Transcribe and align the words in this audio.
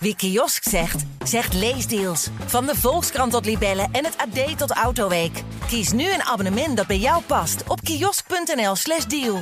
Wie 0.00 0.16
kiosk 0.16 0.62
zegt, 0.68 1.04
zegt 1.24 1.54
leesdeals. 1.54 2.30
Van 2.46 2.66
de 2.66 2.74
Volkskrant 2.74 3.32
tot 3.32 3.44
Libellen 3.44 3.88
en 3.92 4.04
het 4.04 4.16
AD 4.16 4.58
tot 4.58 4.70
Autoweek. 4.70 5.42
Kies 5.66 5.92
nu 5.92 6.02
een 6.02 6.22
abonnement 6.22 6.76
dat 6.76 6.86
bij 6.86 6.98
jou 6.98 7.22
past 7.26 7.68
op 7.68 7.80
kiosk.nl/slash 7.80 9.04
deal. 9.04 9.38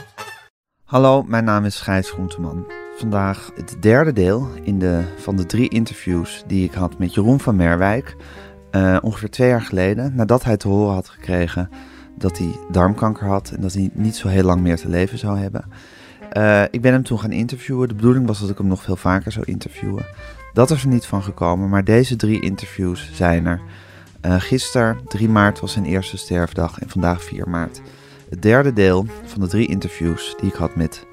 Hallo, 0.84 1.22
mijn 1.22 1.44
naam 1.44 1.64
is 1.64 1.80
Gijs 1.80 2.10
Groenteman. 2.10 2.66
Vandaag 2.98 3.50
het 3.54 3.76
derde 3.80 4.12
deel 4.12 4.48
in 4.62 4.78
de, 4.78 5.02
van 5.16 5.36
de 5.36 5.46
drie 5.46 5.68
interviews 5.68 6.44
die 6.46 6.64
ik 6.64 6.72
had 6.72 6.98
met 6.98 7.14
Jeroen 7.14 7.40
van 7.40 7.56
Merwijk. 7.56 8.16
eh, 8.70 8.96
ongeveer 9.00 9.30
twee 9.30 9.48
jaar 9.48 9.62
geleden, 9.62 10.14
nadat 10.14 10.44
hij 10.44 10.56
te 10.56 10.68
horen 10.68 10.94
had 10.94 11.08
gekregen 11.08 11.70
dat 12.18 12.38
hij 12.38 12.50
darmkanker 12.70 13.26
had 13.26 13.50
en 13.50 13.60
dat 13.60 13.72
hij 13.72 13.90
niet 13.92 14.16
zo 14.16 14.28
heel 14.28 14.44
lang 14.44 14.60
meer 14.60 14.76
te 14.76 14.88
leven 14.88 15.18
zou 15.18 15.38
hebben. 15.38 15.64
Eh, 16.30 16.62
ik 16.70 16.80
ben 16.80 16.92
hem 16.92 17.02
toen 17.02 17.18
gaan 17.18 17.32
interviewen. 17.32 17.88
De 17.88 17.94
bedoeling 17.94 18.26
was 18.26 18.40
dat 18.40 18.50
ik 18.50 18.58
hem 18.58 18.66
nog 18.66 18.82
veel 18.82 18.96
vaker 18.96 19.32
zou 19.32 19.44
interviewen. 19.44 20.06
Dat 20.56 20.70
is 20.70 20.82
er 20.82 20.88
niet 20.88 21.06
van 21.06 21.22
gekomen, 21.22 21.68
maar 21.68 21.84
deze 21.84 22.16
drie 22.16 22.40
interviews 22.40 23.10
zijn 23.12 23.46
er. 23.46 23.60
Uh, 24.26 24.40
gisteren, 24.40 25.00
3 25.08 25.28
maart, 25.28 25.60
was 25.60 25.72
zijn 25.72 25.84
eerste 25.84 26.16
sterfdag 26.16 26.78
en 26.78 26.88
vandaag 26.88 27.22
4 27.22 27.48
maart. 27.48 27.80
Het 28.30 28.42
derde 28.42 28.72
deel 28.72 29.06
van 29.24 29.40
de 29.40 29.46
drie 29.46 29.68
interviews 29.68 30.34
die 30.40 30.50
ik 30.50 30.54
had 30.54 30.76
met 30.76 31.06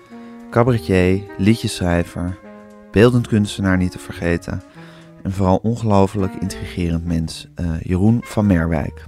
cabaretier, 0.50 1.24
liedjeschrijver, 1.38 2.38
beeldend 2.92 3.28
kunstenaar 3.28 3.78
niet 3.78 3.92
te 3.92 4.00
vergeten 4.00 4.64
en 5.24 5.32
vooral 5.32 5.58
ongelooflijk 5.58 6.34
intrigerend 6.40 7.06
mens, 7.06 7.48
uh, 7.62 7.82
Jeroen 7.82 8.22
van 8.23 8.46
Merwijk. 8.46 9.06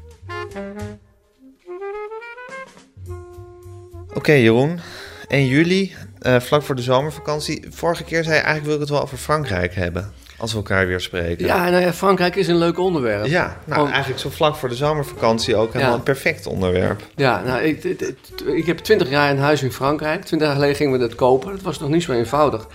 Oké 4.13 4.31
Jeroen, 4.31 4.79
1 5.27 5.47
juli, 5.47 5.95
uh, 6.21 6.39
vlak 6.39 6.63
voor 6.63 6.75
de 6.75 6.81
zomervakantie. 6.81 7.65
Vorige 7.69 8.03
keer 8.03 8.23
zei 8.23 8.35
je 8.35 8.41
eigenlijk 8.41 8.65
wil 8.65 8.75
ik 8.75 8.81
het 8.81 8.89
wel 8.89 9.01
over 9.01 9.17
Frankrijk 9.17 9.75
hebben. 9.75 10.23
Als 10.37 10.51
we 10.51 10.57
elkaar 10.57 10.87
weer 10.87 11.01
spreken. 11.01 11.45
Ja, 11.45 11.69
nou 11.69 11.83
ja, 11.83 11.93
Frankrijk 11.93 12.35
is 12.35 12.47
een 12.47 12.57
leuk 12.57 12.79
onderwerp. 12.79 13.25
Ja, 13.25 13.57
nou 13.63 13.89
eigenlijk 13.89 14.19
zo 14.19 14.29
vlak 14.29 14.55
voor 14.55 14.69
de 14.69 14.75
zomervakantie 14.75 15.55
ook 15.55 15.73
helemaal 15.73 15.91
ja. 15.91 15.97
een 15.97 16.03
perfect 16.03 16.47
onderwerp. 16.47 17.01
Ja, 17.15 17.41
nou, 17.43 17.61
ik, 17.61 17.83
ik, 17.83 18.15
ik 18.45 18.65
heb 18.65 18.77
twintig 18.77 19.09
jaar 19.09 19.31
een 19.31 19.39
huis 19.39 19.63
in 19.63 19.71
Frankrijk. 19.71 20.23
Twintig 20.23 20.47
jaar 20.47 20.55
geleden 20.55 20.75
gingen 20.75 20.93
we 20.93 20.99
dat 20.99 21.15
kopen. 21.15 21.51
Dat 21.51 21.61
was 21.61 21.79
nog 21.79 21.89
niet 21.89 22.03
zo 22.03 22.11
eenvoudig. 22.11 22.67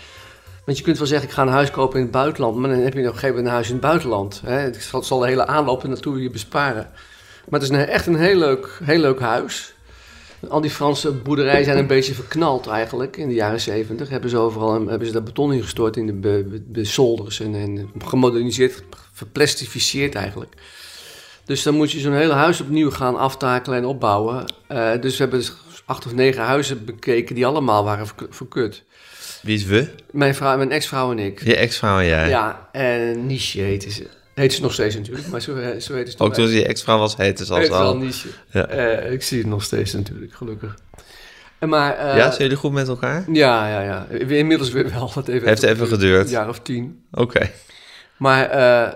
Want 0.65 0.79
je 0.79 0.85
kunt 0.85 0.99
wel 0.99 1.07
zeggen, 1.07 1.29
ik 1.29 1.35
ga 1.35 1.43
een 1.43 1.49
huis 1.49 1.71
kopen 1.71 1.97
in 1.97 2.03
het 2.03 2.13
buitenland. 2.13 2.57
Maar 2.57 2.71
dan 2.71 2.79
heb 2.79 2.93
je 2.93 3.01
op 3.01 3.05
een 3.05 3.13
gegeven 3.13 3.29
moment 3.29 3.47
een 3.47 3.53
huis 3.53 3.67
in 3.67 3.73
het 3.73 3.83
buitenland. 3.83 4.43
Hè? 4.45 4.59
Het 4.59 4.89
zal, 5.01 5.19
de 5.19 5.27
hele 5.27 5.47
aanloop 5.47 5.85
naartoe 5.85 6.23
je 6.23 6.31
besparen. 6.31 6.91
Maar 7.49 7.61
het 7.61 7.71
is 7.71 7.77
een, 7.77 7.87
echt 7.87 8.07
een 8.07 8.17
heel 8.17 8.37
leuk, 8.37 8.79
heel 8.85 8.99
leuk 8.99 9.21
huis. 9.21 9.75
Al 10.49 10.61
die 10.61 10.71
Franse 10.71 11.13
boerderijen 11.13 11.65
zijn 11.65 11.79
een 11.79 11.87
beetje 11.87 12.15
verknald 12.15 12.67
eigenlijk. 12.67 13.17
In 13.17 13.29
de 13.29 13.35
jaren 13.35 13.61
zeventig 13.61 14.09
hebben 14.09 14.31
ze 14.31 14.37
overal 14.37 14.89
hebben 14.89 15.07
ze 15.07 15.13
daar 15.13 15.23
beton 15.23 15.53
ingestort 15.53 15.97
in 15.97 16.07
de, 16.07 16.13
be, 16.13 16.63
de 16.69 16.85
zolders. 16.85 17.41
En, 17.41 17.55
en 17.55 17.91
gemoderniseerd, 18.05 18.83
verplastificeerd 19.13 20.15
eigenlijk. 20.15 20.55
Dus 21.45 21.63
dan 21.63 21.75
moet 21.75 21.93
je 21.93 21.99
zo'n 21.99 22.13
hele 22.13 22.33
huis 22.33 22.61
opnieuw 22.61 22.91
gaan 22.91 23.17
aftakelen 23.17 23.79
en 23.79 23.85
opbouwen. 23.85 24.45
Uh, 24.69 24.91
dus 25.01 25.17
we 25.17 25.23
hebben 25.23 25.45
acht 25.85 26.07
of 26.07 26.15
negen 26.15 26.43
huizen 26.43 26.85
bekeken 26.85 27.35
die 27.35 27.47
allemaal 27.47 27.85
waren 27.85 28.07
verkut. 28.31 28.83
Wie 29.43 29.57
is 29.57 29.65
we? 29.65 29.89
Mijn, 30.11 30.35
vrouw, 30.35 30.57
mijn 30.57 30.71
ex-vrouw 30.71 31.11
en 31.11 31.19
ik. 31.19 31.45
Je 31.45 31.57
ex-vrouw 31.57 31.99
en 31.99 32.07
jij? 32.07 32.29
Ja, 32.29 32.69
en 32.73 33.27
Niche 33.27 33.61
heette 33.61 33.91
ze. 33.91 34.07
Heet 34.35 34.53
ze 34.53 34.63
nog 34.63 34.73
steeds 34.73 34.95
natuurlijk, 34.95 35.29
maar 35.29 35.41
zo, 35.41 35.57
zo 35.79 35.95
heet 35.95 36.11
ze 36.11 36.19
Ook 36.19 36.35
toen 36.35 36.47
ze 36.47 36.55
je 36.55 36.67
ex-vrouw 36.67 36.99
was, 36.99 37.17
heette 37.17 37.45
ze 37.45 37.55
al. 37.55 37.75
al. 37.75 37.97
Niche. 37.97 38.29
Ja. 38.51 38.75
Uh, 38.75 39.13
ik 39.13 39.23
zie 39.23 39.39
het 39.39 39.47
nog 39.47 39.63
steeds 39.63 39.93
natuurlijk, 39.93 40.33
gelukkig. 40.33 40.75
Maar, 41.59 41.97
uh, 41.97 42.17
ja, 42.17 42.29
zijn 42.29 42.43
jullie 42.43 42.57
goed 42.57 42.73
met 42.73 42.89
elkaar? 42.89 43.25
Ja, 43.33 43.69
ja, 43.69 43.83
ja. 43.83 44.07
Inmiddels 44.29 44.71
weer 44.71 44.91
wel. 44.91 45.13
Het 45.15 45.29
even 45.29 45.49
Heeft 45.49 45.63
even 45.63 45.87
geduurd? 45.87 46.25
Een 46.25 46.31
jaar 46.31 46.49
of 46.49 46.61
tien. 46.61 47.05
Oké. 47.11 47.23
Okay. 47.23 47.53
Maar 48.17 48.45
uh, 48.45 48.93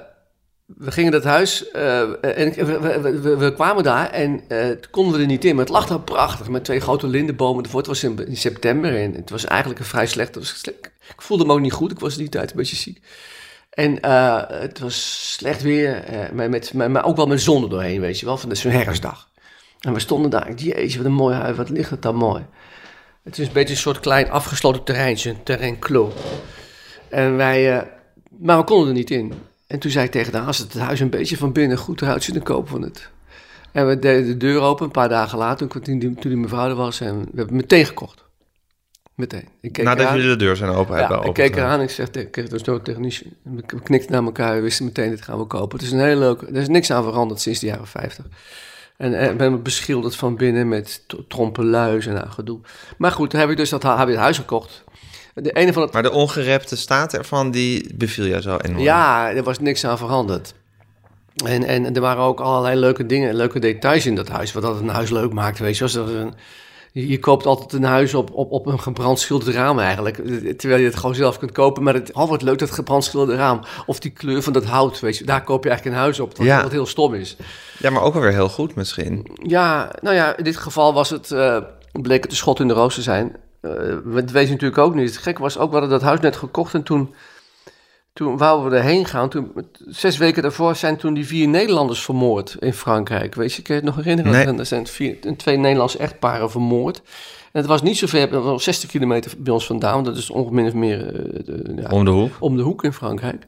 we 0.66 0.91
gingen 0.91 1.12
dat 1.12 1.24
huis 1.24 1.70
en 1.70 2.19
we, 2.20 2.78
we, 2.80 3.20
we, 3.20 3.36
we, 3.36 3.54
kwamen 3.54 3.82
daar 3.82 4.10
en 4.10 4.42
konden 4.91 5.14
we 5.14 5.20
er 5.20 5.26
niet 5.26 5.44
in. 5.44 5.54
Maar 5.54 5.64
het 5.64 5.74
lag 5.74 5.86
daar 5.86 6.00
prachtig 6.00 6.48
met 6.48 6.64
twee 6.64 6.80
grote 6.80 7.06
lindenbomen 7.06 7.64
ervoor. 7.64 7.78
Het 7.78 7.88
was 7.88 8.04
in, 8.04 8.26
in 8.26 8.36
september 8.36 8.97
en 8.97 9.14
het 9.14 9.30
was 9.30 9.44
eigenlijk 9.44 9.80
een 9.80 9.86
vrij 9.86 10.06
slecht. 10.06 10.36
Ik 11.09 11.22
voelde 11.22 11.44
me 11.44 11.53
ook 11.53 11.60
niet 11.60 11.72
goed. 11.72 11.91
Ik 11.91 11.98
was 11.98 12.16
die 12.16 12.28
tijd 12.28 12.50
een 12.50 12.56
beetje 12.56 12.76
ziek. 12.76 13.00
En 13.74 13.98
uh, 14.04 14.42
het 14.46 14.78
was 14.78 15.28
slecht 15.32 15.62
weer, 15.62 16.04
uh, 16.12 16.30
maar, 16.30 16.50
met, 16.50 16.72
maar, 16.72 17.04
ook 17.04 17.16
wel 17.16 17.26
met 17.26 17.40
zon 17.40 17.68
doorheen, 17.68 18.00
weet 18.00 18.20
je 18.20 18.26
wel, 18.26 18.36
van 18.36 18.56
zo'n 18.56 18.70
herfstdag. 18.70 19.28
En 19.80 19.92
we 19.92 20.00
stonden 20.00 20.30
daar, 20.30 20.54
jeetje, 20.54 20.98
wat 20.98 21.06
een 21.06 21.12
mooi 21.12 21.34
huis, 21.34 21.56
wat 21.56 21.68
ligt 21.68 21.90
het 21.90 22.02
dan 22.02 22.14
mooi. 22.14 22.44
Het 23.22 23.38
is 23.38 23.46
een 23.46 23.52
beetje 23.52 23.74
een 23.74 23.80
soort 23.80 24.00
klein 24.00 24.30
afgesloten 24.30 24.84
terreintje, 24.84 25.30
een 25.30 25.42
terrein 25.42 25.78
clos. 25.78 26.12
En 27.08 27.36
wij, 27.36 27.76
uh, 27.76 27.82
maar 28.38 28.58
we 28.58 28.64
konden 28.64 28.88
er 28.88 28.94
niet 28.94 29.10
in. 29.10 29.32
En 29.66 29.78
toen 29.78 29.91
zei 29.91 30.04
ik 30.04 30.10
tegen 30.10 30.32
de 30.32 30.38
als 30.38 30.58
het 30.58 30.74
huis 30.74 31.00
een 31.00 31.10
beetje 31.10 31.36
van 31.36 31.52
binnen 31.52 31.78
goed 31.78 32.02
eruit 32.02 32.22
ziet, 32.22 32.34
dan 32.34 32.42
kopen 32.42 32.80
we 32.80 32.86
het. 32.86 33.10
En 33.72 33.88
we 33.88 33.98
deden 33.98 34.26
de 34.26 34.36
deur 34.36 34.60
open 34.60 34.84
een 34.84 34.91
paar 34.91 35.08
dagen 35.08 35.38
later, 35.38 35.68
toen 35.68 35.98
die, 35.98 36.14
toen 36.14 36.30
die 36.30 36.36
mevrouw 36.36 36.68
er 36.68 36.74
was, 36.74 37.00
en 37.00 37.18
we 37.18 37.24
hebben 37.24 37.44
het 37.44 37.50
meteen 37.50 37.86
gekocht. 37.86 38.23
Meteen. 39.14 39.48
Ik 39.60 39.72
keek 39.72 39.84
Nadat 39.84 40.10
jullie 40.10 40.28
de 40.28 40.36
deur 40.36 40.56
zijn 40.56 40.70
open 40.70 40.97
ja, 40.97 41.00
hebben 41.00 41.26
ik 41.26 41.34
keek 41.34 41.56
eraan 41.56 41.78
en 41.78 41.84
ik 41.84 41.91
zeg, 41.91 42.10
ik 42.10 42.30
kreeg 42.30 42.48
dus 42.48 42.62
technisch. 42.82 43.22
We 43.42 43.62
knikten 43.82 44.12
naar 44.12 44.25
elkaar, 44.25 44.54
we 44.54 44.60
wisten 44.60 44.84
meteen, 44.84 45.10
dit 45.10 45.22
gaan 45.22 45.38
we 45.38 45.44
kopen. 45.44 45.78
Het 45.78 45.86
is 45.86 45.92
een 45.92 46.00
heel 46.00 46.19
leuk, 46.19 46.42
er 46.42 46.56
is 46.56 46.69
niks 46.69 46.91
aan 46.91 47.02
veranderd 47.02 47.41
sinds 47.41 47.60
de 47.60 47.66
jaren 47.66 47.86
50. 47.86 48.24
En, 48.97 49.19
en 49.19 49.36
ben 49.36 49.62
beschilderd 49.62 50.16
van 50.16 50.36
binnen 50.36 50.69
met 50.69 51.04
trompeluis 51.28 52.06
en 52.06 52.32
gedoe. 52.32 52.60
Maar 52.98 53.12
goed, 53.12 53.30
dan 53.30 53.41
heb 53.41 53.50
ik 53.50 53.56
dus 53.56 53.70
dat, 53.70 53.82
heb 53.82 54.00
ik 54.00 54.08
het 54.08 54.16
huis 54.16 54.38
gekocht. 54.38 54.84
De 55.34 55.53
ene 55.53 55.72
van 55.72 55.82
het... 55.82 55.92
Maar 55.92 56.03
de 56.03 56.10
ongerepte 56.10 56.76
staat 56.76 57.14
ervan, 57.14 57.50
die 57.50 57.94
beviel 57.94 58.26
jou 58.26 58.41
zo 58.41 58.56
enorm? 58.56 58.82
Ja, 58.82 59.30
er 59.30 59.42
was 59.42 59.58
niks 59.58 59.84
aan 59.84 59.98
veranderd. 59.98 60.54
En, 61.44 61.64
en 61.64 61.94
er 61.94 62.00
waren 62.00 62.22
ook 62.22 62.41
allerlei 62.41 62.78
leuke 62.78 63.06
dingen, 63.06 63.34
leuke 63.34 63.58
details 63.58 64.06
in 64.06 64.14
dat 64.14 64.28
huis, 64.28 64.53
wat 64.53 64.62
dat 64.62 64.80
een 64.80 64.88
huis 64.88 65.10
leuk 65.10 65.32
maakt, 65.32 65.58
weet 65.58 65.76
je. 65.76 65.88
Zoals 65.88 66.10
er 66.10 66.16
een, 66.16 66.34
je 66.94 67.19
koopt 67.19 67.47
altijd 67.47 67.72
een 67.72 67.84
huis 67.84 68.15
op, 68.15 68.31
op, 68.32 68.53
op 68.53 68.66
een 68.66 68.81
gebrandschilderd 68.81 69.55
raam 69.55 69.78
eigenlijk. 69.78 70.16
Terwijl 70.59 70.81
je 70.81 70.87
het 70.87 70.97
gewoon 70.97 71.15
zelf 71.15 71.38
kunt 71.38 71.53
kopen. 71.53 71.82
Maar 71.82 71.94
het, 71.94 72.12
oh 72.12 72.28
wat 72.28 72.43
leuk 72.43 72.59
dat 72.59 72.71
gebrandschilderde 72.71 73.37
raam. 73.37 73.60
Of 73.87 73.99
die 73.99 74.10
kleur 74.10 74.43
van 74.43 74.53
dat 74.53 74.65
hout, 74.65 75.00
weet 75.00 75.19
je. 75.19 75.25
Daar 75.25 75.44
koop 75.44 75.65
je 75.65 75.71
eigenlijk 75.71 75.99
een 75.99 76.03
huis 76.03 76.21
op, 76.21 76.37
wat, 76.37 76.47
ja. 76.47 76.62
wat 76.62 76.72
heel 76.72 76.87
stom 76.87 77.15
is. 77.15 77.37
Ja, 77.78 77.91
maar 77.91 78.03
ook 78.03 78.15
alweer 78.15 78.33
heel 78.33 78.49
goed 78.49 78.75
misschien. 78.75 79.31
Ja, 79.43 79.91
nou 80.00 80.15
ja, 80.16 80.37
in 80.37 80.44
dit 80.44 80.56
geval 80.56 80.94
was 80.94 81.10
het, 81.10 81.31
uh, 81.31 81.59
bleek 81.93 82.22
het 82.22 82.31
een 82.31 82.37
schot 82.37 82.60
in 82.60 82.69
de 82.69 82.75
roos 82.75 82.94
te 82.94 83.03
zijn. 83.03 83.37
Uh, 83.62 83.71
dat 84.04 84.31
weet 84.31 84.47
je 84.47 84.53
natuurlijk 84.53 84.78
ook 84.78 84.94
niet. 84.94 85.09
Het 85.09 85.22
gek 85.22 85.38
was 85.38 85.59
ook, 85.59 85.71
we 85.71 85.72
hadden 85.78 85.99
dat 85.99 86.03
huis 86.03 86.21
net 86.21 86.37
gekocht 86.37 86.75
en 86.75 86.83
toen... 86.83 87.15
Toen 88.14 88.36
wouden 88.36 88.70
we 88.70 88.76
erheen 88.76 89.06
gaan. 89.06 89.28
Toen, 89.28 89.52
zes 89.86 90.16
weken 90.16 90.42
daarvoor 90.42 90.76
zijn 90.76 90.97
toen 90.97 91.14
die 91.14 91.26
vier 91.26 91.48
Nederlanders 91.48 92.04
vermoord 92.04 92.56
in 92.58 92.72
Frankrijk. 92.72 93.34
Weet 93.34 93.52
je, 93.52 93.62
kan 93.62 93.75
je 93.75 93.80
het 93.80 93.94
nog 93.94 94.04
herinneren? 94.04 94.32
Nee. 94.32 94.58
Er 94.58 94.66
zijn 94.66 94.86
vier, 94.86 95.16
twee 95.36 95.56
Nederlandse 95.56 95.98
echtparen 95.98 96.50
vermoord. 96.50 96.97
En 97.53 97.60
het 97.60 97.66
was 97.66 97.82
niet 97.82 97.98
zo 97.98 98.06
ver, 98.06 98.30
wel 98.30 98.58
60 98.58 98.91
kilometer 98.91 99.32
bij 99.38 99.53
ons 99.53 99.66
vandaan. 99.66 100.04
Dat 100.04 100.16
is 100.16 100.30
ongeveer 100.30 100.66
of 100.66 100.74
meer... 100.74 100.98
Uh, 100.98 101.41
de, 101.44 101.74
ja, 101.76 101.91
om 101.91 102.04
de 102.04 102.10
hoek? 102.10 102.36
Om 102.38 102.56
de 102.56 102.62
hoek 102.62 102.84
in 102.84 102.92
Frankrijk. 102.92 103.47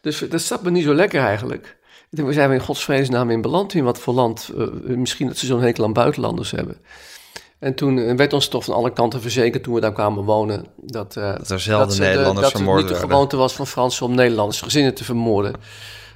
Dus 0.00 0.18
dat 0.18 0.42
zat 0.42 0.62
me 0.62 0.70
niet 0.70 0.84
zo 0.84 0.94
lekker 0.94 1.20
eigenlijk. 1.20 1.76
We 2.10 2.32
zijn 2.32 2.48
we 2.48 2.54
in 2.54 2.60
godsvredesnaam 2.60 3.30
in 3.30 3.40
beland 3.40 3.74
in 3.74 3.84
wat 3.84 3.98
voor 3.98 4.14
land. 4.14 4.50
Uh, 4.56 4.66
misschien 4.96 5.26
dat 5.26 5.36
ze 5.36 5.46
zo'n 5.46 5.62
hekel 5.62 5.84
aan 5.84 5.92
buitenlanders 5.92 6.50
hebben. 6.50 6.76
En 7.60 7.74
toen 7.74 8.16
werd 8.16 8.32
ons 8.32 8.48
toch 8.48 8.64
van 8.64 8.74
alle 8.74 8.92
kanten 8.92 9.20
verzekerd 9.20 9.62
toen 9.62 9.74
we 9.74 9.80
daar 9.80 9.92
kwamen 9.92 10.24
wonen. 10.24 10.66
Dat, 10.76 11.16
uh, 11.16 11.32
dat 11.36 11.50
er 11.50 11.60
zelden 11.60 11.88
dat 11.88 11.98
Nederlanders 11.98 12.50
de, 12.50 12.56
vermoord 12.56 12.80
Dat 12.80 12.88
het 12.88 12.98
niet 12.98 13.08
de 13.08 13.14
gewoonte 13.14 13.36
was 13.36 13.52
van 13.52 13.66
Fransen 13.66 14.06
om 14.06 14.14
Nederlandse 14.14 14.64
gezinnen 14.64 14.94
te 14.94 15.04
vermoorden. 15.04 15.52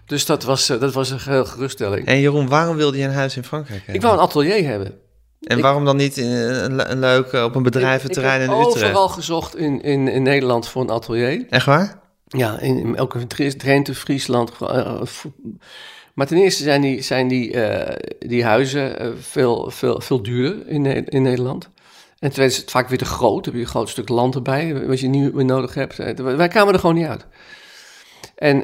Dus 0.07 0.27
dat 0.27 0.43
was, 0.43 0.71
uh, 0.71 0.81
dat 0.81 0.93
was 0.93 1.11
een 1.11 1.19
heel 1.21 1.45
geruststelling. 1.45 2.07
En 2.07 2.21
Jeroen, 2.21 2.49
waarom 2.49 2.77
wilde 2.77 2.99
je 2.99 3.05
een 3.05 3.13
huis 3.13 3.37
in 3.37 3.45
Frankrijk 3.45 3.79
hebben? 3.79 3.95
Ik 3.95 4.03
wou 4.03 4.15
een 4.15 4.23
atelier 4.23 4.65
hebben. 4.67 4.99
En 5.41 5.57
ik, 5.57 5.63
waarom 5.63 5.85
dan 5.85 5.97
niet 5.97 6.17
een, 6.17 6.91
een 6.91 6.99
leuk 6.99 7.33
op 7.33 7.55
een 7.55 7.63
bedrijventerrein 7.63 8.41
in 8.41 8.51
Utrecht? 8.51 8.69
Ik 8.69 8.75
heb 8.75 8.89
overal 8.89 9.09
gezocht 9.09 9.57
in, 9.57 9.83
in, 9.83 10.09
in 10.09 10.23
Nederland 10.23 10.69
voor 10.69 10.83
een 10.83 10.91
atelier. 10.91 11.47
Echt 11.51 11.67
waar? 11.67 12.01
Ja, 12.27 12.59
in, 12.59 12.79
in 12.79 12.97
elke 12.97 13.27
Drenthe, 13.57 13.95
Friesland. 13.95 14.53
Uh, 14.63 15.01
maar 16.15 16.27
ten 16.27 16.37
eerste 16.37 16.63
zijn 16.63 16.81
die, 16.81 17.03
zijn 17.03 17.29
die, 17.29 17.53
uh, 17.53 17.97
die 18.19 18.45
huizen 18.45 19.03
uh, 19.03 19.13
veel, 19.21 19.71
veel, 19.71 20.01
veel 20.01 20.23
duurder 20.23 20.69
in, 20.69 21.07
in 21.09 21.23
Nederland. 21.23 21.69
En 22.19 22.33
ten 22.33 22.45
is 22.45 22.57
het 22.57 22.71
vaak 22.71 22.89
weer 22.89 22.99
te 22.99 23.05
groot. 23.05 23.45
Heb 23.45 23.55
je 23.55 23.61
een 23.61 23.67
groot 23.67 23.89
stuk 23.89 24.09
land 24.09 24.35
erbij, 24.35 24.87
wat 24.87 25.01
je 25.01 25.09
niet 25.09 25.35
meer 25.35 25.45
nodig 25.45 25.75
hebt. 25.75 25.97
Wij 26.17 26.49
kwamen 26.49 26.75
er 26.75 26.81
gewoon 26.81 26.95
niet 26.95 27.07
uit. 27.07 27.27
En, 28.35 28.63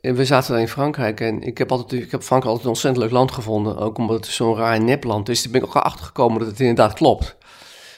we 0.00 0.24
zaten 0.24 0.58
in 0.58 0.68
Frankrijk 0.68 1.20
en 1.20 1.42
ik 1.42 1.58
heb, 1.58 1.72
altijd, 1.72 2.02
ik 2.02 2.10
heb 2.10 2.22
Frankrijk 2.22 2.44
altijd 2.44 2.64
een 2.64 2.70
ontzettend 2.70 3.04
leuk 3.04 3.12
land 3.12 3.32
gevonden. 3.32 3.76
Ook 3.76 3.98
omdat 3.98 4.16
het 4.16 4.26
zo'n 4.26 4.56
raar 4.56 4.82
nepland 4.82 5.28
is. 5.28 5.42
Daar 5.42 5.52
ben 5.52 5.60
ik 5.60 5.66
ook 5.66 5.82
achter 5.82 6.04
gekomen 6.04 6.38
dat 6.38 6.48
het 6.48 6.60
inderdaad 6.60 6.92
klopt. 6.92 7.36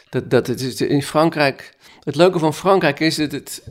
Dat, 0.08 0.30
dat 0.30 0.46
het 0.46 0.80
in 0.80 1.02
Frankrijk... 1.02 1.74
Het 2.02 2.16
leuke 2.16 2.38
van 2.38 2.54
Frankrijk 2.54 3.00
is 3.00 3.16
dat 3.16 3.32
het... 3.32 3.62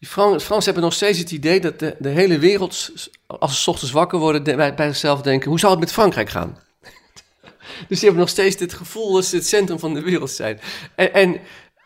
Die 0.00 0.08
Frans, 0.08 0.44
Fransen 0.44 0.64
hebben 0.64 0.82
nog 0.82 0.98
steeds 0.98 1.18
het 1.18 1.30
idee 1.30 1.60
dat 1.60 1.78
de, 1.78 2.08
hele 2.08 2.38
wereld, 2.38 2.92
als 3.26 3.62
ze 3.62 3.70
ochtends 3.70 3.92
wakker 3.92 4.18
worden, 4.18 4.42
de, 4.42 4.56
bij, 4.56 4.86
zichzelf 4.86 5.22
denken: 5.22 5.48
hoe 5.48 5.58
zou 5.58 5.72
het 5.72 5.80
met 5.80 5.92
Frankrijk 5.92 6.28
gaan? 6.28 6.58
dus 7.88 7.98
die 7.98 8.00
hebben 8.00 8.20
nog 8.20 8.28
steeds 8.28 8.56
dit 8.56 8.72
gevoel 8.72 9.12
dat 9.12 9.24
ze 9.24 9.36
het 9.36 9.46
centrum 9.46 9.78
van 9.78 9.94
de 9.94 10.02
wereld 10.02 10.30
zijn. 10.30 10.60
En, 10.94 11.12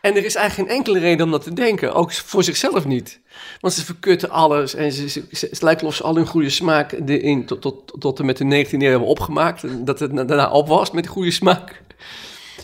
en, 0.01 0.15
er 0.15 0.25
is 0.25 0.35
eigenlijk 0.35 0.69
geen 0.69 0.77
enkele 0.77 0.99
reden 0.99 1.25
om 1.25 1.31
dat 1.31 1.43
te 1.43 1.53
denken. 1.53 1.93
Ook 1.93 2.13
voor 2.13 2.43
zichzelf 2.43 2.85
niet. 2.85 3.19
Want 3.59 3.73
ze 3.73 3.85
verkutten 3.85 4.29
alles. 4.29 4.73
En 4.73 4.91
ze, 4.91 5.09
ze, 5.09 5.23
ze, 5.31 5.47
het 5.49 5.61
lijkt 5.61 5.81
alsof 5.81 5.95
ze 5.95 6.03
al 6.03 6.15
hun 6.15 6.27
goede 6.27 6.49
smaak 6.49 6.91
in, 6.91 7.45
tot, 7.45 7.61
tot, 7.61 7.93
tot 7.99 8.19
en 8.19 8.25
met 8.25 8.37
de 8.37 8.65
19e 8.65 8.71
eeuw 8.71 8.89
hebben 8.89 9.07
opgemaakt. 9.07 9.85
Dat 9.85 9.99
het 9.99 10.15
daarna 10.15 10.51
op 10.51 10.67
was 10.67 10.91
met 10.91 11.07
goede 11.07 11.31
smaak. 11.31 11.81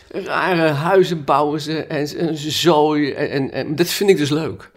Rare 0.08 0.70
huizen 0.70 1.24
bouwen 1.24 1.62
ze 1.62 1.84
en, 1.84 2.18
en 2.18 2.38
zooi. 2.38 3.12
En, 3.12 3.52
en 3.52 3.76
dat 3.76 3.88
vind 3.88 4.10
ik 4.10 4.18
dus 4.18 4.30
leuk 4.30 4.72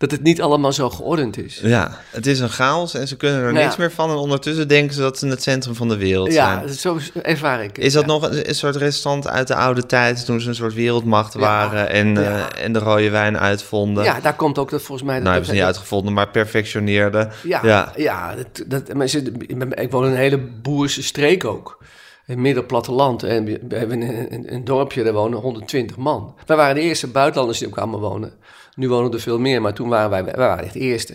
dat 0.00 0.10
het 0.10 0.22
niet 0.22 0.42
allemaal 0.42 0.72
zo 0.72 0.90
geordend 0.90 1.38
is. 1.38 1.60
Ja, 1.62 1.98
het 2.10 2.26
is 2.26 2.40
een 2.40 2.48
chaos 2.48 2.94
en 2.94 3.08
ze 3.08 3.16
kunnen 3.16 3.42
er 3.42 3.52
niks 3.52 3.76
meer 3.76 3.90
van. 3.92 4.10
En 4.10 4.16
ondertussen 4.16 4.68
denken 4.68 4.94
ze 4.94 5.00
dat 5.00 5.18
ze 5.18 5.26
het 5.26 5.42
centrum 5.42 5.74
van 5.74 5.88
de 5.88 5.96
wereld 5.96 6.32
ja, 6.32 6.52
zijn. 6.54 6.66
Ja, 6.66 6.72
zo 6.72 6.98
ervaar 7.22 7.62
ik 7.62 7.78
Is 7.78 7.92
dat 7.92 8.06
nog 8.06 8.22
een, 8.22 8.48
een, 8.48 8.54
soort 8.54 8.76
restant 8.76 9.28
uit 9.28 9.46
de 9.46 9.54
oude 9.54 9.86
tijd... 9.86 10.24
toen 10.24 10.40
ze 10.40 10.48
een 10.48 10.54
soort 10.54 10.74
wereldmacht 10.74 11.34
waren 11.34 11.90
en, 11.90 12.16
uh, 12.16 12.64
en 12.64 12.72
de 12.72 12.78
rode 12.78 13.10
wijn 13.10 13.38
uitvonden? 13.38 14.04
Ja, 14.04 14.20
daar 14.20 14.36
komt 14.36 14.58
ook 14.58 14.70
dat 14.70 14.82
volgens 14.82 15.06
mij... 15.08 15.18
Nou, 15.18 15.28
hebben 15.28 15.46
ze 15.46 15.52
niet 15.52 15.62
uitgevonden, 15.62 16.12
maar 16.12 16.28
perfectioneerden. 16.28 17.30
Ja, 17.42 17.92
ja. 17.96 18.34
dat, 18.34 18.64
dat, 18.66 18.94
maar 18.94 19.08
ze, 19.08 19.32
ik 19.74 19.90
woon 19.90 20.04
in 20.04 20.10
een 20.10 20.16
hele 20.16 20.38
boerse 20.38 21.02
streek 21.02 21.44
ook 21.44 21.78
in 22.26 22.40
midden 22.40 22.66
platteland. 22.66 23.22
En 23.22 23.44
we 23.44 23.76
hebben 23.76 24.00
een, 24.00 24.54
een, 24.54 24.64
dorpje, 24.64 25.02
daar 25.02 25.12
wonen 25.12 25.38
120 25.38 25.96
man. 25.96 26.34
Wij 26.46 26.56
waren 26.56 26.74
de 26.74 26.80
eerste 26.80 27.06
buitenlanders 27.06 27.58
die 27.58 27.68
ook 27.68 27.74
kwamen 27.74 28.00
wonen. 28.00 28.32
Nu 28.74 28.88
wonen 28.88 29.12
er 29.12 29.20
veel 29.20 29.38
meer, 29.38 29.62
maar 29.62 29.74
toen 29.74 29.88
waren 29.88 30.10
wij, 30.10 30.24
wij 30.24 30.34
waren 30.36 30.64
echt 30.64 30.74
eerste. 30.74 31.14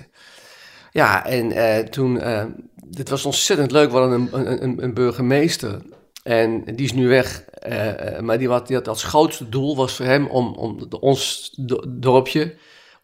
Ja, 0.91 1.25
en 1.25 1.51
uh, 1.51 1.77
toen, 1.77 2.15
uh, 2.15 2.43
dit 2.85 3.09
was 3.09 3.25
ontzettend 3.25 3.71
leuk. 3.71 3.91
We 3.91 3.97
hadden 3.97 4.29
een, 4.31 4.63
een, 4.63 4.83
een 4.83 4.93
burgemeester 4.93 5.81
en 6.23 6.63
die 6.63 6.85
is 6.85 6.93
nu 6.93 7.07
weg. 7.07 7.43
Uh, 7.69 8.19
maar 8.19 8.37
die 8.37 8.63
die 8.65 8.75
had 8.75 8.87
als 8.87 9.03
grootste 9.03 9.49
doel 9.49 9.75
was 9.75 9.95
voor 9.95 10.05
hem 10.05 10.27
om, 10.27 10.53
om 10.53 10.87
ons 10.99 11.51
dorpje 11.87 12.55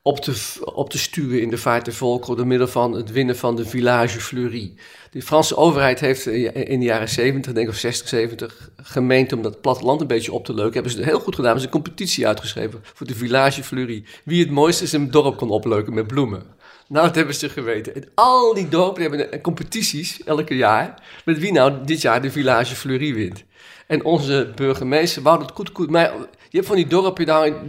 op 0.01 0.19
te, 0.19 0.59
op 0.73 0.89
te 0.89 0.97
stuwen 0.97 1.41
in 1.41 1.49
de 1.49 1.57
vaart 1.57 1.85
der 1.85 1.93
volkeren 1.93 2.37
door 2.37 2.47
middel 2.47 2.67
van 2.67 2.93
het 2.93 3.11
winnen 3.11 3.37
van 3.37 3.55
de 3.55 3.65
Village 3.65 4.19
Fleury. 4.19 4.73
De 5.11 5.21
Franse 5.21 5.55
overheid 5.55 5.99
heeft 5.99 6.25
in 6.25 6.79
de 6.79 6.85
jaren 6.85 7.09
70, 7.09 7.53
denk 7.53 7.67
ik 7.67 7.73
of 7.73 7.79
60, 7.79 8.07
70, 8.07 8.69
gemeend 8.75 9.33
om 9.33 9.41
dat 9.41 9.61
platteland 9.61 10.01
een 10.01 10.07
beetje 10.07 10.33
op 10.33 10.45
te 10.45 10.53
leuken. 10.53 10.73
Hebben 10.73 10.91
ze 10.91 11.03
heel 11.03 11.19
goed 11.19 11.35
gedaan. 11.35 11.43
Hebben 11.43 11.61
ze 11.61 11.67
een 11.67 11.83
competitie 11.83 12.27
uitgeschreven 12.27 12.79
voor 12.93 13.07
de 13.07 13.15
Village 13.15 13.63
Fleury. 13.63 14.03
Wie 14.23 14.43
het 14.43 14.51
mooiste 14.51 14.87
zijn 14.87 15.11
dorp 15.11 15.37
kon 15.37 15.49
opleuken 15.49 15.93
met 15.93 16.07
bloemen. 16.07 16.43
Nou, 16.87 17.05
dat 17.05 17.15
hebben 17.15 17.35
ze 17.35 17.49
geweten. 17.49 17.95
En 17.95 18.03
al 18.15 18.53
die 18.53 18.69
dorpen 18.69 19.01
hebben 19.01 19.41
competities 19.41 20.23
elke 20.23 20.55
jaar. 20.55 21.03
Met 21.25 21.39
wie 21.39 21.51
nou 21.51 21.73
dit 21.85 22.01
jaar 22.01 22.21
de 22.21 22.31
Village 22.31 22.75
Fleury 22.75 23.13
wint. 23.13 23.43
En 23.87 24.03
onze 24.03 24.51
burgemeester 24.55 25.21
wou 25.21 25.39
dat 25.39 25.51
goed, 25.53 25.69
goed. 25.73 25.89
Maar 25.89 26.11
je 26.49 26.57
hebt 26.57 26.67
van 26.67 26.75
die 26.75 26.87
dorpen, 26.87 27.25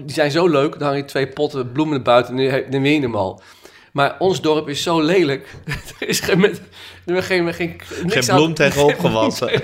die 0.06 0.14
zijn 0.14 0.30
zo 0.30 0.48
leuk. 0.48 0.78
Dan 0.78 0.88
hang 0.88 1.00
je 1.00 1.04
twee 1.04 1.28
potten 1.28 1.72
bloemen 1.72 2.02
buiten 2.02 2.38
en 2.38 2.70
dan 2.70 2.82
win 2.82 2.92
je 2.92 3.00
hem 3.00 3.16
al. 3.16 3.42
Maar 3.92 4.16
ons 4.18 4.40
dorp 4.40 4.68
is 4.68 4.82
zo 4.82 5.00
lelijk. 5.00 5.48
er 6.00 6.08
is 6.08 6.20
geen, 6.20 6.40
met, 6.40 6.60
er 7.04 7.22
geen, 7.22 7.54
geen, 7.54 7.80
niks 8.04 8.26
geen 8.26 8.36
bloem 8.36 8.54
tegenop 8.54 8.98
gewassen. 8.98 9.62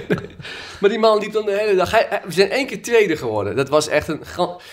Maar 0.80 0.90
die 0.90 0.98
man 0.98 1.18
liep 1.18 1.32
dan 1.32 1.44
de 1.44 1.56
hele 1.58 1.74
dag. 1.74 1.90
Hij, 1.90 2.20
we 2.24 2.32
zijn 2.32 2.50
één 2.50 2.66
keer 2.66 2.82
tweede 2.82 3.16
geworden. 3.16 3.56
Dat 3.56 3.68
was 3.68 3.88
echt 3.88 4.08
een. 4.08 4.20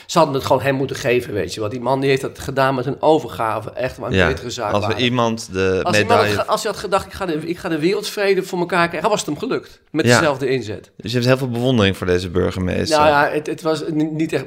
Ze 0.05 0.17
hadden 0.17 0.35
het 0.35 0.45
gewoon 0.45 0.61
hem 0.61 0.75
moeten 0.75 0.95
geven, 0.95 1.33
weet 1.33 1.53
je. 1.53 1.59
Want 1.59 1.71
die 1.71 1.81
man 1.81 1.99
die 1.99 2.09
heeft 2.09 2.21
dat 2.21 2.39
gedaan 2.39 2.75
met 2.75 2.85
een 2.85 3.01
overgave. 3.01 3.71
Echt 3.71 3.97
een 3.97 4.11
ja, 4.11 4.27
betere 4.27 4.49
zaak. 4.49 4.73
Als 4.73 4.95
iemand 4.95 5.49
de 5.53 5.79
als 5.83 5.97
medaille. 5.97 6.29
Iemand, 6.29 6.47
als 6.47 6.63
hij 6.63 6.71
had 6.71 6.79
gedacht, 6.79 7.05
ik 7.05 7.13
ga, 7.13 7.25
de, 7.25 7.33
ik 7.33 7.57
ga 7.57 7.69
de 7.69 7.79
wereldvrede 7.79 8.43
voor 8.43 8.59
elkaar 8.59 8.87
krijgen, 8.87 9.09
was 9.09 9.19
het 9.19 9.29
hem 9.29 9.37
gelukt. 9.37 9.81
Met 9.91 10.05
ja. 10.05 10.19
dezelfde 10.19 10.49
inzet. 10.49 10.91
Dus 10.97 11.11
je 11.11 11.17
hebt 11.17 11.29
heel 11.29 11.37
veel 11.37 11.49
bewondering 11.49 11.97
voor 11.97 12.07
deze 12.07 12.29
burgemeester. 12.29 12.99
Nou 12.99 13.09
ja, 13.09 13.29
het, 13.33 13.47
het 13.47 13.61
was 13.61 13.83
niet 13.93 14.33
echt. 14.33 14.45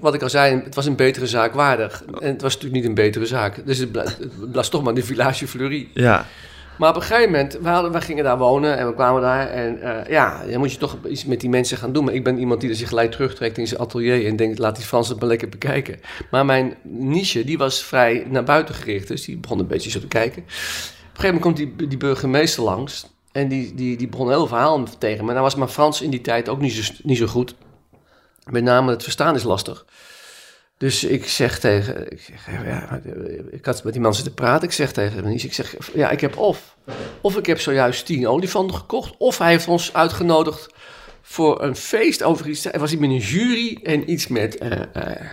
Wat 0.00 0.14
ik 0.14 0.22
al 0.22 0.30
zei, 0.30 0.60
het 0.64 0.74
was 0.74 0.86
een 0.86 0.96
betere 0.96 1.26
zaak 1.26 1.54
waardig. 1.54 2.02
En 2.20 2.28
het 2.32 2.42
was 2.42 2.54
natuurlijk 2.54 2.80
niet 2.82 2.84
een 2.84 3.04
betere 3.04 3.26
zaak. 3.26 3.66
Dus 3.66 3.78
het, 3.78 3.94
het 3.94 4.32
was 4.52 4.68
toch 4.68 4.82
maar 4.82 4.94
de 4.94 5.02
Village 5.02 5.48
Fleury. 5.48 5.88
Ja. 5.94 6.26
Maar 6.78 6.88
op 6.88 6.96
een 6.96 7.02
gegeven 7.02 7.30
moment, 7.30 7.58
we, 7.60 7.68
hadden, 7.68 7.92
we 7.92 8.00
gingen 8.00 8.24
daar 8.24 8.38
wonen 8.38 8.78
en 8.78 8.86
we 8.86 8.94
kwamen 8.94 9.22
daar. 9.22 9.48
En 9.48 9.78
uh, 9.78 10.08
ja, 10.08 10.44
dan 10.46 10.58
moet 10.58 10.72
je 10.72 10.78
toch 10.78 10.96
iets 11.08 11.24
met 11.24 11.40
die 11.40 11.50
mensen 11.50 11.76
gaan 11.76 11.92
doen. 11.92 12.04
Maar 12.04 12.14
ik 12.14 12.24
ben 12.24 12.38
iemand 12.38 12.60
die 12.60 12.74
zich 12.74 12.88
gelijk 12.88 13.10
terugtrekt 13.10 13.58
in 13.58 13.66
zijn 13.66 13.80
atelier 13.80 14.26
en 14.26 14.36
denkt, 14.36 14.58
laat 14.58 14.76
die 14.76 14.84
Fransen 14.84 15.16
maar 15.18 15.28
lekker 15.28 15.48
bekijken. 15.48 16.00
Maar 16.30 16.44
mijn 16.44 16.74
niche, 16.82 17.44
die 17.44 17.58
was 17.58 17.82
vrij 17.82 18.26
naar 18.28 18.44
buiten 18.44 18.74
gericht. 18.74 19.08
Dus 19.08 19.24
die 19.24 19.36
begon 19.36 19.58
een 19.58 19.66
beetje 19.66 19.90
zo 19.90 20.00
te 20.00 20.06
kijken. 20.06 20.42
Op 20.42 20.48
een 20.48 20.54
gegeven 21.20 21.34
moment 21.34 21.42
komt 21.42 21.56
die, 21.56 21.88
die 21.88 21.98
burgemeester 21.98 22.62
langs. 22.62 23.06
En 23.32 23.48
die, 23.48 23.74
die, 23.74 23.96
die 23.96 24.08
begon 24.08 24.28
heel 24.28 24.46
verhaal 24.46 24.84
tegen 24.98 25.24
me. 25.24 25.30
Nou 25.30 25.42
was 25.42 25.54
mijn 25.54 25.68
Frans 25.68 26.02
in 26.02 26.10
die 26.10 26.20
tijd 26.20 26.48
ook 26.48 26.60
niet 26.60 26.72
zo, 26.72 26.92
niet 27.02 27.18
zo 27.18 27.26
goed. 27.26 27.54
Met 28.50 28.64
name 28.64 28.90
het 28.90 29.02
verstaan 29.02 29.34
is 29.34 29.42
lastig. 29.42 29.84
Dus 30.82 31.04
ik 31.04 31.28
zeg 31.28 31.58
tegen, 31.58 32.12
ik, 32.12 32.28
ik 33.50 33.64
had 33.64 33.84
met 33.84 33.92
die 33.92 34.02
man 34.02 34.14
zitten 34.14 34.34
praten. 34.34 34.68
Ik 34.68 34.74
zeg 34.74 34.92
tegen 34.92 35.24
hem, 35.24 35.32
ik 35.32 35.54
zeg, 35.54 35.76
ja, 35.94 36.10
ik 36.10 36.20
heb 36.20 36.36
of, 36.36 36.76
of 37.20 37.36
ik 37.36 37.46
heb 37.46 37.60
zojuist 37.60 38.06
tien 38.06 38.28
olifanten 38.28 38.76
gekocht, 38.76 39.14
of 39.18 39.38
hij 39.38 39.50
heeft 39.50 39.68
ons 39.68 39.92
uitgenodigd 39.94 40.74
voor 41.22 41.62
een 41.62 41.76
feest 41.76 42.22
over 42.22 42.48
iets. 42.48 42.64
Er 42.64 42.78
was 42.78 42.92
iets 42.92 43.00
met 43.00 43.10
een 43.10 43.16
jury 43.16 43.78
en 43.82 44.10
iets 44.10 44.26
met, 44.26 44.62
uh, 44.62 44.70
uh, 44.70 45.30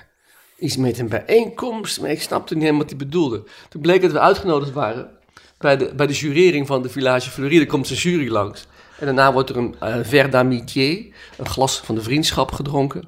iets 0.57 0.77
met 0.77 0.99
een 0.99 1.09
bijeenkomst. 1.09 2.01
Maar 2.01 2.09
ik 2.09 2.21
snapte 2.21 2.53
niet 2.53 2.63
helemaal 2.63 2.85
wat 2.85 2.97
hij 2.97 3.05
bedoelde. 3.05 3.43
Toen 3.69 3.81
bleek 3.81 4.01
dat 4.01 4.11
we 4.11 4.19
uitgenodigd 4.19 4.71
waren 4.71 5.09
bij 5.57 5.77
de, 5.77 5.93
bij 5.95 6.07
de 6.07 6.13
jurering 6.13 6.67
van 6.67 6.81
de 6.81 6.89
Village. 6.89 7.59
Er 7.59 7.65
komt 7.65 7.87
zijn 7.87 7.99
jury 7.99 8.31
langs. 8.31 8.67
En 8.99 9.05
daarna 9.05 9.33
wordt 9.33 9.49
er 9.49 9.57
een 9.57 9.75
uh, 9.83 9.95
verre 10.01 10.29
d'amitié, 10.29 11.13
een 11.37 11.49
glas 11.49 11.79
van 11.79 11.95
de 11.95 12.01
vriendschap 12.01 12.51
gedronken 12.51 13.03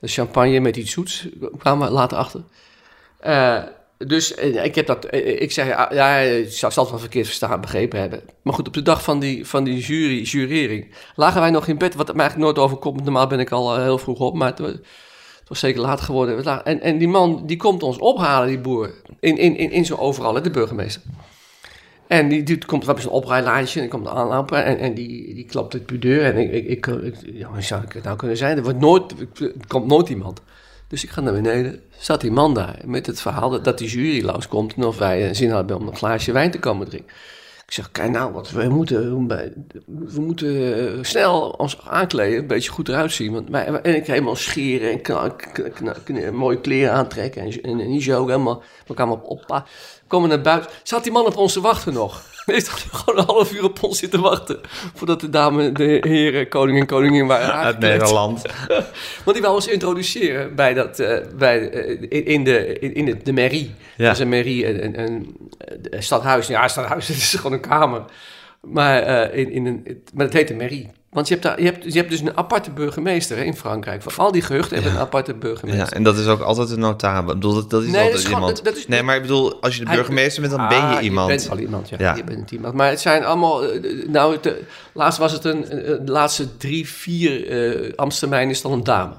de 0.00 0.08
champagne 0.08 0.60
met 0.60 0.76
iets 0.76 0.92
zoets 0.92 1.28
kwamen 1.58 1.88
we 1.88 1.94
later 1.94 2.18
achter. 2.18 2.42
Uh, 3.26 3.62
dus 4.06 4.34
ik 4.34 4.74
heb 4.74 4.86
dat, 4.86 5.14
ik 5.14 5.52
zeg, 5.52 5.66
ja, 5.66 6.16
ik 6.16 6.52
zal 6.52 6.68
het 6.68 6.90
wel 6.90 6.98
verkeerd 6.98 7.26
verstaan, 7.26 7.60
begrepen 7.60 8.00
hebben. 8.00 8.22
Maar 8.42 8.54
goed, 8.54 8.66
op 8.66 8.74
de 8.74 8.82
dag 8.82 9.02
van 9.02 9.18
die, 9.18 9.46
van 9.46 9.64
die 9.64 9.78
jury, 9.78 10.22
jurering 10.22 10.94
lagen 11.14 11.40
wij 11.40 11.50
nog 11.50 11.66
in 11.66 11.78
bed, 11.78 11.94
wat 11.94 12.06
mij 12.06 12.16
eigenlijk 12.16 12.44
nooit 12.44 12.66
overkomt. 12.66 13.04
Normaal 13.04 13.26
ben 13.26 13.40
ik 13.40 13.50
al 13.50 13.76
heel 13.76 13.98
vroeg 13.98 14.18
op, 14.18 14.34
maar 14.34 14.54
het 14.56 14.80
was, 15.48 15.58
zeker 15.58 15.80
laat 15.80 16.00
geworden. 16.00 16.64
En, 16.64 16.80
en 16.80 16.98
die 16.98 17.08
man, 17.08 17.42
die 17.46 17.56
komt 17.56 17.82
ons 17.82 17.98
ophalen, 17.98 18.48
die 18.48 18.58
boer, 18.58 18.94
in, 19.20 19.36
in, 19.36 19.56
in, 19.56 19.70
in 19.70 19.84
zo 19.84 19.96
overal, 19.96 20.42
de 20.42 20.50
burgemeester. 20.50 21.02
En 22.08 22.28
die, 22.28 22.42
die 22.42 22.64
komt, 22.64 22.88
op 22.88 22.98
een 22.98 23.08
oprijlaantje 23.08 23.80
en 23.80 23.88
komt 23.88 24.08
aanlopen 24.08 24.64
en, 24.64 24.78
en 24.78 24.94
die, 24.94 25.34
die 25.34 25.44
klapt 25.44 25.72
het 25.72 25.88
de 25.88 25.98
deur. 25.98 26.24
En 26.24 26.36
ik, 26.36 26.66
ik, 26.66 26.86
ik, 26.86 27.14
ja, 27.32 27.48
hoe 27.48 27.62
zou 27.62 27.82
ik 27.82 27.92
het 27.92 28.04
nou 28.04 28.16
kunnen 28.16 28.36
zijn? 28.36 28.56
Er, 28.56 28.62
wordt 28.62 28.78
nooit, 28.78 29.14
komt 29.66 29.86
nooit 29.86 30.08
iemand. 30.08 30.40
Dus 30.88 31.04
ik 31.04 31.10
ga 31.10 31.20
naar 31.20 31.32
beneden, 31.32 31.80
zat 31.98 32.20
die 32.20 32.30
man 32.30 32.54
daar 32.54 32.78
met 32.84 33.06
het 33.06 33.20
verhaal 33.20 33.50
dat, 33.50 33.64
dat 33.64 33.78
die 33.78 33.88
jury 33.88 34.24
langskomt 34.24 34.74
en 34.74 34.84
of 34.84 34.98
wij 34.98 35.34
zin 35.34 35.50
hadden 35.50 35.76
om 35.76 35.86
een 35.86 35.96
glaasje 35.96 36.32
wijn 36.32 36.50
te 36.50 36.58
komen 36.58 36.88
drinken. 36.88 37.14
Ik 37.68 37.74
zeg, 37.74 37.90
kijk 37.90 38.10
nou, 38.10 38.32
wat, 38.32 38.50
we, 38.50 38.68
moeten, 38.68 39.28
we 39.86 40.20
moeten 40.20 41.06
snel 41.06 41.48
ons 41.48 41.78
aankleden, 41.84 42.38
een 42.38 42.46
beetje 42.46 42.70
goed 42.70 42.88
eruit 42.88 43.12
zien. 43.12 43.32
Want 43.32 43.48
wij, 43.50 43.66
en 43.66 43.94
ik 43.94 44.06
helemaal 44.06 44.36
scheren 44.36 45.02
en 46.06 46.34
mooie 46.34 46.60
kleren 46.60 46.92
aantrekken 46.92 47.42
en, 47.42 47.62
en, 47.62 47.80
en 47.80 47.88
niet 47.90 48.12
ook 48.12 48.28
helemaal, 48.28 48.62
we 48.86 48.94
kwamen 48.94 49.14
op, 49.14 49.24
op 49.24 49.64
komen 50.06 50.28
naar 50.28 50.40
buiten. 50.40 50.70
Zat 50.82 51.02
die 51.02 51.12
man 51.12 51.26
op 51.26 51.36
ons 51.36 51.52
te 51.52 51.60
wachten 51.60 51.92
nog? 51.92 52.37
Heeft 52.54 52.68
gewoon 52.68 53.18
een 53.18 53.26
half 53.26 53.52
uur 53.52 53.64
op 53.64 53.82
ons 53.82 53.98
zitten 53.98 54.20
wachten. 54.20 54.60
Voordat 54.94 55.20
de 55.20 55.30
dame, 55.30 55.72
de 55.72 55.98
heren, 56.00 56.48
koning 56.48 56.78
en 56.80 56.86
koningin 56.86 57.26
waren 57.26 57.54
Uit 57.54 57.78
Nederland. 57.78 58.42
Want 59.24 59.36
die 59.36 59.40
wou 59.40 59.54
ons 59.54 59.66
introduceren 59.66 60.54
bij 60.54 60.74
dat, 60.74 61.00
uh, 61.00 61.18
bij, 61.36 61.72
uh, 61.72 62.26
in, 62.26 62.44
de, 62.44 62.78
in, 62.78 63.04
de, 63.04 63.16
de 63.22 63.32
mairie. 63.32 63.74
Ja. 63.96 64.04
Dat 64.04 64.14
is 64.14 64.22
een 64.22 64.28
mairie, 64.28 64.82
een, 64.82 65.00
een, 65.00 65.36
een, 65.90 66.02
stadhuis. 66.02 66.46
Ja, 66.46 66.68
stadhuis, 66.68 67.08
het 67.08 67.16
is 67.16 67.34
gewoon 67.34 67.52
een 67.52 67.60
kamer. 67.60 68.04
Maar, 68.60 69.30
uh, 69.32 69.38
in, 69.38 69.50
in 69.50 69.66
een, 69.66 70.02
maar 70.14 70.24
het 70.24 70.34
heet 70.34 70.50
een 70.50 70.56
mairie. 70.56 70.90
Want 71.10 71.28
je 71.28 71.34
hebt, 71.34 71.46
daar, 71.46 71.60
je, 71.60 71.64
hebt, 71.64 71.92
je 71.92 71.98
hebt 71.98 72.10
dus 72.10 72.20
een 72.20 72.36
aparte 72.36 72.70
burgemeester 72.70 73.36
hè, 73.36 73.42
in 73.42 73.56
Frankrijk. 73.56 74.02
Voor 74.02 74.12
al 74.16 74.32
die 74.32 74.42
gehuchten 74.42 74.74
hebben 74.74 74.92
een 74.92 75.00
aparte 75.00 75.34
burgemeester. 75.34 75.86
Ja, 75.86 75.90
en 75.92 76.02
dat 76.02 76.18
is 76.18 76.26
ook 76.26 76.40
altijd 76.40 76.70
een 76.70 76.78
notabele. 76.78 77.32
Ik 77.32 77.40
bedoel, 77.40 77.54
dat, 77.54 77.70
dat 77.70 77.82
is 77.82 77.90
nee, 77.90 77.96
altijd 77.96 78.12
dat 78.12 78.22
is 78.22 78.30
iemand. 78.30 78.56
Dat, 78.56 78.64
dat 78.64 78.76
is, 78.76 78.86
nee, 78.86 79.02
maar 79.02 79.16
ik 79.16 79.22
bedoel, 79.22 79.62
als 79.62 79.76
je 79.76 79.84
de 79.84 79.90
burgemeester 79.90 80.40
bent, 80.40 80.54
dan 80.54 80.62
ah, 80.62 80.68
ben 80.68 80.96
je 80.96 81.00
iemand. 81.00 81.30
Je 81.30 81.36
bent 81.36 81.50
al 81.50 81.58
iemand, 81.58 81.88
ja. 81.88 81.96
ja. 81.98 82.16
Je 82.16 82.24
bent 82.24 82.50
iemand. 82.50 82.74
Maar 82.74 82.90
het 82.90 83.00
zijn 83.00 83.24
allemaal... 83.24 83.62
Nou, 84.06 84.38
het, 84.40 84.54
laatst 84.92 85.18
was 85.18 85.32
het 85.32 85.44
een... 85.44 85.60
De 86.04 86.12
laatste 86.12 86.56
drie, 86.56 86.88
vier 86.88 87.50
uh, 87.86 87.92
Amstermijn 87.96 88.50
is 88.50 88.62
dan 88.62 88.72
een 88.72 88.84
dame. 88.84 89.14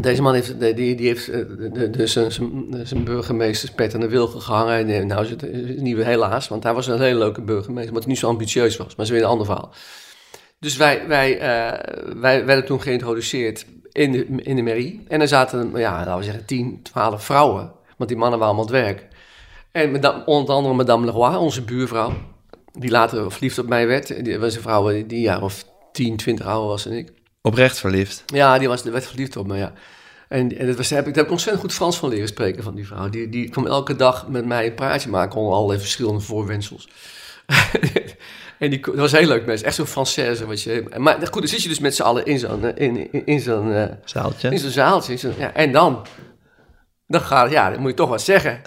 Deze 0.00 0.22
man 0.22 0.34
heeft, 0.34 0.60
die, 0.60 0.94
die 0.94 1.06
heeft 1.06 1.32
dus 1.92 2.12
zijn 2.82 3.04
burgemeesterspet 3.04 3.94
aan 3.94 4.00
de 4.00 4.08
wilgen 4.08 4.40
gehangen. 4.40 4.88
En 4.88 5.06
nou 5.06 5.24
is 5.24 5.30
het 5.30 5.80
nieuwe 5.80 6.04
helaas, 6.04 6.48
want 6.48 6.62
hij 6.62 6.74
was 6.74 6.86
een 6.86 7.00
hele 7.00 7.18
leuke 7.18 7.42
burgemeester, 7.42 7.94
het 7.94 8.06
niet 8.06 8.18
zo 8.18 8.28
ambitieus 8.28 8.76
was. 8.76 8.86
Maar 8.86 8.96
dat 8.96 9.04
is 9.04 9.12
weer 9.12 9.22
een 9.22 9.28
ander 9.28 9.46
verhaal. 9.46 9.72
Dus 10.58 10.76
wij, 10.76 11.06
wij, 11.08 11.34
uh, 11.34 12.14
wij 12.20 12.44
werden 12.44 12.64
toen 12.64 12.80
geïntroduceerd 12.80 13.66
in 13.92 14.12
de, 14.12 14.26
in 14.26 14.56
de 14.56 14.62
mairie. 14.62 15.04
En 15.08 15.20
er 15.20 15.28
zaten, 15.28 15.70
ja, 15.74 15.92
laten 15.96 16.16
we 16.16 16.24
zeggen, 16.24 16.44
10, 16.44 16.80
12 16.82 17.24
vrouwen. 17.24 17.72
Want 17.96 18.10
die 18.10 18.18
mannen 18.18 18.38
waren 18.38 18.54
allemaal 18.54 18.74
aan 18.74 18.74
het 18.74 18.84
werk. 18.84 19.08
En 19.72 19.90
met, 19.90 20.24
onder 20.24 20.54
andere 20.54 20.74
Madame 20.74 21.06
Leroy, 21.06 21.34
onze 21.34 21.62
buurvrouw, 21.62 22.12
die 22.72 22.90
later 22.90 23.32
verliefd 23.32 23.58
op 23.58 23.68
mij 23.68 23.86
werd. 23.86 24.24
Die 24.24 24.38
was 24.38 24.54
een 24.54 24.62
vrouw 24.62 24.86
die 24.88 25.04
een 25.08 25.20
jaar 25.20 25.42
of 25.42 25.64
10, 25.92 26.16
20 26.16 26.46
ouder 26.46 26.68
was 26.68 26.84
dan 26.84 26.92
ik. 26.92 27.12
Oprecht 27.42 27.78
verliefd? 27.78 28.22
Ja, 28.26 28.58
die 28.58 28.68
was, 28.68 28.82
werd 28.82 29.06
verliefd 29.06 29.36
op 29.36 29.46
me, 29.46 29.56
ja. 29.56 29.72
En, 30.28 30.58
en 30.58 30.66
dat 30.66 30.76
was, 30.76 30.88
daar, 30.88 30.98
heb 30.98 31.06
ik, 31.08 31.14
daar 31.14 31.22
heb 31.22 31.24
ik 31.24 31.30
ontzettend 31.30 31.60
goed 31.64 31.72
Frans 31.74 31.98
van 31.98 32.08
leren 32.08 32.28
spreken 32.28 32.62
van 32.62 32.74
die 32.74 32.86
vrouw. 32.86 33.08
Die, 33.08 33.28
die 33.28 33.48
kwam 33.48 33.66
elke 33.66 33.96
dag 33.96 34.28
met 34.28 34.44
mij 34.46 34.66
een 34.66 34.74
praatje 34.74 35.08
maken 35.10 35.38
onder 35.38 35.54
allerlei 35.54 35.80
verschillende 35.80 36.20
voorwensels. 36.20 36.88
en 38.58 38.70
die, 38.70 38.80
dat 38.80 38.94
was 38.94 39.12
heel 39.12 39.26
leuk 39.26 39.46
mensen. 39.46 39.66
Echt 39.66 39.76
zo'n 39.76 39.86
Française. 39.86 40.46
Wat 40.46 40.62
je, 40.62 40.84
maar 40.96 41.14
goed, 41.20 41.32
dan 41.32 41.48
zit 41.48 41.62
je 41.62 41.68
dus 41.68 41.78
met 41.78 41.94
z'n 41.94 42.02
allen 42.02 42.24
in 42.24 42.38
zo'n 42.38 42.64
eh, 42.64 42.86
in, 42.86 43.12
in, 43.12 43.26
in 43.26 43.40
zo'n 43.40 43.72
eh, 43.72 43.84
Zaaltje. 44.04 44.50
in 44.50 44.58
zo'n 44.58 44.70
zaaltje. 44.70 45.12
in 45.12 45.18
zo'n- 45.18 45.34
ja, 45.38 45.54
en 45.54 45.72
dan? 45.72 46.06
Dan, 47.06 47.20
gaat, 47.20 47.50
ja, 47.50 47.70
dan 47.70 47.80
moet 47.80 47.90
je 47.90 47.96
toch 47.96 48.08
wat 48.08 48.22
zeggen. 48.22 48.60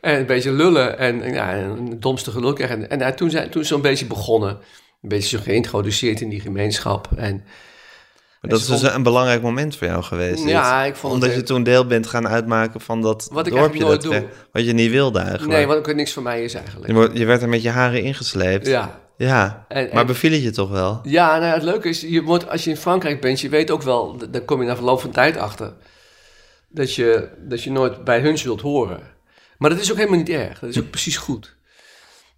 En 0.00 0.18
een 0.18 0.26
beetje 0.26 0.52
lullen 0.52 0.98
en, 0.98 1.22
en 1.22 1.32
ja, 1.32 1.54
een 1.56 2.00
domste 2.00 2.52
krijgen. 2.54 2.90
En, 2.90 3.00
en 3.00 3.16
toen, 3.16 3.30
zijn, 3.30 3.50
toen 3.50 3.62
is 3.62 3.68
zo'n 3.68 3.80
beetje 3.80 4.06
begonnen. 4.06 4.58
Een 5.02 5.08
beetje 5.08 5.36
zo 5.36 5.42
geïntroduceerd 5.42 6.20
in 6.20 6.28
die 6.28 6.40
gemeenschap. 6.40 7.08
En 7.16 7.44
dat 8.48 8.60
is 8.60 8.66
dus 8.66 8.82
een 8.82 9.02
belangrijk 9.02 9.42
moment 9.42 9.76
voor 9.76 9.86
jou 9.86 10.02
geweest. 10.02 10.38
dit. 10.42 10.48
Ja, 10.48 10.84
ik 10.84 10.96
vond 10.96 11.12
Omdat 11.12 11.28
het- 11.28 11.38
je 11.38 11.44
toen 11.44 11.62
deel 11.62 11.86
bent 11.86 12.06
gaan 12.06 12.28
uitmaken 12.28 12.80
van 12.80 13.02
dat 13.02 13.28
Wat 13.32 13.46
ik 13.46 13.52
dorpje. 13.52 13.78
Dat 13.78 13.88
nooit 13.88 14.04
we- 14.22 14.26
wat 14.52 14.64
je 14.64 14.72
niet 14.72 14.90
wilde 14.90 15.18
eigenlijk. 15.18 15.52
nee, 15.52 15.66
wat 15.66 15.76
ook 15.76 15.94
niks 15.94 16.12
voor 16.12 16.22
mij 16.22 16.44
is 16.44 16.54
eigenlijk. 16.54 16.86
je, 16.86 16.92
wordt- 16.92 17.18
je 17.18 17.24
werd 17.24 17.42
er 17.42 17.48
met 17.48 17.62
je 17.62 17.70
haren 17.70 18.02
ingesleept. 18.02 18.66
Ja, 18.66 19.00
Ja. 19.18 19.64
En- 19.68 19.88
maar 19.92 20.06
beviel 20.06 20.32
het 20.32 20.42
je 20.42 20.50
toch 20.50 20.70
wel? 20.70 21.00
Ja, 21.02 21.38
nou, 21.38 21.54
het 21.54 21.62
leuke 21.62 21.88
is, 21.88 22.00
je 22.00 22.22
wordt, 22.22 22.48
als 22.48 22.64
je 22.64 22.70
in 22.70 22.76
Frankrijk 22.76 23.20
bent, 23.20 23.40
je 23.40 23.48
weet 23.48 23.70
ook 23.70 23.82
wel, 23.82 24.16
daar 24.30 24.40
kom 24.40 24.60
je 24.60 24.66
na 24.66 24.74
verloop 24.76 25.00
van 25.00 25.10
tijd 25.10 25.36
achter, 25.36 25.72
dat 26.68 26.94
je, 26.94 27.28
dat 27.38 27.62
je 27.62 27.70
nooit 27.70 28.04
bij 28.04 28.20
hun 28.20 28.38
zult 28.38 28.60
horen. 28.60 29.00
Maar 29.58 29.70
dat 29.70 29.78
is 29.80 29.90
ook 29.90 29.96
helemaal 29.96 30.18
niet 30.18 30.28
erg, 30.28 30.58
dat 30.58 30.70
is 30.70 30.78
ook 30.78 30.90
precies 30.90 31.16
goed. 31.16 31.55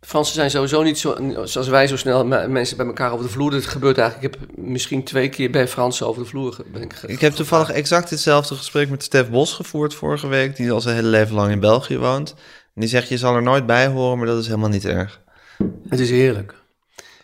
Fransen 0.08 0.34
zijn 0.34 0.50
sowieso 0.50 0.82
niet 0.82 0.98
zo, 0.98 1.16
zoals 1.44 1.68
wij 1.68 1.86
zo 1.86 1.96
snel 1.96 2.24
me- 2.26 2.48
mensen 2.48 2.76
bij 2.76 2.86
elkaar 2.86 3.12
over 3.12 3.24
de 3.24 3.30
vloer. 3.32 3.50
Dat 3.50 3.66
gebeurt 3.66 3.98
eigenlijk, 3.98 4.34
ik 4.34 4.40
heb 4.40 4.50
misschien 4.58 5.04
twee 5.04 5.28
keer 5.28 5.50
bij 5.50 5.68
Fransen 5.68 6.06
over 6.06 6.22
de 6.22 6.28
vloer 6.28 6.56
ben 6.72 6.82
ik 6.82 6.92
Ik 7.06 7.20
heb 7.20 7.32
toevallig 7.32 7.70
exact 7.70 8.10
hetzelfde 8.10 8.54
gesprek 8.54 8.90
met 8.90 9.02
Stef 9.02 9.30
Bos 9.30 9.52
gevoerd 9.52 9.94
vorige 9.94 10.26
week. 10.28 10.56
Die 10.56 10.72
al 10.72 10.80
zijn 10.80 10.94
hele 10.94 11.08
leven 11.08 11.34
lang 11.34 11.50
in 11.50 11.60
België 11.60 11.98
woont. 11.98 12.30
En 12.74 12.80
die 12.80 12.88
zegt, 12.88 13.08
je 13.08 13.18
zal 13.18 13.34
er 13.34 13.42
nooit 13.42 13.66
bij 13.66 13.86
horen, 13.86 14.18
maar 14.18 14.26
dat 14.26 14.38
is 14.38 14.46
helemaal 14.46 14.68
niet 14.68 14.84
erg. 14.84 15.20
Het 15.88 16.00
is 16.00 16.10
heerlijk. 16.10 16.54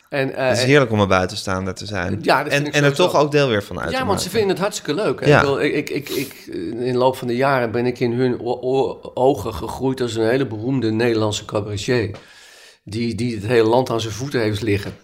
En, 0.08 0.34
eh, 0.34 0.48
Het 0.48 0.58
is 0.58 0.64
heerlijk 0.64 0.90
om 0.90 1.00
er 1.00 1.06
buitenstaander 1.06 1.74
te 1.74 1.86
zijn. 1.86 2.18
Ja, 2.22 2.46
en, 2.46 2.72
en 2.72 2.84
er 2.84 2.94
toch 2.94 3.14
ook 3.16 3.30
deel 3.32 3.48
weer 3.48 3.62
van 3.62 3.80
uit 3.80 3.90
Ja, 3.90 4.06
want 4.06 4.22
ze 4.22 4.30
vinden 4.30 4.48
het 4.48 4.58
hartstikke 4.58 4.94
leuk. 4.94 5.20
hè. 5.20 5.26
Ja. 5.26 5.34
Ik, 5.36 5.40
bedoel, 5.40 5.60
ik, 5.62 5.72
ik, 5.74 5.90
ik, 5.90 6.08
ik- 6.08 6.46
in 6.54 6.92
de 6.92 6.98
loop 6.98 7.16
van 7.16 7.26
de 7.28 7.36
jaren 7.36 7.70
ben 7.70 7.86
ik 7.86 8.00
in 8.00 8.12
hun 8.12 8.40
ogen 9.14 9.54
gegroeid 9.54 10.00
als 10.00 10.14
een 10.14 10.28
hele 10.28 10.46
beroemde 10.46 10.90
Nederlandse 10.90 11.44
cabaretier. 11.44 12.10
Die, 12.84 13.14
die 13.14 13.34
het 13.34 13.46
hele 13.46 13.68
land 13.68 13.90
aan 13.90 14.00
zijn 14.00 14.12
voeten 14.12 14.40
heeft 14.40 14.62
liggen. 14.62 14.96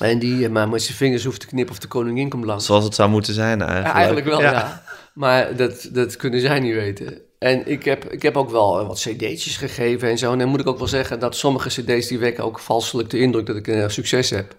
En 0.00 0.18
die 0.18 0.44
eh, 0.44 0.50
maar 0.50 0.68
met 0.68 0.82
zijn 0.82 0.96
vingers 0.96 1.24
hoeft 1.24 1.40
te 1.40 1.46
knippen 1.46 1.74
of 1.74 1.80
de 1.80 1.88
koningin 1.88 2.28
komt 2.28 2.44
langs. 2.44 2.66
Zoals 2.66 2.84
het 2.84 2.94
zou 2.94 3.10
moeten 3.10 3.34
zijn 3.34 3.60
eigenlijk. 3.60 3.86
Ja, 3.86 3.94
eigenlijk 3.94 4.26
wel, 4.26 4.40
ja. 4.40 4.82
Maar 5.14 5.56
dat, 5.56 5.88
dat 5.92 6.16
kunnen 6.16 6.40
zij 6.40 6.60
niet 6.60 6.74
weten. 6.74 7.20
En 7.38 7.66
ik 7.66 7.84
heb, 7.84 8.04
ik 8.12 8.22
heb 8.22 8.36
ook 8.36 8.50
wel 8.50 8.80
eh, 8.80 8.86
wat 8.86 8.98
cd'tjes 8.98 9.56
gegeven 9.56 10.08
en 10.08 10.18
zo. 10.18 10.32
En 10.32 10.38
dan 10.38 10.48
moet 10.48 10.60
ik 10.60 10.66
ook 10.66 10.78
wel 10.78 10.88
zeggen 10.88 11.20
dat 11.20 11.36
sommige 11.36 11.68
cd's 11.68 12.06
die 12.06 12.18
wekken 12.18 12.44
ook 12.44 12.58
valselijk 12.58 13.10
de 13.10 13.18
indruk 13.18 13.46
dat 13.46 13.56
ik 13.56 13.66
een 13.66 13.90
succes 13.90 14.30
heb. 14.30 14.56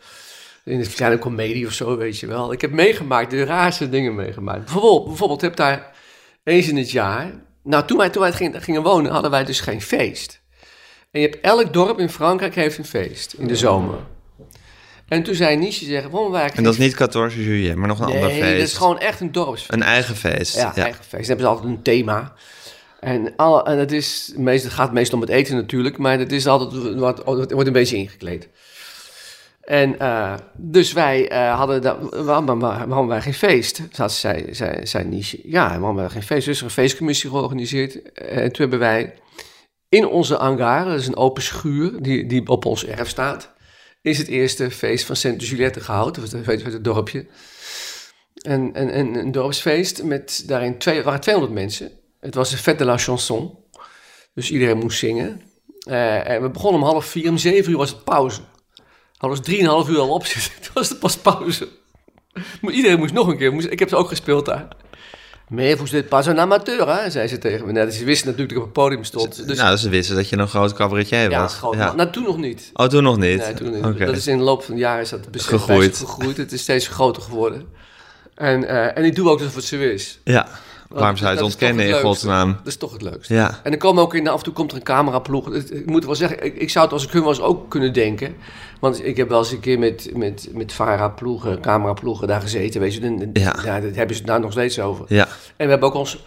In 0.64 0.80
de 0.80 0.90
kleine 0.90 1.20
comedie 1.20 1.66
of 1.66 1.74
zo, 1.74 1.98
weet 1.98 2.20
je 2.20 2.28
wel. 2.28 2.52
Ik 2.52 2.62
heb 2.62 2.72
meegemaakt, 2.72 3.32
de 3.32 3.44
raarste 3.44 3.90
dingen 3.90 4.16
meegemaakt. 4.16 4.64
Bijvoorbeeld, 4.64 5.06
bijvoorbeeld 5.06 5.42
heb 5.42 5.56
daar 5.56 5.92
eens 6.44 6.68
in 6.68 6.78
het 6.78 6.92
jaar... 6.92 7.32
Nou, 7.64 7.86
toen 7.86 7.98
wij, 7.98 8.10
toen 8.10 8.22
wij 8.22 8.34
gingen, 8.34 8.62
gingen 8.62 8.84
wonen, 8.84 9.12
hadden 9.12 9.32
wij 9.32 9.44
dus 9.44 9.60
geen 9.60 9.82
feest. 9.82 10.42
En 11.18 11.24
je 11.24 11.30
hebt 11.30 11.42
elk 11.46 11.74
dorp 11.74 12.00
in 12.00 12.10
Frankrijk 12.10 12.56
heeft 12.56 12.78
een 12.78 12.86
feest 12.86 13.34
in 13.34 13.48
de 13.48 13.56
zomer. 13.56 13.98
En 15.08 15.24
toen 15.24 15.36
zei 15.36 15.56
Nietzsche 15.56 15.86
zeggen, 15.86 16.12
waarom 16.12 16.32
wij 16.32 16.50
En 16.54 16.64
dat 16.64 16.74
is 16.74 16.80
niet 16.80 16.96
14 16.96 17.30
juli, 17.30 17.76
maar 17.76 17.88
nog 17.88 18.00
een 18.00 18.06
ander 18.06 18.22
Nee, 18.22 18.42
feest. 18.42 18.58
dat 18.58 18.68
is 18.68 18.74
gewoon 18.74 19.00
echt 19.00 19.20
een 19.20 19.32
dorpsfeest. 19.32 19.74
Een 19.74 19.84
eigen 19.84 20.16
feest. 20.16 20.56
Ja, 20.56 20.76
eigen 20.76 21.04
feest. 21.04 21.12
Dan 21.12 21.38
hebben 21.38 21.46
ze 21.46 21.52
altijd 21.52 21.70
een 21.70 21.82
thema. 21.82 22.34
En, 23.00 23.34
alle, 23.36 23.64
en 23.64 23.78
het, 23.78 23.92
is, 23.92 24.34
meestal, 24.36 24.70
het 24.70 24.80
gaat 24.80 24.94
meestal 24.94 25.16
om 25.16 25.22
het 25.24 25.34
eten 25.34 25.56
natuurlijk, 25.56 25.98
maar 25.98 26.20
het 26.20 26.32
is 26.32 26.48
altijd 26.48 26.96
wat, 26.96 27.18
het 27.18 27.52
wordt 27.52 27.68
een 27.68 27.74
beetje 27.74 27.98
ingekleed. 27.98 28.50
En 29.62 30.00
eh, 30.00 30.34
dus 30.56 30.94
wij 30.94 31.30
eh, 31.30 31.58
hadden, 31.58 31.82
da- 31.82 32.24
waarom, 32.24 33.08
wij 33.08 33.22
geen 33.22 33.34
feest? 33.34 33.82
Zat, 33.92 34.12
zei, 34.12 34.46
zei, 34.52 34.86
zei 34.86 35.04
Nietzsche. 35.04 35.40
Ja, 35.44 35.80
waarom 35.80 35.96
wij 35.96 36.10
geen 36.10 36.24
feest? 36.24 36.46
Dus 36.46 36.58
er 36.60 36.66
een 36.66 36.70
feestcommissie 36.72 37.30
georganiseerd. 37.30 38.12
En 38.14 38.52
toen 38.52 38.62
hebben 38.70 38.80
wij 38.80 39.14
in 39.90 40.08
onze 40.08 40.36
hangar, 40.36 40.86
dat 40.86 41.00
is 41.00 41.08
een 41.08 41.16
open 41.16 41.44
schuur 41.44 42.02
die, 42.02 42.26
die 42.26 42.48
op 42.48 42.66
ons 42.66 42.86
erf 42.86 43.10
staat, 43.10 43.54
is 44.02 44.18
het 44.18 44.28
eerste 44.28 44.72
feest 44.72 45.06
van 45.06 45.16
Sint 45.16 45.48
Juliette 45.48 45.80
gehouden. 45.80 46.22
Dat 46.22 46.32
was 46.32 46.46
het, 46.46 46.64
het 46.64 46.84
dorpje. 46.84 47.26
En, 48.42 48.74
en, 48.74 48.90
en 48.90 49.16
een 49.16 49.32
dorpsfeest 49.32 50.04
met 50.04 50.44
daarin 50.46 50.78
twee, 50.78 51.04
waren 51.04 51.20
200 51.20 51.54
mensen. 51.56 51.92
Het 52.20 52.36
was 52.36 52.50
de 52.50 52.58
fête 52.58 52.78
de 52.78 52.86
la 52.86 52.98
chanson. 52.98 53.58
Dus 54.34 54.52
iedereen 54.52 54.78
moest 54.78 55.00
zingen. 55.00 55.42
Eh, 55.80 56.30
en 56.30 56.42
we 56.42 56.50
begonnen 56.50 56.82
om 56.82 56.88
half 56.88 57.06
vier. 57.06 57.30
Om 57.30 57.38
zeven 57.38 57.72
uur 57.72 57.78
was 57.78 57.90
het 57.90 58.04
pauze. 58.04 58.42
Hadden 59.18 59.40
we 59.40 59.46
drieënhalf 59.46 59.90
uur 59.90 60.00
al 60.00 60.14
op 60.14 60.26
zitten. 60.26 60.62
Toen 60.62 60.74
was 60.74 60.90
het 60.90 61.00
pas 61.00 61.18
pauze. 61.18 61.68
Iedereen 62.62 63.00
moest 63.00 63.14
nog 63.14 63.28
een 63.28 63.38
keer. 63.38 63.54
Moest, 63.54 63.68
ik 63.68 63.80
heb 63.80 63.90
ze 63.90 63.96
ook 63.96 64.08
gespeeld 64.08 64.46
daar. 64.46 64.68
Mais 65.50 65.76
vous 65.76 65.96
êtes 65.96 66.10
pas 66.10 66.28
un 66.28 66.38
amateur, 66.38 66.88
hè? 66.88 67.10
zei 67.10 67.28
ze 67.28 67.38
tegen 67.38 67.66
me. 67.66 67.72
Net, 67.72 67.94
ze 67.94 68.06
wisten 68.06 68.28
natuurlijk 68.28 68.54
dat 68.54 68.58
ik 68.58 68.58
op 68.58 68.76
het 68.76 68.84
podium 68.84 69.04
stond. 69.04 69.48
Dus, 69.48 69.58
nou, 69.58 69.78
ze 69.78 69.90
wisten 69.90 70.16
dat 70.16 70.30
je 70.30 70.38
een 70.38 70.48
groot 70.48 70.74
cabaretier 70.74 71.30
ja, 71.30 71.42
was. 71.42 71.54
groot. 71.54 71.76
Nou, 71.76 72.10
toen 72.10 72.24
nog 72.24 72.38
niet. 72.38 72.70
Oh, 72.74 72.86
toen 72.86 73.04
nog 73.04 73.18
niet? 73.18 73.38
Nee, 73.38 73.54
toen 73.54 73.72
niet. 73.72 74.00
Dat 74.00 74.16
is 74.16 74.28
in 74.28 74.38
de 74.38 74.44
loop 74.44 74.64
van 74.64 74.74
de 74.74 74.80
jaren 74.80 75.02
is 75.02 75.10
dat 75.10 75.28
Gegroeid. 75.32 75.96
ze 75.96 76.06
gegroeid. 76.06 76.38
Het 76.38 76.52
is 76.52 76.62
steeds 76.62 76.88
groter 76.88 77.22
geworden. 77.22 77.68
En, 78.36 78.68
eh, 78.68 78.98
en 78.98 79.04
ik 79.04 79.16
doe 79.16 79.30
ook 79.30 79.40
alsof 79.40 79.56
het 79.56 79.64
zo 79.64 79.78
is. 79.80 80.20
Ja, 80.24 80.48
waarom 80.90 81.18
zou 81.18 81.30
je 81.30 81.36
het 81.36 81.46
ontkennen 81.46 81.88
in 81.88 81.94
godsnaam? 81.94 82.52
Dat 82.58 82.68
is 82.68 82.78
toch 82.78 82.92
het 82.92 83.02
leukste. 83.02 83.34
Ja. 83.34 83.60
En 83.64 83.72
dan 83.72 83.80
komen 83.80 84.04
ook 84.04 84.14
in, 84.14 84.28
af 84.28 84.38
en 84.38 84.44
toe 84.44 84.54
komt 84.54 84.72
er 84.72 84.78
een 84.78 84.84
cameraploeg. 84.84 85.54
Ik 85.54 85.86
moet 85.86 86.06
wel 86.06 86.16
zeggen, 86.16 86.46
ik, 86.46 86.56
ik 86.56 86.70
zou 86.70 86.86
het 86.86 86.94
als 86.94 87.06
ik 87.06 87.12
hun 87.12 87.24
was 87.24 87.42
ook 87.42 87.70
kunnen 87.70 87.94
denken. 87.94 88.36
Want 88.80 89.06
ik 89.06 89.18
heb 89.18 89.30
wel 89.30 89.40
eens 89.40 89.52
een 89.52 89.60
keer 89.60 89.80
met, 89.80 90.12
met, 90.16 90.50
met 90.54 90.74
VARA-ploegen, 90.74 91.62
cameraploegen 91.62 92.28
daar 92.28 92.42
gezeten. 92.42 92.82
Weet 92.82 92.94
je, 92.94 93.02
en, 93.02 93.30
Ja. 93.34 93.52
daar 93.52 93.82
hebben 93.82 94.16
ze 94.16 94.22
het 94.22 94.26
nou 94.26 94.42
nog 94.42 94.52
steeds 94.52 94.80
over. 94.80 95.06
Ja, 95.08 95.28
En 95.56 95.66
we 95.66 95.72
hebben 95.72 95.90
ook 95.90 95.96
ons, 95.96 96.24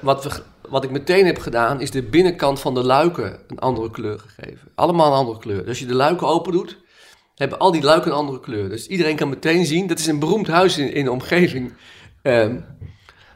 wat, 0.00 0.24
we, 0.24 0.30
wat 0.68 0.84
ik 0.84 0.90
meteen 0.90 1.26
heb 1.26 1.38
gedaan, 1.38 1.80
is 1.80 1.90
de 1.90 2.02
binnenkant 2.02 2.60
van 2.60 2.74
de 2.74 2.82
luiken 2.84 3.38
een 3.46 3.58
andere 3.58 3.90
kleur 3.90 4.18
gegeven. 4.26 4.68
Allemaal 4.74 5.06
een 5.06 5.18
andere 5.18 5.38
kleur. 5.38 5.58
Dus 5.58 5.68
als 5.68 5.78
je 5.78 5.86
de 5.86 5.94
luiken 5.94 6.26
open 6.26 6.52
doet, 6.52 6.78
hebben 7.34 7.58
al 7.58 7.72
die 7.72 7.82
luiken 7.82 8.10
een 8.10 8.16
andere 8.16 8.40
kleur. 8.40 8.68
Dus 8.68 8.86
iedereen 8.86 9.16
kan 9.16 9.28
meteen 9.28 9.66
zien, 9.66 9.86
dat 9.86 9.98
is 9.98 10.06
een 10.06 10.18
beroemd 10.18 10.46
huis 10.46 10.78
in, 10.78 10.92
in 10.92 11.04
de 11.04 11.10
omgeving. 11.10 11.72
Ehm, 12.22 12.56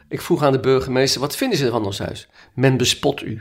ik 0.08 0.20
vroeg 0.20 0.42
aan 0.42 0.52
de 0.52 0.60
burgemeester, 0.60 1.20
wat 1.20 1.36
vinden 1.36 1.58
ze 1.58 1.70
van 1.70 1.84
ons 1.84 1.98
huis? 1.98 2.28
Men 2.54 2.76
bespot 2.76 3.22
u. 3.22 3.38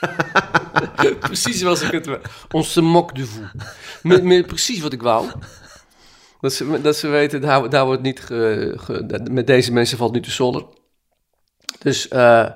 precies 1.20 1.58
zoals 1.58 1.82
ik 1.82 1.90
het... 1.90 2.18
On 2.50 2.64
se 2.64 2.80
moque 2.80 3.14
de 3.14 3.48
met 4.02 4.46
precies 4.46 4.80
wat 4.80 4.92
ik 4.92 5.02
wou. 5.02 5.30
Dat 6.40 6.52
ze, 6.52 6.80
dat 6.80 6.96
ze 6.96 7.08
weten, 7.08 7.40
daar, 7.40 7.70
daar 7.70 7.84
wordt 7.84 8.02
niet 8.02 8.20
ge, 8.20 9.22
met 9.30 9.46
deze 9.46 9.72
mensen 9.72 9.98
valt 9.98 10.12
niet 10.12 10.22
te 10.22 10.30
sollen. 10.30 10.66
Dus, 11.78 12.08
eh 12.08 12.50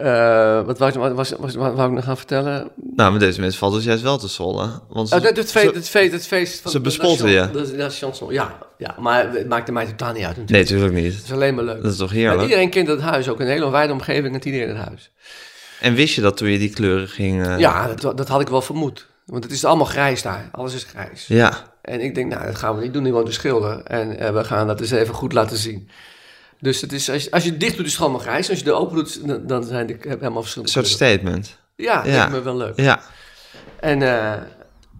eh, 0.00 0.62
wat 0.66 0.78
wou 0.78 0.90
ik, 1.10 1.14
was, 1.16 1.32
was, 1.38 1.54
wou 1.54 1.88
ik 1.88 1.90
nog 1.94 2.04
gaan 2.04 2.16
vertellen? 2.16 2.68
nou, 2.96 3.12
met 3.12 3.20
deze 3.20 3.40
mensen 3.40 3.58
valt 3.58 3.74
dus 3.74 3.84
juist 3.84 4.02
wel 4.02 4.18
te 4.18 4.28
sollen. 4.28 4.82
Want 4.88 5.08
ze- 5.08 5.14
Oh, 5.16 5.22
het, 5.22 5.50
feest, 5.50 5.66
ze- 5.68 5.74
het, 5.74 5.88
feest, 5.88 6.12
het 6.12 6.26
feest 6.26 6.60
van 6.60 6.70
ze 6.70 6.76
de 6.76 6.82
bespotten 6.82 7.26
nation- 7.32 7.56
je. 7.62 7.70
de- 7.70 7.76
de 7.76 7.90
chanson. 7.90 8.32
Ja, 8.32 8.58
ja, 8.78 8.94
maar 8.98 9.32
het 9.32 9.48
maakte 9.48 9.72
mij 9.72 9.86
totaal 9.86 10.12
niet 10.12 10.24
uit 10.24 10.36
natuurlijk. 10.36 10.50
Nee, 10.70 10.78
natuurlijk 10.78 11.04
niet. 11.06 11.14
Het 11.14 11.24
is 11.24 11.32
alleen 11.32 11.54
maar 11.54 11.64
leuk. 11.64 11.82
Dat 11.82 11.92
is 11.92 11.98
toch 11.98 12.08
Maar 12.08 12.16
heerlijk? 12.18 12.42
iedereen 12.42 12.70
kent 12.70 12.88
het 12.88 13.00
huis, 13.00 13.28
ook 13.28 13.40
een 13.40 13.46
hele 13.46 13.70
wijde 13.70 13.92
omgeving 13.92 14.30
kent 14.32 14.44
iedereen 14.44 14.68
het 14.68 14.86
huis. 14.86 15.10
En 15.80 15.94
wist 15.94 16.14
je 16.14 16.20
dat 16.20 16.36
toen 16.36 16.48
je 16.48 16.58
die 16.58 16.70
kleuren 16.70 17.08
ging... 17.08 17.46
eh, 17.46 17.58
Ja, 17.58 17.86
dat, 17.94 18.16
dat 18.16 18.28
had 18.28 18.40
ik 18.40 18.48
wel 18.48 18.62
vermoed. 18.62 19.06
Want 19.26 19.44
het 19.44 19.52
is 19.52 19.64
allemaal 19.64 19.86
grijs 19.86 20.22
daar. 20.22 20.48
Alles 20.52 20.74
is 20.74 20.84
grijs. 20.84 21.26
Ja, 21.26 21.72
En 21.82 22.00
ik 22.00 22.14
denk, 22.14 22.32
nou, 22.32 22.46
dat 22.46 22.56
gaan 22.56 22.76
we 22.76 22.82
niet 22.82 22.92
doen. 22.92 23.02
Die 23.02 23.12
woont 23.12 23.26
te 23.26 23.32
schilderen. 23.32 23.86
En 23.86 24.18
eh, 24.18 24.32
we 24.32 24.44
gaan 24.44 24.66
dat 24.66 24.80
eens 24.80 24.90
even 24.90 25.14
goed 25.14 25.32
laten 25.32 25.56
zien. 25.56 25.88
Dus 26.60 26.80
het 26.80 26.92
is, 26.92 27.10
als, 27.10 27.24
je, 27.24 27.30
als 27.30 27.44
je 27.44 27.50
het 27.50 27.60
dicht 27.60 27.76
doet, 27.76 27.84
is 27.86 27.92
het 27.92 28.00
gewoon 28.00 28.16
maar 28.16 28.26
grijs. 28.26 28.48
Als 28.50 28.58
je 28.58 28.64
de 28.64 28.72
open 28.72 28.96
doet, 28.96 29.26
dan, 29.26 29.46
dan 29.46 29.64
zijn 29.64 29.86
de 29.86 29.96
helemaal 30.00 30.28
een 30.36 30.40
verschillende 30.42 30.72
soort 30.72 30.86
kleuren. 30.96 31.08
statement. 31.18 31.58
Ja, 31.76 32.04
Ja. 32.04 32.12
lijkt 32.16 32.32
me 32.32 32.42
wel 32.42 32.56
leuk. 32.56 32.76
Ja, 32.80 33.00
En 33.80 34.02
eh, 34.02 34.42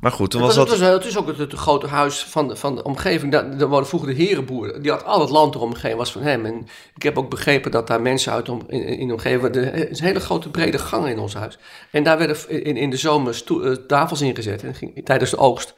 maar 0.01 0.13
goed, 0.13 0.31
toen 0.31 0.43
het, 0.43 0.49
was 0.55 0.59
was, 0.59 0.69
dat... 0.69 0.79
het, 0.79 0.89
was, 0.89 0.97
het 0.99 1.07
is 1.13 1.17
ook 1.19 1.27
het, 1.27 1.39
het 1.39 1.53
grote 1.53 1.87
huis 1.87 2.25
van 2.25 2.49
de, 2.49 2.57
van 2.57 2.75
de 2.77 2.83
omgeving. 2.83 3.33
Daar, 3.33 3.59
daar 3.59 3.69
woonde 3.69 3.87
vroeger 3.89 4.09
de 4.15 4.23
herenboer. 4.25 4.83
Die 4.83 4.91
had 4.91 5.05
al 5.05 5.21
het 5.21 5.31
land 5.31 5.55
eromheen, 5.55 5.97
was 5.97 6.13
van 6.13 6.23
hem. 6.23 6.47
En 6.47 6.67
ik 6.95 7.03
heb 7.03 7.19
ook 7.19 7.31
begrepen 7.31 7.71
dat 7.71 7.87
daar 7.87 8.01
mensen 8.03 8.33
uit 8.33 8.49
om, 8.49 8.63
in, 8.69 8.83
in 8.83 9.07
de 9.07 9.13
omgeving... 9.13 9.55
Er 9.57 9.91
is 9.91 9.99
een 10.01 10.07
hele 10.07 10.21
grote 10.21 10.51
brede 10.51 10.79
gang 10.79 11.07
in 11.09 11.19
ons 11.19 11.35
huis. 11.35 11.59
En 11.91 12.03
daar 12.03 12.19
werden 12.19 12.65
in, 12.65 12.77
in 12.77 12.91
de 12.91 12.97
zomer 12.97 13.43
eh, 13.47 13.73
tafels 13.73 14.21
ingezet. 14.21 14.63
En 14.65 14.75
ging, 14.75 15.05
tijdens 15.05 15.31
de 15.31 15.37
oogst, 15.39 15.75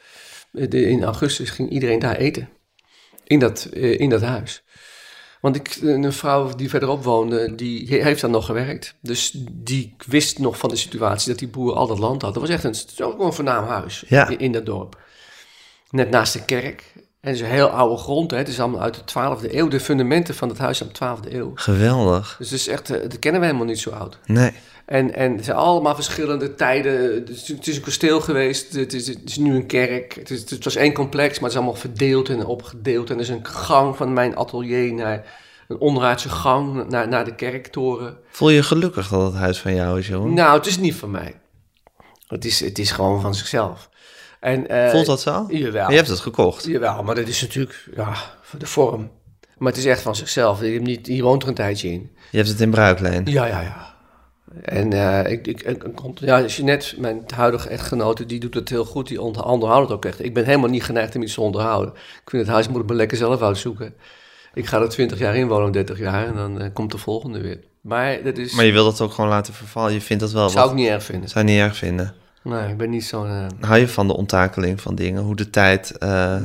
eh, 0.52 0.68
de- 0.70 0.88
in 0.88 1.04
augustus, 1.04 1.50
ging 1.50 1.70
iedereen 1.70 1.98
daar 1.98 2.16
eten. 2.16 2.48
In 3.24 3.38
dat, 3.38 3.64
in 3.72 4.08
dat 4.10 4.22
huis. 4.22 4.62
Want 5.42 5.56
ik, 5.56 5.78
een 5.80 6.12
vrouw 6.12 6.54
die 6.56 6.68
verderop 6.68 7.04
woonde, 7.04 7.54
die 7.54 8.02
heeft 8.02 8.20
daar 8.20 8.30
nog 8.30 8.46
gewerkt. 8.46 8.94
Dus 9.00 9.32
die 9.52 9.94
wist 10.06 10.38
nog 10.38 10.58
van 10.58 10.68
de 10.68 10.76
situatie 10.76 11.28
dat 11.28 11.38
die 11.38 11.48
boer 11.48 11.74
al 11.74 11.86
dat 11.86 11.98
land 11.98 12.22
had. 12.22 12.32
Dat 12.34 12.42
was 12.42 12.50
echt 12.50 12.64
een, 12.64 12.74
een 13.18 13.32
voornaam 13.32 13.64
huis 13.66 14.04
Ja. 14.08 14.28
in, 14.28 14.38
in 14.38 14.52
dat 14.52 14.66
dorp. 14.66 15.00
Net 15.90 16.10
naast 16.10 16.32
de 16.32 16.44
kerk. 16.44 16.92
En 16.94 17.02
het 17.20 17.34
is 17.34 17.40
een 17.40 17.46
heel 17.46 17.68
oude 17.68 17.96
grond. 17.96 18.30
Hè. 18.30 18.36
Het 18.36 18.48
is 18.48 18.60
allemaal 18.60 18.80
uit 18.80 18.94
de 18.94 19.00
12e 19.00 19.54
eeuw. 19.54 19.68
De 19.68 19.80
fundamenten 19.80 20.34
van 20.34 20.48
het 20.48 20.58
huis 20.58 20.78
zijn 20.78 20.90
uit 20.98 21.22
de 21.22 21.28
12e 21.30 21.34
eeuw. 21.34 21.52
Geweldig. 21.54 22.34
Dus 22.38 22.50
het 22.50 22.58
is 22.60 22.68
echt, 22.68 22.90
eh, 22.90 23.00
dat 23.02 23.18
kennen 23.18 23.40
we 23.40 23.46
helemaal 23.46 23.66
niet 23.68 23.80
zo 23.80 23.90
oud. 23.90 24.18
Nee. 24.26 24.52
En, 24.86 25.14
en 25.14 25.36
het 25.36 25.44
zijn 25.44 25.56
allemaal 25.56 25.94
verschillende 25.94 26.54
tijden. 26.54 27.14
Het 27.14 27.66
is, 27.68 27.76
een 27.76 27.82
kasteel 27.82 28.20
geweest. 28.20 28.72
Het 28.72 28.92
is, 28.92 29.06
het 29.06 29.20
is 29.24 29.36
nu 29.36 29.54
een 29.54 29.66
kerk. 29.66 30.14
Het, 30.14 30.30
is, 30.30 30.50
het 30.50 30.64
was 30.64 30.76
één 30.76 30.92
complex, 30.92 31.34
maar 31.34 31.42
het 31.42 31.52
is 31.52 31.56
allemaal 31.56 31.80
verdeeld 31.80 32.28
en 32.28 32.46
opgedeeld. 32.46 33.10
En 33.10 33.14
er 33.14 33.20
is 33.20 33.28
een 33.28 33.46
gang 33.46 33.96
van 33.96 34.12
mijn 34.12 34.36
atelier 34.36 34.94
naar 34.94 35.40
een 35.68 35.78
onderaardse 35.78 36.28
gang 36.28 36.88
naar, 36.88 37.08
naar 37.08 37.24
de 37.24 37.34
kerktoren. 37.34 38.16
Voel 38.30 38.50
je 38.50 38.62
gelukkig 38.62 39.08
dat 39.08 39.32
het 39.32 39.40
huis 39.40 39.58
van 39.58 39.74
jou 39.74 39.98
is, 39.98 40.06
Jeroen? 40.06 40.34
Nou, 40.34 40.56
het 40.56 40.66
is 40.66 40.78
niet 40.78 40.94
van 40.94 41.10
mij. 41.10 41.40
Het 42.26 42.44
is, 42.44 42.60
het 42.60 42.78
is 42.78 42.90
gewoon 42.90 43.20
van 43.20 43.34
zichzelf. 43.34 43.90
En, 44.40 44.68
eh, 44.68 44.90
Voelt 44.90 45.06
dat 45.06 45.20
zo? 45.20 45.46
Jawel. 45.48 45.90
Je 45.90 45.96
hebt 45.96 46.08
het 46.08 46.20
gekocht. 46.20 46.64
Jawel, 46.64 47.02
maar 47.02 47.14
dat 47.14 47.28
is 47.28 47.40
natuurlijk 47.40 47.88
ja, 47.96 48.14
voor 48.42 48.58
de 48.58 48.66
vorm. 48.66 49.10
Maar 49.58 49.72
het 49.72 49.80
is 49.80 49.86
echt 49.86 50.02
van 50.02 50.16
zichzelf. 50.16 50.60
Je, 50.60 50.66
hebt 50.66 50.84
niet, 50.84 51.06
je 51.06 51.22
woont 51.22 51.42
er 51.42 51.48
een 51.48 51.54
tijdje 51.54 51.90
in. 51.90 52.10
Je 52.30 52.36
hebt 52.36 52.48
het 52.48 52.60
in 52.60 52.70
bruikleen. 52.70 53.22
Ja, 53.24 53.46
ja, 53.46 53.60
ja. 53.60 53.91
En 54.62 54.92
eh, 54.92 55.32
ik, 55.32 55.46
ik, 55.46 55.62
ik, 55.62 55.84
ja, 56.14 56.44
Jeanette, 56.44 57.00
mijn 57.00 57.22
huidige 57.34 57.68
echtgenote, 57.68 58.26
die 58.26 58.40
doet 58.40 58.54
het 58.54 58.68
heel 58.68 58.84
goed. 58.84 59.08
Die 59.08 59.20
onder- 59.22 59.44
onderhoudt 59.44 59.88
het 59.88 59.96
ook 59.96 60.04
echt. 60.04 60.24
Ik 60.24 60.34
ben 60.34 60.44
helemaal 60.44 60.68
niet 60.70 60.82
geneigd 60.84 61.14
om 61.16 61.22
iets 61.22 61.34
te 61.34 61.40
onderhouden. 61.40 61.94
Ik 61.94 62.30
vind 62.30 62.42
het 62.42 62.50
huis 62.52 62.68
moet 62.68 62.82
ik 62.82 62.88
me 62.88 62.94
lekker 62.94 63.16
zelf 63.16 63.42
uitzoeken. 63.42 63.94
Ik 64.54 64.66
ga 64.66 64.80
er 64.80 64.88
20 64.88 65.18
jaar 65.18 65.36
in 65.36 65.48
wonen, 65.48 65.72
30 65.72 65.98
jaar, 65.98 66.26
en 66.26 66.34
dan 66.34 66.60
eh, 66.60 66.68
komt 66.72 66.90
de 66.90 66.98
volgende 66.98 67.40
weer. 67.40 67.60
Maar 67.80 68.22
dat 68.24 68.38
is, 68.38 68.54
Maar 68.54 68.64
je 68.64 68.72
wil 68.72 68.84
dat 68.84 69.00
ook 69.00 69.12
gewoon 69.12 69.30
laten 69.30 69.54
vervallen. 69.54 69.92
Je 69.92 70.00
vindt 70.00 70.22
dat 70.22 70.32
wel 70.32 70.48
zou 70.48 70.68
ik 70.70 70.74
niet 70.74 70.88
erg 70.88 71.02
vinden. 71.04 71.28
Zou 71.28 71.46
je 71.46 71.52
niet 71.52 71.60
erg 71.60 71.76
vinden. 71.76 72.14
Nee, 72.42 72.68
ik 72.68 72.76
ben 72.76 72.90
niet 72.90 73.04
zo'n... 73.04 73.26
eh, 73.28 73.46
Hou 73.60 73.78
je 73.80 73.88
van 73.88 74.06
de 74.06 74.16
onttakeling 74.16 74.80
van 74.80 74.94
dingen? 74.94 75.22
Hoe 75.22 75.36
de 75.36 75.50
tijd 75.50 75.94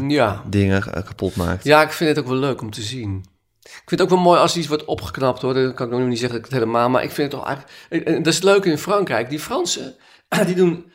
ja. 0.07 0.41
dingen 0.49 0.81
kapot 0.81 1.35
maakt? 1.35 1.63
ja, 1.63 1.81
ik 1.81 1.91
vind 1.91 2.09
het 2.09 2.19
ook 2.19 2.31
wel 2.31 2.39
leuk 2.39 2.61
om 2.61 2.71
te 2.71 2.81
zien. 2.81 3.25
Ik 3.67 3.83
vind 3.85 3.89
het 3.89 4.01
ook 4.01 4.09
wel 4.09 4.19
mooi 4.19 4.39
als 4.39 4.57
iets 4.57 4.67
wordt 4.67 4.85
opgeknapt 4.85 5.41
hoor. 5.41 5.53
Dan 5.53 5.73
kan 5.73 5.87
ik 5.91 5.97
nog 5.97 6.07
niet 6.07 6.19
zeggen 6.19 6.37
dat 6.37 6.45
ik 6.47 6.51
het 6.53 6.59
helemaal. 6.61 6.89
Maar 6.89 7.03
ik 7.03 7.11
vind 7.11 7.31
het 7.31 7.41
toch 7.41 7.49
eigenlijk. 7.49 7.77
en- 7.89 8.05
en 8.05 8.17
Dat 8.23 8.27
is 8.27 8.35
het 8.35 8.43
leuke 8.43 8.69
in 8.69 8.77
Frankrijk. 8.77 9.29
Die 9.29 9.39
Fransen, 9.39 9.95
die 10.45 10.55
doen 10.55 10.91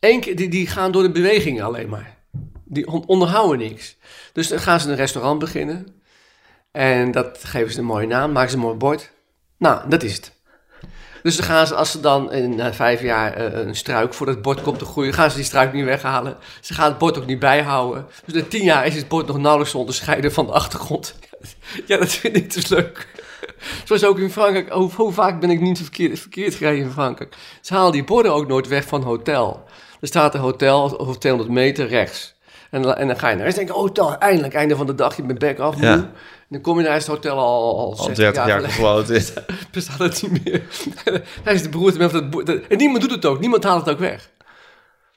één 0.00 0.20
keer, 0.20 0.36
die, 0.36 0.48
die 0.48 0.66
gaan 0.66 0.92
door 0.92 1.02
de 1.02 1.10
bewegingen 1.10 1.64
alleen 1.64 1.88
maar. 1.88 2.16
Die 2.64 2.86
on- 2.86 3.06
onderhouden 3.06 3.58
niks. 3.58 3.96
Dus 4.32 4.48
dan 4.48 4.58
gaan 4.58 4.80
ze 4.80 4.88
een 4.90 4.96
restaurant 4.96 5.38
beginnen. 5.38 5.86
En 6.72 7.10
dat 7.10 7.38
geven 7.44 7.72
ze 7.72 7.78
een 7.78 7.84
mooie 7.84 8.06
naam, 8.06 8.32
maken 8.32 8.50
ze 8.50 8.56
een 8.56 8.62
mooi 8.62 8.76
bord. 8.76 9.10
Nou, 9.58 9.88
dat 9.88 10.02
is 10.02 10.14
het. 10.14 10.32
Dus 11.26 11.36
dan 11.36 11.46
gaan 11.46 11.66
ze, 11.66 11.74
als 11.74 11.90
ze 11.90 12.00
dan 12.00 12.32
in 12.32 12.54
na 12.56 12.72
vijf 12.72 13.00
jaar 13.02 13.32
eh, 13.32 13.66
een 13.66 13.76
struik 13.76 14.14
voor 14.14 14.26
dat 14.26 14.42
bord 14.42 14.62
komt 14.62 14.78
te 14.78 14.84
groeien, 14.84 15.12
gaan 15.12 15.30
ze 15.30 15.36
die 15.36 15.44
struik 15.44 15.72
niet 15.72 15.84
weghalen. 15.84 16.36
Ze 16.60 16.74
gaan 16.74 16.88
het 16.88 16.98
bord 16.98 17.18
ook 17.18 17.26
niet 17.26 17.38
bijhouden. 17.38 18.06
Dus 18.24 18.34
na 18.34 18.48
tien 18.48 18.62
jaar 18.62 18.86
is 18.86 18.94
het 18.94 19.08
bord 19.08 19.26
nog 19.26 19.38
nauwelijks 19.38 19.70
te 19.72 19.78
onderscheiden 19.78 20.32
van 20.32 20.46
de 20.46 20.52
achtergrond. 20.52 21.14
Ja, 21.86 21.96
dat 21.98 22.08
vind 22.08 22.36
ik 22.36 22.52
dus 22.54 22.68
leuk. 22.68 23.08
Zoals 23.84 24.04
ook 24.04 24.18
in 24.18 24.30
Frankrijk. 24.30 24.68
Hoe, 24.72 24.90
hoe 24.96 25.12
vaak 25.12 25.40
ben 25.40 25.50
ik 25.50 25.60
niet 25.60 25.78
verkeerd, 25.78 26.18
verkeerd 26.18 26.54
gereden 26.54 26.84
in 26.84 26.90
Frankrijk? 26.90 27.34
Ze 27.60 27.74
halen 27.74 27.92
die 27.92 28.04
borden 28.04 28.32
ook 28.32 28.46
nooit 28.48 28.68
weg 28.68 28.84
van 28.84 29.02
hotel. 29.02 29.64
Er 30.00 30.08
staat 30.08 30.34
een 30.34 30.40
hotel 30.40 30.82
of 30.82 31.18
200 31.18 31.54
meter 31.54 31.86
rechts. 31.88 32.34
En, 32.70 32.82
dan- 32.82 32.94
en 32.94 33.06
dan 33.06 33.18
ga 33.18 33.28
je 33.28 33.34
naar 33.34 33.44
rechts 33.44 33.58
en 33.60 33.66
denk 33.66 33.78
je, 33.78 33.84
oh, 33.84 33.90
toch, 33.92 34.16
eindelijk, 34.16 34.54
einde 34.54 34.76
van 34.76 34.86
de 34.86 34.94
dag, 34.94 35.16
je 35.16 35.22
bent 35.22 35.38
back 35.38 35.58
af. 35.58 35.80
Ja. 35.80 36.10
Dan 36.48 36.60
kom 36.60 36.78
je 36.78 36.84
naar 36.84 36.94
het 36.94 37.06
hotel 37.06 37.38
al, 37.38 37.78
al, 37.78 37.90
Al 37.90 37.96
60 37.96 38.16
30 38.16 38.46
jaar 38.46 38.62
is. 38.62 39.32
bestaat 39.72 39.98
het 39.98 40.22
niet 40.30 40.44
meer. 40.44 40.62
Hij 41.44 41.54
is 41.54 41.62
de 41.62 41.68
beroerte 41.68 41.98
met 41.98 42.10
dat 42.10 42.30
boer- 42.30 42.44
dat- 42.44 42.60
En 42.68 42.76
niemand 42.78 43.00
doet 43.00 43.10
het 43.10 43.24
ook. 43.24 43.40
Niemand 43.40 43.64
haalt 43.64 43.84
het 43.86 43.94
ook 43.94 44.00
weg. 44.00 44.30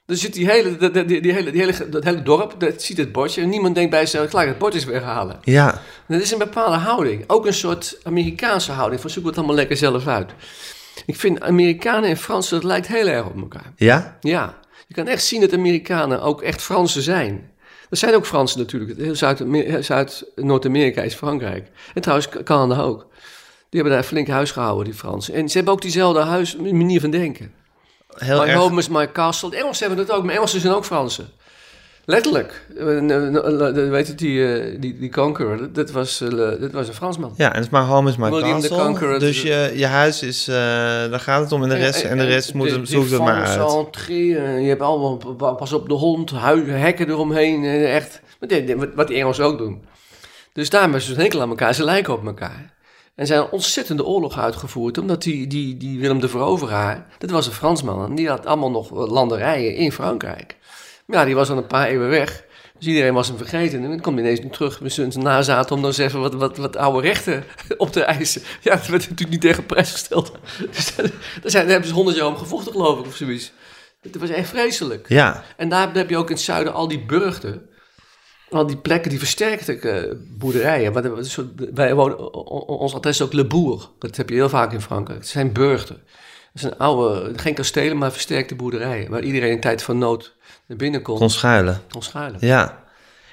Dus 0.06 0.20
zit 0.20 0.32
die 0.32 0.50
hele, 0.50 0.76
die, 1.06 1.20
die 1.20 1.32
hele, 1.32 1.50
die 1.50 1.60
hele, 1.60 1.88
dat 1.88 2.04
hele 2.04 2.22
dorp, 2.22 2.54
dat 2.60 2.82
ziet 2.82 2.96
het 2.96 3.12
bordje. 3.12 3.42
En 3.42 3.48
niemand 3.48 3.74
denkt 3.74 3.90
bij 3.90 4.00
zichzelf, 4.00 4.30
gelijk 4.30 4.48
het 4.48 4.58
bord 4.58 4.74
is 4.74 4.84
weghalen. 4.84 5.38
Ja, 5.42 5.80
Dat 6.08 6.20
is 6.20 6.30
een 6.32 6.38
bepaalde 6.38 6.76
houding. 6.76 7.24
Ook 7.26 7.46
een 7.46 7.54
soort 7.54 7.98
Amerikaanse 8.02 8.72
houding. 8.72 9.00
Van 9.00 9.10
zoek 9.10 9.26
het 9.26 9.36
allemaal 9.38 9.54
lekker 9.56 9.76
zelf 9.76 10.06
uit. 10.06 10.30
Ik 11.06 11.16
vind 11.16 11.40
Amerikanen 11.40 12.10
en 12.10 12.16
Fransen, 12.16 12.54
dat 12.60 12.64
lijkt 12.64 12.86
heel 12.86 13.06
erg 13.06 13.26
op 13.26 13.40
elkaar. 13.40 13.72
ja? 13.76 14.16
Ja, 14.20 14.58
je 14.86 14.94
kan 14.94 15.06
echt 15.06 15.24
zien 15.24 15.40
dat 15.40 15.52
Amerikanen 15.52 16.22
ook 16.22 16.42
echt 16.42 16.62
Fransen 16.62 17.02
zijn. 17.02 17.49
Er 17.90 17.96
zijn 17.96 18.14
ook 18.14 18.26
Fransen 18.26 18.58
natuurlijk. 18.60 18.98
Heel 18.98 19.14
Zuid- 19.14 19.44
Zuid-Noord-Amerika 19.80 21.02
is 21.02 21.14
Frankrijk. 21.14 21.68
En 21.94 22.02
trouwens 22.02 22.28
Canada 22.44 22.82
ook. 22.82 23.06
Die 23.68 23.80
hebben 23.80 23.92
daar 23.92 24.02
flink 24.08 24.28
huis 24.28 24.50
gehouden, 24.50 24.84
die 24.84 24.94
Fransen. 24.94 25.34
En 25.34 25.48
ze 25.48 25.56
hebben 25.56 25.74
ook 25.74 25.82
diezelfde 25.82 26.20
huis, 26.20 26.56
manier 26.56 27.00
van 27.00 27.10
denken. 27.10 27.52
Heel 28.08 28.40
my 28.40 28.46
erg. 28.46 28.58
home 28.58 28.78
is 28.78 28.88
my 28.88 29.12
castle. 29.12 29.50
De 29.50 29.56
Engelsen 29.56 29.86
hebben 29.86 30.06
dat 30.06 30.16
ook, 30.16 30.24
maar 30.24 30.34
Engelsen 30.34 30.60
zijn 30.60 30.74
ook 30.74 30.84
Fransen. 30.84 31.28
Letterlijk. 32.10 32.64
Eh, 32.76 33.88
Weet 33.90 34.18
die, 34.18 34.54
eh, 34.54 34.80
die, 34.80 34.98
die 34.98 35.10
Conqueror, 35.10 35.72
dat- 35.72 35.90
was, 35.90 36.20
eh, 36.20 36.28
dat 36.60 36.72
was 36.72 36.88
een 36.88 36.94
Fransman. 36.94 37.32
Ja, 37.36 37.48
en 37.48 37.54
het 37.54 37.64
is 37.64 37.70
my 37.70 37.78
home 37.80 38.08
is 38.10 38.16
my 38.16 38.28
castle. 38.60 38.76
Dus 39.18 39.36
het- 39.36 39.46
je, 39.46 39.78
je 39.78 39.86
huis 39.86 40.22
is, 40.22 40.48
eh, 40.48 40.54
daar 40.54 41.20
gaat 41.20 41.40
het 41.42 41.52
om 41.52 41.62
en 41.62 41.68
de 41.68 41.74
rest, 41.74 42.02
en 42.10 42.16
de 42.18 42.24
rest 42.24 42.54
moet 42.54 42.70
hem, 42.70 42.84
zoek 42.84 43.02
het 43.10 43.18
maar 43.20 43.44
uit. 43.44 43.86
Entree, 43.86 44.26
je 44.62 44.68
hebt 44.68 44.80
allemaal, 44.82 45.16
pa- 45.36 45.52
pas 45.52 45.72
op 45.72 45.88
de 45.88 45.94
hond, 45.94 46.30
hekken 46.66 47.08
eromheen, 47.08 47.64
echt. 47.84 48.20
Wat 48.40 48.48
die- 48.48 48.64
die 49.06 49.16
Engelsen 49.18 49.44
ook 49.44 49.58
doen. 49.58 49.82
Dus 50.52 50.70
daarom 50.70 50.94
is 50.94 51.06
het 51.06 51.16
een 51.16 51.22
hekel 51.22 51.40
aan 51.40 51.48
elkaar, 51.48 51.74
ze 51.74 51.84
lijken 51.84 52.12
op 52.12 52.26
elkaar. 52.26 52.78
En 53.14 53.26
zijn 53.26 53.40
een 53.40 53.50
ontzettende 53.50 54.04
oorlog 54.04 54.38
uitgevoerd, 54.38 54.98
omdat 54.98 55.22
die, 55.22 55.46
die, 55.46 55.76
die 55.76 56.00
Willem 56.00 56.20
de 56.20 56.28
Veroveraar, 56.28 57.06
dat 57.18 57.30
was 57.30 57.46
een 57.46 57.52
Fransman, 57.52 58.04
en 58.04 58.14
die 58.14 58.28
had 58.28 58.46
allemaal 58.46 58.70
nog 58.70 58.90
landerijen 59.08 59.74
in 59.74 59.92
Frankrijk. 59.92 60.56
Ja, 61.10 61.24
die 61.24 61.34
was 61.34 61.50
al 61.50 61.56
een 61.56 61.66
paar 61.66 61.86
eeuwen 61.86 62.08
weg. 62.08 62.44
Dus 62.80 62.88
iedereen 62.88 63.14
was 63.14 63.28
hem 63.28 63.36
vergeten. 63.36 63.82
En 63.82 63.88
dan 63.88 64.00
komt 64.00 64.18
hij 64.18 64.24
ineens 64.24 64.40
nu 64.40 64.50
terug 64.50 64.80
met 64.80 64.92
zijn 64.92 65.12
nazaten 65.18 65.76
om 65.76 65.80
dan 65.80 65.90
eens 65.90 65.98
even 65.98 66.20
wat, 66.20 66.34
wat, 66.34 66.56
wat 66.56 66.76
oude 66.76 67.08
rechten 67.08 67.44
op 67.76 67.92
te 67.92 68.02
eisen. 68.02 68.42
Ja, 68.60 68.74
dat 68.76 68.86
werd 68.86 69.02
natuurlijk 69.02 69.30
niet 69.30 69.40
tegen 69.40 69.66
prijs 69.66 69.90
gesteld. 69.92 70.32
Dus 70.74 70.94
daar, 70.94 71.10
zijn, 71.42 71.62
daar 71.62 71.72
hebben 71.72 71.88
ze 71.88 71.94
honderd 71.94 72.16
jaar 72.16 72.26
om 72.26 72.36
gevochten, 72.36 72.72
geloof 72.72 72.98
ik, 72.98 73.06
of 73.06 73.16
zoiets. 73.16 73.52
Dat 74.02 74.20
was 74.20 74.30
echt 74.30 74.48
vreselijk. 74.48 75.08
Ja, 75.08 75.44
En 75.56 75.68
daar 75.68 75.94
heb 75.94 76.10
je 76.10 76.16
ook 76.16 76.28
in 76.28 76.34
het 76.34 76.44
zuiden 76.44 76.72
al 76.72 76.88
die 76.88 77.04
burchten. 77.04 77.68
Al 78.50 78.66
die 78.66 78.76
plekken, 78.76 79.10
die 79.10 79.18
versterkte 79.18 79.74
eh, 79.74 80.16
boerderijen. 80.38 80.92
Maar 80.92 81.04
wij 81.74 81.94
wonen, 81.94 82.34
ons 82.66 82.94
adres 82.94 83.20
is 83.20 83.26
ook 83.26 83.32
Le 83.32 83.46
Bourg. 83.46 83.90
Dat 83.98 84.16
heb 84.16 84.28
je 84.28 84.34
heel 84.34 84.48
vaak 84.48 84.72
in 84.72 84.80
Frankrijk. 84.80 85.18
Het 85.18 85.28
zijn 85.28 85.52
burchten. 85.52 86.02
Het 86.52 86.60
zijn 86.60 86.78
oude, 86.78 87.32
geen 87.38 87.54
kastelen, 87.54 87.98
maar 87.98 88.12
versterkte 88.12 88.54
boerderijen. 88.54 89.10
Waar 89.10 89.22
iedereen 89.22 89.50
in 89.50 89.60
tijd 89.60 89.82
van 89.82 89.98
nood 89.98 90.36
naar 90.70 90.78
binnen 90.78 91.02
kon, 91.02 91.18
kon 91.18 91.30
schuilen. 91.30 91.80
kon 91.88 92.02
schuilen. 92.02 92.38
Ja. 92.40 92.78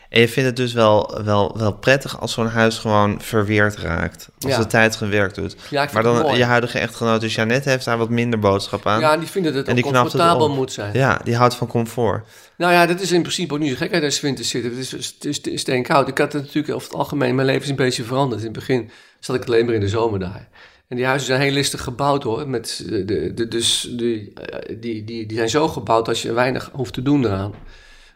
En 0.09 0.21
je 0.21 0.27
vindt 0.27 0.49
het 0.49 0.55
dus 0.57 0.73
wel, 0.73 1.21
wel, 1.23 1.57
wel 1.57 1.73
prettig 1.73 2.19
als 2.19 2.33
zo'n 2.33 2.47
huis 2.47 2.77
gewoon 2.77 3.21
verweerd 3.21 3.75
raakt. 3.77 4.29
Als 4.39 4.51
Ja. 4.51 4.57
de 4.57 4.67
tijd 4.67 4.95
gewerkt 4.95 5.35
doet. 5.35 5.55
Ja, 5.69 5.87
maar 5.93 6.03
dan 6.03 6.37
je 6.37 6.43
huidige 6.43 6.79
echtgenote 6.79 7.27
Jeannette 7.27 7.69
heeft 7.69 7.85
daar 7.85 7.97
wat 7.97 8.09
minder 8.09 8.39
boodschap 8.39 8.85
aan. 8.87 8.99
Ja, 8.99 9.13
en 9.13 9.19
die 9.19 9.27
vinden 9.29 9.51
dat 9.53 9.59
het 9.67 9.69
En 9.69 9.77
ook 9.77 9.83
die 9.93 10.01
comfortabel 10.01 10.49
moet 10.49 10.71
zijn. 10.71 10.93
Ja, 10.93 11.19
die 11.23 11.35
houdt 11.35 11.55
van 11.55 11.67
comfort. 11.67 12.27
Nou 12.57 12.73
ja, 12.73 12.85
dat 12.85 12.99
is 13.01 13.11
in 13.11 13.21
principe 13.21 13.53
ook 13.53 13.59
niet 13.59 13.69
zo 13.69 13.75
gek 13.75 13.93
uit 13.93 14.03
als 14.03 14.21
winter 14.21 14.45
zitten. 14.45 14.71
Het 14.71 14.79
is, 14.79 14.91
het 14.91 15.25
is, 15.25 15.37
het 15.37 15.47
is 15.47 15.61
steenkoud. 15.61 16.07
Ik 16.07 16.17
had 16.17 16.33
het 16.33 16.41
natuurlijk 16.43 16.73
over 16.73 16.87
het 16.87 16.97
algemeen, 16.97 17.35
mijn 17.35 17.47
leven 17.47 17.63
is 17.63 17.69
een 17.69 17.75
beetje 17.75 18.03
veranderd. 18.03 18.39
In 18.41 18.47
het 18.47 18.55
begin 18.55 18.89
zat 19.19 19.35
ik 19.35 19.45
alleen 19.45 19.65
maar 19.65 19.73
in 19.73 19.79
de 19.79 19.89
zomer 19.89 20.19
daar. 20.19 20.47
En 20.87 20.95
die 20.95 21.05
huizen 21.05 21.27
zijn 21.27 21.41
heel 21.41 21.51
listig 21.51 21.83
gebouwd 21.83 22.23
hoor. 22.23 22.49
Met 22.49 22.83
de, 22.85 23.33
de, 23.33 23.47
dus 23.47 23.93
die, 23.97 24.33
eh, 24.33 24.79
die, 24.79 25.03
die, 25.03 25.25
die 25.25 25.37
zijn 25.37 25.49
zo 25.49 25.67
gebouwd 25.67 26.05
dat 26.05 26.19
je 26.19 26.33
weinig 26.33 26.69
hoeft 26.73 26.93
te 26.93 27.01
doen 27.01 27.25
eraan. 27.25 27.53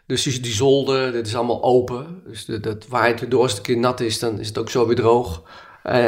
Dus 0.06 0.22
die, 0.22 0.40
die 0.40 0.52
zolder, 0.52 1.12
dat 1.12 1.26
is 1.26 1.36
allemaal 1.36 1.62
open. 1.62 2.22
Dus 2.26 2.44
de, 2.44 2.60
dat 2.60 2.86
waait 2.88 3.20
weer 3.20 3.28
door. 3.28 3.42
Als 3.42 3.50
het 3.50 3.58
een 3.58 3.66
keer 3.66 3.78
nat 3.78 4.00
is, 4.00 4.18
dan 4.18 4.40
is 4.40 4.48
het 4.48 4.58
ook 4.58 4.70
zo 4.70 4.86
weer 4.86 4.96
droog. 4.96 5.42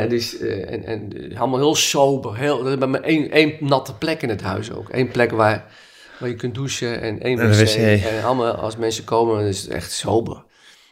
Dus, 0.09 0.39
en, 0.39 0.85
en 0.85 1.13
allemaal 1.37 1.59
heel 1.59 1.75
sober. 1.75 2.37
Heel, 2.37 2.67
er 2.67 2.83
is 2.83 2.87
maar 2.87 3.01
één, 3.01 3.31
één 3.31 3.57
natte 3.61 3.95
plek 3.95 4.23
in 4.23 4.29
het 4.29 4.43
huis 4.43 4.73
ook. 4.73 4.89
Eén 4.93 5.09
plek 5.09 5.31
waar, 5.31 5.73
waar 6.19 6.29
je 6.29 6.35
kunt 6.35 6.55
douchen 6.55 7.01
en 7.01 7.21
één 7.21 7.49
wc. 7.49 7.75
En 8.05 8.25
allemaal, 8.25 8.53
als 8.53 8.77
mensen 8.77 9.05
komen, 9.05 9.37
dan 9.39 9.45
is 9.45 9.63
het 9.63 9.71
echt 9.71 9.93
sober. 9.93 10.45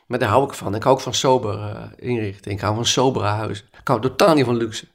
Maar 0.07 0.19
daar 0.19 0.29
hou 0.29 0.45
ik 0.45 0.53
van. 0.53 0.75
Ik 0.75 0.83
hou 0.83 0.95
ook 0.95 1.01
van 1.01 1.15
sober 1.15 1.55
eh, 1.55 1.83
inrichting. 1.97 2.55
Ik 2.55 2.61
hou 2.61 2.75
van 2.75 2.87
sobere 2.87 3.25
huizen. 3.25 3.65
Ik 3.81 3.89
hou 3.89 4.01
totaal 4.01 4.35
niet 4.35 4.45
van 4.45 4.57
luxe. 4.57 4.87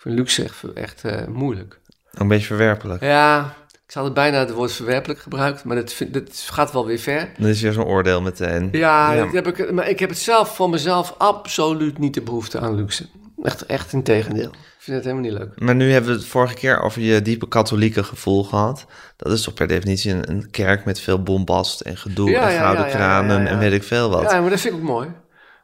Ik 0.00 0.06
vind 0.06 0.18
luxe 0.18 0.42
echt, 0.44 0.62
echt 0.74 1.04
eh, 1.04 1.26
moeilijk. 1.26 1.78
Een 2.12 2.28
beetje 2.28 2.46
verwerpelijk. 2.46 3.02
Ja, 3.02 3.54
ik 3.86 3.94
had 3.94 4.04
het 4.04 4.14
bijna 4.14 4.38
het 4.38 4.52
woord 4.52 4.72
verwerpelijk 4.72 5.20
gebruikt, 5.20 5.64
maar 5.64 5.76
dat, 5.76 5.92
vind, 5.92 6.14
dat 6.14 6.44
gaat 6.50 6.72
wel 6.72 6.86
weer 6.86 6.98
ver. 6.98 7.28
Dan 7.38 7.48
is 7.48 7.60
weer 7.60 7.72
zo'n 7.72 7.84
oordeel 7.84 8.22
meteen. 8.22 8.68
Ja, 8.72 9.12
Ja. 9.12 9.24
Dat 9.24 9.32
heb 9.32 9.46
ik, 9.46 9.72
maar 9.72 9.88
ik 9.88 9.98
heb 9.98 10.08
het 10.08 10.18
zelf 10.18 10.54
voor 10.54 10.70
mezelf 10.70 11.14
absoluut 11.18 11.98
niet 11.98 12.14
de 12.14 12.20
behoefte 12.20 12.58
aan 12.58 12.74
luxe. 12.74 13.06
Echt, 13.42 13.66
echt 13.66 13.92
in 13.92 14.02
tegendeel. 14.02 14.50
Ik 14.50 14.86
vind 14.86 14.96
het 14.96 15.06
helemaal 15.06 15.30
niet 15.30 15.38
leuk. 15.38 15.60
Maar 15.60 15.74
nu 15.74 15.92
hebben 15.92 16.10
we 16.10 16.16
het 16.16 16.26
vorige 16.26 16.54
keer 16.54 16.80
over 16.80 17.00
je 17.02 17.22
diepe 17.22 17.48
katholieke 17.48 18.04
gevoel 18.04 18.44
gehad. 18.44 18.86
Dat 19.16 19.32
is 19.32 19.42
toch 19.42 19.54
per 19.54 19.66
definitie 19.66 20.12
een, 20.12 20.30
een 20.30 20.50
kerk 20.50 20.84
met 20.84 21.00
veel 21.00 21.22
bombast 21.22 21.80
en 21.80 21.96
gedoe 21.96 22.30
Ja, 22.30 22.50
en 22.50 22.58
gouden 22.58 22.84
ja, 22.84 22.90
kranen 22.90 23.46
en 23.46 23.58
weet 23.58 23.72
ik 23.72 23.82
veel 23.82 24.10
wat. 24.10 24.30
Ja, 24.30 24.40
maar 24.40 24.50
dat 24.50 24.60
vind 24.60 24.74
ik 24.74 24.80
ook 24.80 24.86
mooi. 24.86 25.08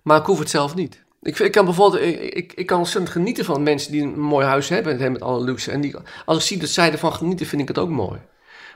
Maar 0.02 0.20
ik 0.20 0.26
hoef 0.26 0.38
het 0.38 0.50
zelf 0.50 0.74
niet. 0.74 1.04
Ik, 1.26 1.38
ik 1.38 1.52
kan 1.52 1.64
bijvoorbeeld, 1.64 2.02
ik, 2.34 2.52
ik, 2.54 2.66
kan 2.66 2.78
ontzettend 2.78 3.12
genieten 3.12 3.44
van 3.44 3.62
mensen 3.62 3.92
die 3.92 4.02
een 4.02 4.20
mooi 4.20 4.46
huis 4.46 4.68
hebben 4.68 4.98
en 5.00 5.12
met 5.12 5.20
alle 5.22 5.44
luxe. 5.44 5.70
En 5.70 5.80
die, 5.80 5.94
als 6.24 6.36
ik 6.38 6.42
zie 6.44 6.58
dat 6.58 6.68
zij 6.68 6.92
ervan 6.92 7.12
genieten, 7.12 7.46
vind 7.46 7.62
ik 7.62 7.68
het 7.68 7.78
ook 7.78 7.88
mooi. 7.88 8.20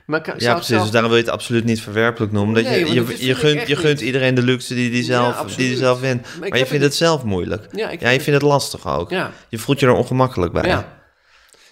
Maar 0.05 0.21
zou 0.25 0.37
Ja, 0.39 0.49
precies. 0.51 0.67
zelf- 0.67 0.81
Dus 0.81 0.91
daarom 0.91 1.09
wil 1.09 1.19
je 1.19 1.25
het 1.25 1.33
absoluut 1.33 1.63
niet 1.63 1.81
verwerpelijk 1.81 2.31
noemen. 2.31 2.55
Dat 2.55 2.63
Nee, 2.63 2.79
je, 2.79 2.93
je, 2.93 3.25
je, 3.25 3.35
gunt, 3.35 3.67
je 3.67 3.75
gunt 3.75 4.01
iedereen 4.01 4.35
de 4.35 4.41
luxe 4.41 4.73
die 4.73 4.89
die 4.91 5.03
zelf, 5.03 5.33
absoluut. 5.35 5.57
die 5.57 5.67
die 5.67 5.77
zelf 5.77 5.99
wint. 5.99 6.27
Maar 6.39 6.57
je 6.57 6.65
vindt 6.65 6.83
het- 6.83 6.95
zelf 6.95 7.23
moeilijk. 7.23 7.67
Ja, 7.71 7.89
Ja, 7.99 8.09
je 8.09 8.21
vindt 8.21 8.41
het 8.41 8.49
lastig 8.49 8.87
ook. 8.87 9.09
Ja. 9.09 9.31
Je 9.49 9.57
voelt 9.57 9.79
je 9.79 9.85
er 9.85 9.93
ongemakkelijk 9.93 10.53
bij. 10.53 10.67
Ja. 10.67 10.99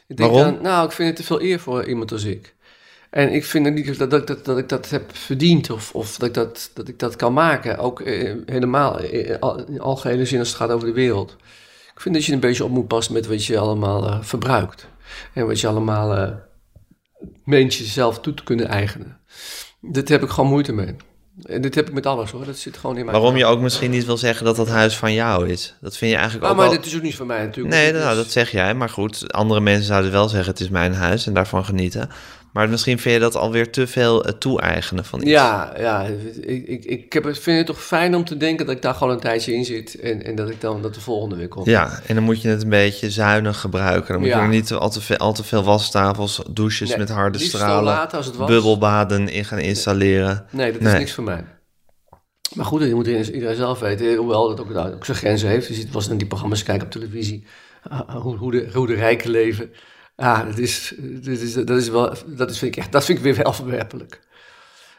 Ik 0.08 0.18
denk 0.18 0.32
Waarom? 0.32 0.54
Dan, 0.54 0.64
nou, 0.64 0.86
ik 0.86 0.92
vind 0.92 1.08
het 1.08 1.18
te 1.18 1.24
veel 1.24 1.42
eer 1.42 1.60
voor 1.60 1.86
iemand 1.86 2.12
als 2.12 2.24
ik. 2.24 2.56
En 3.10 3.34
ik 3.34 3.46
vind 3.46 3.74
niet 3.74 3.98
dat, 3.98 4.10
dat, 4.12 4.28
dat, 4.28 4.46
dat 4.46 4.58
ik 4.58 4.70
dat 4.70 4.90
heb 4.90 5.18
verdiend 5.18 5.70
of, 5.70 5.94
of 5.94 6.18
dat, 6.18 6.28
ik 6.28 6.34
dat, 6.34 6.72
dat 6.74 6.88
ik 6.88 7.00
dat 7.00 7.16
kan 7.16 7.34
maken. 7.34 7.78
Ook 7.78 8.02
eh, 8.02 8.36
helemaal 8.46 9.00
eh, 9.00 9.36
al- 9.40 9.66
in 9.66 9.80
algehele 9.80 10.26
zin 10.26 10.40
als 10.40 10.48
het 10.48 10.58
gaat 10.58 10.70
over 10.72 10.88
de 10.88 10.94
wereld. 10.94 11.36
Ik 11.94 12.02
vind 12.02 12.16
dat 12.16 12.26
je 12.26 12.34
een 12.34 12.40
beetje 12.40 12.64
op 12.64 12.70
moet 12.70 12.88
passen 12.88 13.14
met 13.14 13.28
wat 13.28 13.46
je 13.46 13.58
allemaal 13.58 14.08
eh, 14.08 14.18
verbruikt. 14.22 14.88
En 15.34 15.48
wat 15.48 15.60
je 15.60 15.68
allemaal 15.68 16.16
eh 16.16 16.32
meent 17.44 17.76
jezelf 17.76 18.20
toe 18.20 18.34
te 18.34 18.44
kunnen 18.44 18.68
eigenen. 18.68 19.18
Dit 19.82 20.10
heb 20.10 20.24
ik 20.24 20.30
gewoon 20.30 20.50
moeite 20.50 20.74
mee. 20.74 20.96
En 21.46 21.62
dit 21.62 21.76
heb 21.76 21.88
ik 21.88 21.94
met 21.94 22.06
alles 22.06 22.32
hoor. 22.32 22.46
Dat 22.46 22.58
zit 22.58 22.78
gewoon 22.78 22.98
in 22.98 23.06
mijn 23.06 23.18
Waarom 23.18 23.38
je 23.38 23.46
ook 23.46 23.60
misschien 23.60 23.92
niet 23.92 24.06
wil 24.06 24.18
zeggen 24.18 24.46
dat 24.46 24.56
dat 24.56 24.68
huis 24.68 24.98
van 24.98 25.14
jou 25.14 25.50
is. 25.50 25.76
Dat 25.82 25.98
vind 25.98 26.12
je 26.12 26.18
eigenlijk 26.18 26.46
Ah, 26.46 26.52
ook 26.52 26.58
maar 26.58 26.70
wel... 26.70 26.76
dit 26.78 26.86
is 26.86 26.96
ook 26.96 27.02
niet 27.02 27.16
van 27.16 27.28
mij 27.28 27.46
natuurlijk. 27.46 27.76
Nee, 27.76 27.92
nou, 27.94 28.16
dat 28.16 28.32
zeg 28.32 28.52
jij. 28.52 28.74
Maar 28.74 28.90
goed, 28.90 29.34
andere 29.34 29.60
mensen 29.60 29.86
zouden 29.86 30.12
wel 30.12 30.30
zeggen 30.30 30.52
het 30.52 30.60
is 30.60 30.70
mijn 30.70 30.94
huis 30.94 31.28
en 31.28 31.34
daarvan 31.34 31.66
genieten. 31.66 32.10
Maar 32.54 32.70
misschien 32.70 33.00
vind 33.00 33.14
je 33.14 33.20
dat 33.20 33.36
alweer 33.36 33.72
te 33.72 33.88
veel 33.88 34.22
het 34.24 34.40
toe-eigenen 34.40 35.06
van 35.06 35.22
iets. 35.22 35.30
Ja, 35.30 35.74
ja 35.78 36.02
ik, 36.42 36.68
ik, 36.68 36.86
ik 36.86 37.14
heb 37.14 37.24
het, 37.24 37.40
vind 37.40 37.58
het 37.58 37.66
toch 37.66 37.84
fijn 37.84 38.16
om 38.16 38.26
te 38.26 38.38
denken 38.38 38.66
dat 38.66 38.76
ik 38.76 38.82
daar 38.82 38.94
gewoon 38.94 39.14
een 39.14 39.20
tijdje 39.20 39.54
in 39.54 39.66
zit. 39.66 40.00
En, 40.00 40.24
en 40.24 40.36
dat 40.36 40.50
ik 40.50 40.62
dan 40.62 40.82
dat 40.82 40.94
de 40.94 41.02
volgende 41.02 41.36
weer 41.36 41.48
komt. 41.48 41.66
Ja, 41.66 42.00
en 42.08 42.16
dan 42.16 42.24
moet 42.24 42.42
je 42.42 42.48
het 42.48 42.64
een 42.64 42.70
beetje 42.70 43.10
zuinig 43.12 43.60
gebruiken. 43.60 44.12
Dan 44.12 44.20
moet 44.22 44.30
Ja. 44.30 44.38
je 44.38 44.42
er 44.44 44.50
niet 44.50 44.72
al 44.72 44.90
te 44.90 45.02
veel, 45.02 45.18
al 45.18 45.34
te 45.34 45.44
veel 45.44 45.64
wastafels, 45.64 46.42
douches 46.52 46.90
Nee, 46.90 46.98
met 46.98 47.10
harde 47.10 47.40
stralen, 47.40 47.84
laat 47.84 48.14
als 48.14 48.26
het 48.26 48.36
was. 48.36 48.50
bubbelbaden 48.50 49.28
in 49.30 49.46
gaan 49.46 49.60
installeren. 49.60 50.46
Nee, 50.52 50.72
dat 50.72 50.82
Nee. 50.82 50.94
is 50.94 51.00
niks 51.00 51.14
voor 51.14 51.24
mij. 51.24 51.44
Maar 52.56 52.66
goed, 52.66 52.80
dat 52.80 52.92
moet 52.92 53.08
iedereen 53.08 53.56
zelf 53.56 53.80
weten. 53.80 54.16
Hoewel 54.16 54.48
dat 54.48 54.60
ook, 54.60 54.76
ook 54.96 55.06
zijn 55.06 55.18
grenzen 55.18 55.50
heeft. 55.50 55.68
Je 55.68 55.74
ziet 55.74 55.92
was 55.92 56.08
naar 56.08 56.18
die 56.18 56.28
programma's 56.28 56.64
kijken 56.64 56.86
op 56.86 56.92
televisie. 56.92 57.44
Ah, 57.90 58.16
hoe, 58.22 58.38
hoe, 58.38 58.52
de, 58.52 58.70
hoe 58.74 58.88
de 58.88 58.94
rijken 58.94 59.30
leven. 59.30 59.72
Ja, 60.20 60.44
dat 60.44 60.58
is, 60.58 60.94
dat 60.98 61.38
is, 61.38 61.54
dat 61.54 61.70
is 61.70 61.90
wel, 61.90 62.14
dat 62.26 62.50
is, 62.50 62.58
vind 62.58 62.76
ik 62.76 62.82
echt, 62.82 62.92
dat 62.92 63.06
vind 63.06 63.18
ik 63.18 63.24
weer 63.24 63.44
wel 63.44 63.54
verwerpelijk. 63.54 64.20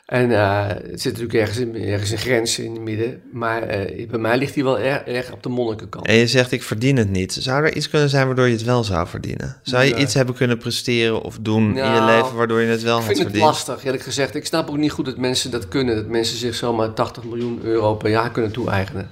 En 0.06 0.30
eh, 0.30 0.66
het 0.68 1.00
zit 1.00 1.12
natuurlijk 1.12 1.38
ergens 1.38 1.58
in, 1.58 1.74
ergens 1.74 2.10
een 2.10 2.18
grens 2.18 2.58
in 2.58 2.72
het 2.72 2.80
midden. 2.80 3.22
Maar 3.32 3.62
eh, 3.62 4.08
bij 4.08 4.18
mij 4.18 4.38
ligt 4.38 4.54
hij 4.54 4.64
wel 4.64 4.78
erg, 4.78 5.02
erg 5.02 5.32
op 5.32 5.42
de 5.42 5.48
monnikenkant. 5.48 6.06
En 6.06 6.14
je 6.14 6.26
zegt, 6.26 6.52
ik 6.52 6.62
verdien 6.62 6.96
het 6.96 7.10
niet. 7.10 7.32
Zou 7.32 7.64
er 7.64 7.76
iets 7.76 7.88
kunnen 7.88 8.08
zijn 8.08 8.26
waardoor 8.26 8.46
je 8.46 8.52
het 8.52 8.62
wel 8.62 8.84
zou 8.84 9.08
verdienen? 9.08 9.56
Zou 9.62 9.84
je 9.84 9.96
iets 9.96 10.14
hebben 10.14 10.34
kunnen 10.34 10.58
presteren 10.58 11.22
of 11.22 11.38
doen 11.40 11.68
in 11.68 11.74
je 11.74 11.80
Nou, 11.82 12.16
leven 12.16 12.36
waardoor 12.36 12.60
je 12.60 12.66
het 12.66 12.82
wel 12.82 12.98
Ik 12.98 13.04
had 13.04 13.06
vind 13.06 13.18
het 13.18 13.28
verdiend? 13.28 13.50
lastig, 13.50 13.84
eerlijk 13.84 14.02
gezegd. 14.02 14.34
Ik 14.34 14.46
snap 14.46 14.68
ook 14.68 14.76
niet 14.76 14.92
goed 14.92 15.04
dat 15.04 15.16
mensen 15.16 15.50
dat 15.50 15.68
kunnen. 15.68 15.96
Dat 15.96 16.06
mensen 16.06 16.36
zich 16.38 16.54
zomaar 16.54 16.92
80 16.92 17.24
miljoen 17.24 17.60
euro 17.62 17.94
per 17.94 18.10
jaar 18.10 18.30
kunnen 18.30 18.52
toe-eigenen. 18.52 19.10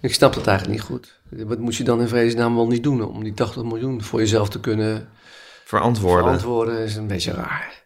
Ik 0.00 0.14
snap 0.14 0.34
dat 0.34 0.46
eigenlijk 0.46 0.78
niet 0.78 0.88
goed. 0.88 1.18
Wat 1.28 1.58
moet 1.58 1.76
je 1.76 1.84
dan 1.84 2.00
in 2.00 2.08
vredesnaam 2.08 2.54
wel 2.54 2.66
niet 2.66 2.82
doen 2.82 3.04
om 3.04 3.22
die 3.22 3.34
80 3.34 3.62
miljoen 3.62 4.02
voor 4.02 4.20
jezelf 4.20 4.48
te 4.48 4.60
kunnen 4.60 5.08
Verantwoorden. 5.78 6.24
verantwoorden? 6.24 6.78
is 6.78 6.96
een 6.96 7.06
beetje 7.06 7.32
raar. 7.32 7.82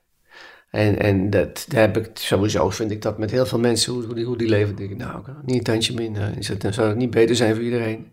En, 0.70 0.98
en 0.98 1.30
dat, 1.30 1.64
daar 1.68 1.80
heb 1.80 1.96
ik 1.96 2.10
sowieso, 2.14 2.70
vind 2.70 2.90
ik 2.90 3.02
dat 3.02 3.18
met 3.18 3.30
heel 3.30 3.46
veel 3.46 3.58
mensen, 3.58 3.92
hoe, 3.92 4.04
hoe, 4.04 4.14
die, 4.14 4.24
hoe 4.24 4.36
die 4.38 4.48
leven, 4.48 4.76
denk 4.76 4.90
ik, 4.90 4.96
nou, 4.96 5.22
niet 5.44 5.56
een 5.56 5.62
tandje 5.64 5.94
minder. 5.94 6.34
Is 6.38 6.48
het, 6.48 6.60
dan 6.60 6.72
zou 6.72 6.88
het 6.88 6.96
niet 6.96 7.10
beter 7.10 7.36
zijn 7.36 7.54
voor 7.54 7.64
iedereen? 7.64 8.06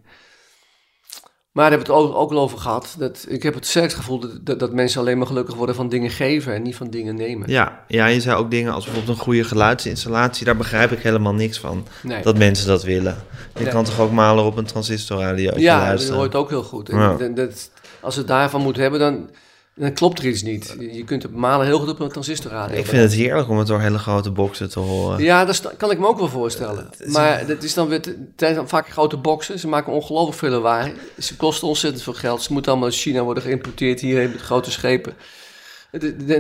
Maar 1.52 1.70
daar 1.70 1.78
hebben 1.78 1.88
we 1.88 1.94
het 2.02 2.04
ook, 2.12 2.16
ook 2.16 2.32
al 2.32 2.40
over 2.40 2.58
gehad. 2.58 2.96
Dat, 2.98 3.26
ik 3.30 3.44
heb 3.44 3.54
het 3.54 3.66
sterkst 3.68 3.96
gevoel 3.98 4.20
dat, 4.20 4.46
dat, 4.46 4.60
dat 4.60 4.74
mensen 4.74 5.00
alleen 5.02 5.18
maar 5.18 5.28
gelukkig 5.28 5.56
worden 5.56 5.76
van 5.76 5.90
dingen 5.90 6.10
geven 6.10 6.54
en 6.54 6.62
niet 6.62 6.76
van 6.76 6.90
dingen 6.90 7.16
nemen. 7.16 7.50
Ja, 7.50 7.84
ja, 7.88 8.06
je 8.06 8.22
zei 8.22 8.38
ook 8.38 8.52
dingen 8.52 8.74
als 8.74 8.86
bijvoorbeeld 8.86 9.18
een 9.18 9.24
goede 9.24 9.44
geluidsinstallatie. 9.44 10.46
Daar 10.46 10.58
begrijp 10.58 10.92
ik 10.92 11.00
helemaal 11.00 11.34
niks 11.34 11.60
van. 11.60 11.86
Nee. 12.04 12.22
Dat 12.24 12.38
mensen 12.38 12.68
dat 12.68 12.84
willen. 12.84 13.16
Je 13.56 13.64
Nee. 13.64 13.72
kan 13.74 13.84
toch 13.84 14.00
ook 14.00 14.12
malen 14.12 14.44
op 14.44 14.58
een 14.58 14.66
transistorradio 14.66 15.52
Ja, 15.56 15.92
dat 15.92 16.10
hoort 16.10 16.36
ook 16.36 16.50
heel 16.50 16.64
goed. 16.64 16.90
En 16.90 16.98
Ja. 16.98 17.16
dat, 17.18 17.36
dat- 17.36 17.72
als 18.02 18.16
het 18.16 18.28
daarvan 18.28 18.62
moet 18.62 18.78
hebben, 18.78 19.00
dan, 19.00 19.30
dan 19.76 19.94
klopt 19.94 20.20
er 20.20 20.26
iets 20.26 20.42
niet. 20.42 20.76
Je 20.92 21.04
kunt 21.04 21.24
het 21.24 21.32
malen 21.32 21.66
heel 21.66 21.80
goed 21.80 21.90
op 21.90 22.00
een 22.00 22.10
transistorradio. 22.10 22.78
Ik 22.78 22.86
vind 22.86 23.02
het 23.02 23.14
heerlijk 23.14 23.50
om 23.50 23.58
het 23.58 23.68
door 23.68 23.80
hele 23.80 23.98
grote 23.98 24.32
boxen 24.32 24.70
te 24.70 24.80
horen. 24.80 25.24
Ja, 25.24 25.46
dat 25.46 25.74
kan 25.78 25.92
ik 25.92 26.00
me 26.00 26.08
ook 26.08 26.18
wel 26.18 26.30
voorstellen. 26.30 26.90
Maar 27.06 27.46
dat 27.46 27.64
is 27.64 27.74
dan 27.74 27.88
weer, 27.88 28.00
het 28.00 28.18
zijn 28.36 28.56
dan 28.56 28.70
vaak 28.70 28.90
grote 28.90 29.18
boxen. 29.18 29.60
Ze 29.60 29.68
maken 29.68 29.94
ongelooflijk 29.94 30.38
veel 30.38 30.50
lawaai. 30.50 30.94
Ze 31.20 31.36
kosten 31.36 31.68
ontzettend 31.68 32.04
veel 32.04 32.14
geld. 32.14 32.42
Ze 32.42 32.54
moeten 32.54 32.72
allemaal 32.72 32.90
uit 32.90 32.98
China 32.98 33.24
worden 33.24 33.44
geïmporteerd 33.44 34.00
hierheen 34.00 34.32
met 34.32 34.42
grote 34.42 34.72
schepen. 34.72 35.14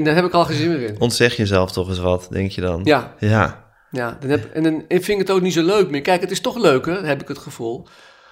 Daar 0.03 0.15
heb 0.15 0.25
ik 0.25 0.33
al 0.33 0.45
geen 0.45 0.57
zin 0.57 0.69
meer 0.69 0.81
in. 0.81 0.95
Ontzeg 0.99 1.35
jezelf 1.35 1.71
toch 1.71 1.89
eens 1.89 1.99
wat, 1.99 2.27
denk 2.29 2.51
je 2.51 2.61
dan? 2.61 2.81
Ja, 2.83 3.15
Ja, 3.19 3.65
ja 3.91 4.17
dan 4.19 4.29
heb, 4.29 4.51
en 4.53 4.63
dan 4.63 4.83
vind 4.87 5.07
ik 5.07 5.17
het 5.17 5.31
ook 5.31 5.41
niet 5.41 5.53
zo 5.53 5.63
leuk 5.63 5.89
meer. 5.89 6.01
Kijk, 6.01 6.21
het 6.21 6.31
is 6.31 6.41
toch 6.41 6.57
leuker, 6.57 7.05
heb 7.05 7.21
ik 7.21 7.27
het 7.27 7.37
gevoel, 7.37 7.87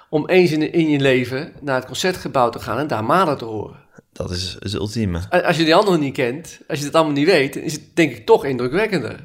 om 0.10 0.28
eens 0.28 0.52
in, 0.52 0.74
in 0.74 0.90
je 0.90 1.00
leven 1.00 1.54
naar 1.62 1.76
het 1.76 1.86
concertgebouw 1.86 2.50
te 2.50 2.60
gaan 2.60 2.78
en 2.78 2.88
daar 2.88 3.04
Malen 3.04 3.38
te 3.38 3.46
horen. 3.46 3.81
Dat 4.14 4.32
is 4.32 4.58
het 4.60 4.74
ultieme. 4.74 5.30
Als 5.30 5.58
je 5.58 5.64
die 5.64 5.76
anderen 5.76 6.00
niet 6.00 6.14
kent, 6.14 6.60
als 6.68 6.80
je 6.80 6.86
dat 6.86 6.96
allemaal 6.96 7.14
niet 7.14 7.26
weet, 7.26 7.56
is 7.56 7.74
het 7.74 7.96
denk 7.96 8.12
ik 8.12 8.26
toch 8.26 8.46
indrukwekkender. 8.46 9.24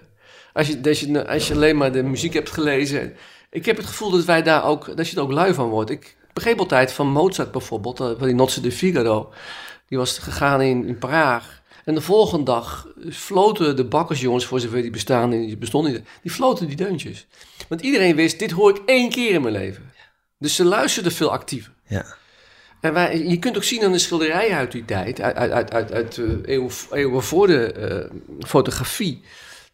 Als 0.53 0.67
je, 0.67 0.81
als 0.85 1.01
je, 1.01 1.27
als 1.29 1.49
je 1.49 1.55
alleen 1.55 1.77
maar 1.77 1.93
de 1.93 2.03
muziek 2.03 2.33
hebt 2.33 2.51
gelezen. 2.51 3.17
Ik 3.51 3.67
heb 3.67 3.77
het 3.77 3.87
gevoel 3.87 4.11
dat 4.11 4.25
wij 4.25 4.43
daar 4.43 4.65
ook, 4.65 4.97
dat 4.97 5.09
je 5.09 5.17
er 5.17 5.23
ook 5.23 5.33
lui 5.33 5.55
van 5.55 5.69
wordt. 5.69 5.91
Ik 5.91 6.17
begreep 6.33 6.59
altijd 6.59 6.93
van 6.93 7.09
Mozart 7.09 7.51
bijvoorbeeld, 7.51 8.01
eh, 8.01 8.07
van 8.19 8.27
die 8.27 8.35
Nozze 8.35 8.61
de 8.61 8.73
Figaro. 8.73 9.33
Die 9.89 9.99
was 9.99 10.19
gegaan 10.19 10.61
in, 10.61 10.87
in 10.87 10.99
Praag. 10.99 11.63
En 11.85 11.95
de 11.95 12.01
volgende 12.01 12.45
dag 12.45 12.89
floten 13.11 13.77
de 13.77 13.85
bakkersjongens, 13.85 14.45
voor 14.45 14.61
zover 14.61 14.83
die 14.83 14.91
bestaan, 14.91 15.31
die 15.31 15.57
bestonden 15.57 15.93
niet, 15.93 16.05
die 16.23 16.31
floten 16.31 16.67
die 16.67 16.77
deuntjes. 16.77 17.27
Want 17.69 17.81
iedereen 17.81 18.17
wist, 18.17 18.39
dit 18.39 18.51
hoor 18.51 18.71
ik 18.71 18.83
één 18.87 19.11
keer 19.11 19.31
in 19.31 19.43
mijn 19.43 19.55
leven. 19.55 19.93
Dus 20.39 20.55
ze 20.55 20.65
luisterden 20.65 21.13
veel 21.13 21.31
actiever. 21.31 21.73
Ja. 21.87 22.05
En 22.81 22.93
wij, 22.93 23.19
je 23.19 23.39
kunt 23.39 23.57
ook 23.57 23.65
zien 23.65 23.85
aan 23.85 23.93
de 23.93 23.99
schilderijen 23.99 24.57
uit 24.57 24.73
die 24.73 24.85
tijd, 24.85 25.21
uit, 25.21 25.37
uit, 25.37 25.73
uit, 25.73 25.93
uit, 25.93 26.15
de 26.15 26.41
eeuwen, 26.45 26.73
eeuwen 26.91 27.23
voor 27.23 27.47
de 27.47 27.73
eh, 27.73 28.17
fotografie. 28.49 29.23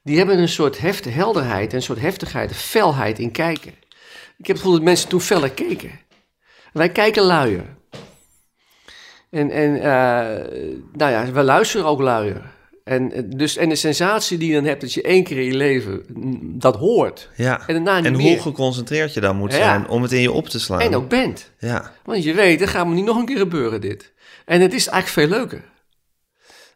Die 0.02 0.16
hebben 0.16 0.38
een 0.38 0.48
soort 0.48 0.78
hefte, 0.78 1.08
helderheid, 1.08 1.72
een 1.72 1.82
soort 1.82 2.00
heftigheid, 2.00 2.50
een 2.50 2.56
felheid 2.56 3.18
in 3.18 3.30
kijken. 3.30 3.74
Ik 4.38 4.46
heb 4.46 4.56
het 4.56 4.56
gevoel 4.56 4.72
dat 4.72 4.82
mensen 4.82 5.08
toen 5.08 5.20
feller 5.20 5.50
keken. 5.50 6.00
Wij 6.72 6.88
kijken 6.88 7.22
luier. 7.22 7.64
En, 9.30 9.50
en 9.50 9.76
eh, 9.76 10.50
nou 10.92 11.12
ja, 11.12 11.32
we 11.32 11.42
luisteren 11.42 11.86
ook 11.86 12.00
luier. 12.00 12.42
En, 12.84 13.12
eh, 13.12 13.22
dus, 13.26 13.56
en 13.56 13.68
de 13.68 13.74
sensatie 13.74 14.38
die 14.38 14.48
je 14.48 14.54
dan 14.54 14.64
hebt 14.64 14.80
dat 14.80 14.92
je 14.92 15.02
één 15.02 15.24
keer 15.24 15.38
in 15.38 15.44
je 15.44 15.54
leven 15.56 16.02
dat 16.58 16.76
hoort. 16.76 17.28
ja. 17.36 17.60
En 17.66 17.74
daarna 17.74 17.96
niet 17.96 18.06
En 18.06 18.12
hoe 18.14 18.22
meer. 18.22 18.40
geconcentreerd 18.40 19.14
je 19.14 19.20
dan 19.20 19.36
moet 19.36 19.50
Ja. 19.52 19.56
zijn 19.58 19.88
om 19.88 20.02
het 20.02 20.12
in 20.12 20.20
je 20.20 20.32
op 20.32 20.48
te 20.48 20.60
slaan. 20.60 20.80
En 20.80 20.94
ook 20.94 21.08
bent. 21.08 21.50
Ja. 21.58 21.92
Want 22.04 22.24
je 22.24 22.34
weet, 22.34 22.58
dat 22.58 22.68
gaat 22.68 22.86
me 22.86 22.94
niet 22.94 23.04
nog 23.04 23.16
een 23.16 23.26
keer 23.26 23.38
gebeuren 23.38 23.80
dit. 23.80 24.12
En 24.44 24.60
het 24.60 24.72
is 24.74 24.86
eigenlijk 24.88 25.28
veel 25.30 25.38
leuker. 25.38 25.64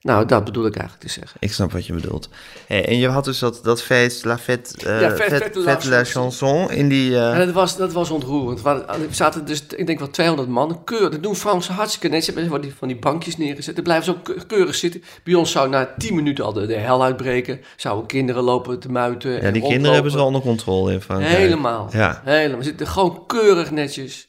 Nou, 0.06 0.26
dat 0.26 0.44
bedoel 0.44 0.66
ik 0.66 0.76
eigenlijk 0.76 1.06
te 1.08 1.12
zeggen. 1.20 1.36
Ik 1.40 1.52
snap 1.52 1.72
wat 1.72 1.86
je 1.86 1.92
bedoelt. 1.92 2.28
Hey, 2.66 2.86
en 2.86 2.98
je 2.98 3.08
had 3.08 3.24
dus 3.24 3.38
dat, 3.38 3.60
dat 3.62 3.82
feest, 3.82 4.24
La 4.24 4.38
Fête, 4.38 4.86
eh 4.86 5.00
Ja, 5.00 5.10
Fête- 5.10 5.36
Fête- 5.36 5.60
Fête 5.62 5.82
de 5.84 5.90
la 5.90 6.04
Chanson, 6.04 6.70
in 6.70 6.88
die... 6.88 7.16
eh, 7.16 7.32
En 7.32 7.38
dat 7.46 7.54
was, 7.54 7.76
dat 7.76 7.92
was 7.92 8.10
ontroerend. 8.10 8.64
Er 8.66 8.84
zaten 9.10 9.44
dus, 9.44 9.62
ik 9.76 9.86
denk 9.86 9.98
wel 9.98 10.10
200 10.10 10.48
man. 10.48 10.80
Keur, 10.84 11.10
dat 11.10 11.22
doen 11.22 11.36
Fransen 11.36 11.74
hartstikke 11.74 12.08
netjes. 12.08 12.24
Ze 12.34 12.40
hebben 12.40 12.50
van 12.50 12.60
die, 12.60 12.74
van 12.78 12.88
die 12.88 12.96
bankjes 12.98 13.36
neergezet. 13.36 13.74
Dan 13.74 13.84
blijven 13.84 14.04
ze 14.04 14.10
ook 14.10 14.24
ke- 14.24 14.46
keurig 14.46 14.74
zitten. 14.74 15.02
Bij 15.24 15.34
ons 15.34 15.50
zou 15.50 15.68
na 15.68 15.94
10 15.98 16.14
minuten 16.14 16.44
al 16.44 16.52
de, 16.52 16.66
de 16.66 16.74
hel 16.74 17.02
uitbreken. 17.02 17.60
Zouden 17.76 18.06
kinderen 18.06 18.42
lopen 18.42 18.78
te 18.78 18.90
muiten. 18.90 19.30
ja, 19.32 19.38
en 19.38 19.52
die 19.52 19.62
kinderen 19.62 19.92
hebben 19.94 20.10
ze 20.10 20.16
wel 20.16 20.26
onder 20.26 20.40
controle 20.40 20.92
in 20.92 21.00
Frankrijk. 21.00 21.36
Helemaal. 21.36 21.88
Ja. 21.92 22.20
Helemaal. 22.24 22.62
Ze 22.62 22.68
zitten 22.68 22.86
gewoon 22.86 23.22
keurig 23.26 23.70
netjes. 23.70 24.26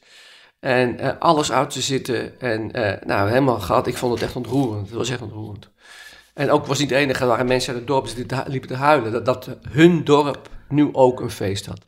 En 0.60 0.98
eh, 0.98 1.10
alles 1.18 1.52
uit 1.52 1.70
te 1.70 1.80
zitten. 1.80 2.40
En 2.40 2.72
eh, 2.72 3.06
nou, 3.06 3.28
helemaal 3.28 3.60
gehad. 3.60 3.86
Ik 3.86 3.96
vond 3.96 4.12
het 4.14 4.22
echt 4.22 4.36
ontroerend. 4.36 4.86
Het 4.86 4.96
was 4.96 5.10
echt 5.10 5.22
ontroerend. 5.22 5.68
En 6.34 6.50
ook 6.50 6.66
was 6.66 6.78
niet 6.78 6.90
het 6.90 6.98
enige. 6.98 7.20
Er 7.22 7.28
waren 7.28 7.46
mensen 7.46 7.68
uit 7.70 7.78
het 7.78 7.88
dorp 7.88 8.14
die 8.14 8.26
liepen 8.46 8.68
te 8.68 8.74
huilen. 8.74 9.12
Dat, 9.12 9.24
dat 9.24 9.48
hun 9.68 10.04
dorp 10.04 10.48
nu 10.68 10.88
ook 10.92 11.20
een 11.20 11.30
feest 11.30 11.66
had. 11.66 11.78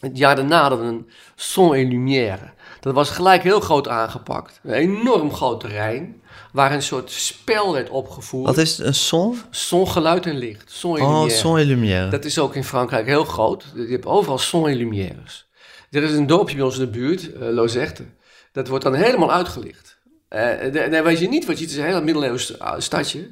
Het 0.00 0.18
jaar 0.18 0.36
daarna 0.36 0.60
hadden 0.60 0.78
we 0.80 0.84
een 0.86 1.08
Son 1.36 1.74
et 1.74 1.88
Lumière. 1.88 2.50
Dat 2.80 2.94
was 2.94 3.10
gelijk 3.10 3.42
heel 3.42 3.60
groot 3.60 3.88
aangepakt. 3.88 4.60
Een 4.62 4.72
enorm 4.72 5.32
groot 5.34 5.60
terrein. 5.60 6.22
Waar 6.52 6.72
een 6.72 6.82
soort 6.82 7.10
spel 7.10 7.72
werd 7.72 7.88
opgevoerd. 7.90 8.46
Wat 8.46 8.58
is 8.58 8.76
het, 8.78 8.86
een 8.86 8.94
son? 8.94 9.38
Son, 9.50 9.88
geluid 9.88 10.26
en 10.26 10.36
licht. 10.36 10.70
Son 10.72 10.96
et 10.96 11.02
Oh, 11.02 11.08
Lumière. 11.08 11.30
son 11.38 11.58
et 11.58 11.66
lumière. 11.66 12.08
Dat 12.10 12.24
is 12.24 12.38
ook 12.38 12.54
in 12.54 12.64
Frankrijk 12.64 13.06
heel 13.06 13.24
groot. 13.24 13.64
Je 13.74 13.86
hebt 13.86 14.06
overal 14.06 14.38
son 14.38 14.68
en 14.68 14.76
lumières. 14.76 15.47
Er 15.90 16.02
is 16.02 16.12
een 16.12 16.26
dorpje 16.26 16.56
bij 16.56 16.64
ons 16.64 16.78
in 16.78 16.84
de 16.84 16.90
buurt, 16.90 17.30
uh. 17.34 18.06
Dat 18.52 18.68
wordt 18.68 18.84
dan 18.84 18.94
helemaal 18.94 19.32
uitgelicht. 19.32 19.98
Uh, 20.30 20.90
daar 20.90 21.04
weet 21.04 21.18
je 21.18 21.28
niet 21.28 21.46
wat 21.46 21.58
je... 21.58 21.64
Het 21.64 21.72
is 21.72 21.78
een 21.78 21.84
heel 21.84 22.02
middeleeuws 22.02 22.54
stadje. 22.78 23.28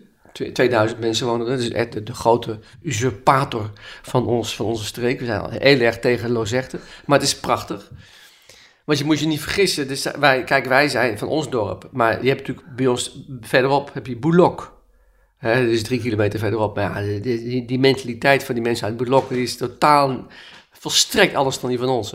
2000 0.53 1.01
mensen 1.01 1.27
wonen. 1.27 1.47
Dat 1.47 1.59
is 1.59 1.71
echt 1.71 2.07
de, 2.07 2.15
grote 2.15 2.59
usurpator 2.83 3.71
van, 4.03 4.27
ons, 4.27 4.57
van 4.57 4.67
onze 4.67 4.85
streek. 4.85 5.19
We 5.21 5.27
zijn 5.27 5.41
al 5.41 5.51
heel 5.51 5.81
erg 5.81 5.99
tegen 5.99 6.31
Lozerte. 6.31 6.79
Maar 7.07 7.19
het 7.19 7.27
is 7.27 7.37
prachtig. 7.37 7.91
Want 8.85 8.99
je 8.99 9.05
moet 9.05 9.19
je 9.19 9.27
niet 9.27 9.41
vergissen. 9.41 9.89
Dus 9.89 10.07
wij, 10.19 10.45
kijk, 10.45 10.67
wij 10.67 10.89
zijn 10.89 11.19
van 11.19 11.29
ons 11.29 11.51
dorp. 11.51 11.89
Maar 11.93 12.23
je 12.23 12.29
hebt 12.29 12.47
natuurlijk 12.47 12.77
bij 12.77 12.87
ons 12.87 13.21
verderop 13.41 13.91
heb 13.95 14.07
je. 14.07 14.19
Hè, 15.37 15.65
dat 15.65 15.73
is 15.73 15.83
drie 15.83 16.01
kilometer 16.01 16.39
verderop. 16.39 16.77
Maar 16.77 17.05
ja, 17.05 17.21
die, 17.21 17.65
die, 17.65 17.79
mentaliteit 17.79 18.45
van 18.45 18.55
die 18.55 18.65
mensen 18.65 18.87
uit 18.87 18.97
Bulok 18.97 19.31
is 19.31 19.57
totaal 19.57 20.27
volstrekt 20.71 21.35
anders 21.35 21.61
dan 21.61 21.71
die 21.71 21.79
van 21.79 21.89
ons. 21.89 22.15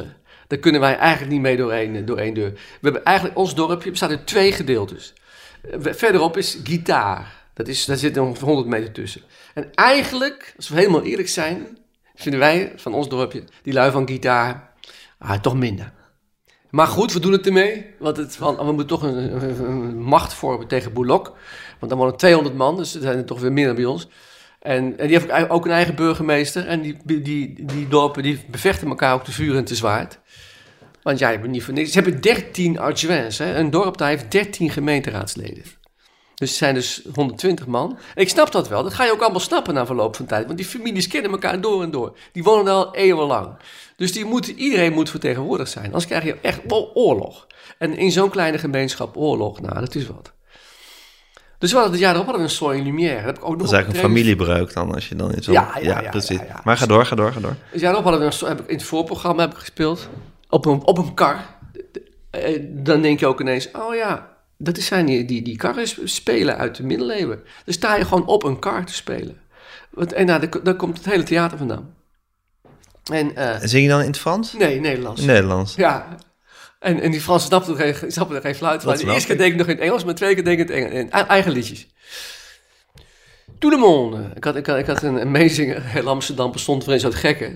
Daar 0.52 0.60
kunnen 0.60 0.82
wij 0.82 0.98
eigenlijk 0.98 1.32
niet 1.32 1.42
mee 1.42 1.58
door 1.58 1.72
één, 1.72 2.06
door 2.06 2.18
één 2.18 2.34
deur. 2.34 2.52
We 2.52 2.60
hebben 2.82 3.04
eigenlijk, 3.04 3.38
ons 3.38 3.56
dorpje 3.56 3.90
bestaat 3.90 4.10
uit 4.10 4.28
twee 4.28 4.52
gedeeltes. 4.52 5.14
Eh, 5.62 5.94
Verderop 5.94 6.38
is 6.38 6.58
gitaar. 6.64 7.34
Dat 7.54 7.68
is, 7.68 7.86
daar 7.86 7.98
zit 7.98 8.18
ongeveer 8.18 8.48
100 8.48 8.68
meter 8.68 8.92
tussen. 8.92 9.22
En 9.54 9.74
eigenlijk, 9.74 10.54
als 10.58 10.70
we 10.70 10.76
helemaal 10.76 11.04
eerlijk 11.04 11.30
zijn, 11.30 11.78
vinden 12.16 12.40
wij 12.40 12.74
van 12.76 12.94
ons 12.94 13.10
dorpje, 13.10 13.44
die 13.62 13.74
lui 13.74 13.92
van 13.92 14.08
gitaar, 14.08 14.74
ah, 15.18 15.40
toch 15.40 15.56
minder. 15.56 15.92
Maar 16.70 16.88
goed, 16.88 17.14
we 17.14 17.20
doen 17.20 17.32
het 17.32 17.46
ermee. 17.46 17.86
Want 18.00 18.18
het, 18.18 18.38
we 18.38 18.64
moeten 18.64 18.88
toch 18.88 19.02
een 19.02 20.02
macht 20.02 20.34
vormen 20.34 20.68
tegen 20.68 20.94
Boulok. 20.94 21.38
Want 21.80 21.92
dan 21.92 21.98
wonen 21.98 22.18
200 22.18 22.56
man, 22.56 22.78
dus 22.78 22.96
er 22.96 23.02
zijn 23.02 23.18
er 23.18 23.26
toch 23.26 23.40
weer 23.40 23.52
minder 23.52 23.76
bij 23.76 23.86
ons. 23.86 24.08
En, 24.62 24.97
en 24.97 25.08
die 25.08 25.19
heeft 25.19 25.50
ook- 25.50 25.65
een 25.65 25.71
eigen 25.71 25.95
burgemeester. 25.95 26.67
En 26.67 26.82
die, 26.82 26.97
die, 27.06 27.21
die, 27.65 27.88
dorpen 27.88 28.24
die 28.24 28.45
bevechten 28.47 28.88
elkaar 28.88 29.13
ook 29.13 29.24
te 29.24 29.32
vuur 29.32 29.56
en 29.56 29.65
te 29.65 29.76
zwaard. 29.76 30.19
Want 31.04 31.19
ja, 31.19 31.30
je 31.30 31.39
bent 31.39 31.52
niet 31.52 31.63
voor 31.63 31.74
niks. 31.74 31.91
Ze 31.91 32.02
hebben 32.02 32.21
13 32.21 32.80
adjoints. 32.80 33.38
Hè. 33.38 33.56
Een 33.56 33.69
dorp 33.69 33.97
daar 33.97 34.10
heeft 34.10 34.32
13 34.32 34.69
gemeenteraadsleden. 34.69 35.63
Dus 36.36 36.50
het 36.50 36.58
zijn 36.60 36.74
dus 36.74 37.02
120 37.13 37.67
man. 37.67 37.97
En 38.15 38.21
ik 38.21 38.30
snap 38.30 38.52
dat 38.52 38.67
wel. 38.67 38.84
Dat 38.84 38.93
ga 38.93 39.06
je 39.06 39.12
ook 39.12 39.21
allemaal 39.21 39.39
snappen 39.39 39.74
na 39.74 39.86
verloop 39.86 40.15
van 40.15 40.26
tijd. 40.26 40.45
Want 40.45 40.58
die 40.58 40.67
families 40.67 41.08
kennen 41.08 41.32
elkaar 41.32 41.62
door 41.62 41.84
en 41.84 41.91
door. 41.91 42.17
Die 42.32 42.43
wonen 42.43 42.65
daar 42.65 42.74
al 42.74 42.95
eeuwenlang. 42.95 43.58
Dus 43.95 44.12
die 44.12 44.26
moet, 44.26 44.47
iedereen 44.47 44.93
moet 44.93 45.10
vertegenwoordigd 45.10 45.71
zijn. 45.71 45.86
Anders 45.86 46.06
krijg 46.06 46.24
je 46.24 46.38
echt 46.41 46.60
oorlog. 46.93 47.47
En 47.78 47.97
in 47.97 48.12
zo'n 48.12 48.30
kleine 48.30 48.58
gemeenschap 48.58 49.17
oorlog, 49.17 49.62
nou, 49.62 49.80
dat 49.80 49.95
is 49.95 50.08
wat. 50.08 50.34
Dus 51.62 51.71
we 51.71 51.76
hadden 51.78 51.93
het 51.95 52.02
jaar 52.02 52.13
erop 52.13 52.26
hadden 52.26 52.43
we 52.43 52.50
een 52.50 52.56
soort 52.56 52.80
lumière. 52.80 53.15
Dat 53.15 53.26
heb 53.26 53.38
ik 53.38 53.43
ook 53.43 53.50
nog 53.50 53.58
Dat 53.58 53.67
is 53.67 53.74
eigenlijk 53.74 54.04
een 54.04 54.10
familiebreuk 54.10 54.74
dan, 54.74 54.93
als 54.93 55.10
je 55.10 55.15
dan 55.15 55.34
in 55.34 55.43
zo'n... 55.43 55.54
Ja, 55.54 55.78
ja, 55.82 56.02
ja, 56.02 56.10
precies. 56.10 56.39
ja. 56.47 56.62
Maar 56.63 56.78
ga 56.78 56.86
door, 56.86 57.06
ga 57.06 57.15
door, 57.15 57.32
ga 57.34 57.39
door. 57.39 57.56
Dus 57.71 57.82
ja, 57.82 57.86
daarop 57.88 58.04
hadden 58.04 58.30
we 58.30 58.36
een, 58.41 58.47
heb 58.47 58.60
ik 58.60 58.67
in 58.67 58.76
het 58.76 58.86
voorprogramma 58.86 59.41
heb 59.41 59.52
ik 59.52 59.58
gespeeld. 59.58 60.10
Op 60.50 60.65
een, 60.65 60.86
op 60.86 60.97
een 60.97 61.13
kar. 61.13 61.45
Eh, 62.30 62.60
Dan 62.69 63.02
denk 63.02 63.19
je 63.19 63.26
ook 63.28 63.41
ineens, 63.41 63.71
oh 63.71 63.95
ja, 63.95 64.28
dat 64.58 64.78
zijn 64.78 65.06
die, 65.06 65.26
die, 65.26 65.41
die 65.41 65.58
karren 65.58 65.88
spelen 66.04 66.58
uit 66.58 66.76
de 66.76 66.84
middeleeuwen. 66.84 67.39
Dan 67.65 67.74
sta 67.74 67.95
je 67.95 68.06
gewoon 68.06 68.26
op 68.26 68.43
een 68.43 68.60
kar 68.60 68.86
te 68.86 68.93
spelen. 68.93 69.38
Want, 69.89 70.13
en 70.13 70.26
nou, 70.26 70.39
daar, 70.39 70.63
daar 70.63 70.76
komt 70.76 70.97
het 70.97 71.06
hele 71.06 71.24
theater 71.24 71.58
vandaan. 71.58 71.93
En, 73.12 73.36
En 73.36 73.69
Zing 73.69 73.84
je 73.84 73.89
dan 73.89 74.00
in 74.02 74.08
het 74.08 74.17
Frans? 74.19 74.54
nee, 74.54 74.80
Nederlands. 74.80 75.21
Nederlands. 75.21 75.76
Ja. 75.76 76.08
En, 76.82 77.00
en 77.00 77.12
die 77.12 77.22
Fransen 77.22 77.48
snapten 77.48 77.80
er 77.80 77.96
geen, 77.96 78.12
snapten 78.12 78.36
er 78.36 78.41
geen 78.41 78.56
fluit 78.56 78.82
van. 78.82 78.98
De 78.98 79.06
eerste 79.06 79.28
keer 79.28 79.38
deed 79.38 79.52
ik 79.52 79.56
nog 79.56 79.67
in 79.67 79.74
het 79.76 79.84
Engels, 79.84 80.04
maar 80.04 80.13
de 80.13 80.20
tweede 80.20 80.36
keer 80.36 80.44
deed 80.44 80.60
ik 80.60 80.70
in 80.70 80.76
het 80.76 80.94
Engels. 80.94 81.12
In 81.13 81.28
eigen 81.28 81.52
liedjes. 81.52 81.88
Tout 83.60 83.74
le 83.74 83.80
monde. 83.80 84.32
Ik 84.36 84.44
had, 84.44 84.56
ik 84.56 84.65
had, 84.65 84.78
ik 84.78 84.86
had 84.86 85.04
een, 85.04 85.32
meezinger. 85.32 85.84
Heel 85.96 86.08
Amsterdam 86.08 86.52
bestond 86.52 86.84
voor 86.84 86.94
eens 86.94 87.04
uit 87.04 87.15
gekken. 87.15 87.56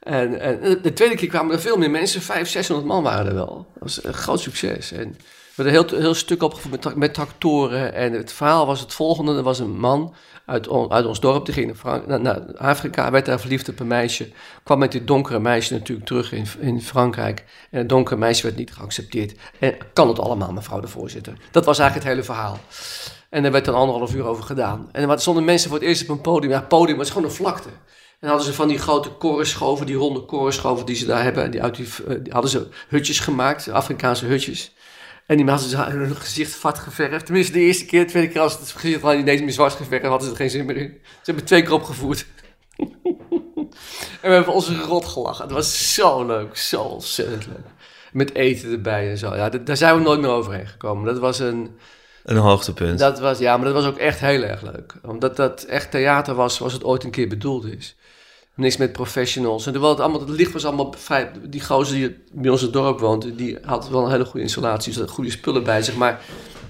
En, 0.00 0.40
en 0.40 0.78
de 0.82 0.92
tweede 0.92 1.14
keer 1.14 1.28
kwamen 1.28 1.54
er 1.54 1.60
veel 1.60 1.76
meer 1.76 1.90
mensen. 1.90 2.22
Vijf, 2.22 2.48
600 2.48 2.88
man 2.88 3.02
waren 3.02 3.26
er 3.26 3.34
wel. 3.34 3.66
Dat 3.74 3.82
was 3.82 4.04
een 4.04 4.14
groot 4.14 4.40
succes. 4.40 4.92
En 4.92 5.16
we 5.54 5.62
hadden 5.62 5.74
een 5.74 5.88
heel, 5.88 6.00
heel 6.00 6.14
stuk 6.14 6.42
opgevoerd 6.42 6.84
met, 6.84 6.96
met 6.96 7.14
tractoren. 7.14 7.94
En 7.94 8.12
het 8.12 8.32
verhaal 8.32 8.66
was 8.66 8.80
het 8.80 8.94
volgende. 8.94 9.36
Er 9.36 9.42
was 9.42 9.58
een 9.58 9.78
man 9.78 10.14
uit, 10.48 10.68
uit 10.88 11.06
ons 11.06 11.20
dorp. 11.20 11.44
Die 11.44 11.54
ging 11.54 11.66
naar, 11.66 11.76
Frank- 11.76 12.56
Afrika. 12.56 13.10
Werd 13.10 13.26
daar 13.26 13.40
verliefd 13.40 13.68
op 13.68 13.80
een 13.80 13.86
meisje. 13.86 14.28
Kwam 14.62 14.78
met 14.78 14.92
dit 14.92 15.06
donkere 15.06 15.38
meisje 15.38 15.72
natuurlijk 15.72 16.06
terug 16.06 16.32
in, 16.32 16.46
in 16.60 16.82
Frankrijk. 16.82 17.44
En 17.70 17.78
het 17.78 17.88
donkere 17.88 18.16
meisje 18.16 18.42
werd 18.42 18.56
niet 18.56 18.72
geaccepteerd. 18.72 19.34
En 19.58 19.76
kan 19.92 20.08
het 20.08 20.18
allemaal, 20.18 20.52
mevrouw 20.52 20.80
de 20.80 20.88
voorzitter. 20.88 21.32
Dat 21.50 21.64
was 21.64 21.78
eigenlijk 21.78 22.08
het 22.08 22.16
hele 22.16 22.34
verhaal. 22.34 22.58
En 23.30 23.42
daar 23.42 23.52
werd 23.52 23.64
dan 23.64 23.74
anderhalf 23.74 24.14
uur 24.14 24.24
over 24.24 24.44
gedaan. 24.44 24.88
En 24.92 25.10
er 25.10 25.20
stonden 25.20 25.44
mensen 25.44 25.70
voor 25.70 25.78
het 25.78 25.88
eerst 25.88 26.02
op 26.02 26.08
een 26.08 26.20
podium. 26.20 26.52
Ja, 26.52 26.60
podium 26.60 26.96
was 26.96 27.10
gewoon 27.10 27.28
een 27.28 27.34
vlakte. 27.34 27.68
En 28.20 28.28
hadden 28.28 28.46
ze 28.46 28.52
van 28.52 28.68
die 28.68 28.78
grote 28.78 29.08
korenschoven, 29.08 29.86
die 29.86 29.96
ronde 29.96 30.20
korenschoven 30.20 30.86
die 30.86 30.96
ze 30.96 31.06
daar 31.06 31.22
hebben. 31.22 31.44
En 31.44 31.50
die, 31.50 31.62
uit 31.62 31.76
die, 31.76 31.86
eh, 32.08 32.14
die 32.22 32.32
hadden 32.32 32.50
ze 32.50 32.68
hutjes 32.88 33.20
gemaakt, 33.20 33.68
Afrikaanse 33.68 34.26
hutjes. 34.26 34.74
En 35.28 35.36
die 35.36 35.46
hadden 35.46 35.68
ze 35.68 35.76
hun 35.76 36.16
gezicht 36.16 36.54
vat 36.54 36.78
geverfd. 36.78 37.24
Tenminste, 37.24 37.52
de 37.52 37.58
eerste 37.58 37.84
keer, 37.84 38.00
de 38.04 38.10
tweede 38.10 38.28
keer 38.32 38.40
als 38.40 38.58
het 38.58 38.70
gezicht 38.70 39.00
van 39.00 39.18
ineens 39.18 39.40
meer 39.40 39.52
zwart 39.52 39.72
geverfd, 39.72 40.06
hadden 40.06 40.26
ze 40.26 40.30
er 40.30 40.36
geen 40.36 40.50
zin 40.50 40.66
meer 40.66 40.76
in. 40.76 40.98
Ze 41.02 41.18
hebben 41.22 41.44
twee 41.44 41.62
keer 41.62 41.72
opgevoerd. 41.72 42.26
en 44.20 44.28
we 44.28 44.28
hebben 44.28 44.54
ons 44.54 44.68
rot 44.68 45.04
gelachen. 45.04 45.44
Het 45.44 45.52
was 45.52 45.94
zo 45.94 46.26
leuk, 46.26 46.56
zo 46.56 46.82
ontzettend 46.82 47.46
leuk. 47.46 47.66
Met 48.12 48.34
eten 48.34 48.70
erbij 48.72 49.10
en 49.10 49.18
zo. 49.18 49.34
Ja, 49.34 49.48
daar 49.48 49.76
zijn 49.76 49.94
we 49.94 50.00
nooit 50.00 50.20
meer 50.20 50.30
overheen 50.30 50.66
gekomen. 50.66 51.04
Dat 51.04 51.18
was 51.18 51.38
een, 51.38 51.76
Een 52.24 52.36
hoogtepunt. 52.36 52.98
dat 52.98 53.20
was, 53.20 53.38
ja, 53.38 53.56
maar 53.56 53.64
dat 53.66 53.74
was 53.74 53.86
ook 53.86 53.98
echt 53.98 54.20
heel 54.20 54.42
erg 54.42 54.62
leuk. 54.62 54.94
Omdat 55.02 55.36
dat 55.36 55.62
echt 55.62 55.90
theater 55.90 56.34
was 56.34 56.54
zoals 56.54 56.72
het 56.72 56.84
ooit 56.84 57.04
een 57.04 57.10
keer 57.10 57.28
bedoeld 57.28 57.64
is. 57.64 57.96
Niks 58.58 58.76
met 58.76 58.92
professionals. 58.92 59.66
En 59.66 59.72
terwijl 59.72 59.92
het, 59.92 60.02
allemaal, 60.02 60.20
het 60.20 60.28
licht 60.28 60.52
was 60.52 60.64
allemaal. 60.64 60.94
Die 61.42 61.64
gozer 61.64 61.96
die 61.96 62.16
bij 62.32 62.50
ons 62.50 62.60
het 62.60 62.72
dorp 62.72 63.00
woont, 63.00 63.38
die 63.38 63.58
had 63.62 63.88
wel 63.88 64.04
een 64.04 64.10
hele 64.10 64.24
goede 64.24 64.40
installatie. 64.40 64.94
Dus 64.94 65.10
goede 65.10 65.30
spullen 65.30 65.64
bij 65.64 65.82
zich. 65.82 65.96
Maar 65.96 66.20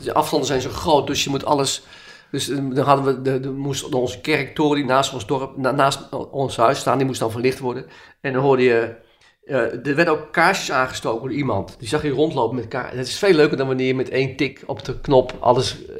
de 0.03 0.14
afstanden 0.14 0.48
zijn 0.48 0.61
zo 0.61 0.70
groot, 0.70 1.07
dus 1.07 1.24
je 1.24 1.31
moet 1.31 1.44
alles... 1.44 1.83
Dus 2.31 2.48
eh, 2.48 2.57
dan 2.57 2.85
hadden 2.85 3.05
we, 3.05 3.22
de, 3.22 3.40
de, 3.40 3.51
moest 3.51 3.94
onze 3.94 4.20
kerktoren 4.20 4.87
naast 4.87 5.14
ons 5.14 5.27
dorp, 5.27 5.57
na- 5.57 5.70
naast 5.70 6.09
ons 6.31 6.57
huis 6.57 6.79
staan, 6.79 6.98
die 6.98 7.07
moest 7.07 7.20
dan 7.20 7.31
verlicht 7.31 7.59
worden. 7.59 7.87
En 8.20 8.33
dan 8.33 8.42
hoorde 8.42 8.62
je, 8.62 8.94
eh, 9.44 9.87
er 9.87 9.94
werden 9.94 10.14
ook 10.14 10.33
kaarsjes 10.33 10.72
aangestoken 10.72 11.29
door 11.29 11.37
iemand. 11.37 11.77
Die 11.79 11.88
zag 11.88 12.03
je 12.03 12.11
rondlopen 12.11 12.57
met 12.57 12.68
kaars. 12.68 12.94
Het 12.94 13.07
is 13.07 13.18
veel 13.18 13.35
leuker 13.35 13.57
dan 13.57 13.66
wanneer 13.66 13.87
je 13.87 13.94
met 13.94 14.09
één 14.09 14.37
tik 14.37 14.62
op 14.66 14.85
de 14.85 15.01
knop 15.01 15.37
alles... 15.40 15.87
eh, 15.87 15.94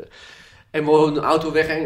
en 0.70 0.85
we 0.85 0.90
een 0.90 1.18
auto 1.18 1.53
weg 1.53 1.66
en... 1.66 1.85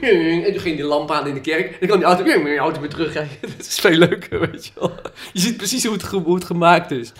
En 0.00 0.52
toen 0.52 0.60
ging 0.60 0.76
die 0.76 0.84
lamp 0.84 1.10
aan 1.10 1.26
in 1.26 1.34
de 1.34 1.40
kerk. 1.40 1.76
En 1.80 1.88
dan 1.88 1.98
kwam 1.98 1.98
die 1.98 2.26
auto, 2.28 2.56
auto 2.56 2.80
weer 2.80 2.90
terugrijden. 2.90 3.36
Dat 3.56 3.66
is 3.66 3.78
veel 3.78 3.96
leuker, 3.96 4.40
weet 4.40 4.66
je 4.66 4.72
wel. 4.74 4.92
Je 5.32 5.40
ziet 5.40 5.56
precies 5.56 5.84
hoe 5.84 5.92
het, 5.94 6.02
hoe 6.02 6.34
het 6.34 6.44
gemaakt 6.44 6.90
is. 6.90 7.12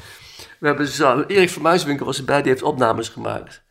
We 0.59 0.67
hebben 0.67 0.87
zo... 0.87 1.25
Erik 1.27 1.51
van 1.51 1.63
Muiswinkel 1.63 2.07
was 2.07 2.19
erbij, 2.19 2.43
die 2.43 2.51
heeft 2.51 2.63
opnames 2.63 3.09
gemaakt. 3.09 3.63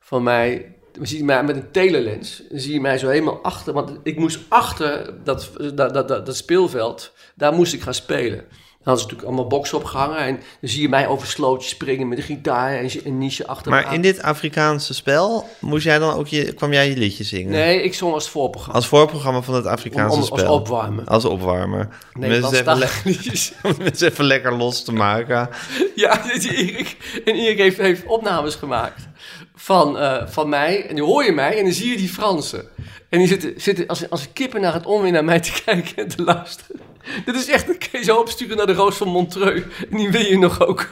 Van 0.00 0.22
mij... 0.22 0.74
Dan 0.92 1.06
zie 1.06 1.24
mij 1.24 1.44
met 1.44 1.56
een 1.56 1.70
telelens. 1.70 2.42
Dan 2.48 2.60
zie 2.60 2.72
je 2.72 2.80
mij 2.80 2.98
zo 2.98 3.08
helemaal 3.08 3.42
achter. 3.42 3.72
Want 3.72 3.98
ik 4.02 4.18
moest 4.18 4.38
achter 4.48 5.14
dat, 5.24 5.50
dat, 5.74 5.94
dat, 5.94 6.08
dat 6.08 6.36
speelveld. 6.36 7.12
Daar 7.34 7.52
moest 7.52 7.72
ik 7.72 7.82
gaan 7.82 7.94
spelen. 7.94 8.44
Dan 8.84 8.92
hadden 8.94 9.10
ze 9.10 9.14
natuurlijk 9.14 9.28
allemaal 9.28 9.58
boksen 9.58 9.78
opgehangen. 9.78 10.18
En 10.18 10.34
dan 10.60 10.70
zie 10.70 10.82
je 10.82 10.88
mij 10.88 11.06
over 11.08 11.26
slootjes 11.26 11.70
springen 11.70 12.08
met 12.08 12.18
een 12.18 12.24
gitaar 12.24 12.72
en 12.78 12.90
een 13.04 13.18
niche 13.18 13.46
achter 13.46 13.70
Maar 13.70 13.94
in 13.94 14.00
dit 14.00 14.22
Afrikaanse 14.22 14.94
spel 14.94 15.48
moest 15.60 15.84
jij 15.84 15.98
dan 15.98 16.14
ook 16.14 16.26
je, 16.28 16.52
kwam 16.52 16.72
jij 16.72 16.88
je 16.88 16.96
liedje 16.96 17.24
zingen? 17.24 17.50
Nee, 17.50 17.82
ik 17.82 17.94
zong 17.94 18.12
als 18.14 18.28
voorprogramma. 18.28 18.74
Als 18.78 18.86
voorprogramma 18.86 19.40
van 19.42 19.54
het 19.54 19.66
Afrikaanse 19.66 20.16
Om- 20.16 20.22
om- 20.22 20.30
als 20.30 20.40
spel. 20.40 20.54
opwarmen. 20.54 21.06
Als 21.06 21.24
opwarmer. 21.24 21.88
Om 22.14 22.20
mensen 22.20 22.20
even, 22.20 22.20
le- 22.20 22.28
Nederlandstalige 22.28 23.08
liedjes. 23.08 23.52
om 23.62 23.74
mensen 23.78 24.08
even 24.10 24.24
lekker 24.24 24.54
los 24.56 24.84
te 24.84 24.92
maken. 24.92 25.48
Ja, 25.94 26.30
Erik. 26.30 26.96
En 27.24 27.34
Erik 27.34 27.58
heeft, 27.58 27.76
heeft 27.78 28.06
opnames 28.06 28.54
gemaakt 28.54 29.08
van, 29.54 29.98
eh, 29.98 30.26
van 30.26 30.48
mij. 30.48 30.86
En 30.88 30.94
nu 30.94 31.02
hoor 31.02 31.24
je 31.24 31.32
mij 31.32 31.58
en 31.58 31.64
dan 31.64 31.72
zie 31.72 31.90
je 31.90 31.96
die 31.96 32.08
Fransen. 32.08 32.64
En 33.08 33.18
die 33.18 33.28
zitten, 33.28 33.52
zitten 33.56 33.86
als, 33.86 34.10
als 34.10 34.32
kippen 34.32 34.60
naar 34.60 34.74
het 34.74 34.86
onweer 34.86 35.12
naar 35.12 35.24
mij 35.24 35.40
te 35.40 35.52
kijken 35.64 35.96
en 35.96 36.08
te 36.08 36.22
luisteren. 36.22 36.80
Dit 37.26 37.34
is 37.34 37.48
echt 37.48 37.92
een 37.92 38.04
zo 38.04 38.16
opsturen 38.16 38.56
naar 38.56 38.66
de 38.66 38.72
Roos 38.72 38.96
van 38.96 39.08
Montreux. 39.08 39.62
En 39.90 39.96
die 39.96 40.10
wil 40.10 40.20
je 40.24 40.38
nog 40.38 40.66
ook. 40.66 40.90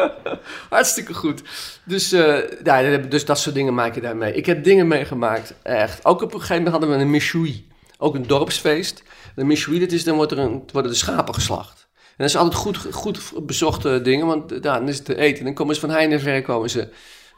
Hartstikke 0.70 1.14
goed. 1.14 1.42
Dus, 1.84 2.12
eh, 2.12 2.38
ja, 2.64 2.96
dus 2.96 3.24
dat 3.24 3.38
soort 3.38 3.54
dingen 3.54 3.74
maak 3.74 3.94
je 3.94 4.00
daarmee. 4.00 4.34
Ik 4.34 4.46
heb 4.46 4.64
dingen 4.64 4.88
meegemaakt, 4.88 5.54
echt. 5.62 6.04
Ook 6.04 6.22
op 6.22 6.34
een 6.34 6.40
gegeven 6.40 6.56
moment 6.62 6.72
hadden 6.72 6.90
we 6.98 7.04
een 7.04 7.10
Mishoui. 7.10 7.68
Ook 7.98 8.14
een 8.14 8.26
dorpsfeest. 8.26 9.02
De 9.34 9.44
Mishoui, 9.44 9.78
dat 9.78 9.92
is, 9.92 10.04
dan 10.04 10.16
wordt 10.16 10.32
er 10.32 10.38
een, 10.38 10.62
worden 10.72 10.90
de 10.90 10.96
schapen 10.96 11.34
geslacht. 11.34 11.88
En 11.94 12.26
dat 12.26 12.26
is 12.28 12.36
altijd 12.36 12.54
goed, 12.54 12.78
goed 12.90 13.46
bezochte 13.46 14.00
dingen, 14.02 14.26
want 14.26 14.50
ja, 14.50 14.58
dan 14.58 14.88
is 14.88 14.96
het 14.96 15.04
te 15.04 15.16
eten. 15.16 15.44
Dan 15.44 15.54
komen 15.54 15.74
ze 15.74 15.80
van 15.80 15.90
heinde 15.90 16.14
en 16.14 16.20
ver 16.20 16.42
komen 16.42 16.70
ze 16.70 16.88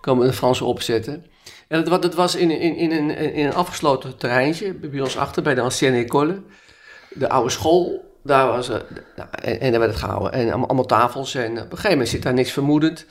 komen 0.01 0.27
de 0.27 0.33
Fransen 0.33 0.67
opzetten. 0.67 1.27
En 1.69 1.79
dat, 1.79 1.89
wa- 1.89 1.99
dat 1.99 2.15
was 2.15 2.35
in, 2.35 2.51
in, 2.51 2.77
in, 2.77 2.91
een, 2.91 3.11
in 3.35 3.47
een 3.47 3.55
afgesloten 3.55 4.17
terreintje, 4.17 4.75
bij 4.75 5.01
ons 5.01 5.17
achter, 5.17 5.43
bij 5.43 5.55
de 5.55 5.61
Ancienne 5.61 5.99
École. 5.99 6.43
De 7.15 7.29
oude 7.29 7.51
school, 7.51 8.13
daar 8.25 8.47
was 8.47 8.69
eh, 8.69 8.77
nou, 9.17 9.29
en, 9.31 9.61
en 9.61 9.71
daar 9.71 9.81
werd 9.81 9.93
het 9.93 10.03
gehouden. 10.03 10.33
En 10.33 10.53
allemaal, 10.53 10.87
tafels. 10.87 11.35
En 11.35 11.51
op 11.51 11.57
een 11.57 11.69
gegeven 11.71 11.91
moment 11.91 12.09
zit 12.09 12.23
daar 12.23 12.35
niks 12.35 12.53
vermoedend. 12.53 13.07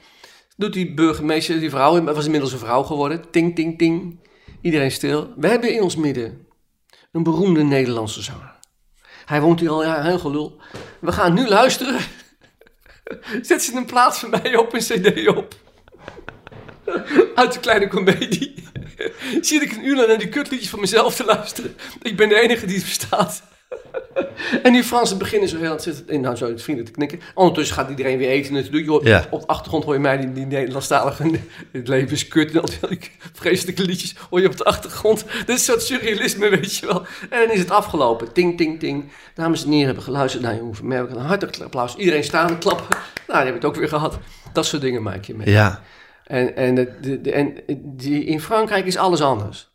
Doet 0.58 0.74
die 0.74 0.94
burgemeester, 0.94 1.60
die 1.60 1.70
vrouw, 1.70 2.06
het 2.06 2.16
was 2.16 2.26
inmiddels 2.26 2.52
een 2.52 2.60
vrouw 2.60 2.84
geworden. 2.84 3.30
Ting, 3.32 3.56
ting, 3.56 3.78
ting. 3.78 4.20
Iedereen 4.62 4.92
stil. 4.92 5.34
We 5.38 5.48
hebben 5.48 5.74
in 5.74 5.82
ons 5.82 5.96
midden 5.96 6.48
een 7.12 7.24
beroemde 7.24 7.64
Nederlandse 7.64 8.22
zanger. 8.22 8.60
Hij 9.26 9.42
woont 9.42 9.60
hier 9.60 9.70
al 9.70 9.84
ja, 9.84 10.04
heel 10.04 10.20
gelul. 10.20 10.62
We 11.00 11.12
gaan 11.12 11.34
nu 11.34 11.48
luisteren. 11.48 12.00
Zet 13.42 13.64
ze 13.64 13.76
een 13.76 13.86
plaats 13.86 14.20
van 14.20 14.30
mij 14.30 14.56
op, 14.56 14.74
een 14.74 14.80
cd 14.80 15.28
op. 15.28 15.56
Uit 17.36 17.54
de 17.54 17.60
kleine 17.60 17.88
komedie. 17.88 18.64
Zit 19.42 19.62
ik 19.62 19.72
een 19.72 19.86
uur 19.86 19.96
lang 19.96 20.08
naar 20.08 20.18
die 20.18 20.30
kutliedjes 20.30 20.70
van 20.70 20.80
mezelf 20.80 21.16
te 21.16 21.26
luisteren. 21.26 21.76
Ik 22.02 22.18
ben 22.18 22.30
de 22.30 22.40
enige 22.40 22.66
die 22.66 22.76
het 22.76 22.84
verstaat. 22.84 23.44
En 24.64 24.74
die 24.74 24.84
Fransen 24.84 25.18
beginnen 25.18 25.50
zo 25.50 25.58
heel 25.58 25.80
zitten 25.80 26.08
in 26.08 26.22
nou 26.22 26.36
zo 26.36 26.52
vrienden 26.56 26.86
te 26.86 26.92
knikken. 26.92 27.20
Ondertussen 27.34 27.76
gaat 27.76 27.90
iedereen 27.90 28.18
weer 28.18 28.30
eten 28.30 28.54
natuurlijk. 28.54 28.84
Je 28.86 28.90
hoort- 28.90 29.06
Ja. 29.06 29.26
Op 29.30 29.42
de 29.42 29.48
achtergrond 29.48 29.84
hoor 29.84 29.94
je 29.94 30.00
mij 30.00 30.18
die, 30.18 30.32
die 30.34 30.46
Nederlandstalige 30.46 31.32
het 31.72 31.88
leven 31.88 32.12
is 32.12 32.28
kut 32.28 32.52
en 32.52 32.62
al 32.62 32.70
die 32.90 33.00
vreselijke 33.34 33.82
liedjes 33.84 34.16
hoor 34.30 34.42
je 34.42 34.48
op 34.48 34.58
de 34.58 34.64
achtergrond. 34.64 35.24
Dit 35.46 35.50
is 35.50 35.54
een 35.54 35.58
soort 35.58 35.82
surrealisme, 35.82 36.50
weet 36.50 36.76
je 36.76 36.86
wel. 36.86 37.06
En 37.30 37.40
dan 37.40 37.52
is 37.52 37.60
het 37.60 37.72
afgelopen. 37.72 38.32
Ting, 38.34 38.58
ting, 38.58 38.80
ting. 38.80 39.12
Dames 39.36 39.64
en 39.64 39.70
heren 39.72 39.86
hebben 39.86 40.04
geluisterd 40.04 40.44
naar 40.44 40.54
Jeroen 40.54 40.76
Vermerk. 40.76 41.10
Een 41.10 41.18
hartelijk 41.18 41.60
applaus. 41.62 41.96
Iedereen 41.96 42.24
staan 42.24 42.60
klappen. 42.60 42.86
Nou, 42.90 43.02
die 43.26 43.36
hebben 43.36 43.54
het 43.54 43.66
ook 43.66 43.76
weer 43.76 43.88
gehad. 43.88 44.18
Dat 44.54 44.66
soort 44.66 44.82
dingen 44.82 45.02
maak 45.04 45.24
je 45.26 45.34
mee. 45.36 45.50
Ja. 45.50 45.82
En, 46.24 46.56
en, 46.56 46.76
de, 46.76 46.92
de, 47.02 47.22
de- 47.22 47.32
en 47.32 47.54
die, 47.84 48.24
in 48.26 48.42
Frankrijk 48.42 48.86
is 48.86 48.98
alles 48.98 49.22
anders. 49.22 49.71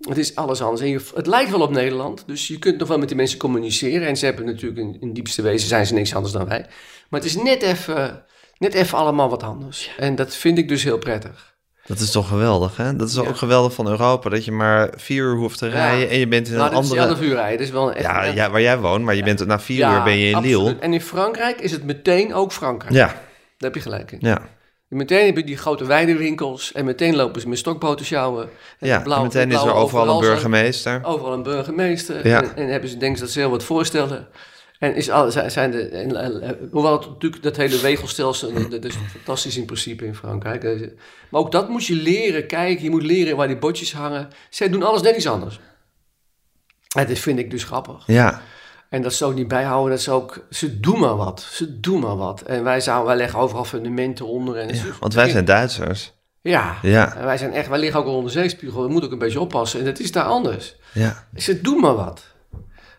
Het 0.00 0.18
is 0.18 0.34
alles 0.36 0.62
anders. 0.62 0.80
En 0.80 0.88
je, 0.88 1.00
het 1.14 1.26
lijkt 1.26 1.50
wel 1.50 1.60
op 1.60 1.70
Nederland, 1.70 2.22
dus 2.26 2.46
je 2.48 2.58
kunt 2.58 2.78
nog 2.78 2.88
wel 2.88 2.98
met 2.98 3.08
die 3.08 3.16
mensen 3.16 3.38
communiceren. 3.38 4.08
En 4.08 4.16
ze 4.16 4.24
hebben 4.24 4.44
natuurlijk 4.44 4.80
in, 4.80 4.96
in 5.00 5.12
diepste 5.12 5.42
wezen 5.42 5.68
zijn 5.68 5.86
ze 5.86 5.94
niks 5.94 6.14
anders 6.14 6.32
dan 6.32 6.48
wij. 6.48 6.66
Maar 7.08 7.20
het 7.20 7.28
is 7.28 7.36
net 7.36 7.62
even, 7.62 8.24
net 8.58 8.74
even 8.74 8.98
allemaal 8.98 9.28
wat 9.30 9.42
anders. 9.42 9.90
En 9.98 10.14
dat 10.14 10.36
vind 10.36 10.58
ik 10.58 10.68
dus 10.68 10.84
heel 10.84 10.98
prettig. 10.98 11.48
Dat 11.86 11.98
is 11.98 12.10
toch 12.10 12.28
geweldig, 12.28 12.76
hè? 12.76 12.96
Dat 12.96 13.08
is 13.08 13.14
Ja. 13.14 13.20
ook 13.20 13.36
geweldig 13.36 13.72
van 13.74 13.88
Europa, 13.88 14.28
dat 14.30 14.44
je 14.44 14.52
maar 14.52 14.92
vier 14.96 15.24
uur 15.24 15.36
hoeft 15.36 15.58
te 15.58 15.68
rijden 15.68 16.08
en 16.10 16.18
je 16.18 16.28
bent 16.28 16.48
in 16.48 16.54
nou, 16.54 16.70
een 16.70 16.76
andere... 16.76 17.00
11 17.00 17.20
uur 17.20 17.34
rijden. 17.34 17.58
Dat 17.58 17.66
is 17.66 17.72
wel 17.72 17.88
een 17.88 17.94
echt, 17.94 18.04
Ja, 18.06 18.22
ja, 18.24 18.50
waar 18.50 18.60
jij 18.60 18.78
woont, 18.78 19.04
maar 19.04 19.14
je 19.14 19.22
bent 19.22 19.46
na 19.46 19.60
vier 19.60 19.92
uur 19.92 20.02
ben 20.02 20.16
je 20.16 20.28
in 20.28 20.34
absoluut. 20.34 20.56
Lille. 20.58 20.76
En 20.78 20.92
in 20.92 21.00
Frankrijk 21.00 21.60
is 21.60 21.72
het 21.72 21.84
meteen 21.84 22.34
ook 22.34 22.52
Frankrijk. 22.52 22.94
Ja, 22.94 23.06
Daar 23.06 23.14
heb 23.58 23.74
je 23.74 23.80
gelijk 23.80 24.12
in. 24.12 24.18
ja. 24.20 24.48
Meteen 24.90 25.26
heb 25.26 25.36
je 25.36 25.44
die 25.44 25.56
grote 25.56 25.84
weidewinkels 25.84 26.72
en 26.72 26.84
meteen 26.84 27.16
lopen 27.16 27.40
ze 27.40 27.48
met 27.48 27.58
stokboten 27.58 28.06
sjouwen. 28.06 28.48
En 28.78 28.88
ja. 28.88 29.00
blauwe- 29.00 29.24
meteen 29.24 29.50
is 29.50 29.62
er 29.62 29.72
overal 29.74 30.14
een 30.14 30.20
burgemeester. 30.20 31.00
overal 31.04 31.32
een 31.32 31.42
burgemeester. 31.42 32.26
Ja. 32.26 32.42
En, 32.42 32.56
en 32.56 32.68
hebben 32.68 32.90
ze, 32.90 32.96
denken 32.96 33.18
ze 33.18 33.24
dat 33.24 33.32
ze 33.32 33.38
heel 33.38 33.50
wat 33.50 33.64
voorstellen. 33.64 34.28
En 34.78 34.94
is 34.94 35.10
al, 35.10 35.30
zijn 35.30 35.70
de, 35.70 35.88
en, 35.88 36.16
en- 36.16 36.40
en- 36.42 36.68
hoewel 36.72 36.92
het 36.92 37.08
natuurlijk 37.08 37.42
dat 37.42 37.56
hele 37.56 37.80
wegelstelsel, 37.80 38.68
dat, 38.68 38.84
is 38.84 38.94
fantastisch 39.12 39.56
in 39.56 39.64
principe 39.64 40.04
in 40.06 40.14
Frankrijk. 40.14 40.64
Eh, 40.64 40.80
Maar 41.30 41.40
ook 41.40 41.52
dat 41.52 41.68
moet 41.68 41.86
je 41.86 41.94
leren 41.94 42.46
kijken. 42.46 42.84
Je 42.84 42.90
moet 42.90 43.02
leren 43.02 43.36
waar 43.36 43.46
die 43.48 43.58
botjes 43.58 43.92
hangen. 43.92 44.28
Zij 44.50 44.68
doen 44.68 44.82
alles 44.82 45.02
net 45.02 45.16
iets 45.16 45.26
anders. 45.28 45.60
En 46.96 47.06
dat 47.06 47.18
vind 47.18 47.38
ik 47.38 47.50
dus 47.50 47.64
grappig. 47.64 48.02
Ja, 48.06 48.42
En 48.90 49.02
dat 49.02 49.14
ze 49.14 49.24
ook 49.24 49.34
niet 49.34 49.48
bijhouden, 49.48 49.90
dat 49.90 50.00
ze 50.00 50.10
ook, 50.10 50.46
ze 50.50 50.80
doen 50.80 51.00
maar 51.00 51.16
wat. 51.16 51.40
Ze 51.52 51.80
doen 51.80 52.00
maar 52.00 52.16
wat. 52.16 52.42
En 52.42 52.64
wij, 52.64 52.80
zouden, 52.80 53.06
wij 53.06 53.16
leggen 53.16 53.38
overal 53.38 53.64
fundamenten 53.64 54.26
onder. 54.26 54.56
En 54.56 54.76
want 55.00 55.14
wij 55.14 55.28
zijn 55.30 55.44
Duitsers. 55.44 56.12
Ja, 56.42 56.76
Ja. 56.82 57.16
en 57.16 57.24
wij 57.24 57.36
zijn 57.38 57.52
echt, 57.52 57.68
wij 57.68 57.78
liggen 57.78 58.00
ook 58.00 58.06
al 58.06 58.14
onder 58.14 58.32
de 58.32 58.38
zeespiegel. 58.40 58.82
We 58.82 58.88
moeten 58.88 59.04
ook 59.06 59.12
een 59.12 59.18
beetje 59.18 59.40
oppassen. 59.40 59.80
En 59.80 59.86
het 59.86 60.00
is 60.00 60.12
daar 60.12 60.24
anders. 60.24 60.76
Ja. 60.92 61.26
Ze 61.36 61.60
doen 61.60 61.80
maar 61.80 61.94
wat. 61.94 62.22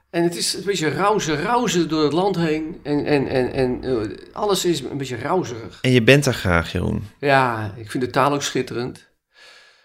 En 0.09 0.23
het 0.23 0.35
is 0.35 0.53
een 0.53 0.63
beetje 0.65 0.89
rauzen, 0.89 1.41
rauzen 1.41 1.89
door 1.89 2.03
het 2.03 2.13
land 2.13 2.35
heen. 2.35 2.79
En, 2.83 3.05
en, 3.05 3.27
en, 3.27 3.51
en 3.53 3.83
eh, 3.83 4.17
alles 4.33 4.65
is 4.65 4.81
een 4.81 4.97
beetje 4.97 5.17
rauzerig. 5.17 5.79
En 5.81 5.91
je 5.91 6.03
bent 6.03 6.25
er 6.25 6.33
graag, 6.33 6.71
Jeroen. 6.71 7.07
Ja, 7.19 7.73
ik 7.75 7.91
vind 7.91 8.03
de 8.03 8.09
taal 8.09 8.33
ook 8.33 8.41
schitterend. 8.41 9.09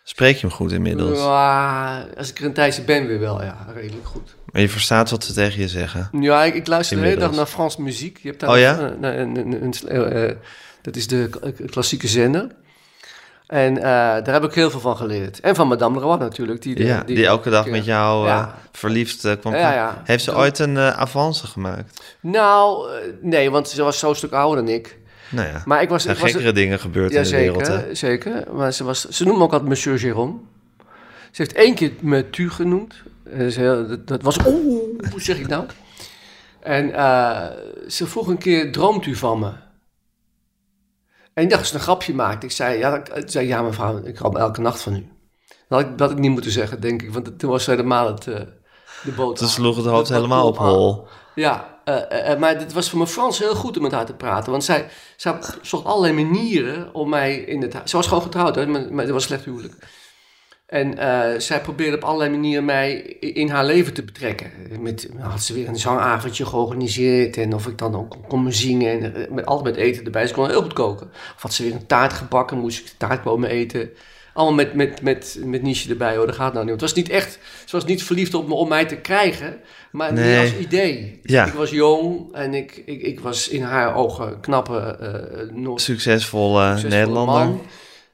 Spreek 0.09 0.35
je 0.35 0.47
hem 0.47 0.57
goed 0.57 0.73
inmiddels? 0.73 1.19
Ja, 1.19 2.07
als 2.17 2.31
ik 2.31 2.39
er 2.39 2.45
een 2.45 2.53
tijdje 2.53 2.83
ben 2.83 3.07
weer 3.07 3.19
wel, 3.21 3.43
ja, 3.43 3.67
redelijk 3.75 4.07
goed. 4.07 4.35
Maar 4.53 4.63
je 4.63 4.69
verstaat 4.69 5.11
wat 5.11 5.25
ze 5.25 5.33
tegen 5.33 5.61
je 5.61 5.69
zeggen. 5.69 6.09
Ja, 6.21 6.45
ik, 6.45 6.55
ik 6.55 6.67
luister 6.67 6.97
de 6.97 7.03
hele 7.03 7.21
dag 7.21 7.33
naar 7.33 7.47
Frans 7.47 7.77
muziek. 7.77 8.19
Je 8.23 8.29
hebt 8.29 8.41
daar 8.41 8.51
Oh 8.51 8.59
ja? 8.59 8.79
een, 8.79 9.03
een, 9.37 9.63
een- 9.65 10.11
eh, 10.11 10.37
dat 10.83 10.97
is 10.97 11.07
de 11.07 11.31
klassieke 11.71 12.09
zender. 12.09 12.47
En 13.47 13.77
eh, 13.77 13.83
daar 13.83 14.33
heb 14.33 14.45
ik 14.45 14.55
heel 14.55 14.71
veel 14.71 14.81
van 14.81 14.97
geleerd. 14.97 15.41
En 15.41 15.55
van 15.55 15.69
Madame 15.69 15.99
Leroy 15.99 16.17
natuurlijk. 16.19 16.63
Die, 16.63 16.85
Ja, 16.85 17.03
die, 17.07 17.27
elke 17.27 17.51
dag 17.51 17.63
die- 17.65 17.73
met 17.73 17.85
jou 17.85 18.29
eh, 18.29 18.47
verliefd 18.73 19.25
eh, 19.25 19.33
kwam. 19.41 19.55
Ja. 19.55 20.03
Heeft 20.05 20.25
ze 20.25 20.37
ooit 20.37 20.59
een 20.59 20.77
eh, 20.77 20.89
avance 20.91 21.47
gemaakt? 21.47 22.17
Nou, 22.21 22.91
eh, 22.91 22.97
nee, 23.21 23.51
want 23.51 23.69
ze 23.69 23.83
was 23.83 23.99
zo'n 23.99 24.15
stuk 24.15 24.33
ouder 24.33 24.65
dan 24.65 24.75
ik. 24.75 24.99
Nou 25.31 25.49
ja, 25.49 25.63
Maar 25.65 25.83
ik 25.83 25.89
was... 25.89 26.07
er 26.07 26.17
was 26.21 26.31
gekkere 26.31 26.53
dingen 26.53 26.79
gebeurd 26.79 27.13
Ja, 27.13 27.19
in 27.19 27.25
de 27.25 27.31
wereld. 27.31 27.67
Hè? 27.67 27.77
zeker, 27.77 27.97
zeker. 27.97 28.55
Maar 28.55 28.73
ze, 28.73 28.85
was, 28.85 29.05
ze 29.09 29.23
noemen 29.23 29.39
me 29.41 29.47
ook 29.47 29.53
altijd 29.53 29.71
Monsieur 29.71 30.01
Jérôme. 30.01 30.55
Ze 31.31 31.43
heeft 31.43 31.53
één 31.53 31.75
keer 31.75 31.93
me 32.01 32.31
tu 32.31 32.51
genoemd. 32.51 32.95
Dat, 34.05 34.23
was... 34.23 34.39
Oeh, 34.47 35.11
hoe 35.11 35.21
zeg 35.21 35.39
ik 35.39 35.47
nou? 35.47 35.67
En 36.61 36.95
eh, 36.95 37.47
ze 37.89 38.07
vroeg 38.07 38.27
een 38.27 38.39
keer, 38.39 38.73
droomt 38.73 39.07
u 39.07 39.15
van 39.15 39.39
me? 39.39 39.53
En 41.35 41.43
ik 41.43 41.51
dacht 41.51 41.63
dat 41.63 41.71
ze 41.71 41.75
een 41.75 41.81
grapje 41.81 42.15
maakte. 42.15 42.47
Ik 42.47 42.53
zei, 42.53 42.79
ja, 42.79 43.05
ik 43.15 43.31
zei, 43.31 43.47
ja 43.47 43.63
mevrouw, 43.63 44.05
ik 44.05 44.17
droom 44.17 44.37
elke 44.37 44.61
nacht 44.61 44.83
van 44.83 44.97
u. 44.97 45.09
Dat 45.69 45.81
had 45.81 45.81
ik, 45.81 45.99
dat 45.99 46.09
had 46.09 46.11
ik 46.11 46.19
niet 46.19 46.31
moeten 46.31 46.51
zeggen, 46.51 46.81
denk 46.81 47.03
ik. 47.03 47.13
Want 47.13 47.39
toen 47.39 47.51
was 47.51 47.65
ze 47.65 47.71
helemaal 47.71 48.07
het, 48.07 48.27
eh, 48.27 48.41
de 49.05 49.13
boot. 49.17 49.37
Toen 49.37 49.49
sloeg 49.49 49.77
het 49.77 49.87
hoofd 49.87 50.09
helemaal 50.09 50.47
op 50.47 50.57
hol. 50.57 51.09
Ja, 51.35 51.76
eh, 51.87 52.11
eh, 52.11 52.33
eh, 52.33 52.39
maar 52.39 52.59
het 52.59 52.73
was 52.73 52.89
voor 52.89 52.99
mijn 52.99 53.11
Frans 53.11 53.39
heel 53.39 53.55
goed 53.55 53.77
om 53.77 53.83
met 53.83 53.93
haar 53.93 54.07
te 54.07 54.15
praten. 54.15 54.51
Want 54.51 54.65
zij, 54.65 54.87
zij 55.17 55.39
zocht 55.63 55.85
allerlei 55.85 56.13
manieren 56.25 56.95
om 56.95 57.09
mij 57.09 57.37
in 57.37 57.63
het... 57.63 57.77
Ze 57.85 57.97
was 57.97 58.07
gewoon 58.07 58.23
getrouwd, 58.23 58.55
hè, 58.55 58.67
maar, 58.67 59.05
het 59.05 59.11
was 59.11 59.25
slecht 59.25 59.45
huwelijk. 59.45 59.75
En 60.67 60.95
zij 61.43 61.61
probeerde 61.61 61.97
op 61.97 62.05
allerlei 62.05 62.31
manieren 62.31 62.65
mij 62.65 62.97
in 63.21 63.49
haar 63.49 63.65
leven 63.65 63.95
te 63.95 64.03
betrekken. 64.03 64.51
Met, 64.81 65.09
nou, 65.15 65.31
had 65.31 65.43
ze 65.43 65.55
weer 65.55 65.69
een 65.69 65.79
zangavondje 65.79 66.47
georganiseerd. 66.47 67.37
En 67.37 67.55
of 67.55 67.67
ik 67.67 67.79
dan 67.79 67.95
ook 67.95 68.17
kon 68.29 68.43
me 68.43 68.53
zingen. 68.53 69.15
En 69.15 69.35
met, 69.35 69.47
altijd 69.47 69.77
met 69.77 69.85
eten 69.85 70.05
erbij. 70.05 70.27
Ze 70.27 70.35
kon 70.35 70.49
heel 70.49 70.63
goed 70.63 70.73
koken. 70.73 71.07
Of 71.37 71.43
had 71.43 71.55
ze 71.55 71.63
weer 71.63 71.73
een 71.73 71.87
taart 71.87 72.13
gebakken. 72.13 72.59
Moest 72.59 72.79
ik 72.79 72.87
de 72.87 72.97
taart 72.97 73.23
komen 73.23 73.49
eten. 73.49 73.91
Allemaal 74.37 74.55
met, 74.55 74.75
met, 74.75 75.03
met, 75.03 75.39
met 75.45 75.63
niche 75.63 75.91
erbij 75.91 76.17
hoor. 76.17 76.27
Dat 76.27 76.35
gaat 76.35 76.53
nou 76.53 76.65
niet. 76.65 76.73
Het 76.73 76.81
was 76.83 76.93
niet 76.95 77.09
echt... 77.09 77.39
Ze 77.65 77.77
was 77.77 77.85
niet 77.85 78.03
verliefd 78.03 78.35
op 78.35 78.49
me 78.49 78.55
om 78.55 78.69
mij 78.69 78.85
te 78.85 78.97
krijgen. 78.97 79.61
Maar 79.93 80.13
Nee. 80.13 80.25
meer 80.25 80.41
als 80.41 80.55
idee. 80.57 81.21
Ja. 81.23 81.47
Ik 81.47 81.53
was 81.53 81.71
jong. 81.71 82.35
En 82.35 82.55
ik, 82.55 82.83
ik, 82.87 83.03
ik 83.03 83.21
was 83.21 83.49
in 83.49 83.63
haar 83.63 83.95
ogen 83.97 84.41
knappe... 84.41 84.79
eh 84.79 85.73
Succesvolle 85.75 86.69
succesvolle 86.69 86.89
Nederlander. 86.89 87.35
man. 87.35 87.61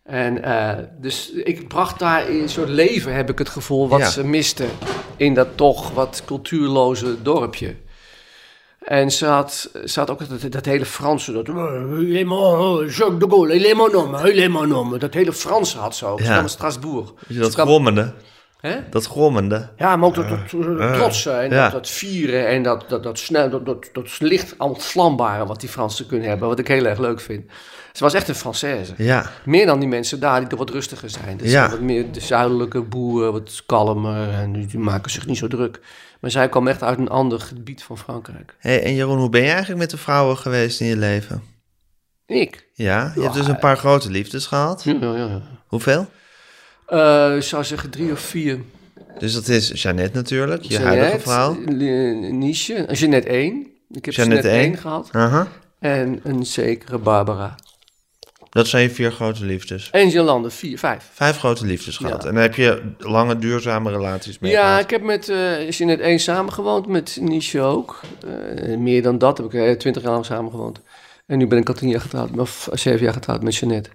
En 0.04 0.42
eh, 0.44 0.84
dus 1.00 1.30
ik 1.32 1.68
bracht 1.68 1.98
daar 1.98 2.28
een 2.28 2.48
soort 2.48 2.68
leven, 2.68 3.14
heb 3.14 3.30
ik 3.30 3.38
het 3.38 3.48
gevoel, 3.48 3.88
wat 3.88 4.00
Ja. 4.00 4.08
ze 4.10 4.24
miste 4.24 4.64
in 5.16 5.34
dat 5.34 5.48
toch 5.54 5.90
wat 5.90 6.22
cultuurloze 6.26 7.22
dorpje. 7.22 7.74
En 8.84 9.10
ze 9.10 9.26
had, 9.26 9.70
ze 9.84 9.98
had 10.00 10.10
ook 10.10 10.28
dat, 10.40 10.52
dat 10.52 10.64
hele 10.64 10.84
Franse, 10.84 11.32
dat... 11.32 11.48
Est 11.48 12.24
mon- 12.24 12.86
Jacques 12.86 13.18
de 13.18 13.26
Gaulle, 13.28 13.54
il 13.54 13.64
est 13.64 13.74
mon 13.76 13.94
homme, 13.94 14.30
il 14.32 14.38
est 14.38 14.48
mon 14.50 14.70
homme. 14.70 14.98
Dat 14.98 15.14
hele 15.14 15.32
Franse 15.32 15.78
had 15.78 15.96
ze 15.96 16.06
ook. 16.06 16.20
Ja. 16.20 16.40
uit 16.40 16.50
Strasbourg. 16.50 17.12
Dat 17.28 17.54
grommende. 17.54 18.12
Hè? 18.60 18.76
Dat 18.90 19.06
grommende. 19.06 19.68
Ja, 19.76 19.96
maar 19.96 20.08
ook 20.08 20.14
dat, 20.14 20.28
dat, 20.28 20.78
dat 20.78 20.94
trotsen 20.94 21.40
en 21.40 21.50
ja. 21.50 21.62
dat, 21.62 21.72
dat 21.72 21.88
vieren 21.88 22.46
en 22.48 22.62
dat, 22.62 22.84
dat, 22.88 23.02
dat, 23.02 23.18
snel, 23.18 23.50
dat, 23.50 23.66
dat, 23.66 23.88
dat 23.92 24.08
licht 24.18 24.54
allemaal 24.58 24.80
vlambare 24.80 25.46
wat 25.46 25.60
die 25.60 25.68
Fransen 25.68 26.06
kunnen 26.06 26.28
hebben, 26.28 26.48
wat 26.48 26.58
ik 26.58 26.68
heel 26.68 26.84
erg 26.84 26.98
leuk 26.98 27.20
vind. 27.20 27.44
Ze 27.92 28.02
was 28.04 28.14
echt 28.14 28.28
een 28.28 28.34
Française. 28.34 28.94
Ja, 28.96 29.30
Meer 29.44 29.66
dan 29.66 29.78
die 29.78 29.88
mensen 29.88 30.20
daar 30.20 30.38
die 30.40 30.48
toch 30.48 30.58
wat 30.58 30.70
rustiger 30.70 31.10
zijn. 31.10 31.36
Dat 31.36 31.50
Ja. 31.50 31.70
wat 31.70 31.80
meer 31.80 32.12
de 32.12 32.20
zuidelijke 32.20 32.82
boeren, 32.82 33.32
wat 33.32 33.62
kalmer 33.66 34.30
en 34.30 34.52
die 34.66 34.78
maken 34.78 35.10
zich 35.10 35.26
niet 35.26 35.38
zo 35.38 35.46
druk. 35.48 35.80
Maar 36.22 36.30
zij 36.30 36.48
kwam 36.48 36.68
echt 36.68 36.82
uit 36.82 36.98
een 36.98 37.08
ander 37.08 37.40
gebied 37.40 37.82
van 37.82 37.98
Frankrijk. 37.98 38.56
hey, 38.58 38.82
en 38.82 38.94
Jeroen, 38.94 39.18
hoe 39.18 39.28
ben 39.28 39.40
je 39.40 39.48
eigenlijk 39.48 39.78
met 39.78 39.90
de 39.90 39.96
vrouwen 39.96 40.36
geweest 40.36 40.80
in 40.80 40.86
je 40.86 40.96
leven? 40.96 41.42
Ik? 42.26 42.68
Ja, 42.74 43.12
je 43.14 43.20
hebt 43.22 43.34
dus 43.34 43.46
een 43.46 43.58
paar 43.58 43.76
grote 43.76 44.10
liefdes 44.10 44.46
gehad. 44.46 44.84
Ja, 44.84 44.96
ja, 45.00 45.14
ja. 45.14 45.42
Hoeveel? 45.66 46.06
Eh, 46.86 47.36
ik 47.36 47.42
zou 47.42 47.64
zeggen 47.64 47.90
drie 47.90 48.12
of 48.12 48.20
vier. 48.20 48.60
Dus 49.18 49.34
dat 49.34 49.48
is 49.48 49.82
Jeannette 49.82 50.16
natuurlijk, 50.16 50.62
je 50.62 50.68
Jeannette, 50.68 50.98
huidige 50.98 51.22
vrouw. 51.22 51.54
Niche, 52.30 52.86
Jeannette 52.92 53.28
1. 53.28 53.66
Ik 53.90 54.04
heb 54.04 54.14
Jeannette 54.14 54.48
Jeannette 54.48 54.48
1 54.48 54.60
één. 54.60 54.76
gehad. 54.76 55.08
Aha. 55.12 55.48
En 55.78 56.20
een 56.22 56.46
zekere 56.46 56.98
Barbara. 56.98 57.54
Dat 58.52 58.66
zijn 58.66 58.82
je 58.82 58.90
vier 58.90 59.12
grote 59.12 59.44
liefdes. 59.44 59.90
En 59.90 60.08
Jolande, 60.08 60.50
vier, 60.50 60.78
vijf. 60.78 61.08
Vijf 61.12 61.38
grote 61.38 61.66
liefdes 61.66 61.96
gehad. 61.96 62.22
Ja. 62.22 62.28
En 62.28 62.34
dan 62.34 62.42
heb 62.42 62.54
je 62.54 62.92
lange, 62.98 63.38
duurzame 63.38 63.90
relaties 63.90 64.38
mee 64.38 64.52
Ja, 64.52 64.66
gehad. 64.66 64.80
ik 64.82 64.90
heb 64.90 65.02
met 65.02 65.28
uh, 65.28 65.70
Jeannette 65.70 66.02
1 66.02 66.18
samengewoond, 66.18 66.86
met 66.86 67.18
Niche 67.20 67.60
ook. 67.60 68.00
Eh, 68.26 68.76
meer 68.76 69.02
dan 69.02 69.18
dat 69.18 69.36
heb 69.38 69.46
ik 69.46 69.54
eh, 69.54 69.76
twintig 69.76 70.02
jaar 70.02 70.12
lang 70.12 70.24
samengewoond. 70.24 70.80
En 71.26 71.38
nu 71.38 71.46
ben 71.46 71.58
ik 71.58 71.68
al 71.68 71.74
tien 71.74 71.88
jaar 71.88 72.00
getrouwd, 72.00 72.38
of 72.38 72.68
zeven 72.72 73.04
jaar 73.04 73.12
getrouwd 73.12 73.42
met 73.42 73.56
Jeannette. 73.56 73.90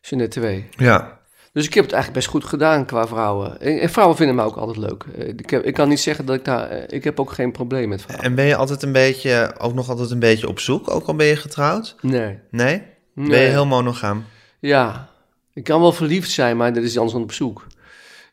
Jeannette 0.00 0.40
2. 0.40 0.68
Ja. 0.76 1.20
Dus 1.52 1.66
ik 1.66 1.74
heb 1.74 1.84
het 1.84 1.92
eigenlijk 1.92 2.24
best 2.24 2.34
goed 2.34 2.44
gedaan 2.50 2.86
qua 2.86 3.06
vrouwen. 3.06 3.60
En, 3.60 3.80
en 3.80 3.90
vrouwen 3.90 4.16
vinden 4.16 4.34
mij 4.36 4.44
ook 4.44 4.56
altijd 4.56 4.76
leuk. 4.76 5.04
Ik, 5.36 5.50
heb, 5.50 5.64
ik 5.64 5.74
kan 5.74 5.88
niet 5.88 6.00
zeggen 6.00 6.26
dat 6.26 6.36
ik 6.36 6.44
daar... 6.44 6.84
Ik 6.92 7.04
heb 7.04 7.20
ook 7.20 7.32
geen 7.32 7.52
probleem 7.52 7.88
met 7.88 8.02
vrouwen. 8.02 8.26
En 8.26 8.34
ben 8.34 8.44
je 8.44 8.56
altijd 8.56 8.82
een 8.82 8.92
beetje, 8.92 9.54
ook 9.58 9.74
nog 9.74 9.88
altijd 9.88 10.10
een 10.10 10.18
beetje 10.18 10.48
op 10.48 10.60
zoek, 10.60 10.90
ook 10.90 11.06
al 11.06 11.14
ben 11.14 11.26
je 11.26 11.36
getrouwd? 11.36 11.96
Nee. 12.00 12.38
Nee? 12.50 12.82
Ben 13.14 13.40
je 13.40 13.48
heel 13.48 13.66
monogaam? 13.66 14.24
Ja, 14.58 15.08
ik 15.52 15.64
kan 15.64 15.80
wel 15.80 15.92
verliefd 15.92 16.30
zijn, 16.30 16.56
maar 16.56 16.72
dat 16.72 16.82
is 16.82 16.94
anders 16.96 17.12
dan 17.12 17.22
op 17.22 17.32
zoek. 17.32 17.66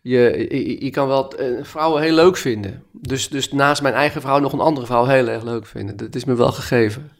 Je, 0.02 0.48
je, 0.50 0.84
je 0.86 0.90
kan 0.90 1.08
wel 1.08 1.36
eh, 1.36 1.64
vrouwen 1.64 2.02
heel 2.02 2.14
leuk 2.14 2.38
vinden. 2.38 2.84
Dus, 2.92 3.30
dus 3.30 3.52
naast 3.52 3.82
mijn 3.82 3.94
eigen 3.94 4.22
vrouw 4.22 4.40
nog 4.40 4.54
een 4.54 4.60
andere 4.60 4.86
vrouw 4.86 5.06
heel 5.06 5.28
erg 5.28 5.44
leuk 5.44 5.66
vinden. 5.66 5.98
Dat 5.98 6.16
is 6.16 6.26
me 6.26 6.34
wel 6.36 6.52
gegeven. 6.52 7.12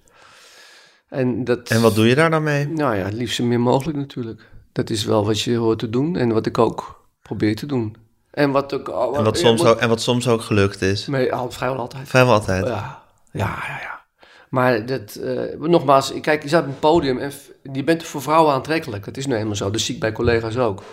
En, 1.10 1.44
dat, 1.44 1.70
En 1.70 1.82
wat 1.82 1.96
doe 1.96 2.08
je 2.08 2.16
daar 2.16 2.30
dan 2.30 2.44
mee? 2.44 2.68
Nou 2.68 2.96
ja, 2.96 3.04
het 3.04 3.14
liefst 3.14 3.36
zo 3.36 3.44
meer 3.44 3.60
mogelijk 3.60 3.98
natuurlijk. 3.98 4.50
Dat 4.72 4.90
is 4.90 5.06
wel 5.06 5.26
wat 5.26 5.42
je 5.42 5.56
hoort 5.56 5.80
te 5.80 5.90
doen 5.90 6.16
en 6.18 6.30
wat 6.34 6.46
ik 6.46 6.58
ook 6.58 7.06
probeer 7.22 7.56
te 7.56 7.66
doen. 7.66 7.96
En 8.32 8.52
wat, 8.52 8.74
ook, 8.74 8.88
En 9.16 9.24
wat, 9.24 9.40
ja, 9.40 9.46
soms 9.46 9.62
wat- 9.62 9.72
ook, 9.72 9.80
en 9.80 9.90
wat 9.90 10.02
soms 10.02 10.28
ook 10.28 10.42
gelukt 10.42 10.82
is. 10.82 11.08
Nee, 11.08 11.34
al, 11.34 11.52
vrijwel 11.52 11.80
altijd. 11.80 12.08
Vrijwel 12.08 12.34
altijd. 12.34 12.66
Ja, 12.68 13.02
ja, 13.32 13.46
ja. 13.68 13.80
ja. 13.82 14.01
Maar 14.52 14.86
dat, 14.86 15.16
eh, 15.16 15.60
nogmaals, 15.60 16.14
kijk, 16.22 16.42
je 16.42 16.48
staat 16.48 16.64
op 16.64 16.68
een 16.68 16.80
podium 16.80 17.18
en 17.18 17.32
je 17.74 17.84
bent 17.84 18.04
voor 18.04 18.22
vrouwen 18.22 18.54
aantrekkelijk. 18.54 19.06
Dat 19.06 19.18
is 19.18 19.24
nou 19.24 19.36
helemaal 19.36 19.58
zo. 19.58 19.72
Dat 19.72 19.82
zie 19.82 19.94
ik 19.94 20.00
bij 20.00 20.12
collega's 20.12 20.58
ook. 20.58 20.84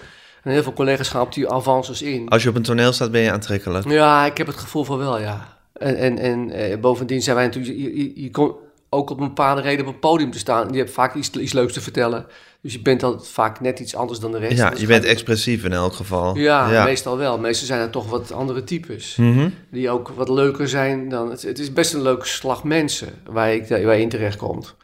En 0.42 0.50
heel 0.52 0.62
veel 0.62 0.72
collega's 0.72 1.08
gaan 1.08 1.22
op 1.22 1.34
die 1.34 1.50
avances 1.50 2.02
in. 2.02 2.28
Als 2.28 2.42
je 2.42 2.48
op 2.48 2.54
een 2.54 2.62
toneel 2.62 2.92
staat, 2.92 3.10
ben 3.10 3.20
je 3.20 3.32
aantrekkelijk. 3.32 3.88
Ja, 3.88 4.26
ik 4.26 4.36
heb 4.36 4.46
het 4.46 4.56
gevoel 4.56 4.84
van 4.84 4.98
wel, 4.98 5.20
ja. 5.20 5.58
En, 5.72 5.96
en, 5.96 6.18
en 6.18 6.50
eh, 6.50 6.78
bovendien 6.78 7.22
zijn 7.22 7.36
wij 7.36 7.44
natuurlijk... 7.44 7.76
Je, 7.76 7.96
je, 7.96 8.22
je 8.22 8.30
komt 8.30 8.54
ook 8.88 9.10
op 9.10 9.20
een 9.20 9.26
bepaalde 9.26 9.60
reden 9.60 9.86
op 9.86 9.94
een 9.94 9.98
podium 9.98 10.30
te 10.30 10.38
staan. 10.38 10.72
Je 10.72 10.78
hebt 10.78 10.90
vaak 10.90 11.14
iets, 11.14 11.30
iets 11.30 11.52
leuks 11.52 11.72
te 11.72 11.80
vertellen. 11.80 12.26
Dus 12.62 12.72
je 12.72 12.82
bent 12.82 13.00
dan 13.00 13.24
vaak 13.24 13.60
net 13.60 13.80
iets 13.80 13.94
anders 13.94 14.20
dan 14.20 14.32
de 14.32 14.38
rest. 14.38 14.56
Ja, 14.56 14.72
je 14.76 14.86
bent 14.86 15.04
expressief 15.04 15.64
in 15.64 15.72
elk 15.72 15.92
geval. 15.92 16.36
Ja, 16.36 16.84
meestal 16.84 17.16
wel. 17.16 17.38
Meestal 17.38 17.66
zijn 17.66 17.80
er 17.80 17.90
toch 17.90 18.10
wat 18.10 18.32
andere 18.32 18.64
types. 18.64 19.16
Mhm. 19.16 19.48
Die 19.70 19.90
ook 19.90 20.08
wat 20.08 20.28
leuker 20.28 20.68
zijn 20.68 21.08
dan... 21.08 21.30
Het, 21.30 21.42
het 21.42 21.58
is 21.58 21.72
best 21.72 21.94
een 21.94 22.02
leuke 22.02 22.26
slag 22.26 22.64
mensen 22.64 23.08
waar, 23.26 23.52
ik, 23.52 23.68
waar 23.68 23.80
je 23.80 24.00
in 24.00 24.08
terecht 24.08 24.36
komt. 24.36 24.76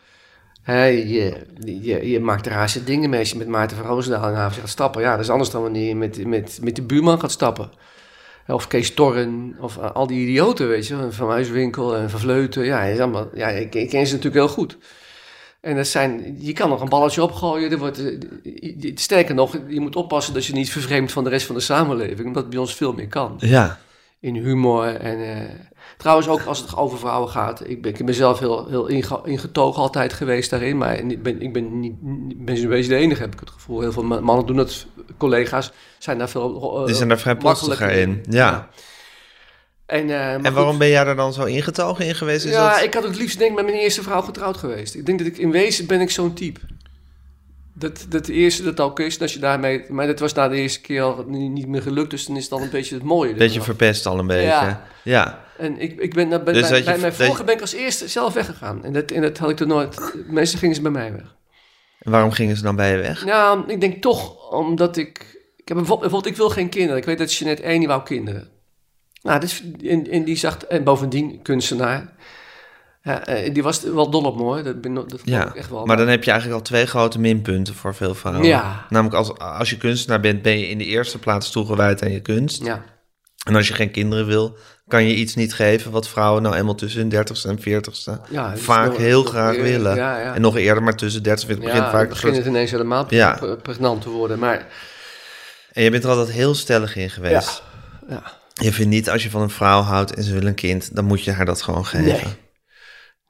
Je, 0.66 1.46
je, 1.64 2.10
je 2.10 2.20
maakt 2.20 2.46
raarste 2.46 2.84
dingen 2.84 3.10
mee 3.10 3.20
als 3.20 3.30
je 3.30 3.38
met 3.38 3.48
Maarten 3.48 3.76
van 3.76 3.86
Roosendaal 3.86 4.28
in 4.28 4.34
Haven 4.34 4.60
gaat 4.60 4.70
stappen. 4.70 5.02
Ja, 5.02 5.10
dat 5.10 5.24
is 5.24 5.30
anders 5.30 5.50
dan 5.50 5.62
wanneer 5.62 5.88
je 5.88 5.96
met, 5.96 6.26
met, 6.26 6.58
met 6.62 6.76
de 6.76 6.82
buurman 6.82 7.20
gaat 7.20 7.30
stappen. 7.30 7.70
Of 8.46 8.66
Kees 8.66 8.94
Torren, 8.94 9.56
of 9.60 9.78
eh, 9.78 9.90
al 9.90 10.06
die 10.06 10.20
idioten, 10.20 10.68
weet 10.68 10.86
je. 10.86 11.06
Van 11.10 11.30
Huiswinkel 11.30 11.96
en 11.96 12.10
Van 12.10 12.20
Vleuten. 12.20 12.64
Ja, 12.64 12.82
is 12.82 12.98
allemaal, 12.98 13.28
ja 13.34 13.48
ik, 13.48 13.74
ik 13.74 13.88
ken 13.88 14.06
ze 14.06 14.14
natuurlijk 14.14 14.46
heel 14.46 14.54
goed. 14.54 14.76
En 15.64 15.76
dat 15.76 15.86
zijn, 15.86 16.36
je 16.38 16.52
kan 16.52 16.68
nog 16.68 16.80
een 16.80 16.88
balletje 16.88 17.22
opgooien. 17.22 17.70
Er 17.70 17.78
wordt, 17.78 17.98
eh, 18.42 18.92
sterker 18.94 19.34
nog, 19.34 19.56
je 19.68 19.80
moet 19.80 19.96
oppassen 19.96 20.34
dat 20.34 20.44
je 20.46 20.52
niet 20.52 20.70
vervreemdt 20.70 21.12
van 21.12 21.24
de 21.24 21.30
rest 21.30 21.46
van 21.46 21.54
de 21.54 21.60
samenleving. 21.60 22.26
Omdat 22.26 22.50
bij 22.50 22.58
ons 22.58 22.74
veel 22.74 22.92
meer 22.92 23.08
kan 23.08 23.34
Ja, 23.38 23.78
in 24.20 24.34
humor. 24.34 24.86
En, 24.86 25.18
eh, 25.34 25.40
trouwens, 25.96 26.28
ook 26.28 26.42
als 26.44 26.58
het 26.60 26.76
over 26.76 26.98
vrouwen 26.98 27.28
gaat. 27.30 27.68
Ik 27.68 27.82
ben, 27.82 27.94
ik 27.98 28.04
ben 28.06 28.14
zelf 28.14 28.38
heel, 28.38 28.66
heel 28.68 28.86
inge- 28.86 29.20
ingetogen 29.24 29.82
altijd 29.82 30.12
geweest 30.12 30.50
daarin. 30.50 30.78
Maar 30.78 30.94
ik 30.98 31.22
ben, 31.22 31.42
ik 31.42 31.52
ben 31.52 31.80
niet 31.80 31.94
ben 32.44 32.56
zo'n 32.56 32.68
beetje 32.68 32.88
de 32.88 32.96
enige, 32.96 33.20
heb 33.20 33.32
ik 33.32 33.40
het 33.40 33.50
gevoel. 33.50 33.80
Heel 33.80 33.92
veel 33.92 34.02
ma- 34.04 34.20
mannen 34.20 34.46
doen 34.46 34.56
dat. 34.56 34.86
Collega's 35.18 35.72
zijn 35.98 36.18
daar 36.18 36.28
veel 36.28 36.78
eh, 36.80 36.86
die 36.86 36.94
zijn 36.94 37.08
daar 37.08 37.18
vrij 37.18 38.00
in. 38.00 38.22
Ja. 38.30 38.68
En, 39.86 40.10
eh, 40.10 40.32
En 40.32 40.44
goed. 40.44 40.52
waarom 40.54 40.78
ben 40.78 40.88
jij 40.88 41.06
er 41.06 41.16
dan 41.16 41.32
zo 41.32 41.44
ingetogen 41.44 42.06
in 42.06 42.14
geweest? 42.14 42.44
Is 42.44 42.52
ja, 42.52 42.74
dat... 42.74 42.82
ik 42.82 42.94
had 42.94 43.02
het 43.02 43.16
liefst 43.16 43.38
denk 43.38 43.50
ik 43.50 43.56
met 43.56 43.64
mijn 43.66 43.76
eerste 43.78 44.02
vrouw 44.02 44.20
getrouwd 44.20 44.56
geweest. 44.56 44.94
Ik 44.94 45.06
denk 45.06 45.18
dat 45.18 45.26
ik 45.28 45.38
in 45.38 45.50
wezen 45.50 45.86
ben 45.86 46.00
ik 46.00 46.10
zo'n 46.10 46.34
type. 46.34 46.60
Dat, 47.76 48.06
dat 48.08 48.24
de 48.24 48.32
eerste 48.32 48.62
dat 48.62 48.80
ook 48.80 49.00
is, 49.00 49.20
als 49.20 49.32
je 49.32 49.38
daarmee... 49.38 49.84
Maar 49.88 50.06
dat 50.06 50.18
was 50.18 50.32
na 50.32 50.48
de 50.48 50.56
eerste 50.56 50.80
keer 50.80 51.02
al 51.02 51.24
niet, 51.28 51.50
niet 51.50 51.66
meer 51.68 51.82
gelukt, 51.82 52.10
dus 52.10 52.26
dan 52.26 52.36
is 52.36 52.42
het 52.42 52.50
dan 52.50 52.62
een 52.62 52.70
beetje 52.70 52.94
het 52.94 53.04
mooie. 53.04 53.34
Beetje 53.34 53.60
verpest 53.60 54.06
al 54.06 54.18
een 54.18 54.26
beetje. 54.26 54.46
Ja. 54.46 54.86
Ja. 55.02 55.44
En 55.58 55.80
ik, 55.80 56.00
ik 56.00 56.14
ben, 56.14 56.28
bij, 56.28 56.38
Dus 56.38 56.60
bij, 56.60 56.70
dat 56.70 56.78
je- 56.78 56.84
mijn 56.84 57.00
dat 57.00 57.16
je- 57.16 57.24
vorige 57.24 57.44
ben 57.44 57.54
ik 57.54 57.60
als 57.60 57.72
eerste 57.72 58.08
zelf 58.08 58.34
weggegaan. 58.34 58.84
En 58.84 58.92
dat, 58.92 59.10
en 59.10 59.22
dat 59.22 59.38
had 59.38 59.50
ik 59.50 59.60
er 59.60 59.66
nooit... 59.66 60.14
Meestal 60.28 60.58
gingen 60.58 60.74
ze 60.74 60.82
bij 60.82 60.90
mij 60.90 61.12
weg. 61.12 61.34
En 61.98 62.10
waarom 62.10 62.30
gingen 62.30 62.56
ze 62.56 62.62
dan 62.62 62.76
bij 62.76 62.90
je 62.90 62.96
weg? 62.96 63.24
Nou, 63.24 63.64
ik 63.72 63.80
denk 63.80 64.02
toch 64.02 64.50
omdat 64.50 64.96
ik... 64.96 65.18
ik 65.56 65.68
heb 65.68 65.76
bijvoorbeeld, 65.76 66.00
bijvoorbeeld, 66.00 66.26
ik 66.32 66.36
wil 66.36 66.50
geen 66.50 66.68
kinderen. 66.68 66.96
Ik 66.96 67.04
weet 67.04 67.18
dat 67.18 67.34
Jeanette 67.34 67.62
één 67.62 67.78
die 67.78 67.88
wou 67.88 68.02
kinderen. 68.02 68.48
Nou, 69.24 69.40
dus, 69.40 69.62
en, 69.84 70.10
en 70.10 70.24
die 70.24 70.36
zag... 70.36 70.56
En 70.56 70.84
bovendien, 70.84 71.42
kunstenaar. 71.42 72.12
Ja, 73.02 73.26
eh, 73.26 73.54
die 73.54 73.62
was 73.62 73.82
wel 73.82 74.10
dol 74.10 74.22
op 74.24 74.36
me, 74.36 74.42
hoor. 74.42 74.62
Dat, 74.62 74.80
ben, 74.80 74.94
dat 74.94 75.20
Ja, 75.24 75.46
ik 75.48 75.54
echt 75.54 75.70
wel. 75.70 75.84
maar 75.86 75.96
dan 75.96 76.08
heb 76.08 76.24
je 76.24 76.30
eigenlijk 76.30 76.60
al 76.60 76.66
twee 76.66 76.86
grote 76.86 77.20
minpunten 77.20 77.74
voor 77.74 77.94
veel 77.94 78.14
vrouwen. 78.14 78.46
Ja. 78.46 78.86
Namelijk 78.88 79.16
als, 79.16 79.38
als 79.38 79.70
je 79.70 79.76
kunstenaar 79.76 80.20
bent, 80.20 80.42
ben 80.42 80.58
je 80.58 80.68
in 80.68 80.78
de 80.78 80.84
eerste 80.84 81.18
plaats 81.18 81.50
toegewijd 81.50 82.02
aan 82.02 82.10
je 82.10 82.20
kunst. 82.20 82.64
Ja, 82.64 82.82
En 83.46 83.54
als 83.54 83.68
je 83.68 83.74
geen 83.74 83.90
kinderen 83.90 84.26
wil, 84.26 84.56
kan 84.88 85.04
je 85.06 85.14
iets 85.14 85.34
niet 85.34 85.54
geven 85.54 85.90
wat 85.90 86.08
vrouwen 86.08 86.42
nou 86.42 86.54
eenmaal 86.54 86.74
tussen 86.74 87.00
hun 87.00 87.08
dertigste 87.08 87.48
en 87.48 87.60
veertigste 87.60 88.20
ja, 88.30 88.56
vaak 88.56 88.86
nog- 88.88 88.96
heel 88.96 89.22
nog 89.22 89.30
graag 89.30 89.56
willen. 89.56 89.96
Ja, 89.96 90.18
ja. 90.20 90.34
En 90.34 90.40
nog 90.40 90.56
eerder, 90.56 90.82
maar 90.82 90.96
tussen 90.96 91.22
30 91.22 91.48
en 91.48 91.54
40 91.54 91.72
begint 91.72 91.90
vaak 91.90 92.08
begint 92.08 92.36
het 92.36 92.46
ineens 92.46 92.70
helemaal 92.70 93.06
pregnant 93.62 94.02
te 94.02 94.08
worden. 94.10 94.38
Maar 94.38 94.66
En 95.72 95.82
je 95.82 95.90
bent 95.90 96.04
er 96.04 96.10
altijd 96.10 96.30
heel 96.30 96.54
stellig 96.54 96.96
in 96.96 97.10
geweest. 97.10 97.62
ja, 98.08 98.22
Je 98.62 98.72
vindt 98.72 98.90
niet, 98.90 99.10
als 99.10 99.22
je 99.22 99.30
van 99.30 99.42
een 99.42 99.50
vrouw 99.50 99.80
houdt 99.80 100.14
en 100.14 100.22
ze 100.22 100.32
wil 100.32 100.46
een 100.46 100.54
kind, 100.54 100.94
dan 100.94 101.04
moet 101.04 101.24
je 101.24 101.32
haar 101.32 101.44
dat 101.44 101.62
gewoon 101.62 101.86
geven. 101.86 102.06
nee. 102.06 102.43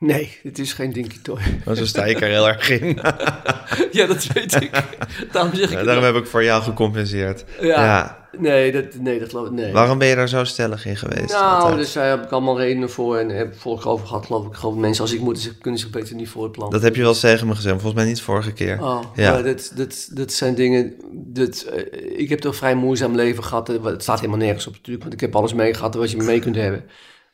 Nee, 0.06 0.38
het 0.42 0.58
is 0.58 0.72
geen 0.72 0.92
dinky 0.92 1.16
toy. 1.22 1.40
Maar 1.64 1.74
zo 1.76 1.84
sta 1.84 2.04
ik 2.04 2.20
er 2.20 2.28
heel 2.28 2.48
erg 2.48 2.70
in. 2.70 2.86
ja, 3.98 4.06
dat 4.06 4.26
weet 4.32 4.54
ik. 4.62 4.70
Daarom 5.32 5.54
zeg 5.54 5.64
ik 5.64 5.70
Ja, 5.70 5.76
het 5.76 5.86
daarom 5.86 6.04
heb 6.04 6.14
ik 6.14 6.26
voor 6.26 6.44
jou 6.44 6.62
gecompenseerd. 6.62 7.44
Ja. 7.60 7.66
Ja. 7.84 8.22
Nee, 8.38 8.72
dat, 8.72 8.84
nee, 9.00 9.18
dat 9.18 9.28
geloof 9.30 9.46
ik. 9.46 9.52
Nee. 9.52 9.72
Waarom 9.72 9.98
ben 9.98 10.08
je 10.08 10.14
daar 10.14 10.28
zo 10.28 10.44
stellig 10.44 10.86
in 10.86 10.96
geweest? 10.96 11.32
Nou, 11.32 11.60
altijd? 11.60 11.76
dus 11.78 11.92
daar 11.92 12.08
heb 12.08 12.24
ik 12.24 12.30
allemaal 12.30 12.58
redenen 12.58 12.90
voor. 12.90 13.16
En 13.16 13.28
heb 13.28 13.52
ik 13.52 13.58
vorige 13.58 13.88
over 13.88 14.06
gehad, 14.06 14.26
geloof 14.26 14.46
ik. 14.46 14.54
Geloof 14.54 14.74
ik, 14.74 14.80
mensen 14.80 15.02
als 15.02 15.12
ik 15.12 15.20
moeten 15.20 15.42
zich, 15.42 15.58
kunnen 15.58 15.80
zich 15.80 15.90
beter 15.90 16.14
niet 16.14 16.28
voortplanten. 16.28 16.74
Dat 16.74 16.82
heb 16.86 16.94
je 16.96 17.00
wel 17.02 17.10
eens 17.10 17.20
tegen 17.20 17.46
me 17.46 17.54
gezegd, 17.54 17.74
volgens 17.74 17.94
mij 17.94 18.04
niet 18.04 18.20
vorige 18.20 18.52
keer. 18.52 18.82
Oh, 18.82 19.00
Ja. 19.14 19.42
dat, 19.42 19.72
dat, 19.74 20.08
dat 20.12 20.32
zijn 20.32 20.54
dingen... 20.54 20.94
Dat, 21.12 21.60
eh, 21.60 22.18
ik 22.20 22.28
heb 22.28 22.38
toch 22.38 22.52
een 22.52 22.58
vrij 22.58 22.74
moeizaam 22.74 23.14
leven 23.14 23.44
gehad. 23.44 23.68
Eh, 23.68 23.84
Het 23.84 24.02
staat 24.02 24.20
helemaal 24.20 24.40
nergens 24.40 24.66
op 24.66 24.72
natuurlijk, 24.72 25.02
want 25.02 25.14
ik 25.14 25.20
heb 25.20 25.36
alles 25.36 25.52
meegehad 25.54 25.94
wat 25.94 26.10
je 26.10 26.16
mee 26.16 26.38
kunt 26.40 26.56
hebben. 26.56 26.84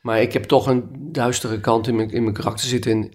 Maar 0.01 0.21
ik 0.21 0.33
heb 0.33 0.43
toch 0.43 0.67
een 0.67 0.89
duistere 1.11 1.59
kant 1.59 1.87
in 1.87 1.95
mijn, 1.95 2.09
in 2.09 2.23
mijn 2.23 2.35
karakter 2.35 2.67
zitten. 2.67 2.91
En 2.91 3.11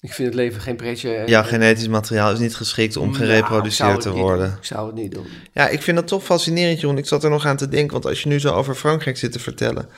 ik 0.00 0.12
vind 0.12 0.28
het 0.28 0.36
leven 0.36 0.60
geen 0.60 0.76
pretje. 0.76 1.22
Ja, 1.26 1.42
genetisch 1.42 1.88
materiaal 1.88 2.32
is 2.32 2.38
niet 2.38 2.56
geschikt 2.56 2.96
om 2.96 3.14
gereproduceerd 3.14 4.00
te 4.00 4.10
worden. 4.10 4.48
doen. 4.48 4.56
Ik 4.56 4.64
zou 4.64 4.86
het 4.86 4.94
niet 4.94 5.12
doen. 5.12 5.26
Ja, 5.52 5.68
ik 5.68 5.82
vind 5.82 5.96
dat 5.96 6.08
toch 6.08 6.24
fascinerend, 6.24 6.80
Jeroen. 6.80 6.98
Ik 6.98 7.06
zat 7.06 7.24
er 7.24 7.30
nog 7.30 7.46
aan 7.46 7.56
te 7.56 7.68
denken, 7.68 7.92
want 7.92 8.06
als 8.06 8.22
je 8.22 8.28
nu 8.28 8.40
zo 8.40 8.54
over 8.54 8.74
Frankrijk 8.74 9.16
zit 9.16 9.32
te 9.32 9.38
vertellen, 9.38 9.88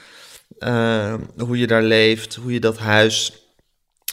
eh, 0.58 1.14
hoe 1.36 1.58
je 1.58 1.66
daar 1.66 1.82
leeft, 1.82 2.34
hoe 2.34 2.52
je 2.52 2.60
dat 2.60 2.78
huis 2.78 3.46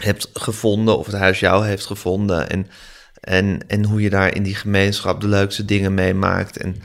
hebt 0.01 0.29
gevonden, 0.33 0.97
of 0.97 1.05
het 1.05 1.15
huis 1.15 1.39
jou 1.39 1.65
heeft 1.65 1.85
gevonden, 1.85 2.49
en, 2.49 2.67
en, 3.19 3.59
en 3.67 3.85
hoe 3.85 4.01
je 4.01 4.09
daar 4.09 4.35
in 4.35 4.43
die 4.43 4.55
gemeenschap 4.55 5.21
de 5.21 5.27
leukste 5.27 5.65
dingen 5.65 5.93
meemaakt. 5.93 6.57
En, 6.57 6.75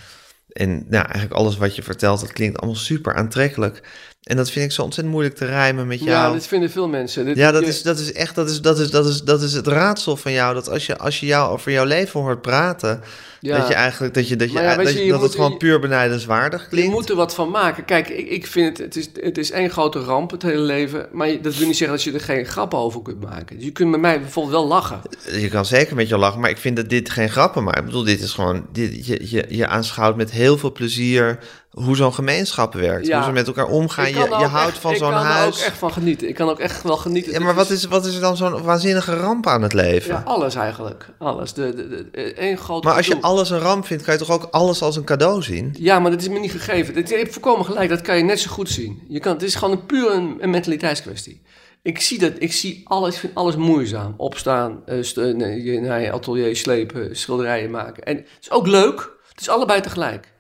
en 0.48 0.70
nou, 0.88 1.04
eigenlijk 1.04 1.32
alles 1.32 1.56
wat 1.56 1.76
je 1.76 1.82
vertelt, 1.82 2.20
dat 2.20 2.32
klinkt 2.32 2.58
allemaal 2.58 2.80
super 2.80 3.14
aantrekkelijk. 3.14 3.82
En 4.24 4.36
dat 4.36 4.50
vind 4.50 4.64
ik 4.64 4.72
zo 4.72 4.82
ontzettend 4.82 5.14
moeilijk 5.14 5.36
te 5.38 5.44
rijmen 5.46 5.86
met 5.86 5.98
jou. 5.98 6.10
Ja, 6.10 6.32
dit 6.32 6.46
vinden 6.46 6.70
veel 6.70 6.88
mensen. 6.88 7.24
Dit- 7.24 7.36
Ja, 7.36 7.52
dat 7.52 7.62
je- 7.62 7.68
is, 7.68 7.82
dat 7.82 7.98
is 7.98 8.12
echt, 8.12 8.34
dat 8.34 8.50
is, 8.50 8.60
dat 8.60 8.78
is, 8.78 8.90
dat 8.90 9.06
is, 9.06 9.22
dat 9.22 9.42
is 9.42 9.52
het 9.52 9.66
raadsel 9.66 10.16
van 10.16 10.32
jou. 10.32 10.54
Dat 10.54 10.68
als 10.70 10.86
je, 10.86 10.98
als 10.98 11.20
je 11.20 11.26
jou 11.26 11.52
over 11.52 11.72
jouw 11.72 11.84
leven 11.84 12.20
hoort 12.20 12.42
praten, 12.42 13.00
ja. 13.40 13.56
dat 13.58 13.68
je 13.68 13.74
eigenlijk, 13.74 14.14
dat 14.14 14.28
je, 14.28 14.36
dat 14.36 14.52
je, 14.52 14.58
ja, 14.58 14.76
weet 14.76 14.84
dat, 14.86 14.94
je, 14.94 14.98
je- 14.98 15.04
je 15.04 15.10
dat 15.10 15.18
moet- 15.20 15.26
het 15.28 15.36
gewoon 15.36 15.50
je- 15.50 15.56
puur 15.56 15.80
benijdenswaardig 15.80 16.62
Je 16.62 16.68
klinkt. 16.68 16.92
moet 16.92 17.08
er 17.10 17.16
wat 17.16 17.34
van 17.34 17.50
maken. 17.50 17.84
Kijk, 17.84 18.08
ik, 18.08 18.28
ik 18.28 18.46
vind 18.46 18.78
het, 18.78 18.86
het 18.86 18.96
is, 18.96 19.08
het 19.24 19.38
is 19.38 19.50
één 19.50 19.70
grote 19.70 19.98
ramp, 19.98 20.30
het 20.30 20.42
hele 20.42 20.60
leven. 20.62 21.06
Maar 21.12 21.28
je- 21.28 21.40
dat 21.40 21.56
wil 21.56 21.66
niet 21.66 21.76
zeggen 21.76 21.96
dat 21.96 22.04
je 22.06 22.12
er 22.12 22.20
geen 22.20 22.44
grappen 22.46 22.78
over 22.78 23.02
kunt 23.02 23.20
maken. 23.20 23.56
Dus 23.56 23.64
je 23.64 23.72
kunt 23.72 23.90
met 23.90 24.00
mij 24.00 24.20
bijvoorbeeld 24.20 24.54
wel 24.56 24.66
lachen. 24.66 25.00
Je 25.32 25.48
kan 25.48 25.64
zeker 25.64 25.96
met 25.96 26.08
je 26.08 26.16
lachen, 26.18 26.40
maar 26.40 26.50
ik 26.50 26.58
vind 26.58 26.76
dat 26.76 26.88
dit 26.88 27.10
geen 27.10 27.30
grappen 27.30 27.64
maar 27.64 27.78
Ik 27.78 27.84
bedoel, 27.84 28.04
dit 28.04 28.20
is 28.20 28.32
gewoon, 28.32 28.66
dit, 28.72 29.06
je, 29.06 29.20
je, 29.30 29.44
je 29.48 29.66
aanschouwt 29.66 30.16
met 30.16 30.30
heel 30.30 30.58
veel 30.58 30.72
plezier 30.72 31.38
hoe 31.74 31.96
zo'n 31.96 32.14
gemeenschap 32.14 32.74
werkt. 32.74 33.06
Ja. 33.06 33.16
Hoe 33.16 33.24
ze 33.24 33.32
met 33.32 33.46
elkaar 33.46 33.66
omgaan. 33.66 34.08
Je, 34.08 34.14
je 34.14 34.20
houdt 34.46 34.70
echt- 34.72 34.78
van 34.78 34.96
zo'n 34.96 35.08
Ik 35.08 35.14
kan 35.14 35.24
er 35.24 35.32
huis. 35.32 35.58
ook 35.60 35.66
echt 35.66 35.78
van 35.78 35.92
genieten. 35.92 36.28
Ik 36.28 36.34
kan 36.34 36.48
ook 36.48 36.58
echt 36.58 36.82
wel 36.82 36.96
genieten. 36.96 37.32
Ja, 37.32 37.40
maar 37.40 37.54
wat 37.54 37.70
is, 37.70 37.84
wat 37.84 38.06
is 38.06 38.14
er 38.14 38.20
dan 38.20 38.36
zo'n 38.36 38.62
waanzinnige 38.62 39.14
ramp 39.16 39.46
aan 39.46 39.62
het 39.62 39.72
leven? 39.72 40.10
Ja, 40.14 40.22
alles 40.24 40.54
eigenlijk. 40.54 41.06
Alles. 41.18 41.52
De, 41.52 41.74
de, 41.74 41.88
de, 41.88 42.10
de- 42.10 42.34
één 42.34 42.58
groot 42.58 42.84
maar 42.84 42.96
als 42.96 43.06
je 43.06 43.20
alles 43.20 43.50
een 43.50 43.58
ramp 43.58 43.86
vindt, 43.86 44.02
kan 44.04 44.12
je 44.14 44.20
toch 44.20 44.30
ook 44.30 44.48
alles 44.50 44.82
als 44.82 44.96
een 44.96 45.04
cadeau 45.04 45.42
zien? 45.42 45.74
Ja, 45.78 45.98
maar 45.98 46.10
dat 46.10 46.20
is 46.20 46.28
me 46.28 46.38
niet 46.38 46.50
gegeven. 46.52 46.94
Dat, 46.94 47.08
je 47.08 47.16
hebt 47.16 47.32
voorkomen 47.32 47.64
gelijk, 47.64 47.88
dat 47.88 48.00
kan 48.00 48.16
je 48.16 48.22
net 48.22 48.40
zo 48.40 48.50
goed 48.50 48.68
zien. 48.70 49.02
Je 49.08 49.20
kan, 49.20 49.32
het 49.32 49.42
is 49.42 49.54
gewoon 49.54 49.74
een 49.78 49.86
puur 49.86 50.12
een, 50.12 50.36
een 50.40 50.50
mentaliteitskwestie. 50.50 51.42
Ik 51.82 52.00
zie 52.00 52.18
dat, 52.18 52.32
ik 52.38 52.52
zie 52.52 52.80
alles, 52.84 53.14
ik 53.14 53.20
vind 53.20 53.34
alles 53.34 53.56
moeizaam. 53.56 54.14
Opstaan, 54.16 54.82
eh, 54.86 54.98
eh, 55.16 55.34
nee, 55.36 55.62
je- 55.62 55.80
naar 55.80 56.00
je 56.00 56.12
atelier 56.12 56.56
slepen, 56.56 57.16
schilderijen 57.16 57.70
maken. 57.70 58.02
En 58.04 58.16
het 58.16 58.26
is 58.40 58.50
ook 58.50 58.66
leuk, 58.66 59.10
het 59.32 59.40
is 59.40 59.48
allebei 59.48 59.80
tegelijk. 59.80 60.32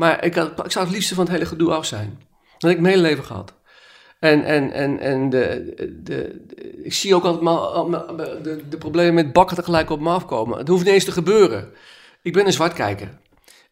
Maar 0.00 0.24
ik, 0.24 0.34
had, 0.34 0.64
ik 0.64 0.72
zou 0.72 0.84
het 0.84 0.94
liefste 0.94 1.14
van 1.14 1.24
het 1.24 1.32
hele 1.32 1.46
gedoe 1.46 1.72
af 1.72 1.86
zijn. 1.86 2.18
Dat 2.58 2.70
heb 2.70 2.70
ik 2.70 2.80
mijn 2.80 2.94
hele 2.94 3.08
leven 3.08 3.24
gehad. 3.24 3.52
En, 4.18 4.44
en, 4.44 4.72
en, 4.72 4.98
en 5.00 5.30
de, 5.30 5.72
de, 5.76 6.02
de- 6.02 6.82
ik 6.82 6.92
zie 6.92 7.14
ook 7.14 7.24
altijd 7.24 7.42
maar, 7.42 8.16
de, 8.42 8.62
de 8.68 8.76
problemen 8.78 9.14
met 9.14 9.32
bakken 9.32 9.56
tegelijk 9.56 9.90
op 9.90 10.00
me 10.00 10.10
afkomen. 10.10 10.58
Het 10.58 10.68
hoeft 10.68 10.84
niet 10.84 10.92
eens 10.94 11.04
te 11.04 11.12
gebeuren. 11.12 11.68
Ik 12.22 12.32
ben 12.32 12.46
een 12.46 12.52
zwartkijker. 12.52 13.08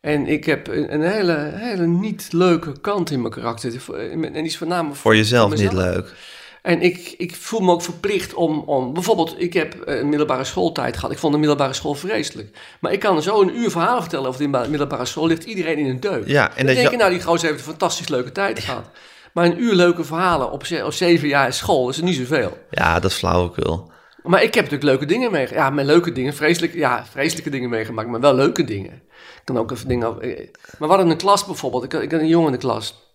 En 0.00 0.26
ik 0.26 0.44
heb 0.44 0.66
een, 0.68 0.94
een 0.94 1.02
hele, 1.02 1.50
hele 1.54 1.86
niet 1.86 2.32
leuke 2.32 2.80
kant 2.80 3.10
in 3.10 3.20
mijn 3.20 3.32
karakter. 3.32 3.82
En 4.10 4.32
die 4.32 4.42
is 4.42 4.58
voornamelijk 4.58 5.00
Voor 5.00 5.16
jezelf 5.16 5.54
niet 5.54 5.72
leuk. 5.72 6.14
En 6.62 6.82
ik, 6.82 7.14
ik 7.18 7.36
voel 7.36 7.60
me 7.60 7.72
ook 7.72 7.82
verplicht 7.82 8.34
om, 8.34 8.58
om... 8.66 8.92
Bijvoorbeeld, 8.92 9.34
ik 9.40 9.52
heb 9.52 9.74
eh, 9.80 9.98
een 9.98 10.08
middelbare 10.08 10.44
schooltijd 10.44 10.94
gehad. 10.96 11.10
Ik 11.10 11.18
vond 11.18 11.32
de 11.32 11.38
middelbare 11.38 11.72
school 11.72 11.94
vreselijk. 11.94 12.56
Maar 12.80 12.92
ik 12.92 13.00
kan 13.00 13.22
zo 13.22 13.40
een 13.40 13.56
uur 13.56 13.70
verhalen 13.70 14.00
vertellen 14.02 14.28
over 14.28 14.40
de 14.52 14.66
middelbare 14.68 15.04
school. 15.04 15.26
Ligt 15.26 15.44
iedereen 15.44 15.78
in 15.78 15.86
een 15.86 16.00
deuk. 16.00 16.26
Ja, 16.26 16.42
en 16.50 16.56
dan 16.56 16.66
dat 16.66 16.74
denk 16.74 16.90
je- 16.90 16.96
nou, 16.96 17.10
die 17.10 17.22
gozer 17.22 17.46
heeft 17.48 17.58
een 17.60 17.66
fantastisch 17.70 18.08
leuke 18.08 18.32
tijd 18.32 18.58
gehad. 18.60 18.84
Maar 19.32 19.44
een 19.44 19.62
uur 19.62 19.74
leuke 19.74 20.04
verhalen 20.04 20.50
op, 20.50 20.66
ze- 20.66 20.84
op 20.84 20.92
zeven 20.92 21.28
jaar 21.28 21.52
school 21.52 21.88
is 21.88 21.96
er 21.96 22.02
niet 22.04 22.16
zoveel. 22.16 22.58
Ja, 22.70 23.00
dat 23.00 23.10
is 23.10 23.16
flauwekul. 23.16 23.90
Maar 24.22 24.42
ik 24.42 24.54
heb 24.54 24.64
natuurlijk 24.64 24.90
leuke 24.90 25.06
dingen 25.06 25.30
meegemaakt. 25.30 25.64
Ja, 25.66 25.70
met 25.74 25.86
leuke 25.86 26.12
dingen, 26.12 26.34
vreselijke, 26.34 26.78
ja, 26.78 27.04
vreselijke 27.10 27.50
dingen 27.50 27.68
meegemaakt, 27.70 28.08
maar 28.08 28.20
wel 28.20 28.34
leuke 28.34 28.64
dingen. 28.64 28.92
Ik 29.14 29.44
kan 29.44 29.58
ook 29.58 29.70
even 29.70 29.88
dingen 29.88 30.20
eh, 30.20 30.36
Maar 30.78 30.88
we 30.88 30.94
hadden 30.94 31.10
een 31.10 31.16
klas 31.16 31.44
bijvoorbeeld. 31.46 31.84
Ik, 31.84 31.92
had- 31.92 32.02
ik 32.02 32.10
had 32.12 32.20
een 32.20 32.26
jongen 32.28 32.46
in 32.46 32.52
de 32.52 32.58
klas. 32.66 33.07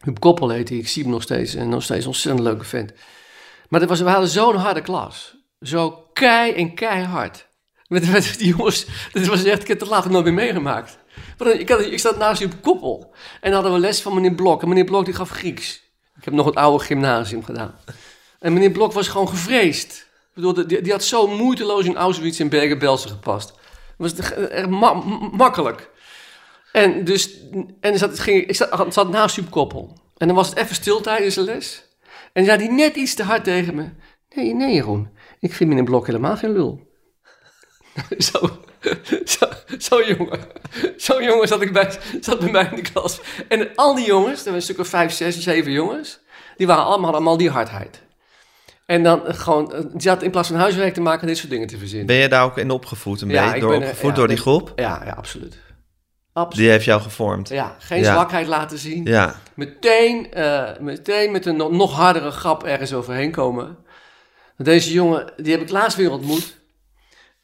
Huub 0.00 0.20
Koppel 0.20 0.48
heet 0.48 0.68
hij. 0.68 0.78
Ik 0.78 0.88
zie 0.88 1.02
hem 1.02 1.12
nog 1.12 1.22
steeds. 1.22 1.54
En 1.54 1.68
nog 1.68 1.82
steeds 1.82 2.00
een 2.00 2.06
ontzettend 2.10 2.44
leuke 2.44 2.64
vent. 2.64 2.92
Maar 3.68 3.80
dat 3.80 3.88
was, 3.88 4.00
we 4.00 4.08
hadden 4.08 4.28
zo'n 4.28 4.56
harde 4.56 4.80
klas. 4.80 5.36
Zo 5.60 5.90
kei 6.12 6.52
en 6.52 6.74
keihard. 6.74 7.48
Met, 7.88 8.34
die 8.38 8.46
jongens. 8.56 8.86
Dat 9.12 9.26
was 9.26 9.44
echt, 9.44 9.62
ik 9.62 9.68
heb 9.68 9.80
het 9.80 9.88
later 9.88 10.10
nooit 10.10 10.24
meer 10.24 10.34
meegemaakt. 10.34 10.98
Ik, 11.38 11.68
had, 11.68 11.80
ik 11.80 11.98
zat 11.98 12.18
naast 12.18 12.40
Huub 12.40 12.54
Koppel. 12.62 13.14
En 13.40 13.50
dan 13.50 13.52
hadden 13.52 13.72
we 13.72 13.78
les 13.78 14.00
van 14.02 14.14
meneer 14.14 14.34
Blok. 14.34 14.62
En 14.62 14.68
meneer 14.68 14.84
Blok 14.84 15.04
die 15.04 15.14
gaf 15.14 15.30
Grieks. 15.30 15.82
Ik 16.16 16.24
heb 16.24 16.34
nog 16.34 16.46
het 16.46 16.54
oude 16.54 16.84
gymnasium 16.84 17.44
gedaan. 17.44 17.74
En 18.38 18.52
meneer 18.52 18.70
Blok 18.70 18.92
was 18.92 19.08
gewoon 19.08 19.28
gevreesd. 19.28 20.08
Ik 20.28 20.34
bedoel, 20.34 20.66
die, 20.66 20.80
die 20.82 20.92
had 20.92 21.04
zo 21.04 21.26
moeiteloos 21.26 21.84
in 21.84 21.96
Auschwitz 21.96 22.40
en 22.40 22.48
Bergen-Belsen 22.48 23.10
gepast. 23.10 23.48
Dat 23.98 24.14
was 24.14 24.14
echt- 24.14 24.68
makkelijk. 25.32 25.89
En 26.72 27.04
dus, 27.04 27.30
en 27.80 27.98
zat, 27.98 28.18
ging, 28.18 28.46
ik 28.46 28.56
zat, 28.56 28.94
zat 28.94 29.10
naast 29.10 29.48
Koppel. 29.48 29.98
En 30.16 30.26
dan 30.26 30.36
was 30.36 30.48
het 30.48 30.58
even 30.58 30.74
stil 30.74 31.00
tijdens 31.00 31.34
de 31.34 31.40
les. 31.40 31.84
En 32.32 32.44
zei 32.44 32.58
hij 32.64 32.74
net 32.74 32.96
iets 32.96 33.14
te 33.14 33.22
hard 33.22 33.44
tegen 33.44 33.74
me. 33.74 33.88
Nee, 34.34 34.54
nee 34.54 34.74
Jeroen, 34.74 35.08
ik 35.40 35.52
vind 35.52 35.68
meneer 35.68 35.84
Blok 35.84 36.06
helemaal 36.06 36.36
geen 36.36 36.52
lul. 36.52 36.88
zo, 38.18 38.38
zo, 39.24 39.48
zo 39.78 40.02
jongen. 40.02 40.40
Zo 40.96 41.22
jongen 41.22 41.48
zat, 41.48 41.62
ik 41.62 41.72
bij, 41.72 41.98
zat 42.20 42.38
bij 42.38 42.50
mij 42.50 42.68
in 42.70 42.76
de 42.76 42.90
klas. 42.90 43.20
En 43.48 43.74
al 43.74 43.94
die 43.94 44.06
jongens, 44.06 44.38
er 44.38 44.44
waren 44.44 44.54
een 44.54 44.62
stuk 44.62 44.78
of 44.78 44.88
vijf, 44.88 45.12
zes, 45.12 45.40
zeven 45.40 45.72
jongens. 45.72 46.20
Die 46.56 46.66
waren 46.66 46.84
allemaal, 46.84 47.12
allemaal 47.12 47.36
die 47.36 47.50
hardheid. 47.50 48.02
En 48.86 49.02
dan 49.02 49.22
gewoon, 49.24 49.72
eh, 49.72 49.80
die 49.92 50.08
had 50.10 50.22
in 50.22 50.30
plaats 50.30 50.48
van 50.48 50.56
huiswerk 50.56 50.94
te 50.94 51.00
maken, 51.00 51.26
dit 51.26 51.36
soort 51.36 51.50
dingen 51.50 51.66
te 51.66 51.78
verzinnen. 51.78 52.06
Ben 52.06 52.16
je 52.16 52.28
daar 52.28 52.44
ook 52.44 52.58
in 52.58 52.70
opgevoed? 52.70 53.20
Een 53.20 53.28
Ja, 53.28 53.44
beetje 53.44 53.60
door, 53.60 53.70
ben, 53.70 53.78
opgevoed 53.78 54.10
ja, 54.10 54.16
door 54.16 54.28
die 54.28 54.36
groep? 54.36 54.72
Ja, 54.76 55.02
ja, 55.04 55.12
absoluut. 55.12 55.56
Absoluut. 56.40 56.64
Die 56.64 56.70
heeft 56.70 56.84
jou 56.84 57.00
gevormd? 57.00 57.48
Ja, 57.48 57.76
geen 57.78 58.00
Ja. 58.02 58.12
zwakheid 58.12 58.46
laten 58.46 58.78
zien. 58.78 59.04
Ja. 59.04 59.34
Meteen, 59.54 60.32
eh, 60.32 60.78
meteen 60.80 61.32
met 61.32 61.46
een 61.46 61.56
nog, 61.56 61.92
hardere 61.96 62.30
grap 62.30 62.64
ergens 62.64 62.92
overheen 62.92 63.30
komen. 63.30 63.76
Deze 64.56 64.92
jongen, 64.92 65.32
die 65.36 65.52
heb 65.52 65.60
ik 65.60 65.70
laatst 65.70 65.96
weer 65.96 66.10
ontmoet. 66.10 66.56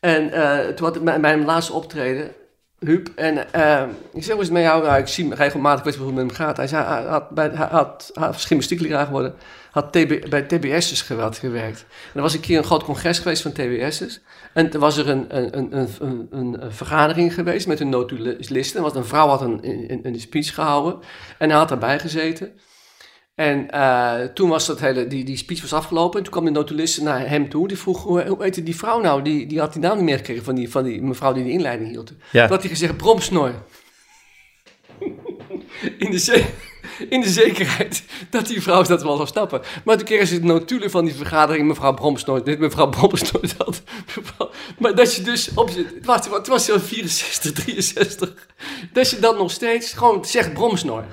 En 0.01 0.33
eh, 0.33 0.75
toen 0.75 0.87
had 0.87 0.97
ik 0.97 1.03
mijn, 1.03 1.21
mijn 1.21 1.45
laatste 1.45 1.73
optreden, 1.73 2.33
Huub. 2.79 3.09
En 3.15 3.53
eh, 3.53 3.83
ik 4.13 4.23
zeg, 4.23 4.37
het 4.37 4.51
met 4.51 4.63
jou? 4.63 4.83
Nou, 4.83 4.99
ik 4.99 5.07
zie 5.07 5.35
regelmatig, 5.35 5.85
weet 5.85 5.95
hoe 5.95 6.07
het 6.07 6.15
met 6.15 6.27
hem 6.27 6.35
gaat. 6.35 6.57
Hij, 6.57 6.67
zei, 6.67 6.85
hij 6.85 7.03
had, 7.03 7.31
bij, 7.31 7.51
hij 7.55 7.67
had, 7.71 8.11
hij 8.15 8.33
gymnastiekleraar 8.33 9.07
geworden. 9.07 9.35
Had 9.71 9.93
TB, 9.93 10.29
bij 10.29 10.43
TBS'ers 10.43 11.03
gewerkt. 11.03 11.87
En 11.89 12.13
er 12.15 12.21
was 12.21 12.35
een 12.35 12.41
keer 12.41 12.59
een 12.59 12.65
groot 12.65 12.85
congres 12.85 13.19
geweest 13.19 13.43
van 13.43 13.53
TBS'ers. 13.53 14.21
En 14.53 14.73
er 14.73 14.79
was 14.79 14.97
er 14.97 15.09
een, 15.09 15.37
een, 15.37 15.57
een, 15.59 15.89
een, 16.01 16.29
een, 16.31 16.73
vergadering 16.73 17.35
geweest 17.35 17.67
met 17.67 17.81
een 17.81 17.89
notulisten. 17.89 18.83
Was 18.83 18.95
een 18.95 19.05
vrouw 19.05 19.29
had 19.29 19.41
een, 19.41 19.59
een, 19.63 20.01
een 20.03 20.21
speech 20.21 20.55
gehouden. 20.55 20.99
En 21.39 21.49
hij 21.49 21.59
had 21.59 21.69
daarbij 21.69 21.99
gezeten. 21.99 22.53
En 23.37 23.71
eh, 23.71 24.25
toen 24.25 24.49
was 24.49 24.67
dat 24.67 24.81
hele, 24.81 25.07
die, 25.07 25.25
die 25.25 25.37
speech 25.37 25.61
was 25.61 25.73
afgelopen. 25.73 26.19
En 26.19 26.23
toen 26.23 26.33
kwam 26.33 26.45
de 26.45 26.51
notuliste 26.51 27.03
naar 27.03 27.29
hem 27.29 27.49
toe. 27.49 27.69
Die 27.69 27.79
vroeg, 27.79 28.03
hoe, 28.03 28.27
hoe 28.27 28.43
heette 28.43 28.63
die 28.63 28.77
vrouw 28.77 29.01
nou? 29.01 29.23
Die, 29.23 29.47
die 29.47 29.59
had 29.59 29.73
die 29.73 29.83
naam 29.83 29.97
niet 29.97 30.05
meer 30.05 30.17
gekregen 30.17 30.45
van 30.45 30.55
die, 30.55 30.71
van 30.71 30.85
die 30.85 31.03
mevrouw 31.03 31.33
die 31.33 31.45
de 31.45 31.51
inleiding 31.51 31.91
hield. 31.91 32.13
Ja. 32.33 32.43
Toen 32.43 32.51
had 32.51 32.61
hij 32.61 32.71
gezegd, 32.71 32.97
bromsnoor. 32.97 33.55
in, 35.99 36.11
de 36.11 36.45
in 37.09 37.21
de 37.21 37.29
zekerheid 37.29 38.05
dat 38.31 38.47
die 38.47 38.63
vrouw 38.63 38.83
dat 38.83 39.03
wel 39.03 39.17
zou 39.17 39.29
snappen. 39.29 39.63
Maar 39.85 39.97
toen 39.97 40.07
kregen 40.07 40.27
ze 40.27 40.41
de 40.41 40.47
notulen 40.47 40.91
van 40.91 41.05
die 41.05 41.15
vergadering. 41.15 41.67
Mevrouw 41.67 41.95
Bromsnoor, 41.95 42.45
dit, 42.45 42.59
mevrouw 42.59 42.89
Bromsnoor, 42.89 43.43
dat. 43.59 43.83
Maar 44.79 44.95
dat 44.95 45.15
je 45.15 45.23
dus 45.23 45.51
op. 45.55 45.69
Het 45.69 46.07
was, 46.07 46.29
het 46.31 46.47
was 46.47 46.65
zo 46.65 46.79
64, 46.79 47.53
63. 47.53 48.33
Dat 48.93 49.11
je 49.11 49.19
dan 49.19 49.37
nog 49.37 49.51
steeds 49.51 49.93
gewoon 49.93 50.25
zegt 50.25 50.53
bromsnoor. 50.53 51.05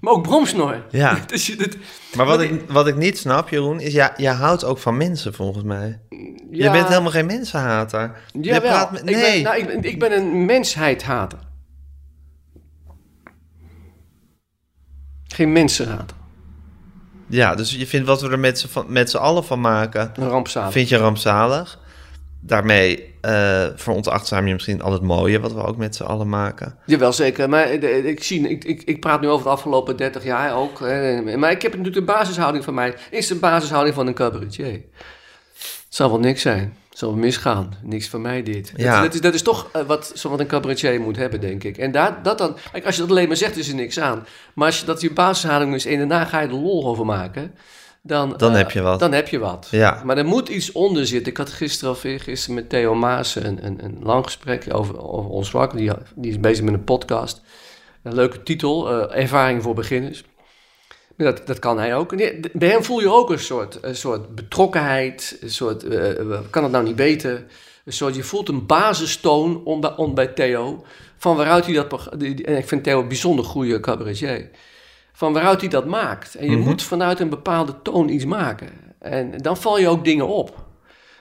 Maar 0.00 0.12
ook 0.12 0.22
bromsnoor. 0.22 0.82
Ja. 0.90 1.18
Dus 1.26 1.46
je, 1.46 1.56
dat, 1.56 1.76
Maar 2.16 2.26
wat 2.26 2.40
ik, 2.40 2.62
wat 2.70 2.86
ik 2.86 2.96
niet 2.96 3.18
snap, 3.18 3.48
Jeroen, 3.48 3.80
is 3.80 3.92
ja, 3.92 4.12
je 4.16 4.28
houdt 4.28 4.64
ook 4.64 4.78
van 4.78 4.96
mensen 4.96 5.34
volgens 5.34 5.64
mij. 5.64 6.00
Je 6.08 6.38
Ja. 6.50 6.72
bent 6.72 6.88
helemaal 6.88 7.10
geen 7.10 7.26
mensenhater. 7.26 8.12
Je 8.40 8.60
praat 8.60 8.90
met, 8.90 9.00
ik, 9.00 9.06
ben, 9.06 9.18
nee. 9.20 9.42
nou, 9.42 9.56
ik, 9.56 9.84
ik 9.84 9.98
ben 9.98 10.12
een 10.12 10.44
mensheidhater. 10.44 11.38
Geen 15.24 15.52
mensenhater. 15.52 16.16
Ja, 17.26 17.54
dus 17.54 17.74
je 17.74 17.86
vindt 17.86 18.06
wat 18.06 18.20
we 18.22 18.28
er 18.30 18.38
met 18.38 18.58
z'n 18.58 18.68
van- 18.68 18.84
met 18.92 19.10
z'n 19.10 19.16
allen 19.16 19.44
van 19.44 19.60
maken, 19.60 20.12
Een 20.16 20.28
rampzalig. 20.28 20.72
vind 20.72 20.88
je 20.88 20.96
rampzalig. 20.96 21.78
Daarmee 22.40 23.14
eh 23.20 23.66
veronachtzaam 23.74 24.46
je 24.46 24.52
misschien 24.52 24.82
al 24.82 24.92
het 24.92 25.02
mooie 25.02 25.40
wat 25.40 25.52
we 25.52 25.62
ook 25.62 25.76
met 25.76 25.96
z'n 25.96 26.02
allen 26.02 26.28
maken. 26.28 26.78
Jawel, 26.86 27.12
zeker. 27.12 27.48
Maar 27.48 27.64
eh, 27.64 28.04
ik, 28.04 28.22
zie, 28.22 28.48
ik, 28.48 28.64
ik, 28.64 28.82
ik 28.82 29.00
praat 29.00 29.20
nu 29.20 29.28
over 29.28 29.44
de 29.44 29.50
afgelopen 29.52 29.96
30 29.96 30.24
jaar 30.24 30.56
ook. 30.56 30.80
Maar 31.36 31.50
ik 31.50 31.62
heb 31.62 31.76
natuurlijk 31.76 31.94
de 31.94 32.12
basishouding 32.12 32.64
van 32.64 32.74
mij. 32.74 32.94
Is 33.10 33.26
de 33.26 33.34
basishouding 33.34 33.94
van 33.94 34.06
een 34.06 34.14
cabaretier. 34.14 34.82
Het 35.88 35.96
zal 35.96 36.10
wel 36.10 36.18
niks 36.18 36.42
zijn. 36.42 36.76
Het 36.88 36.98
zal 36.98 37.08
wel 37.08 37.18
misgaan. 37.24 37.74
Niks 37.82 38.08
van 38.08 38.20
mij 38.20 38.42
dit. 38.42 38.72
Ja. 38.76 38.92
Dat, 38.92 39.02
dat, 39.02 39.14
is, 39.14 39.20
dat 39.20 39.34
is 39.34 39.42
toch 39.42 39.68
eh, 39.72 39.82
wat, 39.82 40.12
zo 40.14 40.28
wat 40.30 40.40
een 40.40 40.46
cabaretier 40.46 41.00
moet 41.00 41.16
hebben, 41.16 41.40
denk 41.40 41.64
ik. 41.64 41.78
En 41.78 41.92
daar, 41.92 42.22
dat 42.22 42.38
dan... 42.38 42.56
Als 42.84 42.94
je 42.94 43.00
dat 43.00 43.10
alleen 43.10 43.28
maar 43.28 43.36
zegt, 43.36 43.56
is 43.56 43.68
er 43.68 43.74
niks 43.74 44.00
aan. 44.00 44.26
Maar 44.54 44.66
als 44.66 44.80
je 44.80 44.86
dat 44.86 45.00
je 45.00 45.12
basishouding 45.12 45.74
is 45.74 45.86
en 45.86 45.98
daarna 45.98 46.24
ga 46.24 46.40
je 46.40 46.48
er 46.48 46.54
lol 46.54 46.86
over 46.86 47.06
maken... 47.06 47.54
Dan, 48.08 48.34
Dan 48.36 48.50
eh, 48.50 48.56
heb 48.56 48.70
je 48.70 48.80
wat. 48.80 49.00
Dan 49.00 49.12
heb 49.12 49.28
je 49.28 49.38
wat. 49.38 49.68
Ja. 49.70 50.02
Maar 50.04 50.16
er 50.16 50.24
moet 50.26 50.48
iets 50.48 50.72
onder 50.72 51.06
zitten. 51.06 51.32
Ik 51.32 51.38
had 51.38 51.50
gisteren 51.50 51.90
of 51.94 52.00
gisteren 52.00 52.54
met 52.54 52.68
Theo 52.68 52.94
Maas 52.94 53.34
een, 53.34 53.66
een, 53.66 53.84
een 53.84 53.98
lang 54.02 54.24
gesprek 54.24 54.66
over, 54.72 55.08
over 55.10 55.30
ons 55.30 55.50
vak. 55.50 55.76
Die, 55.76 55.90
die 56.14 56.30
is 56.30 56.40
bezig 56.40 56.64
met 56.64 56.74
een 56.74 56.84
podcast. 56.84 57.40
Een 58.02 58.14
leuke 58.14 58.42
titel, 58.42 58.90
eh, 59.08 59.22
Ervaring 59.22 59.62
voor 59.62 59.74
beginners. 59.74 60.24
Dat, 61.16 61.46
dat 61.46 61.58
kan 61.58 61.78
hij 61.78 61.96
ook. 61.96 62.16
Bij 62.52 62.68
hem 62.68 62.84
voel 62.84 63.00
je 63.00 63.10
ook 63.12 63.30
een 63.30 63.38
soort, 63.38 63.78
een 63.80 63.96
soort 63.96 64.34
betrokkenheid. 64.34 65.36
Een 65.40 65.50
soort, 65.50 65.82
eh, 65.84 66.38
kan 66.50 66.62
het 66.62 66.72
nou 66.72 66.84
niet 66.84 66.96
weten? 66.96 67.48
Een 67.84 67.92
soort, 67.92 68.14
je 68.14 68.22
voelt 68.22 68.48
een 68.48 68.66
basistoon 68.66 69.64
om, 69.64 69.80
bij- 69.80 69.96
om 69.96 70.14
bij 70.14 70.26
Theo. 70.26 70.84
Van 71.18 71.36
waaruit 71.36 71.64
hij 71.66 71.74
dat... 71.74 72.08
die- 72.16 72.44
En 72.44 72.56
ik 72.56 72.68
vind 72.68 72.84
Theo 72.84 73.00
een 73.00 73.08
bijzonder 73.08 73.44
goede 73.44 73.80
cabaretier. 73.80 74.50
Van 75.18 75.32
waaruit 75.32 75.60
hij 75.60 75.70
dat 75.70 75.86
maakt. 75.86 76.34
En 76.34 76.50
je 76.50 76.56
moet 76.56 76.82
vanuit 76.82 77.20
een 77.20 77.28
bepaalde 77.28 77.74
toon 77.82 78.08
iets 78.08 78.24
maken. 78.24 78.68
En 78.98 79.38
dan 79.38 79.56
val 79.56 79.78
je 79.78 79.88
ook 79.88 80.04
dingen 80.04 80.28
op. 80.28 80.66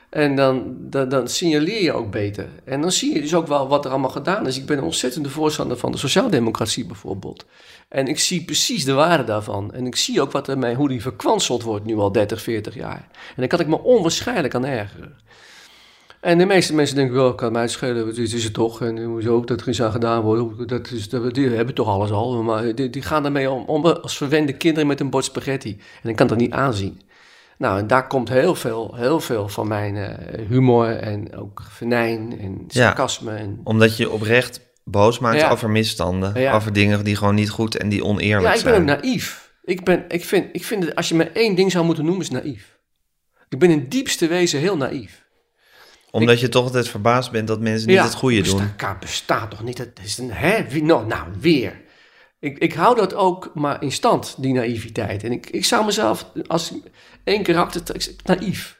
En 0.10 0.36
dan, 0.36 0.76
dan, 0.80 1.10
dan 1.10 1.28
signaleer 1.28 1.84
je 1.84 1.94
ook 1.94 2.12
beter. 2.12 2.50
En 2.66 2.82
dan 2.82 2.92
zie 2.92 3.14
je 3.14 3.22
dus 3.22 3.36
ook 3.36 3.48
wel 3.48 3.68
wat 3.68 3.86
er 3.86 3.92
allemaal 3.92 4.10
gedaan 4.10 4.48
is. 4.48 4.58
Ik 4.58 4.66
ben 4.66 4.78
een 4.78 4.84
ontzettende 4.84 5.30
voorstander 5.30 5.78
van 5.78 5.92
de 5.92 5.98
sociaaldemocratie 5.98 6.86
bijvoorbeeld. 6.86 7.46
En 7.90 8.08
ik 8.08 8.20
zie 8.20 8.46
precies 8.46 8.86
de 8.86 8.94
waarde 8.94 9.24
daarvan. 9.24 9.74
En 9.74 9.86
ik 9.86 9.96
zie 9.96 10.22
ook 10.22 10.32
wat 10.32 10.50
ermee, 10.50 10.76
hoe 10.76 10.90
die 10.90 11.02
verkwanseld 11.02 11.64
wordt 11.64 11.86
nu 11.86 11.98
al 11.98 12.12
30, 12.12 12.42
40 12.42 12.76
jaar. 12.76 13.08
En 13.12 13.36
daar 13.36 13.48
kan 13.48 13.60
ik 13.60 13.68
me 13.68 13.84
onwaarschijnlijk 13.84 14.56
aan 14.56 14.66
ergeren. 14.66 15.18
En 16.22 16.38
de 16.38 16.46
meeste 16.46 16.74
mensen 16.76 16.96
denken, 16.96 17.26
oh, 17.28 17.36
kan 17.36 17.52
mij 17.52 17.62
het 17.62 17.72
schelen, 17.72 18.16
dit 18.16 18.34
is 18.34 18.44
het 18.44 18.54
toch. 18.54 18.82
En 18.82 19.04
hoezo 19.04 19.44
dat 19.44 19.62
er 19.62 19.70
iets 19.70 19.82
aan 19.82 19.92
gedaan 19.92 20.22
wordt, 20.22 20.70
dat 20.70 20.92
is, 20.92 21.10
dat, 21.10 21.34
die 21.34 21.50
hebben 21.50 21.76
toch 21.76 21.88
alles 21.88 22.12
al. 22.12 22.44
Maar 22.44 22.76
die, 22.76 22.90
die 22.90 23.02
gaan 23.02 23.24
daarmee 23.24 23.50
om, 23.50 23.64
om 23.66 23.86
als 23.86 24.18
verwende 24.18 24.54
kinderen 24.54 24.88
met 24.88 25.00
een 25.00 25.10
bord 25.10 25.26
spaghetti. 25.26 25.78
En 26.04 26.10
ik 26.10 26.16
kan 26.16 26.28
dat 26.28 26.38
niet 26.38 26.52
aanzien. 26.52 27.02
Nou, 27.58 27.80
en 27.80 27.88
daar 27.88 28.08
komt 28.08 28.30
heel 28.30 28.56
veel, 28.56 28.96
heel 28.96 29.20
veel 29.20 29.48
van 29.50 29.68
mijn 29.68 29.96
eh, 29.96 30.48
humor 30.48 30.90
en 30.90 31.36
ook 31.36 31.62
venijn 31.70 32.40
en 32.40 32.64
Ja. 32.68 32.82
sarcasme. 32.86 33.32
En, 33.32 33.60
Omdat 33.64 33.98
je 33.98 34.10
oprecht 34.10 34.62
boos 34.84 35.20
maakt 35.20 35.40
Ja. 35.40 35.50
over 35.52 35.70
misstanden. 35.70 36.40
Ja. 36.42 36.54
Over 36.56 36.74
dingen 36.74 37.04
die 37.04 37.16
gewoon 37.16 37.36
niet 37.36 37.50
goed 37.50 37.76
en 37.78 37.90
die 37.90 38.04
oneerlijk 38.04 38.42
ja, 38.54 38.54
ik 38.54 38.64
ben 38.64 38.74
zijn. 38.74 38.82
ook 38.90 39.02
naïef. 39.02 39.52
Ik, 39.64 39.84
ben, 39.84 40.06
ik, 40.08 40.24
vind, 40.26 40.46
ik 40.52 40.64
vind, 40.64 40.84
het- 40.84 40.96
als 40.96 41.10
je 41.10 41.16
me 41.16 41.24
één 41.24 41.56
ding 41.56 41.72
zou 41.72 41.86
moeten 41.86 42.04
noemen, 42.06 42.22
is 42.24 42.30
naïef. 42.32 42.78
Ik 43.50 43.60
ben 43.60 43.70
in 43.70 43.86
diepste 43.90 44.28
wezen 44.28 44.60
heel 44.60 44.78
naïef. 44.78 45.26
Omdat 46.12 46.40
je 46.40 46.50
toch 46.50 46.64
altijd 46.64 46.88
verbaasd 46.88 47.32
bent 47.32 47.48
dat 47.48 47.60
mensen 47.60 47.88
niet 47.88 48.00
het 48.00 48.14
goede 48.14 48.42
doen. 48.42 48.58
Bestaat, 48.58 49.00
bestaat 49.00 49.50
toch 49.50 49.64
niet? 49.64 49.78
Het 49.78 50.00
is 50.04 50.18
een, 50.18 50.32
hè? 50.32 50.68
Wie, 50.70 50.84
nou, 50.84 51.08
nou, 51.08 51.24
weer. 51.40 51.82
Ik, 52.40 52.58
ik 52.58 52.74
hou 52.74 52.96
dat 52.96 53.14
ook 53.14 53.52
maar 53.54 53.84
in 53.84 53.92
stand, 53.92 54.36
die 54.38 54.54
naïviteit. 54.54 55.24
En 55.24 55.32
ik, 55.32 55.50
ik 55.50 55.66
zou 55.66 55.86
mezelf, 55.86 56.32
als 56.48 56.74
één 57.24 57.44
karakter, 57.44 57.82
naïef. 58.24 58.80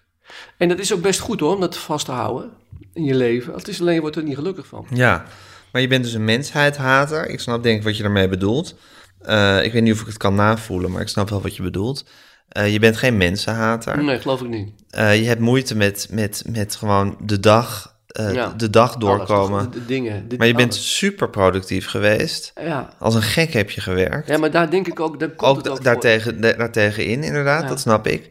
En 0.58 0.70
dat 0.70 0.80
is 0.80 0.94
ook 0.94 1.02
best 1.02 1.20
goed 1.20 1.40
hoor, 1.40 1.54
om 1.54 1.60
dat 1.60 1.78
vast 1.78 2.06
te 2.06 2.12
houden 2.12 2.52
in 2.94 3.04
je 3.04 3.16
leven. 3.16 3.54
Het 3.54 3.68
is 3.68 3.82
alleen, 3.82 3.94
je 3.94 4.02
wordt 4.02 4.16
er 4.16 4.24
niet 4.24 4.36
gelukkig 4.36 4.68
van. 4.68 4.86
Ja, 4.94 5.26
maar 5.72 5.82
je 5.82 5.88
bent 5.88 6.04
dus 6.04 6.14
een 6.14 6.26
mensheidhater. 6.26 7.30
Ik 7.30 7.40
snap 7.40 7.64
denk 7.64 7.78
ik 7.78 7.84
wat 7.84 7.98
je 7.98 8.04
daarmee 8.04 8.28
bedoelt. 8.28 8.76
Eh, 9.20 9.64
ik 9.64 9.74
weet 9.74 9.82
niet 9.82 9.94
of 9.94 10.02
ik 10.02 10.08
het 10.08 10.18
kan 10.18 10.36
navoelen, 10.36 10.92
maar 10.92 11.02
ik 11.02 11.08
snap 11.08 11.30
wel 11.30 11.42
wat 11.42 11.56
je 11.56 11.62
bedoelt. 11.62 12.06
Eh, 12.50 12.72
je 12.74 12.80
bent 12.80 12.98
geen 12.98 13.18
mensenhater. 13.18 14.04
Nee, 14.04 14.20
geloof 14.20 14.42
ik 14.42 14.48
niet. 14.50 14.70
Eh, 14.90 15.20
je 15.22 15.28
hebt 15.28 15.40
moeite 15.42 15.76
met, 15.76 16.08
met, 16.12 16.44
met 16.50 16.76
gewoon 16.76 17.18
de 17.22 17.40
dag, 17.40 17.96
Ja. 18.08 18.54
de 18.58 18.70
dag 18.70 18.96
doorkomen. 18.96 19.60
Alles, 19.60 19.74
de, 19.74 19.80
de 19.80 19.86
dingen. 19.86 20.28
maar 20.38 20.48
je 20.48 20.54
bent 20.54 20.76
super 20.76 21.30
productief 21.30 21.88
geweest. 21.88 22.52
Ja. 22.62 22.90
Als 23.00 23.16
een 23.16 23.22
gek 23.22 23.54
heb 23.54 23.70
je 23.70 23.82
gewerkt. 23.82 24.28
ja, 24.28 24.38
maar 24.38 24.52
daar 24.52 24.70
denk 24.70 24.88
ik 24.88 25.00
ook, 25.00 25.20
daar 25.20 25.30
komt 25.30 25.42
ook 25.52 25.58
het 25.58 25.68
ook 25.70 25.76
voor. 25.76 25.84
daartegen, 25.86 26.42
da- 26.42 26.54
daartegen 26.54 27.06
in, 27.06 27.24
inderdaad, 27.24 27.62
Ja. 27.62 27.68
dat 27.68 27.80
snap 27.80 28.08
ik. 28.08 28.30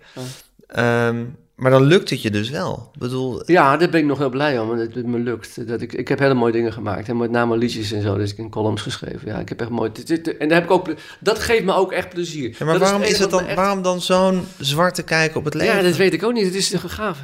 Ja. 0.75 1.15
Maar 1.57 1.71
dan 1.71 1.83
lukt 1.83 2.11
het 2.11 2.23
je 2.23 2.31
dus 2.31 2.51
wel. 2.51 2.91
Ik 2.93 2.99
bedoel, 2.99 3.43
Ja, 3.51 3.77
daar 3.77 3.89
ben 3.89 4.01
ik 4.01 4.07
nog 4.07 4.19
heel 4.19 4.31
blij 4.31 4.59
om. 4.59 4.77
Dat 4.79 4.95
het 4.95 5.07
me 5.07 5.19
lukt. 5.19 5.69
Dat 5.69 5.81
ik, 5.81 5.93
ik 5.93 6.09
heb 6.09 6.19
hele 6.19 6.35
mooie 6.35 6.53
dingen 6.53 6.73
gemaakt. 6.73 7.09
En 7.09 7.17
met 7.17 7.31
name 7.31 7.57
liedjes 7.57 7.93
en 7.93 8.03
zo. 8.03 8.17
Dus 8.17 8.31
ik 8.31 8.37
heb 8.37 8.51
columns 8.51 8.83
geschreven. 8.83 9.29
Ja, 9.29 9.39
ik 9.39 9.49
heb 9.49 9.61
echt 9.61 9.71
mooi... 9.71 9.91
En 10.39 10.49
daar 10.49 10.59
heb 10.61 10.65
ik 10.65 10.71
ook, 10.71 10.89
dat 11.21 11.39
geeft 11.39 11.65
me 11.65 11.75
ook 11.75 11.93
echt 11.93 12.09
plezier. 12.09 12.57
ja, 12.59 12.65
maar 12.65 12.79
dat 12.79 12.83
waarom 12.83 13.03
is 13.03 13.19
het 13.19 13.31
dan, 13.31 13.45
echt- 13.47 13.57
waarom 13.57 13.83
dan 13.83 14.01
zo'n 14.01 14.47
zwarte 14.59 15.03
kijk 15.03 15.37
op 15.37 15.45
het 15.45 15.55
leven? 15.55 15.77
Ja, 15.77 15.83
dat 15.83 15.97
weet 15.97 16.13
ik 16.13 16.23
ook 16.23 16.33
niet. 16.33 16.45
Het 16.45 16.55
is 16.55 16.73
een 16.73 16.91
gave. 16.91 17.23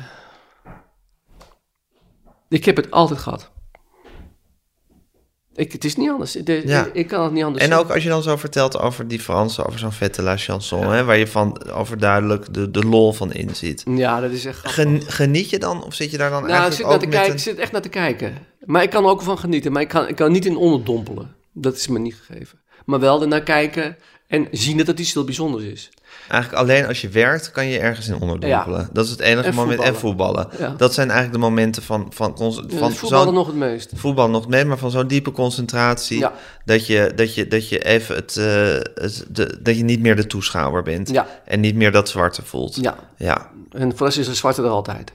Ik 2.49 2.64
heb 2.64 2.76
het 2.76 2.91
altijd 2.91 3.18
gehad. 3.20 3.51
Ik, 5.55 5.72
het 5.72 5.84
is 5.84 5.96
niet 5.96 6.11
anders. 6.11 6.32
De- 6.32 6.62
Ja. 6.66 6.84
ik, 6.86 6.94
ik 6.94 7.07
kan 7.09 7.22
het 7.24 7.32
niet 7.32 7.44
anders 7.44 7.64
En 7.64 7.74
ook 7.74 7.90
als 7.90 8.03
je 8.03 8.09
dan 8.09 8.22
zo 8.22 8.36
vertelt 8.36 8.78
over 8.78 9.09
die 9.09 9.20
Fransen, 9.20 9.66
over 9.66 9.78
zo'n 9.78 9.92
vette 9.92 10.22
la 10.22 10.36
chanson, 10.36 10.86
hè, 10.92 11.05
waar 11.05 11.16
je 11.18 11.26
van 11.26 11.70
overduidelijk 11.72 12.55
de, 12.55 12.70
de 12.70 12.84
lol 12.84 13.12
van 13.12 13.32
inziet. 13.32 13.82
Ja, 13.94 14.20
dat 14.20 14.30
is 14.30 14.44
echt. 14.44 14.68
Gen- 14.68 15.03
geniet 15.07 15.50
je 15.50 15.59
dan, 15.59 15.84
of 15.84 15.94
zit 15.94 16.11
je 16.11 16.16
daar 16.18 16.30
dan 16.30 16.42
Nou, 16.42 16.53
ik 16.55 16.59
eigenlijk 16.61 16.90
zit, 16.90 16.94
ook 16.94 17.00
naar 17.00 17.11
te 17.11 17.16
kijken, 17.16 17.30
een- 17.30 17.36
ik 17.36 17.42
zit 17.42 17.59
echt 17.59 17.72
naar 17.72 17.82
te 17.82 17.88
kijken. 17.88 18.34
Maar 18.64 18.82
ik 18.82 18.90
kan 18.90 19.05
er 19.05 19.11
ook 19.11 19.22
van 19.22 19.38
genieten. 19.38 19.72
Maar 19.72 19.82
ik 19.82 19.88
kan, 19.88 20.09
ik 20.09 20.16
kan 20.16 20.32
niet 20.32 20.46
in 20.46 20.57
onderdompelen. 20.57 21.34
Dat 21.53 21.76
is 21.76 21.88
me 21.88 21.98
niet 21.98 22.14
gegeven. 22.26 22.59
Maar 22.84 23.00
wel 23.00 23.22
ernaar 23.22 23.42
kijken 23.42 23.96
en 24.26 24.48
zien 24.50 24.76
dat 24.76 24.86
het 24.86 24.98
iets 25.00 25.14
heel 25.14 25.24
bijzonders 25.24 25.64
is. 25.64 25.90
Eigenlijk 26.29 26.62
alleen 26.62 26.87
als 26.87 27.01
je 27.01 27.09
werkt, 27.09 27.51
kan 27.51 27.66
je 27.66 27.79
ergens 27.79 28.09
in 28.09 28.14
onderdompelen. 28.20 28.89
Dat 28.93 29.05
is 29.05 29.11
het 29.11 29.20
enige 29.20 29.49
En 29.49 29.55
moment. 29.55 29.81
En 29.81 29.95
voetballen. 29.95 30.49
Ja. 30.59 30.75
Dat 30.77 30.95
zijn 30.95 31.11
eigenlijk 31.11 31.41
de 31.41 31.49
momenten 31.49 31.83
van, 31.83 32.07
van, 32.14 32.35
cons- 32.35 32.57
Ja, 32.68 32.77
van 32.79 32.89
het 32.89 32.97
voetballen 32.99 33.35
nog 33.35 33.47
het 33.47 33.57
meest. 33.57 33.91
voetbal 33.95 34.31
nog 34.31 34.49
mee, 34.49 34.64
maar 34.64 34.79
van 34.79 34.91
zo'n 34.91 35.07
diepe 35.07 35.31
concentratie. 35.31 36.27
Dat, 36.64 36.87
je, 36.87 37.12
dat, 37.14 37.35
je, 37.35 37.49
dat 37.49 37.68
je 37.68 37.85
even 37.85 38.14
het, 38.14 38.37
eh, 38.37 38.45
het- 39.03 39.25
de, 39.29 39.59
dat 39.62 39.77
je 39.77 39.85
niet 39.85 40.01
meer 40.01 40.16
de 40.16 40.27
toeschouwer 40.27 40.83
bent. 40.83 41.12
En 41.45 41.61
niet 41.61 41.75
meer 41.75 41.93
dat 41.93 42.09
zwarte 42.09 42.43
voelt. 42.45 42.77
Ja, 42.81 42.97
Ja. 43.16 43.51
en 43.70 43.97
voor 43.97 44.11
de 44.11 44.20
is 44.20 44.27
de 44.27 44.35
zwarte 44.35 44.62
er 44.62 44.68
altijd. 44.68 45.12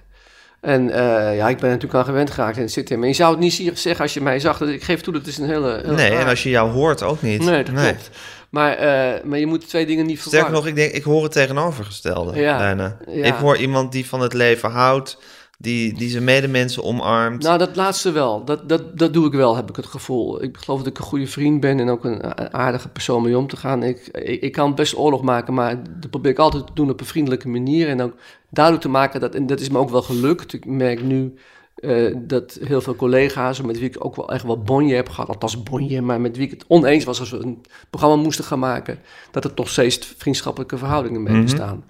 En 0.61 0.89
eh, 0.89 1.35
ja, 1.37 1.49
ik 1.49 1.55
ben 1.55 1.65
er 1.65 1.69
natuurlijk 1.75 1.93
aan 1.99 2.05
gewend 2.05 2.31
geraakt 2.31 2.55
en 2.55 2.61
het 2.61 2.71
zit 2.71 2.89
in. 2.89 2.99
Maar 2.99 3.07
je 3.07 3.13
zou 3.13 3.31
het 3.31 3.39
niet 3.39 3.71
zeggen 3.73 4.01
als 4.03 4.13
je 4.13 4.21
mij 4.21 4.39
zag. 4.39 4.57
Dat, 4.57 4.67
ik 4.69 4.83
geef 4.83 5.01
toe, 5.01 5.13
dat 5.13 5.27
is 5.27 5.37
een 5.37 5.45
hele... 5.45 5.79
hele 5.83 5.95
Nee, 5.95 6.09
en 6.15 6.27
als 6.27 6.43
je 6.43 6.49
jou 6.49 6.71
hoort 6.71 7.03
ook 7.03 7.21
niet. 7.21 7.43
Nee, 7.43 7.63
dat 7.63 7.73
klopt. 7.75 8.09
Maar, 8.49 8.73
eh, 8.73 9.23
maar 9.23 9.39
je 9.39 9.45
moet 9.45 9.69
twee 9.69 9.85
dingen 9.85 10.05
niet 10.05 10.21
verwarren. 10.21 10.51
nog, 10.51 10.67
ik 10.67 10.75
denk, 10.75 10.91
ik 10.91 11.03
hoor 11.03 11.23
het 11.23 11.31
tegenovergestelde. 11.31 12.39
Ja, 12.39 12.57
bijna. 12.57 12.97
ja. 13.07 13.23
Ik 13.23 13.33
hoor 13.33 13.57
iemand 13.57 13.91
die 13.91 14.05
van 14.05 14.21
het 14.21 14.33
leven 14.33 14.71
houdt, 14.71 15.17
die, 15.57 15.93
die 15.93 16.09
zijn 16.09 16.23
medemensen 16.23 16.83
omarmt. 16.83 17.43
Nou, 17.43 17.57
dat 17.57 17.75
laatste 17.75 18.11
wel. 18.11 18.45
Dat, 18.45 18.69
dat, 18.69 18.97
dat 18.97 19.13
doe 19.13 19.25
ik 19.25 19.33
wel, 19.33 19.55
heb 19.55 19.69
ik 19.69 19.75
het 19.75 19.85
gevoel. 19.85 20.43
Ik 20.43 20.57
geloof 20.57 20.79
dat 20.79 20.87
ik 20.87 20.97
een 20.97 21.03
goede 21.03 21.27
vriend 21.27 21.59
ben 21.59 21.79
en 21.79 21.89
ook 21.89 22.05
een 22.05 22.53
aardige 22.53 22.89
persoon 22.89 23.21
mee 23.21 23.37
om 23.37 23.47
te 23.47 23.57
gaan. 23.57 23.83
Ik, 23.83 24.07
ik, 24.07 24.41
ik 24.41 24.51
kan 24.51 24.75
best 24.75 24.97
oorlog 24.97 25.21
maken, 25.21 25.53
maar 25.53 25.83
dat 25.99 26.09
probeer 26.09 26.31
ik 26.31 26.39
altijd 26.39 26.67
te 26.67 26.73
doen 26.73 26.89
op 26.89 26.99
een 26.99 27.05
vriendelijke 27.05 27.47
manier. 27.47 27.87
En 27.87 28.01
ook 28.01 28.13
duidelijk 28.49 28.85
te 28.85 28.91
maken, 28.91 29.19
dat, 29.19 29.35
en 29.35 29.47
dat 29.47 29.59
is 29.59 29.69
me 29.69 29.77
ook 29.77 29.89
wel 29.89 30.01
gelukt. 30.01 30.53
Ik 30.53 30.65
merk 30.65 31.01
nu 31.03 31.33
eh, 31.77 32.15
dat 32.17 32.59
heel 32.63 32.81
veel 32.81 32.95
collega's, 32.95 33.61
met 33.61 33.79
wie 33.79 33.89
ik 33.89 34.05
ook 34.05 34.15
wel 34.15 34.29
echt 34.31 34.43
wel 34.43 34.61
bonje 34.61 34.95
heb 34.95 35.09
gehad, 35.09 35.29
althans 35.29 35.63
bonje, 35.63 36.01
maar 36.01 36.21
met 36.21 36.37
wie 36.37 36.45
ik 36.45 36.51
het 36.51 36.65
oneens 36.67 37.03
was 37.03 37.19
als 37.19 37.29
we 37.29 37.37
een 37.37 37.61
programma 37.89 38.15
moesten 38.15 38.45
gaan 38.45 38.59
maken, 38.59 38.99
dat 39.31 39.43
er 39.43 39.53
toch 39.53 39.69
steeds 39.69 40.13
vriendschappelijke 40.17 40.77
verhoudingen 40.77 41.23
mee 41.23 41.33
Mhm. 41.33 41.41
bestaan. 41.43 41.83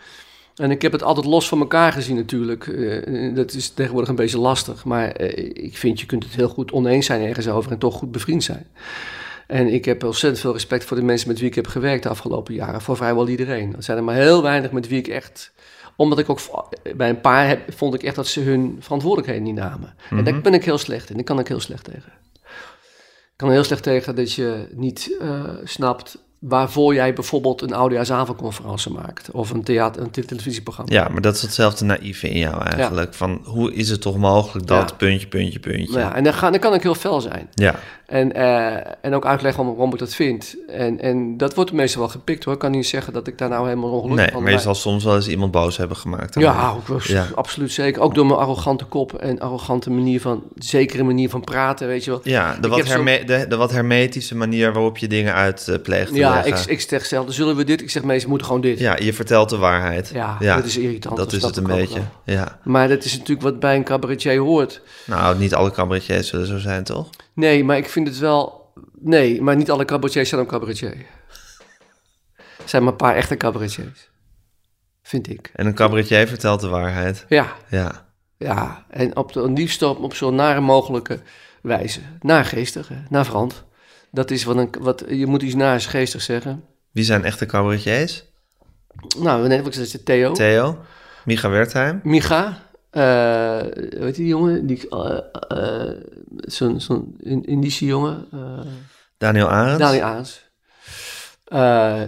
En 0.55 0.71
ik 0.71 0.81
heb 0.81 0.91
het 0.91 1.03
altijd 1.03 1.25
los 1.25 1.47
van 1.47 1.59
elkaar 1.59 1.91
gezien 1.91 2.15
natuurlijk. 2.15 2.67
Eh, 2.67 3.35
dat 3.35 3.53
is 3.53 3.69
tegenwoordig 3.69 4.09
een 4.09 4.15
beetje 4.15 4.39
lastig. 4.39 4.85
Maar 4.85 5.11
eh, 5.11 5.63
ik 5.65 5.77
vind, 5.77 5.99
je 5.99 6.05
kunt 6.05 6.23
het 6.23 6.35
heel 6.35 6.49
goed 6.49 6.71
oneens 6.71 7.05
zijn 7.05 7.21
ergens 7.21 7.47
over 7.47 7.71
en 7.71 7.77
toch 7.77 7.95
goed 7.95 8.11
bevriend 8.11 8.43
zijn. 8.43 8.67
En 9.47 9.67
ik 9.73 9.85
heb 9.85 10.03
ontzettend 10.03 10.41
veel 10.41 10.53
respect 10.53 10.83
voor 10.83 10.97
de 10.97 11.03
mensen 11.03 11.27
met 11.27 11.39
wie 11.39 11.47
ik 11.47 11.55
heb 11.55 11.67
gewerkt 11.67 12.03
de 12.03 12.09
afgelopen 12.09 12.53
jaren. 12.53 12.81
Voor 12.81 12.97
vrijwel 12.97 13.27
iedereen. 13.27 13.75
Er 13.75 13.83
zijn 13.83 13.97
er 13.97 14.03
maar 14.03 14.15
heel 14.15 14.41
weinig 14.41 14.71
met 14.71 14.87
wie 14.87 14.97
ik 14.99 15.07
echt... 15.07 15.51
Omdat 15.97 16.19
ik 16.19 16.29
ook 16.29 16.39
bij 16.95 17.09
een 17.09 17.21
paar 17.21 17.47
heb, 17.47 17.73
vond 17.73 17.93
ik 17.93 18.03
echt 18.03 18.15
dat 18.15 18.27
ze 18.27 18.39
hun 18.39 18.77
verantwoordelijkheden 18.79 19.43
niet 19.43 19.55
namen. 19.55 19.95
En 20.09 20.23
daar 20.23 20.41
ben 20.41 20.53
ik 20.53 20.65
heel 20.65 20.77
slecht 20.77 21.09
in. 21.09 21.15
Daar 21.15 21.23
kan 21.23 21.39
ik 21.39 21.47
heel 21.47 21.59
slecht 21.59 21.83
tegen. 21.83 22.11
Ik 23.37 23.43
kan 23.43 23.51
heel 23.51 23.63
slecht 23.63 23.83
tegen 23.83 24.15
dat 24.15 24.33
je 24.33 24.67
niet 24.71 25.17
eh, 25.21 25.43
snapt 25.63 26.17
waarvoor 26.39 26.93
jij 26.93 27.13
bijvoorbeeld 27.13 27.61
een 27.61 27.73
oudejaarsavondconferentie 27.73 28.91
maakt. 28.91 29.31
Of 29.31 29.49
een, 29.49 29.63
theater, 29.63 30.01
een 30.01 30.11
televisieprogramma. 30.11 30.93
Ja, 30.93 31.07
maar 31.09 31.21
dat 31.21 31.35
is 31.35 31.41
hetzelfde 31.41 31.85
naïeve 31.85 32.29
in 32.29 32.37
jou 32.37 32.63
eigenlijk. 32.63 33.13
Van 33.13 33.41
hoe 33.43 33.73
is 33.73 33.89
het 33.89 34.01
toch 34.01 34.17
mogelijk 34.17 34.67
dat 34.67 34.89
Ja. 34.89 34.95
puntje, 34.95 35.27
puntje, 35.27 35.59
puntje. 35.59 35.87
Nou 35.87 35.99
ja, 35.99 36.15
en 36.15 36.23
dan, 36.23 36.33
ga, 36.33 36.49
dan 36.49 36.59
kan 36.59 36.73
ik 36.73 36.83
heel 36.83 36.95
fel 36.95 37.21
zijn. 37.21 37.49
Ja. 37.53 37.75
En, 38.07 38.33
eh, 38.33 38.91
en 39.01 39.13
ook 39.13 39.25
uitleggen 39.25 39.65
waarom, 39.65 39.93
ik 39.93 39.99
dat 39.99 40.13
vind. 40.13 40.55
En, 40.67 41.01
en 41.01 41.37
dat 41.37 41.55
wordt 41.55 41.71
meestal 41.71 42.01
wel 42.01 42.09
gepikt 42.09 42.43
hoor. 42.43 42.53
Ik 42.53 42.59
kan 42.59 42.71
niet 42.71 42.87
zeggen 42.87 43.13
dat 43.13 43.27
ik 43.27 43.37
daar 43.37 43.49
nou 43.49 43.67
helemaal 43.67 43.89
ongelukkig 43.89 44.15
Nee, 44.17 44.27
van 44.31 44.41
maar 44.41 44.49
je 44.49 44.55
ben. 44.55 44.65
zal 44.65 44.75
soms 44.75 45.03
wel 45.03 45.15
eens 45.15 45.27
iemand 45.27 45.51
boos 45.51 45.77
hebben 45.77 45.97
gemaakt. 45.97 46.39
Ja, 46.39 46.75
ook 46.89 47.01
Ja. 47.01 47.25
absoluut 47.35 47.71
zeker. 47.71 48.01
Ook 48.01 48.15
door 48.15 48.25
mijn 48.25 48.39
arrogante 48.39 48.85
kop 48.85 49.13
en 49.13 49.39
arrogante 49.39 49.89
manier 49.89 50.21
van, 50.21 50.43
zekere 50.55 51.03
manier 51.03 51.29
van 51.29 51.41
praten, 51.41 51.87
weet 51.87 52.03
je 52.03 52.09
wel. 52.11 52.19
Ja, 52.23 52.55
de 52.61 52.67
Ik 52.67 52.73
wat, 52.73 52.85
zo- 52.85 52.91
herme- 52.93 53.23
de, 53.25 53.45
de 53.49 53.55
wat 53.55 53.71
hermetische 53.71 54.35
manier 54.35 54.73
waarop 54.73 54.97
je 54.97 55.07
dingen 55.07 55.33
uit 55.33 55.67
eh, 55.67 55.75
te 55.75 56.07
Ja, 56.11 56.43
ik, 56.43 56.57
ik 56.59 56.81
zeg 56.81 57.05
zelf, 57.05 57.25
zullen 57.33 57.55
we 57.55 57.63
dit? 57.63 57.81
Ik 57.81 57.89
zeg 57.89 58.03
meestal, 58.03 58.29
moeten 58.29 58.47
gewoon 58.47 58.61
dit. 58.61 58.79
Ja, 58.79 58.97
je 58.99 59.13
vertelt 59.13 59.49
de 59.49 59.57
waarheid. 59.57 60.09
Ja, 60.13 60.37
dat 60.39 60.65
is 60.65 60.77
irritant. 60.77 61.17
Dat 61.17 61.31
is 61.33 61.39
snap 61.39 61.55
het 61.55 61.57
een 61.69 61.75
beetje. 61.75 62.01
Ja. 62.23 62.59
Maar 62.63 62.87
dat 62.87 63.03
is 63.03 63.11
natuurlijk 63.13 63.41
wat 63.41 63.59
bij 63.59 63.75
een 63.75 63.83
cabaretier 63.83 64.37
hoort. 64.39 64.81
Nou, 65.05 65.37
niet 65.37 65.53
alle 65.55 65.71
cabaretiers 65.71 66.27
zullen 66.27 66.47
zo 66.47 66.57
zijn, 66.57 66.83
toch? 66.83 67.09
Nee, 67.37 67.63
maar 67.63 67.77
ik 67.77 67.89
vind 67.89 68.07
het 68.07 68.17
wel... 68.17 68.71
Nee, 68.99 69.41
maar 69.41 69.55
niet 69.55 69.71
alle 69.71 69.85
cabaretiers 69.85 70.29
zijn 70.29 70.41
ook 70.41 70.47
cabaretier. 70.47 70.95
Er 72.37 72.69
zijn 72.69 72.83
maar 72.83 72.91
een 72.91 72.97
paar 72.97 73.15
echte 73.15 73.37
cabaretiers. 73.37 74.09
Vind 75.03 75.29
ik. 75.29 75.51
En 75.53 75.65
een 75.65 75.73
cabaretier 75.73 76.27
vertelt 76.27 76.59
de 76.61 76.67
waarheid. 76.67 77.25
Ja, 77.29 77.55
Ja. 77.69 78.07
ja. 78.37 78.85
En 78.89 79.15
op 79.15 79.33
de 79.33 79.51
liefst 79.51 79.81
op, 79.81 79.99
op 79.99 80.13
zo'n 80.15 80.35
nare 80.35 80.59
mogelijke 80.61 81.19
wijze. 81.61 81.99
Naargeestig, 82.21 82.89
navrant. 83.09 83.63
Dat 84.11 84.31
is 84.31 84.43
wat, 84.43 84.55
een, 84.55 84.73
wat... 84.79 85.03
Je 85.09 85.25
moet 85.25 85.41
iets 85.41 85.55
naars 85.55 85.85
geestig 85.85 86.21
zeggen. 86.21 86.63
Wie 86.91 87.03
zijn 87.03 87.23
echte 87.23 87.45
cabaretiers? 87.45 88.25
Nou, 89.19 89.47
net 89.47 89.63
wat 89.63 89.75
ik 89.75 89.85
zei, 89.85 90.03
Theo. 90.03 90.31
Theo, 90.31 90.77
Micha 91.25 91.49
Wertheim. 91.49 91.99
Micha. 92.03 92.65
Eh 92.89 93.61
weet 93.89 94.15
je 94.15 94.21
die 94.21 94.27
jongen? 94.27 94.65
Die, 94.65 94.89
eh, 94.89 95.19
eh, 95.47 95.95
zo'n 96.37 97.15
In- 97.19 97.45
Indische 97.45 97.85
jongen. 97.85 98.25
Daniel 99.17 99.47
Arends. 99.49 99.79
Daniel. 99.79 100.23
Eh, 101.45 102.01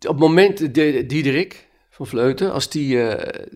op 0.00 0.08
het 0.08 0.18
moment, 0.18 0.74
de, 0.74 1.06
Diederik 1.06 1.68
van 1.90 2.06
Vleuten, 2.06 2.52
als 2.52 2.70
die... 2.70 3.00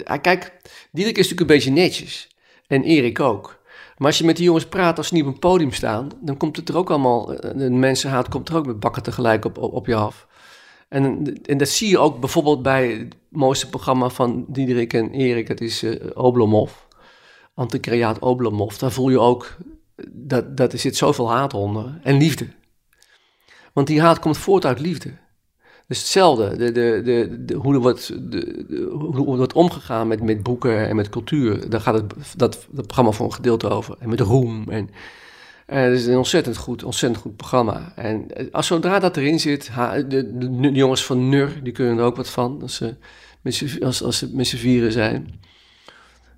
ah, 0.05 0.21
kijk, 0.21 0.53
Diederik 0.93 1.19
is 1.19 1.31
natuurlijk 1.31 1.41
een 1.41 1.47
beetje 1.47 1.71
netjes. 1.83 2.29
En 2.67 2.83
Erik 2.83 3.21
ook. 3.21 3.61
Maar 3.97 4.07
als 4.07 4.19
je 4.19 4.25
met 4.25 4.37
die 4.37 4.45
jongens 4.45 4.67
praat, 4.67 4.99
als 4.99 5.09
ze 5.09 5.15
niet 5.15 5.23
op 5.25 5.33
een 5.33 5.39
podium 5.39 5.73
staan... 5.73 6.09
dan 6.21 6.37
komt 6.37 6.57
het 6.57 6.69
er 6.69 6.77
ook 6.77 6.91
allemaal... 6.91 7.27
De 7.27 7.71
mensenhaat 7.71 8.29
komt 8.29 8.49
er 8.49 8.57
ook 8.57 8.67
met 8.67 8.81
bakken 8.81 9.03
tegelijk 9.03 9.45
op, 9.45 9.59
op, 9.59 9.73
op 9.73 9.87
je 9.87 9.95
af. 9.95 10.27
En, 10.93 11.41
en 11.43 11.59
dat 11.59 11.69
zie 11.69 11.89
je 11.89 11.99
ook 11.99 12.21
bijvoorbeeld 12.21 12.63
bij 12.63 12.89
het 12.89 13.15
mooiste 13.29 13.69
programma 13.69 14.09
van 14.09 14.45
Diederik 14.49 14.93
en 14.93 15.11
Erik. 15.11 15.47
Dat 15.47 15.61
is 15.61 15.83
eh 15.83 15.95
Oblomov. 16.15 16.73
Anticreaat 17.55 18.19
Oblomov. 18.19 18.77
Daar 18.77 18.93
voel 18.93 19.09
je 19.09 19.21
ook... 19.21 19.57
Dat, 20.11 20.57
dat 20.57 20.73
er 20.73 20.79
zit 20.79 20.97
zoveel 20.97 21.31
haat 21.31 21.55
onder. 21.55 22.01
En 22.03 22.17
liefde. 22.17 22.47
Want 23.73 23.87
die 23.87 24.01
haat 24.01 24.19
komt 24.19 24.39
voort 24.39 24.65
uit 24.65 24.81
liefde. 24.81 25.11
Dus 25.87 25.99
hetzelfde, 25.99 26.57
de, 26.57 26.73
de, 26.73 27.45
de, 27.45 27.55
hoe, 27.55 27.75
er 27.75 27.81
wordt, 29.37 29.53
omgegaan 29.53 30.09
met, 30.09 30.23
met 30.23 30.43
boeken 30.43 30.89
en 30.89 30.97
met 30.97 31.09
cultuur. 31.09 31.71
Daar 31.71 31.81
gaat 31.81 31.95
het, 31.95 32.15
dat, 32.37 32.67
dat 32.71 32.87
programma 32.87 33.11
voor 33.11 33.27
een 33.27 33.33
gedeelte 33.33 33.69
over. 33.69 33.97
En 33.99 34.09
met 34.09 34.21
roem. 34.21 34.69
En, 34.69 34.91
en 35.67 35.83
het 35.83 35.99
is 35.99 36.07
een 36.07 36.17
ontzettend 36.17 36.57
goed, 36.57 36.85
ontzettend 36.85 37.23
goed 37.23 37.37
programma. 37.37 37.93
En 37.97 38.31
eh, 38.35 38.47
als 38.53 38.67
zodra 38.67 38.99
dat 38.99 39.17
erin 39.17 39.41
zit, 39.41 39.71
de, 40.09 40.37
de, 40.39 40.73
jongens 40.73 41.05
van 41.05 41.29
NUR, 41.29 41.61
die 41.63 41.73
kunnen 41.73 41.99
er 41.99 42.05
ook 42.05 42.17
wat 42.17 42.31
van. 42.31 42.59
Als 42.63 42.75
ze 42.75 42.95
met 43.41 43.79
als, 43.83 44.03
als 44.03 44.27
met 44.33 44.47
z'n 44.47 44.57
vieren 44.57 44.93
zijn. 44.93 45.41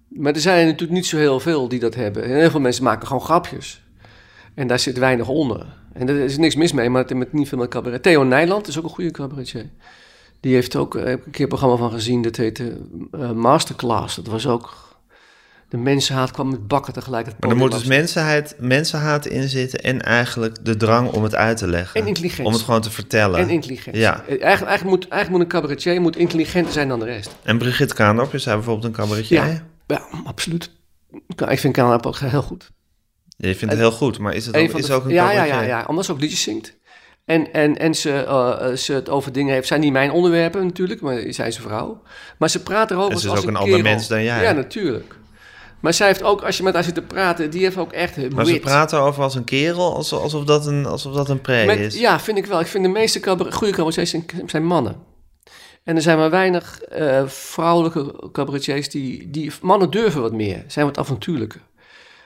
Maar 0.09 0.33
er 0.35 0.41
zijn 0.41 0.67
natuurlijk 0.67 0.93
niet 0.93 1.07
zo 1.07 1.17
heel 1.17 1.41
veel 1.41 1.69
die 1.69 1.79
dat 1.79 1.95
hebben. 1.95 2.25
En 2.25 2.31
heel 2.31 2.51
veel 2.51 2.61
mensen 2.61 2.85
maken 2.85 3.07
gewoon 3.07 3.23
grapjes. 3.23 3.83
En 4.55 4.67
daar 4.67 4.79
zit 4.79 4.99
weinig 4.99 5.29
onder. 5.29 5.67
En 5.93 6.09
er 6.09 6.21
is 6.21 6.37
niks 6.37 6.55
mis 6.55 6.73
mee, 6.73 6.91
maar 6.91 7.03
het 7.03 7.11
heeft 7.11 7.33
niet 7.33 7.49
veel 7.49 7.59
met 7.59 7.69
cabaret. 7.69 8.03
Theo 8.03 8.23
Nijland 8.23 8.67
is 8.67 8.79
ook 8.79 8.85
een 8.85 8.91
goede 8.91 9.11
cabaretier. 9.11 9.71
Die 10.41 10.55
heeft 10.55 10.77
ook 10.77 10.95
eh, 10.95 11.05
heb 11.05 11.19
ik 11.19 11.27
een 11.27 11.33
keer 11.33 11.43
een 11.43 11.49
programma 11.49 11.77
van 11.77 11.91
gezien, 11.91 12.23
dat 12.23 12.37
heette 12.37 12.77
eh, 13.11 13.31
Masterclass. 13.31 14.17
Dat 14.17 14.27
was 14.27 14.47
ook... 14.47 14.84
De 15.69 15.77
mensenhaat 15.77 16.31
kwam 16.31 16.51
met 16.51 16.67
bakken 16.67 16.93
tegelijk. 16.93 17.27
het 17.27 17.41
Maar 17.41 17.51
er 17.51 17.57
moet 17.57 17.71
dus 17.71 17.81
af. 17.81 17.87
mensenheid, 17.87 18.57
mensenhaat 18.59 19.27
in 19.27 19.49
zitten 19.49 19.81
en 19.81 20.03
eigenlijk 20.03 20.65
de 20.65 20.77
drang 20.77 21.11
om 21.11 21.23
het 21.23 21.35
uit 21.35 21.57
te 21.57 21.67
leggen. 21.67 22.01
En 22.01 22.07
intelligentie. 22.07 22.45
Om 22.45 22.53
het 22.53 22.63
gewoon 22.63 22.81
te 22.81 22.91
vertellen. 22.91 23.41
En 23.41 23.49
intelligent. 23.49 23.97
Ja. 23.97 24.13
Eigenlijk, 24.13 24.43
eigenlijk, 24.43 24.85
moet, 24.85 25.09
eigenlijk 25.09 25.31
moet 25.31 25.41
een 25.41 25.61
cabaretier 25.61 26.01
moet 26.01 26.17
intelligenter 26.17 26.73
zijn 26.73 26.89
dan 26.89 26.99
de 26.99 27.05
rest. 27.05 27.37
En 27.43 27.59
Brigitte 27.59 27.95
Kaandorp, 27.95 28.35
is 28.35 28.43
zij 28.43 28.55
bijvoorbeeld 28.55 28.87
een 28.87 28.93
cabaretier? 28.93 29.45
Ja, 29.45 29.63
ja 29.87 30.09
absoluut. 30.25 30.71
Ik 31.49 31.59
vind 31.59 31.73
Kamerap 31.73 32.07
ook 32.07 32.19
heel 32.19 32.43
goed. 32.43 32.71
Je 33.37 33.55
vindt 33.55 33.75
het 33.75 33.83
heel 33.83 33.93
goed, 33.93 34.19
maar 34.19 34.35
is 34.35 34.47
het 34.47 34.57
ook, 34.57 34.73
Een 34.73 34.79
is 34.79 34.91
ook 34.91 35.11
ja, 35.11 35.31
ja, 35.31 35.43
cabaretier? 35.43 35.69
ja, 35.69 35.79
ja, 35.79 35.85
omdat 35.87 36.05
ze 36.05 36.13
ook 36.13 36.21
liedjes 36.21 36.43
zingt. 36.43 36.77
En, 37.25 37.53
en, 37.53 37.79
en 37.79 37.95
ze, 37.95 38.11
eh, 38.11 38.71
eh, 38.71 38.77
ze 38.77 38.93
het 38.93 39.09
over 39.09 39.33
dingen 39.33 39.55
heeft. 39.55 39.67
zijn 39.67 39.81
niet 39.81 39.93
mijn 39.93 40.11
onderwerpen 40.11 40.67
natuurlijk, 40.67 41.01
maar 41.01 41.23
zij 41.29 41.47
is 41.47 41.57
een 41.57 41.63
vrouw. 41.63 42.03
Maar 42.39 42.51
ze 42.51 42.63
praat 42.63 42.91
erover 42.91 43.13
En 43.13 43.19
ze 43.19 43.27
is 43.27 43.31
als 43.31 43.41
ook 43.41 43.47
een 43.47 43.55
een 43.55 43.61
ander 43.61 43.83
mens 43.83 44.09
dan 44.09 44.23
jij. 44.23 44.43
Ja, 44.43 44.53
natuurlijk. 44.53 45.17
Maar 45.85 45.95
zij 45.95 46.07
heeft 46.07 46.23
ook, 46.23 46.43
als 46.43 46.57
je 46.57 46.63
met 46.63 46.75
haar 46.75 46.85
zit 46.85 46.95
te 46.95 47.03
praten, 47.03 47.51
die 47.51 47.63
heeft 47.63 47.77
ook 47.77 47.93
echt 47.93 48.31
Maar 48.31 48.45
ze 48.47 48.53
wit. 48.53 48.61
praten 48.61 49.01
over 49.01 49.23
als 49.23 49.35
een 49.35 49.45
kerel, 49.45 49.95
alsof, 49.95 50.23
alsof, 50.23 50.45
dat, 50.45 50.67
een, 50.67 50.87
alsof 50.87 51.15
dat 51.15 51.29
een 51.29 51.41
pre 51.41 51.65
Met- 51.67 51.79
is. 51.79 51.99
ja, 52.01 52.21
vind 52.21 52.39
ik 52.39 52.47
wel. 52.47 52.61
Ik 52.61 52.67
vind 52.67 52.85
de 52.85 52.91
meeste 52.91 53.21
cabaret, 53.21 53.55
goede 53.55 53.73
cabaretiers 53.73 54.11
zijn, 54.11 54.25
zijn 54.47 54.65
mannen. 54.65 54.97
En 55.83 55.97
er 55.97 56.03
zijn 56.03 56.19
maar 56.19 56.31
weinig 56.31 56.81
eh, 56.81 57.27
vrouwelijke 57.27 58.31
cabaretiers 58.33 58.89
die, 58.89 59.31
die... 59.31 59.53
Mannen 59.63 59.91
durven 59.91 60.21
wat 60.21 60.33
meer, 60.33 60.65
zijn 60.67 60.87
wat 60.87 60.99
avontuurlijker. 60.99 61.61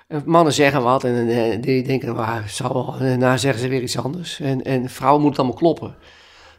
En 0.09 0.22
mannen 0.26 0.52
zeggen 0.52 0.82
wat 0.82 1.04
en 1.04 1.61
die 1.61 1.82
denken, 1.82 2.14
waar 2.14 2.48
zal 2.48 2.72
wel. 2.74 2.94
En 2.98 3.06
daarna 3.09 3.36
zeggen 3.36 3.61
ze 3.62 3.68
weer 3.68 3.82
iets 3.82 3.98
anders. 3.98 4.40
En, 4.40 4.62
en 4.64 4.88
vrouwen 4.90 5.22
moeten 5.22 5.44
het 5.44 5.52
allemaal 5.54 5.74
kloppen. 5.76 6.02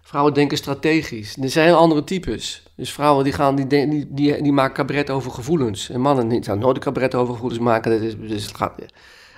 Vrouwen 0.09 0.33
denken 0.33 0.57
strategisch. 0.57 1.37
Er 1.41 1.49
zijn 1.49 1.73
andere 1.73 2.03
types. 2.03 2.63
Dus 2.75 2.91
vrouwen 2.93 3.23
die, 3.23 3.33
gaan, 3.33 3.55
die, 3.55 3.67
die, 3.67 4.07
die, 4.09 4.41
die 4.41 4.51
maken 4.51 4.73
cabaret 4.73 5.09
over 5.09 5.31
gevoelens. 5.31 5.89
En 5.89 6.01
mannen 6.01 6.29
zouden 6.43 6.59
nooit 6.59 6.75
een 6.75 6.81
cabaret 6.83 7.15
over 7.15 7.33
gevoelens 7.33 7.59
maken. 7.59 7.91
Dat 7.91 8.01
is, 8.01 8.17
dus 8.17 8.45
het 8.45 8.57
gaat, 8.57 8.73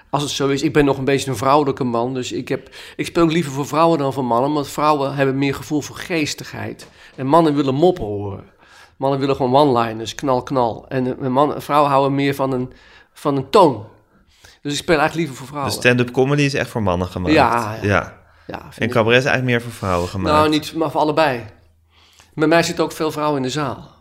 als 0.09 0.21
het 0.23 0.31
zo 0.31 0.47
is, 0.47 0.61
ik 0.61 0.73
ben 0.73 0.85
nog 0.85 0.97
een 0.97 1.05
beetje 1.05 1.29
een 1.29 1.37
vrouwelijke 1.37 1.83
man. 1.83 2.13
Dus 2.13 2.31
ik, 2.31 2.47
heb, 2.47 2.69
ik 2.95 3.05
speel 3.05 3.23
ook 3.23 3.31
liever 3.31 3.51
voor 3.51 3.67
vrouwen 3.67 3.97
dan 3.97 4.13
voor 4.13 4.25
mannen. 4.25 4.53
Want 4.53 4.67
vrouwen 4.67 5.15
hebben 5.15 5.37
meer 5.37 5.55
gevoel 5.55 5.81
voor 5.81 5.95
geestigheid. 5.95 6.87
En 7.15 7.27
mannen 7.27 7.55
willen 7.55 7.75
moppen 7.75 8.03
horen. 8.03 8.43
Mannen 8.97 9.19
willen 9.19 9.35
gewoon 9.35 9.55
one-liners, 9.55 10.15
knal, 10.15 10.43
knal. 10.43 10.85
En 10.87 11.31
mannen, 11.31 11.61
vrouwen 11.61 11.89
houden 11.89 12.15
meer 12.15 12.35
van 12.35 12.51
een, 12.51 12.73
van 13.13 13.37
een 13.37 13.49
toon. 13.49 13.85
Dus 14.61 14.71
ik 14.71 14.77
speel 14.77 14.99
eigenlijk 14.99 15.15
liever 15.15 15.35
voor 15.35 15.45
De 15.45 15.51
vrouwen. 15.51 15.73
stand-up 15.73 16.11
comedy 16.11 16.41
is 16.41 16.53
echt 16.53 16.69
voor 16.69 16.83
mannen 16.83 17.07
gemaakt. 17.07 17.33
Ja, 17.33 17.77
ja. 17.81 17.87
ja. 17.87 18.20
Ja, 18.47 18.55
En 18.65 18.73
vind 18.73 18.89
ik. 18.89 18.95
cabaret 18.95 19.19
is 19.19 19.25
eigenlijk 19.25 19.57
meer 19.57 19.61
voor 19.61 19.77
vrouwen 19.77 20.09
gemaakt. 20.09 20.35
Nou, 20.35 20.49
niet, 20.49 20.73
maar 20.73 20.91
voor 20.91 21.01
allebei. 21.01 21.41
Bij 22.33 22.47
mij 22.47 22.63
zitten 22.63 22.83
ook 22.83 22.91
veel 22.91 23.11
vrouwen 23.11 23.37
in 23.37 23.43
de 23.43 23.49
zaal. 23.49 23.99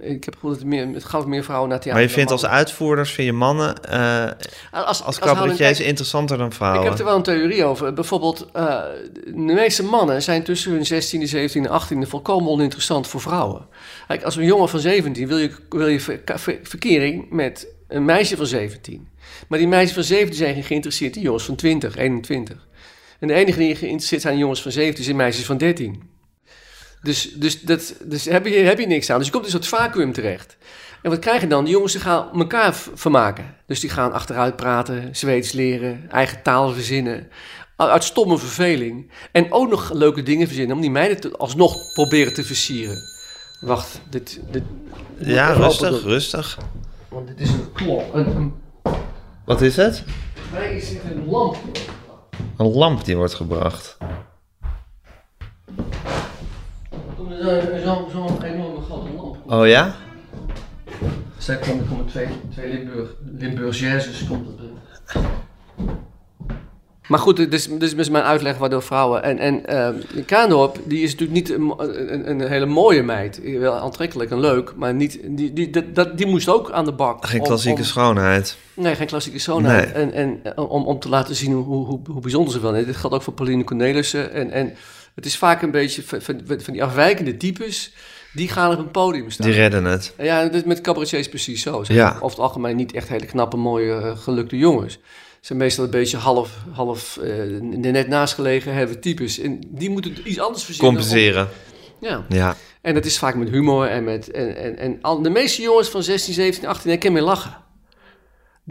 Ik 0.00 0.24
heb 0.24 0.34
gevoeld 0.34 0.52
dat 0.52 0.62
het, 0.62 0.70
meer, 0.72 0.94
het 0.94 1.04
gaat 1.04 1.26
meer 1.26 1.44
vrouwen 1.44 1.68
naar 1.68 1.78
theater. 1.80 2.00
maar 2.00 2.08
je 2.10 2.14
vindt 2.16 2.30
als 2.30 2.46
uitvoerders, 2.46 3.12
vind 3.12 3.26
je 3.26 3.32
mannen 3.32 3.74
mannen. 3.90 4.36
als, 4.70 5.02
als 5.02 5.18
cabaretiers 5.18 5.80
interessanter 5.80 6.38
dan 6.38 6.46
Ik 6.46 6.52
vrouwen? 6.52 6.88
heb 6.88 6.98
er 6.98 7.04
wel 7.04 7.16
een 7.16 7.22
theorie 7.22 7.64
over. 7.64 7.92
Bijvoorbeeld, 7.92 8.46
eh, 8.52 8.80
de 9.24 9.32
meeste 9.34 9.82
mannen 9.84 10.22
zijn 10.22 10.42
tussen 10.42 10.72
hun 10.72 10.84
16e, 10.86 11.26
17e, 11.26 11.68
18e 11.70 12.08
volkomen 12.08 12.50
oninteressant 12.50 13.06
voor 13.06 13.20
vrouwen. 13.20 13.66
Kijk, 14.06 14.22
als 14.22 14.36
een 14.36 14.44
jongen 14.44 14.68
van 14.68 14.80
17 14.80 15.26
wil 15.28 15.38
je, 15.38 15.50
wil 15.68 15.86
je 15.88 16.00
ver- 16.00 16.20
ver- 16.24 16.58
verkering 16.62 17.30
met 17.30 17.66
een 17.88 18.04
meisje 18.04 18.36
van 18.36 18.46
17. 18.46 19.08
Maar 19.48 19.58
die 19.58 19.68
meisjes 19.68 19.92
van 19.94 20.02
17 20.04 20.36
zijn 20.38 20.54
geen 20.54 20.64
geïnteresseerd 20.64 21.16
in 21.16 21.22
jongens 21.22 21.44
van 21.44 21.56
20, 21.56 21.96
21. 21.96 22.66
En 23.20 23.28
de 23.28 23.34
enige 23.34 23.58
die 23.58 23.76
geïnteresseerd 23.76 24.22
zijn 24.22 24.34
in 24.34 24.40
jongens 24.40 24.62
van 24.62 24.72
17 24.72 25.04
zijn 25.04 25.16
meisjes 25.16 25.44
van 25.44 25.56
13. 25.56 26.02
Dus, 27.02 27.32
dus, 27.32 27.60
dat, 27.60 27.94
dus 28.04 28.24
heb, 28.24 28.46
je, 28.46 28.54
heb 28.54 28.78
je 28.78 28.86
niks 28.86 29.10
aan. 29.10 29.18
Dus 29.18 29.26
je 29.26 29.32
komt 29.32 29.46
in 29.46 29.54
een 29.54 29.62
soort 29.62 29.80
vacuüm 29.80 30.12
terecht. 30.12 30.56
En 31.02 31.10
wat 31.10 31.20
krijg 31.20 31.40
je 31.40 31.46
dan? 31.46 31.64
Die 31.64 31.72
jongens 31.72 31.92
die 31.92 32.00
gaan 32.00 32.28
elkaar 32.38 32.74
vermaken. 32.94 33.54
Dus 33.66 33.80
die 33.80 33.90
gaan 33.90 34.12
achteruit 34.12 34.56
praten, 34.56 35.16
Zweeds 35.16 35.52
leren, 35.52 36.10
eigen 36.10 36.42
taal 36.42 36.72
verzinnen. 36.72 37.28
Uit 37.76 38.04
stomme 38.04 38.38
verveling. 38.38 39.10
En 39.32 39.52
ook 39.52 39.70
nog 39.70 39.92
leuke 39.92 40.22
dingen 40.22 40.46
verzinnen 40.46 40.76
om 40.76 40.82
die 40.82 40.90
meiden 40.90 41.20
te, 41.20 41.36
alsnog 41.36 41.92
proberen 41.94 42.34
te 42.34 42.44
versieren. 42.44 42.96
Wacht, 43.60 44.00
dit... 44.10 44.40
dit 44.50 44.62
Ja, 45.18 45.52
rustig, 45.52 46.02
rustig. 46.02 46.58
Want 47.08 47.28
dit 47.28 47.40
is 47.40 47.48
een 47.48 47.72
klok. 47.72 48.14
Een, 48.14 48.26
een, 48.26 48.54
Wat 49.44 49.60
is 49.60 49.76
het? 49.76 50.04
bij 50.50 50.60
mij 50.60 50.76
is 50.76 50.88
dit 50.88 51.00
een 51.10 51.28
lamp. 51.28 51.56
Een 52.56 52.72
lamp 52.72 53.04
die 53.04 53.16
wordt 53.16 53.34
gebracht. 53.34 53.96
Er 57.40 57.80
Zo'n 57.84 58.10
zo 58.10 58.38
enorme 58.42 58.80
grote 58.80 59.12
lamp. 59.12 59.52
Oh 59.52 59.66
ja? 59.66 59.94
Zij 61.38 61.58
komen, 61.58 61.78
er 61.78 61.88
komen 61.88 62.06
twee, 62.06 62.28
twee 62.52 62.72
Limburg, 62.72 63.14
Limburgaises 63.38 64.26
komt 64.26 64.48
in. 64.60 64.78
Maar 67.08 67.18
goed, 67.18 67.36
dit 67.36 67.52
is, 67.54 67.68
dit 67.68 67.82
is 67.82 67.94
dus 67.96 68.08
mijn 68.10 68.24
uitleg 68.24 68.58
waardoor 68.58 68.82
vrouwen... 68.82 69.22
En, 69.22 69.38
en 69.38 69.62
uh, 70.16 70.24
Kaandorp, 70.24 70.78
die 70.84 71.00
is 71.02 71.10
natuurlijk 71.16 71.32
niet 71.48 71.50
een, 71.58 71.74
een, 72.12 72.30
een 72.30 72.48
hele 72.48 72.66
mooie 72.66 73.02
meid. 73.02 73.40
Wel 73.58 73.74
aantrekkelijk 73.74 74.30
en 74.30 74.40
leuk, 74.40 74.72
maar 74.76 74.94
niet, 74.94 75.18
die, 75.24 75.52
die, 75.52 75.92
dat- 75.92 76.18
die 76.18 76.26
moest 76.26 76.48
ook 76.48 76.70
aan 76.70 76.84
de 76.84 76.92
bak. 76.92 77.26
Geen 77.26 77.40
om- 77.40 77.46
klassieke 77.46 77.78
om- 77.80 77.84
schoonheid. 77.86 78.56
Nee, 78.74 78.94
geen 78.94 79.06
klassieke 79.06 79.38
schoonheid. 79.38 79.94
Nee. 79.94 80.02
En, 80.02 80.12
en 80.12 80.40
eh, 80.56 80.70
om, 80.70 80.86
om 80.86 80.98
te 80.98 81.08
laten 81.08 81.34
zien 81.34 81.52
hoe, 81.52 81.86
hoe, 81.86 82.00
hoe 82.10 82.20
bijzonder 82.20 82.52
ze 82.52 82.60
wel 82.60 82.74
is. 82.74 82.84
Dit 82.86 82.96
geldt 82.96 83.16
ook 83.16 83.22
voor 83.22 83.32
Pauline 83.34 83.64
Cornelissen. 83.64 84.32
En, 84.32 84.50
en 84.50 84.74
het 85.14 85.26
is 85.26 85.36
vaak 85.36 85.62
een 85.62 85.70
beetje 85.70 86.02
van, 86.02 86.20
van, 86.22 86.40
van 86.46 86.72
die 86.72 86.84
afwijkende 86.84 87.36
types... 87.36 87.92
die 88.32 88.48
gaan 88.48 88.72
op 88.72 88.78
een 88.78 88.90
podium 88.90 89.30
staan. 89.30 89.46
Die 89.46 89.56
redden 89.56 89.84
het. 89.84 90.14
Ja, 90.18 90.50
met 90.64 90.80
cabaretiers 90.80 91.28
precies 91.28 91.62
zo. 91.62 91.84
Ze 91.84 91.92
Ja. 91.92 92.08
over 92.14 92.28
het 92.28 92.38
algemeen 92.38 92.76
niet 92.76 92.92
echt 92.92 93.08
hele 93.08 93.26
knappe, 93.26 93.56
mooie, 93.56 93.92
eh, 93.94 94.16
gelukte 94.18 94.56
jongens. 94.58 94.98
Zijn 95.46 95.58
meestal 95.58 95.84
een 95.84 95.90
beetje 95.90 96.16
half, 96.16 96.50
half 96.72 97.16
er 97.16 97.62
net 97.62 98.08
naast 98.08 98.34
gelegen 98.34 98.74
hebben 98.74 99.00
types. 99.00 99.38
En 99.38 99.60
die 99.68 99.90
moeten 99.90 100.28
iets 100.28 100.38
anders 100.40 100.64
verzinnen. 100.64 100.94
Compenseren. 100.94 101.42
om- 101.42 102.06
ja. 102.08 102.24
Ja. 102.28 102.56
En 102.80 102.94
dat 102.94 103.04
is 103.04 103.18
vaak 103.18 103.34
met 103.34 103.48
humor 103.48 103.86
en 103.86 104.04
met... 104.04 104.30
En, 104.30 104.56
en, 104.56 104.78
en 104.78 104.98
al, 105.02 105.22
de 105.22 105.30
meeste 105.30 105.62
jongens 105.62 105.88
van 105.88 106.02
16, 106.02 106.34
17, 106.34 106.66
18 106.66 106.90
herkennen 106.90 107.20
meer 107.22 107.30
lachen. 107.30 107.56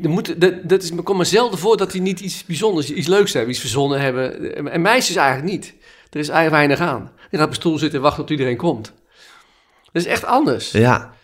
Er 0.01 0.09
moet, 0.09 0.41
dat, 0.41 0.53
dat 0.69 0.84
is, 0.84 0.91
komt 1.03 1.17
maar 1.17 1.26
zelden 1.26 1.59
voor 1.59 1.78
dat 1.78 1.91
die 1.91 2.01
niet 2.01 2.19
iets 2.19 2.45
bijzonders, 2.45 2.91
iets 2.91 3.07
leuks 3.07 3.34
hebben, 3.34 3.51
iets 3.51 3.59
verzonnen 3.59 4.01
hebben. 4.01 4.55
En 4.71 4.82
meisjes 4.82 5.15
eigenlijk 5.15 5.51
niet. 5.51 5.73
Er 6.09 6.19
is 6.19 6.30
eigenlijk 6.30 6.67
weinig 6.67 6.80
aan. 6.89 7.11
Die 7.30 7.39
gaat 7.39 7.47
op 7.47 7.53
stoel 7.53 7.78
zitten 7.78 7.97
en 7.97 8.03
wachten 8.03 8.21
tot 8.21 8.32
iedereen 8.32 8.57
komt. 8.57 8.93
Dat 9.91 10.03
is 10.03 10.05
echt 10.05 10.26
anders. 10.26 10.71
Ja. 10.71 11.14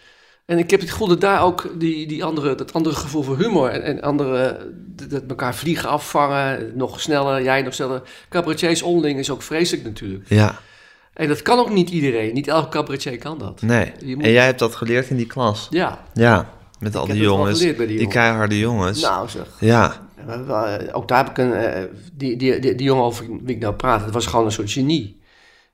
En 0.51 0.57
ik 0.57 0.69
heb 0.71 0.79
het 0.79 0.89
gevoel 0.91 1.07
dat 1.07 1.21
daar 1.21 1.41
ook 1.43 1.69
die, 1.77 2.07
die 2.07 2.23
andere, 2.23 2.55
dat 2.55 2.73
andere 2.73 2.95
gevoel 2.95 3.23
voor 3.23 3.37
humor 3.37 3.69
en, 3.69 3.81
en 3.83 4.01
andere, 4.01 4.57
dat, 5.09 5.21
elkaar 5.27 5.55
vliegen 5.55 5.89
afvangen, 5.89 6.71
nog 6.75 7.01
sneller, 7.01 7.43
jij 7.43 7.61
nog 7.61 7.73
sneller. 7.73 8.01
Cabaretiers 8.29 8.81
onderling 8.81 9.19
is 9.19 9.29
ook 9.29 9.41
vreselijk 9.41 9.83
natuurlijk. 9.85 10.29
Ja. 10.29 10.59
En 11.13 11.27
dat 11.27 11.41
kan 11.41 11.59
ook 11.59 11.69
niet 11.69 11.89
iedereen. 11.89 12.33
Niet 12.33 12.47
elke 12.47 12.69
cabaretier 12.69 13.17
kan 13.17 13.37
dat. 13.37 13.61
Nee. 13.61 13.91
Moet- 14.05 14.23
En 14.25 14.31
jij 14.31 14.45
hebt 14.45 14.59
dat 14.59 14.75
geleerd 14.75 15.09
in 15.09 15.15
die 15.17 15.25
klas. 15.25 15.67
Ja, 15.69 16.03
Ja. 16.13 16.49
Met 16.79 16.95
al 16.95 17.05
die 17.05 17.15
jongens. 17.21 17.59
die 17.59 18.07
keiharde 18.07 18.59
jongens. 18.59 19.01
nou 19.01 19.29
zeg. 19.29 19.47
Ja. 19.59 20.07
Eh, 20.27 20.77
Ook 20.91 21.07
daar 21.07 21.17
heb 21.17 21.29
ik 21.29 21.37
een, 21.37 21.53
eh, 21.53 21.83
die, 22.13 22.37
die, 22.37 22.59
die, 22.59 22.75
die 22.75 22.85
jongen 22.85 23.03
over 23.03 23.25
wie 23.43 23.55
ik 23.55 23.61
nou 23.61 23.73
praat, 23.73 24.03
dat 24.03 24.13
was 24.13 24.25
gewoon 24.25 24.45
een 24.45 24.51
soort 24.51 24.71
genie. 24.71 25.20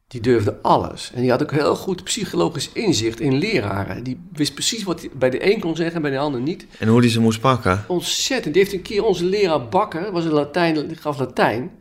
Die 0.07 0.21
durfde 0.21 0.57
alles. 0.61 1.11
En 1.13 1.21
die 1.21 1.31
had 1.31 1.41
ook 1.41 1.51
heel 1.51 1.75
goed 1.75 2.03
psychologisch 2.03 2.69
inzicht 2.73 3.19
in 3.19 3.37
leraren. 3.37 4.03
Die 4.03 4.19
wist 4.33 4.53
precies 4.53 4.83
wat 4.83 4.99
hij 4.99 5.09
bij 5.13 5.29
de 5.29 5.53
een 5.53 5.59
kon 5.59 5.75
zeggen 5.75 5.95
en 5.95 6.01
bij 6.01 6.11
de 6.11 6.17
ander 6.17 6.41
niet. 6.41 6.65
En 6.79 6.87
hoe 6.87 7.01
die 7.01 7.09
ze 7.09 7.19
moest 7.19 7.39
pakken. 7.39 7.83
Ontzettend. 7.87 8.53
Die 8.53 8.63
heeft 8.63 8.75
een 8.75 8.81
keer 8.81 9.03
onze 9.03 9.25
leraar 9.25 9.67
Bakker, 9.67 10.11
was 10.11 10.25
een 10.25 10.31
Latijn, 10.31 10.87
die 10.87 10.97
gaf 10.97 11.19
Latijn. 11.19 11.71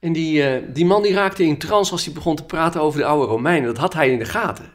En 0.00 0.12
die, 0.12 0.42
eh, 0.42 0.62
die 0.74 0.84
man 0.84 1.02
die 1.02 1.12
raakte 1.12 1.44
in 1.44 1.58
trance 1.58 1.92
als 1.92 2.04
hij 2.04 2.14
begon 2.14 2.36
te 2.36 2.44
praten 2.44 2.80
over 2.80 3.00
de 3.00 3.06
oude 3.06 3.26
Romeinen. 3.26 3.66
Dat 3.66 3.78
had 3.78 3.94
hij 3.94 4.10
in 4.10 4.18
de 4.18 4.24
gaten. 4.24 4.72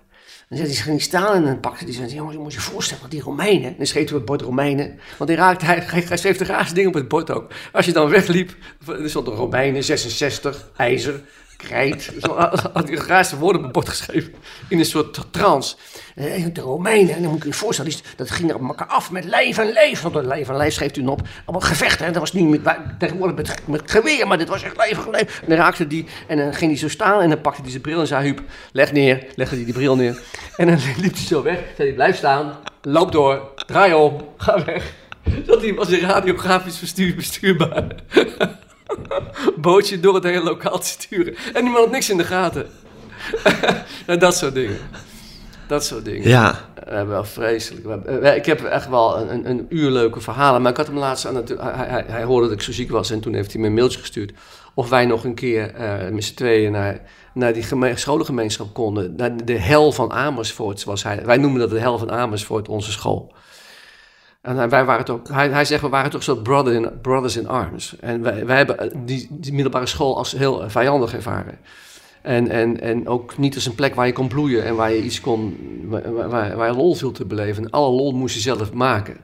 Dan 0.50 0.58
zei 0.58 0.70
hij, 0.70 0.78
ze 0.78 0.84
ging 0.84 1.02
staan 1.02 1.36
en 1.36 1.44
dan 1.44 1.60
pakte 1.60 1.84
hij 1.84 1.94
zei, 1.94 2.14
jongens, 2.14 2.36
je 2.36 2.42
moet 2.42 2.54
je 2.54 2.60
voorstellen, 2.60 3.10
die 3.10 3.22
Romeinen. 3.22 3.68
En 3.68 3.76
dan 3.78 3.86
schreef 3.86 4.04
hij 4.04 4.14
op 4.14 4.18
het 4.18 4.26
bord 4.26 4.42
Romeinen. 4.42 5.00
Want 5.18 5.30
hij, 5.30 5.40
raakte, 5.40 5.66
hij, 5.66 5.84
hij, 5.86 6.04
hij 6.08 6.18
schreef 6.18 6.38
de 6.38 6.46
raarste 6.46 6.74
dingen 6.74 6.90
op 6.90 6.96
het 6.96 7.08
bord 7.08 7.32
ook. 7.32 7.52
Als 7.72 7.86
je 7.86 7.92
dan 7.92 8.10
wegliep, 8.10 8.56
er 8.88 9.10
stond 9.10 9.28
een 9.28 9.34
Romeinen, 9.34 9.84
66, 9.84 10.72
ijzer, 10.76 11.22
krijt. 11.68 12.12
Zo 12.22 12.36
had 12.74 12.88
hij 12.88 12.96
de 12.96 13.04
raarste 13.08 13.38
woorden 13.38 13.66
op 13.66 13.74
bord 13.74 13.90
geschreven. 13.90 14.34
In 14.68 14.80
een 14.80 14.86
soort 14.86 15.26
trance. 15.32 15.76
Eh, 16.16 16.46
De 16.54 16.62
Romeinen, 16.62 17.16
en 17.16 17.22
dan 17.22 17.32
moet 17.32 17.42
je 17.42 17.48
je 17.48 17.54
voorstellen, 17.54 17.92
dat 18.16 18.32
ging 18.32 18.54
op 18.54 18.62
elkaar 18.62 18.88
af 18.88 19.12
met 19.12 19.24
lijf 19.24 19.58
en 19.58 19.72
lijf. 19.72 20.02
Want 20.02 20.26
lijf 20.26 20.50
en 20.50 20.58
lijf 20.58 20.74
schreef 20.74 20.98
u 20.98 21.06
op. 21.06 21.22
Allemaal 21.46 21.68
gevechten. 21.70 22.06
En 22.06 22.12
dat 22.14 22.22
was 22.22 22.34
niet 22.34 22.64
met, 22.64 22.78
tegenwoordig 23.00 23.36
met, 23.36 23.68
met 23.68 23.92
geweer, 23.92 24.28
maar 24.28 24.38
dit 24.38 24.48
was 24.48 24.64
echt 24.64 24.78
lijf 24.78 25.06
en 25.06 25.12
lijf. 25.12 25.42
En 25.42 25.50
dan 25.50 25.58
raakte 25.58 25.88
die, 25.88 26.06
en 26.28 26.38
dan 26.38 26.54
ging 26.54 26.72
hij 26.72 26.80
zo 26.80 26.90
staan 26.90 27.22
en 27.22 27.30
dan 27.30 27.42
pakte 27.42 27.62
hij 27.62 27.70
zijn 27.70 27.82
bril 27.82 28.00
en 28.00 28.08
zei 28.08 28.24
Huub, 28.24 28.42
leg 28.72 28.92
neer. 28.92 29.26
Legde 29.36 29.56
hij 29.56 29.66
die 29.66 29.74
bril 29.74 29.96
neer. 29.96 30.22
En 30.58 30.68
dan 30.68 30.80
liep 31.02 31.14
hij 31.14 31.26
zo 31.26 31.44
weg. 31.44 31.58
Zei 31.76 31.88
hij, 31.88 31.94
blijf 31.94 32.18
staan, 32.18 32.58
loop 32.82 33.12
door, 33.12 33.42
draai 33.56 33.94
om, 33.94 34.28
ga 34.38 34.66
weg. 34.66 34.94
Dat 35.46 35.62
hij 35.62 35.74
was 35.74 35.92
een 35.92 36.00
radiografisch 36.00 36.78
verstuur, 36.78 37.16
bestuurbaar. 37.16 37.88
Bootje 39.62 40.00
door 40.00 40.14
het 40.16 40.24
hele 40.24 40.44
lokaal 40.44 40.80
te 40.80 40.88
sturen. 40.88 41.36
En 41.54 41.64
die 41.64 41.72
man 41.72 41.82
had 41.82 41.92
niks 41.92 42.10
in 42.10 42.18
de 42.18 42.24
gaten. 42.24 42.68
en 44.06 44.20
dat 44.26 44.36
soort 44.36 44.54
dingen. 44.54 44.78
Dat 45.68 45.86
soort 45.86 46.06
dingen. 46.06 46.30
Ja. 46.30 46.66
We 46.86 46.90
hebben 46.96 47.14
wel 47.14 47.24
vreselijk. 47.24 47.84
we 47.84 47.90
hebben- 47.90 48.22
eh, 48.24 48.36
ik 48.36 48.46
heb 48.46 48.64
echt 48.64 48.90
wel 48.90 49.18
een, 49.20 49.34
een, 49.34 49.50
een 49.50 49.66
uur 49.70 49.90
leuke 49.92 50.20
verhalen. 50.22 50.62
Maar 50.62 50.72
ik 50.72 50.78
had 50.78 50.88
hem 50.88 50.98
laatst 50.98 51.26
aan 51.28 51.36
het. 51.36 51.50
Hij, 51.50 51.72
hij, 51.88 52.04
hij 52.08 52.24
hoorde 52.24 52.48
dat 52.48 52.56
ik 52.56 52.62
zo 52.62 52.72
ziek 52.72 52.92
was. 52.92 53.12
En 53.12 53.20
toen 53.20 53.34
heeft 53.34 53.52
hij 53.52 53.62
me 53.62 53.68
een 53.68 53.74
mailtje 53.74 54.00
gestuurd. 54.00 54.32
Of 54.74 54.90
wij 54.90 55.06
nog 55.06 55.24
een 55.24 55.34
keer 55.34 55.74
eh, 55.74 56.10
met 56.10 56.24
z'n 56.24 56.34
tweeën 56.36 56.72
naar, 56.72 57.02
naar 57.34 57.54
die 57.54 57.64
geme- 57.64 57.96
scholengemeenschap 57.98 58.74
konden. 58.74 59.14
Naar 59.18 59.46
de 59.46 59.58
hel 59.58 59.92
van 59.92 60.12
Amersfoort, 60.12 60.80
zoals 60.80 61.04
hij. 61.04 61.26
Wij 61.26 61.38
noemen 61.38 61.60
dat 61.60 61.70
de 61.70 61.80
hel 61.80 61.98
van 61.98 62.12
Amersfoort, 62.12 62.68
onze 62.68 62.92
school. 62.92 63.34
En 64.42 64.70
wij 64.70 64.86
waren 64.86 65.08
ook, 65.08 65.28
hij, 65.28 65.50
hij 65.50 65.66
zegt, 65.66 65.82
we 65.82 65.90
waren 65.90 66.12
toch 66.12 66.24
zo 66.24 66.42
in, 66.66 66.90
brothers 67.02 67.38
in 67.38 67.48
arms. 67.48 67.96
En 68.00 68.22
wij, 68.22 68.46
wij 68.46 68.58
hebben 68.58 69.06
die, 69.06 69.28
die 69.30 69.54
middelbare 69.54 69.86
school 69.86 70.18
als 70.18 70.32
heel 70.32 70.70
vijandig 70.70 71.14
ervaren. 71.14 71.60
En, 72.22 72.50
en, 72.50 72.82
en 72.82 73.08
ook 73.08 73.38
niet 73.38 73.56
als 73.56 73.66
een 73.66 73.76
plek 73.76 73.96
waar 73.96 74.06
je 74.06 74.14
kon 74.14 74.28
bloeien 74.28 74.64
en 74.64 74.76
waar 74.76 74.92
je 74.92 75.04
iets 75.04 75.22
kon, 75.22 75.58
waar, 75.84 76.56
waar, 76.56 76.74
lol 76.74 76.96
viel 76.96 77.12
te 77.12 77.26
beleven. 77.26 77.64
En 77.64 77.70
alle 77.70 77.96
lol 77.96 78.12
moest 78.12 78.36
je 78.36 78.42
zelf 78.42 78.74
maken. 78.74 79.18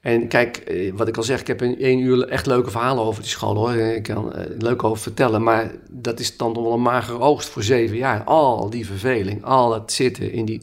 En 0.00 0.28
kijk, 0.28 0.56
eh, 0.56 0.92
wat 0.94 1.08
ik 1.08 1.16
al 1.16 1.22
zeg, 1.22 1.40
ik 1.40 1.46
heb 1.46 1.62
in 1.62 1.78
één 1.78 1.98
uur 1.98 2.28
echt 2.28 2.46
leuke 2.46 2.70
verhalen 2.70 3.04
over 3.04 3.22
die 3.22 3.30
school 3.30 3.56
hoor. 3.56 3.72
Ik 3.72 4.02
kan 4.02 4.34
er 4.34 4.54
leuk 4.58 4.84
over 4.84 5.02
vertellen, 5.02 5.42
maar 5.42 5.70
dat 5.90 6.20
is 6.20 6.36
dan 6.36 6.52
toch 6.52 6.62
wel 6.62 6.72
een 6.72 6.82
magere 6.82 7.18
oogst 7.18 7.48
voor 7.48 7.62
zeven 7.62 7.96
jaar. 7.96 8.24
Al 8.24 8.70
die 8.70 8.86
verveling, 8.86 9.44
al 9.44 9.70
dat 9.70 9.92
zitten 9.92 10.32
in 10.32 10.44
die 10.44 10.62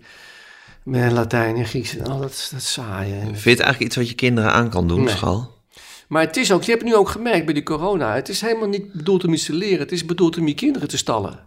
met 0.84 1.12
Latijn 1.12 1.56
en 1.56 1.66
Grieks 1.66 1.98
en 1.98 2.06
al 2.08 2.20
dat, 2.20 2.50
dat 2.52 2.62
saaie. 2.62 3.20
Vind 3.20 3.44
je 3.44 3.50
het 3.50 3.60
eigenlijk 3.60 3.80
iets 3.80 3.96
wat 3.96 4.10
je 4.10 4.16
kinderen 4.16 4.52
aan 4.52 4.70
kan 4.70 4.88
doen, 4.88 5.04
Nee. 5.04 5.16
school? 5.16 5.60
Maar 6.08 6.22
het 6.22 6.38
is 6.38 6.52
ook, 6.52 6.64
je 6.64 6.72
hebt 6.72 6.84
nu 6.84 6.96
ook 6.96 7.10
gemerkt 7.10 7.46
bij 7.46 7.54
die 7.54 7.64
corona, 7.64 8.16
het 8.16 8.30
is 8.30 8.42
helemaal 8.42 8.68
niet 8.68 8.94
bedoeld 8.94 9.24
om 9.24 9.34
iets 9.34 9.46
te 9.46 9.54
leren. 9.54 9.80
Het 9.80 9.92
is 9.92 10.06
bedoeld 10.06 10.38
om 10.38 10.48
je 10.48 10.54
kinderen 10.54 10.88
te 10.88 10.98
stallen. 10.98 11.40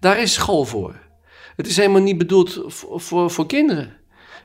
Daar 0.00 0.18
is 0.20 0.32
school 0.32 0.64
voor. 0.64 0.94
Het 1.56 1.66
is 1.66 1.76
helemaal 1.76 2.00
niet 2.02 2.18
bedoeld 2.18 2.60
voor, 2.66 3.00
voor, 3.00 3.30
voor 3.30 3.46
kinderen. 3.46 3.92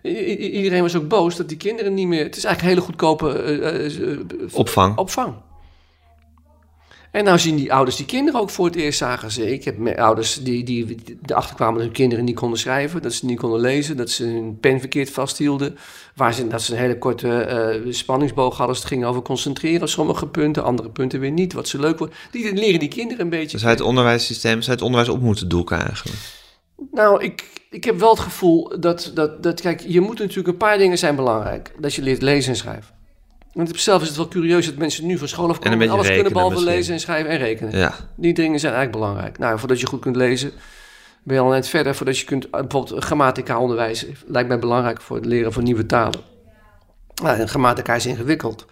I- 0.04 0.36
iedereen 0.36 0.82
was 0.82 0.96
ook 0.96 1.08
boos 1.08 1.36
dat 1.36 1.48
die 1.48 1.58
kinderen 1.58 1.94
niet 1.94 2.08
meer... 2.08 2.24
Het 2.24 2.36
is 2.38 2.44
eigenlijk 2.44 2.62
een 2.62 2.70
hele 2.82 2.82
goedkope 2.92 3.42
eh, 3.42 3.86
eh, 3.86 4.12
eh, 4.12 4.20
Opvang. 4.52 4.98
opvang. 4.98 5.36
En 7.12 7.24
nou 7.24 7.40
zien 7.40 7.56
die 7.56 7.74
ouders 7.74 7.96
die 7.96 8.06
kinderen 8.06 8.40
ook 8.40 8.50
voor 8.50 8.66
het 8.66 8.76
eerst 8.76 8.98
zagen 8.98 9.32
ze. 9.32 9.52
Ik 9.52 9.64
heb 9.64 9.98
ouders 9.98 10.44
die, 10.44 10.64
die 10.64 10.96
erachter 11.26 11.56
kwamen 11.56 11.74
dat 11.74 11.84
hun 11.84 11.94
kinderen 11.94 12.26
niet 12.26 12.36
konden 12.36 12.60
schrijven, 12.60 13.02
dat 13.02 13.14
ze 13.14 13.26
niet 13.26 13.40
konden 13.40 13.60
lezen, 13.60 13.98
dat 13.98 14.10
ze 14.10 14.24
hun 14.24 14.58
pen 14.60 14.80
verkeerd 14.80 15.10
vasthielden. 15.10 15.78
Waar 16.16 16.34
ze, 16.34 16.48
dat 16.48 16.62
ze 16.62 16.74
een 16.74 16.80
hele 16.80 16.98
korte 16.98 17.42
eh, 17.42 17.94
spanningsboog 17.94 18.50
hadden 18.50 18.68
als 18.68 18.78
het 18.78 18.88
ging 18.88 19.06
over 19.06 19.22
concentreren 19.22 19.82
op 19.82 19.88
sommige 19.88 20.28
punten, 20.28 20.64
andere 20.64 20.90
punten 20.90 21.20
weer 21.20 21.32
niet, 21.32 21.54
wat 21.54 21.68
ze 21.68 21.80
leuk 21.80 21.98
wordt. 21.98 22.16
Die 22.32 22.54
leren 22.54 22.80
die 22.80 22.90
kinderen 22.90 23.24
een 23.24 23.30
beetje. 23.30 23.58
Dus 23.58 23.66
uit 23.66 23.78
het 23.78 23.88
onderwijssysteem, 23.88 24.62
zou 24.62 24.76
het 24.76 24.86
onderwijs 24.86 25.10
op 25.10 25.22
moeten 25.22 25.50
doeken 25.50 25.80
eigenlijk. 25.80 26.18
Nou, 26.92 27.24
ik, 27.24 27.46
ik 27.70 27.84
heb 27.84 28.00
wel 28.00 28.10
het 28.10 28.20
gevoel 28.20 28.80
dat, 28.80 29.12
dat, 29.14 29.44
dat, 29.44 29.62
kijk, 29.62 29.82
je 29.88 30.02
moet 30.02 30.20
natuurlijk 30.20 30.48
een 30.48 30.58
paar 30.58 30.78
dingen 30.78 30.98
zijn 30.98 31.16
belangrijk. 31.16 31.74
Dat 31.80 31.94
je 31.94 32.02
leert 32.02 32.22
lezen 32.22 32.52
en 32.52 32.58
schrijven. 32.58 32.97
Want 33.58 33.70
op 33.70 33.76
zichzelf 33.76 34.02
is 34.02 34.08
het 34.08 34.18
wel 34.18 34.28
curieus 34.28 34.66
dat 34.66 34.76
mensen 34.76 35.06
nu 35.06 35.18
van 35.18 35.28
school 35.28 35.50
afkomen 35.50 35.82
een 35.82 35.82
en 35.82 35.90
alles 35.90 36.06
kunnen 36.06 36.24
rekenen 36.24 36.34
behalve 36.34 36.56
misschien. 36.56 36.76
lezen 36.76 36.94
en 36.94 37.00
schrijven 37.00 37.32
en 37.32 37.38
rekenen. 37.38 37.78
Ja. 37.78 37.96
Die 38.16 38.34
dingen 38.34 38.60
zijn 38.60 38.74
eigenlijk 38.74 39.04
belangrijk. 39.04 39.38
Nou, 39.38 39.60
voordat 39.60 39.80
je 39.80 39.88
goed 39.88 40.00
kunt 40.00 40.16
lezen, 40.16 40.52
ben 41.24 41.36
je 41.36 41.42
al 41.42 41.50
net 41.50 41.68
verder. 41.68 41.96
Voordat 41.96 42.20
je 42.20 42.26
kunt, 42.26 42.46
eh, 42.46 42.52
bijvoorbeeld 42.52 43.04
grammatica 43.04 43.60
onderwijs 43.60 44.06
lijkt 44.28 44.48
mij 44.48 44.60
belangrijk 44.60 45.02
voor 45.02 45.16
het 45.16 45.26
leren 45.26 45.54
van 45.54 45.64
nieuwe 45.64 45.86
talen. 45.86 46.20
Nou, 47.24 47.40
en 47.40 47.48
grammatica 47.48 47.96
is 47.96 48.06
ingewikkeld. 48.06 48.60
De 48.60 48.66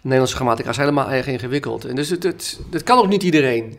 Nederlandse 0.00 0.36
grammatica 0.36 0.70
is 0.70 0.76
helemaal 0.76 1.10
erg 1.10 1.26
ingewikkeld. 1.26 1.84
En 1.84 1.94
dus 1.94 2.08
het, 2.08 2.22
het, 2.22 2.60
dat 2.70 2.82
kan 2.82 2.98
ook 2.98 3.08
niet 3.08 3.22
iedereen. 3.22 3.78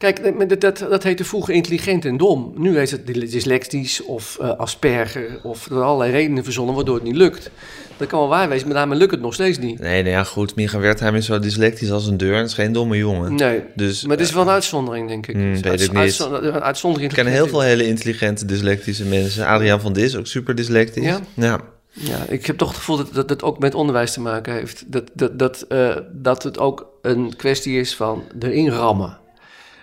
Kijk, 0.00 0.48
dat, 0.48 0.60
dat, 0.60 0.78
dat 0.78 1.02
heette 1.02 1.24
vroeger 1.24 1.54
intelligent 1.54 2.04
en 2.04 2.16
dom. 2.16 2.52
Nu 2.56 2.78
heet 2.78 2.90
het 2.90 3.06
dyslectisch 3.06 4.04
of 4.04 4.38
eh, 4.40 4.56
asperger 4.56 5.40
of 5.42 5.70
er 5.70 5.82
allerlei 5.82 6.12
redenen 6.12 6.44
verzonnen 6.44 6.74
waardoor 6.74 6.94
het 6.94 7.04
niet 7.04 7.16
lukt. 7.16 7.50
Dat 7.96 8.08
kan 8.08 8.18
wel 8.18 8.28
waar 8.28 8.48
wezen, 8.48 8.66
maar 8.66 8.76
daarmee 8.76 8.98
lukt 8.98 9.10
het 9.10 9.20
nog 9.20 9.34
steeds 9.34 9.58
niet. 9.58 9.78
Nee, 9.78 10.02
nou 10.02 10.14
ja, 10.14 10.24
goed. 10.24 10.54
Micha 10.54 10.78
Wertheim 10.78 11.14
is 11.14 11.26
zo 11.26 11.38
dyslectisch 11.38 11.90
als 11.90 12.06
een 12.06 12.16
deur. 12.16 12.36
Het 12.36 12.46
is 12.46 12.54
geen 12.54 12.72
domme 12.72 12.96
jongen. 12.96 13.34
Nee, 13.34 13.62
Dus 13.74 14.02
maar 14.02 14.16
het 14.16 14.26
is 14.26 14.32
wel 14.32 14.42
een 14.42 14.48
uitzondering, 14.48 15.08
denk 15.08 15.26
ik. 15.26 15.34
Het 15.34 15.54
is 15.54 15.60
weet 15.60 15.80
ik 15.80 15.92
niet. 15.92 16.18
een 16.18 16.62
uitzondering 16.62 17.10
ik 17.10 17.16
ken 17.16 17.32
heel 17.32 17.48
veel 17.48 17.60
hele 17.60 17.86
intelligente 17.86 18.44
dyslectische 18.44 19.04
mensen. 19.04 19.46
Adriaan 19.46 19.80
van 19.80 19.92
Dis, 19.92 20.16
ook 20.16 20.26
super 20.26 20.54
dyslectisch. 20.54 21.04
Ja? 21.04 21.20
ja. 21.34 21.60
Ja, 21.92 22.24
ik 22.28 22.46
heb 22.46 22.58
toch 22.58 22.68
het 22.68 22.76
gevoel 22.76 22.96
dat 22.96 23.12
dat 23.12 23.30
het 23.30 23.42
ook 23.42 23.58
met 23.58 23.74
onderwijs 23.74 24.12
te 24.12 24.20
maken 24.20 24.52
heeft. 24.52 24.84
Dat, 24.86 25.10
dat, 25.12 25.38
dat, 25.38 25.64
eh, 25.68 25.96
dat 26.12 26.42
het 26.42 26.58
ook 26.58 26.86
een 27.02 27.36
kwestie 27.36 27.80
is 27.80 27.96
van 27.96 28.24
erin 28.38 28.70
rammen. 28.70 29.19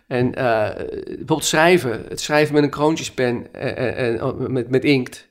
En 0.08 0.36
eh, 0.36 0.76
bijvoorbeeld 1.06 1.46
schrijven, 1.46 2.06
het 2.10 2.22
schrijven 2.22 2.54
met 2.54 2.64
een 2.64 2.70
kroontjespen 2.70 3.26
en, 3.26 3.52
en, 3.78 3.96
en 3.96 4.24
oh, 4.24 4.48
met, 4.48 4.70
met 4.70 4.84
inkt. 4.84 5.28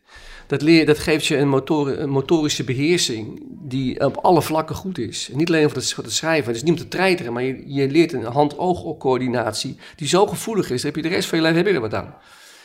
Dat, 0.47 0.62
leer, 0.62 0.87
dat 0.87 0.99
geeft 0.99 1.27
je 1.27 1.37
een, 1.37 1.49
motor, 1.49 2.09
motorische 2.09 2.64
beheersing 2.64 3.43
die 3.49 4.05
op 4.05 4.16
alle 4.16 4.43
vlakken 4.43 4.77
goed 4.77 4.99
is. 4.99 5.31
Niet 5.33 5.49
alleen 5.49 5.70
voor 5.70 6.03
het, 6.03 6.12
schrijven, 6.12 6.47
het 6.47 6.57
is 6.57 6.62
niet 6.62 6.72
om 6.72 6.79
te 6.79 6.89
treiteren, 6.89 7.33
maar 7.33 7.43
je, 7.43 7.62
je 7.66 7.89
leert 7.89 8.12
een 8.12 8.24
hand-oog-coördinatie 8.24 9.77
die 9.97 10.09
zo 10.09 10.27
gevoelig 10.27 10.70
is, 10.70 10.83
dan 10.83 10.93
heb 10.93 11.03
je 11.03 11.09
de 11.09 11.14
rest 11.14 11.29
van 11.29 11.39
je 11.39 11.45
leven 11.45 11.59
heb 11.59 11.66
je 11.66 11.74
er 11.74 11.81
wat 11.81 11.95
aan. 11.95 12.14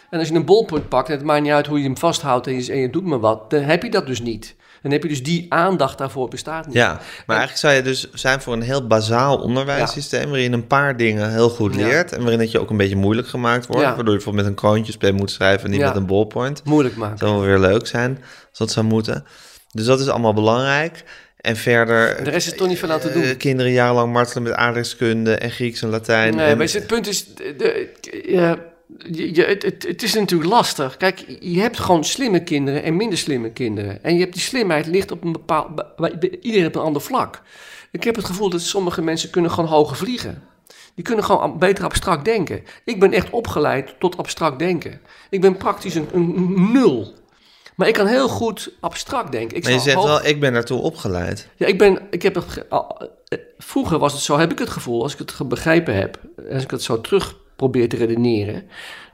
En 0.10 0.20
als 0.20 0.28
je 0.28 0.34
een 0.34 0.46
bolpunt 0.46 0.90
pakt, 0.90 1.10
en 1.10 1.16
het 1.16 1.26
maakt 1.26 1.42
niet 1.42 1.52
uit 1.52 1.68
hoe 1.68 1.78
je 1.78 1.84
hem 1.84 1.98
vasthoudt 1.98 2.48
en 2.48 2.54
je, 2.54 2.72
en 2.72 2.78
je 2.78 2.90
doet 2.90 3.06
maar 3.06 3.20
wat, 3.20 3.50
dan 3.50 3.62
heb 3.62 3.84
je 3.84 3.90
dat 3.90 4.06
dus 4.06 4.22
niet. 4.22 4.56
Dan 4.82 4.92
heb 4.92 5.04
je 5.04 5.10
dus 5.10 5.24
die 5.24 5.46
aandacht 5.50 5.98
daarvoor 5.98 6.30
bestaat 6.30 6.66
niet. 6.66 6.76
Ja, 6.76 7.00
maar 7.26 7.38
eigenlijk 7.38 7.58
zou 7.58 7.74
je 7.74 7.82
dus 7.82 8.10
zijn 8.14 8.42
voor 8.42 8.54
een 8.54 8.62
heel 8.62 8.88
bazaal 8.88 9.38
onderwijssysteem... 9.38 10.30
waarin 10.30 10.54
een 10.54 10.68
paar 10.68 10.98
dingen 10.98 11.32
heel 11.32 11.50
goed 11.50 11.76
Ja. 11.76 11.88
leert... 11.88 12.12
en 12.12 12.22
waarin 12.22 12.40
het 12.40 12.52
je 12.52 12.60
ook 12.60 12.70
een 12.70 12.78
beetje 12.78 12.96
moeilijk 12.96 13.28
gemaakt 13.28 13.66
wordt... 13.66 13.84
Waardoor 13.84 14.06
je 14.06 14.12
bijvoorbeeld 14.12 14.46
met 14.46 14.54
een 14.54 14.60
kroontjespen 14.60 15.16
moet 15.16 15.32
schrijven... 15.32 15.66
en 15.66 15.72
niet 15.72 15.82
met 15.82 15.96
een 15.96 16.06
ballpoint. 16.06 16.64
Moeilijk 16.64 16.96
maken. 16.96 17.18
Dat 17.18 17.28
zou 17.28 17.40
wel 17.40 17.50
weer 17.50 17.60
leuk 17.70 17.88
zijn, 17.88 18.18
als 18.50 18.58
dat 18.58 18.72
zou 18.72 18.86
moeten. 18.86 19.26
Dus 19.72 19.86
dat 19.86 20.00
is 20.00 20.08
allemaal 20.08 20.34
belangrijk. 20.34 21.04
En 21.38 21.56
verder... 21.56 22.24
De 22.24 22.30
rest 22.30 22.48
is 22.48 22.56
toch 22.56 22.68
niet 22.68 22.80
veel 22.80 22.92
aan 22.92 23.00
te 23.00 23.10
eh, 23.10 23.14
doen. 23.14 23.38
kinderen 23.38 23.72
jarenlang 23.72 24.14
martelen 24.14 24.44
met 24.44 24.54
aardrijkskunde 24.54 25.36
en 25.36 25.52
Grieks 25.52 25.82
en 25.82 25.90
Latijn. 25.90 26.36
Nee, 26.36 26.48
en, 26.48 26.58
maar 26.58 26.68
het 26.68 26.88
punt 26.88 27.08
is, 27.08 27.26
de, 27.36 28.70
je, 28.98 29.36
je- 29.36 29.44
het, 29.46 29.64
het, 29.88 30.04
is 30.04 30.14
natuurlijk 30.14 30.50
lastig. 30.50 30.98
Kijk, 30.98 31.26
je 31.40 31.60
hebt 31.60 31.80
gewoon 31.80 32.04
slimme 32.04 32.44
kinderen 32.44 32.84
en 32.84 32.96
minder 32.96 33.18
slimme 33.18 33.52
kinderen. 33.52 34.04
En 34.04 34.14
je 34.14 34.20
hebt 34.20 34.34
die 34.34 34.42
slimheid 34.42 34.88
ligt 34.88 35.12
op 35.12 35.24
een 35.24 35.32
bepaald, 35.32 35.68
iedereen 36.42 36.68
op 36.68 36.76
een 36.76 36.82
ander 36.82 37.02
vlak. 37.02 37.42
Ik 37.92 38.04
heb 38.04 38.16
het 38.16 38.26
gevoel 38.26 38.50
dat 38.50 38.62
sommige 38.62 39.02
mensen 39.02 39.30
kunnen 39.30 39.52
gewoon 39.52 39.70
hoger 39.70 39.98
vliegen. 39.98 40.44
Die 40.96 41.04
kunnen 41.06 41.26
gewoon 41.26 41.58
beter 41.60 41.84
abstract 41.84 42.26
denken. 42.26 42.64
Ik 42.86 43.00
ben 43.00 43.14
echt 43.14 43.30
opgeleid 43.30 43.96
tot 44.00 44.18
abstract 44.18 44.60
denken. 44.60 45.02
Ik 45.30 45.42
ben 45.42 45.58
praktisch 45.58 45.96
een, 45.96 46.08
een 46.14 46.72
nul. 46.72 47.14
Maar 47.76 47.88
ik 47.88 47.94
kan 47.94 48.08
heel 48.08 48.28
goed 48.28 48.74
abstract 48.80 49.32
denken. 49.32 49.58
Ik 49.58 49.64
maar 49.64 49.72
je 49.72 49.80
zegt 49.80 49.96
hoog- 49.96 50.06
wel, 50.06 50.26
ik 50.26 50.40
ben 50.40 50.54
daartoe 50.54 50.80
opgeleid. 50.82 51.48
ja, 51.56 51.66
ik 51.68 51.78
ben, 51.78 52.00
ik 52.10 52.22
heb 52.22 52.36
het, 52.36 52.70
al- 52.70 53.10
eh, 53.28 53.40
vroeger 53.58 54.00
was 54.00 54.14
het 54.14 54.22
zo, 54.22 54.38
heb 54.38 54.52
ik 54.52 54.60
het 54.60 54.70
gevoel, 54.70 55.02
als 55.04 55.14
ik 55.14 55.20
het 55.20 55.48
begrepen 55.48 55.96
heb, 55.96 56.20
als 56.52 56.64
ik 56.64 56.72
het 56.72 56.84
zo 56.84 57.02
terug 57.02 57.36
probeer 57.62 57.90
te 57.90 57.96
redeneren, 57.96 58.64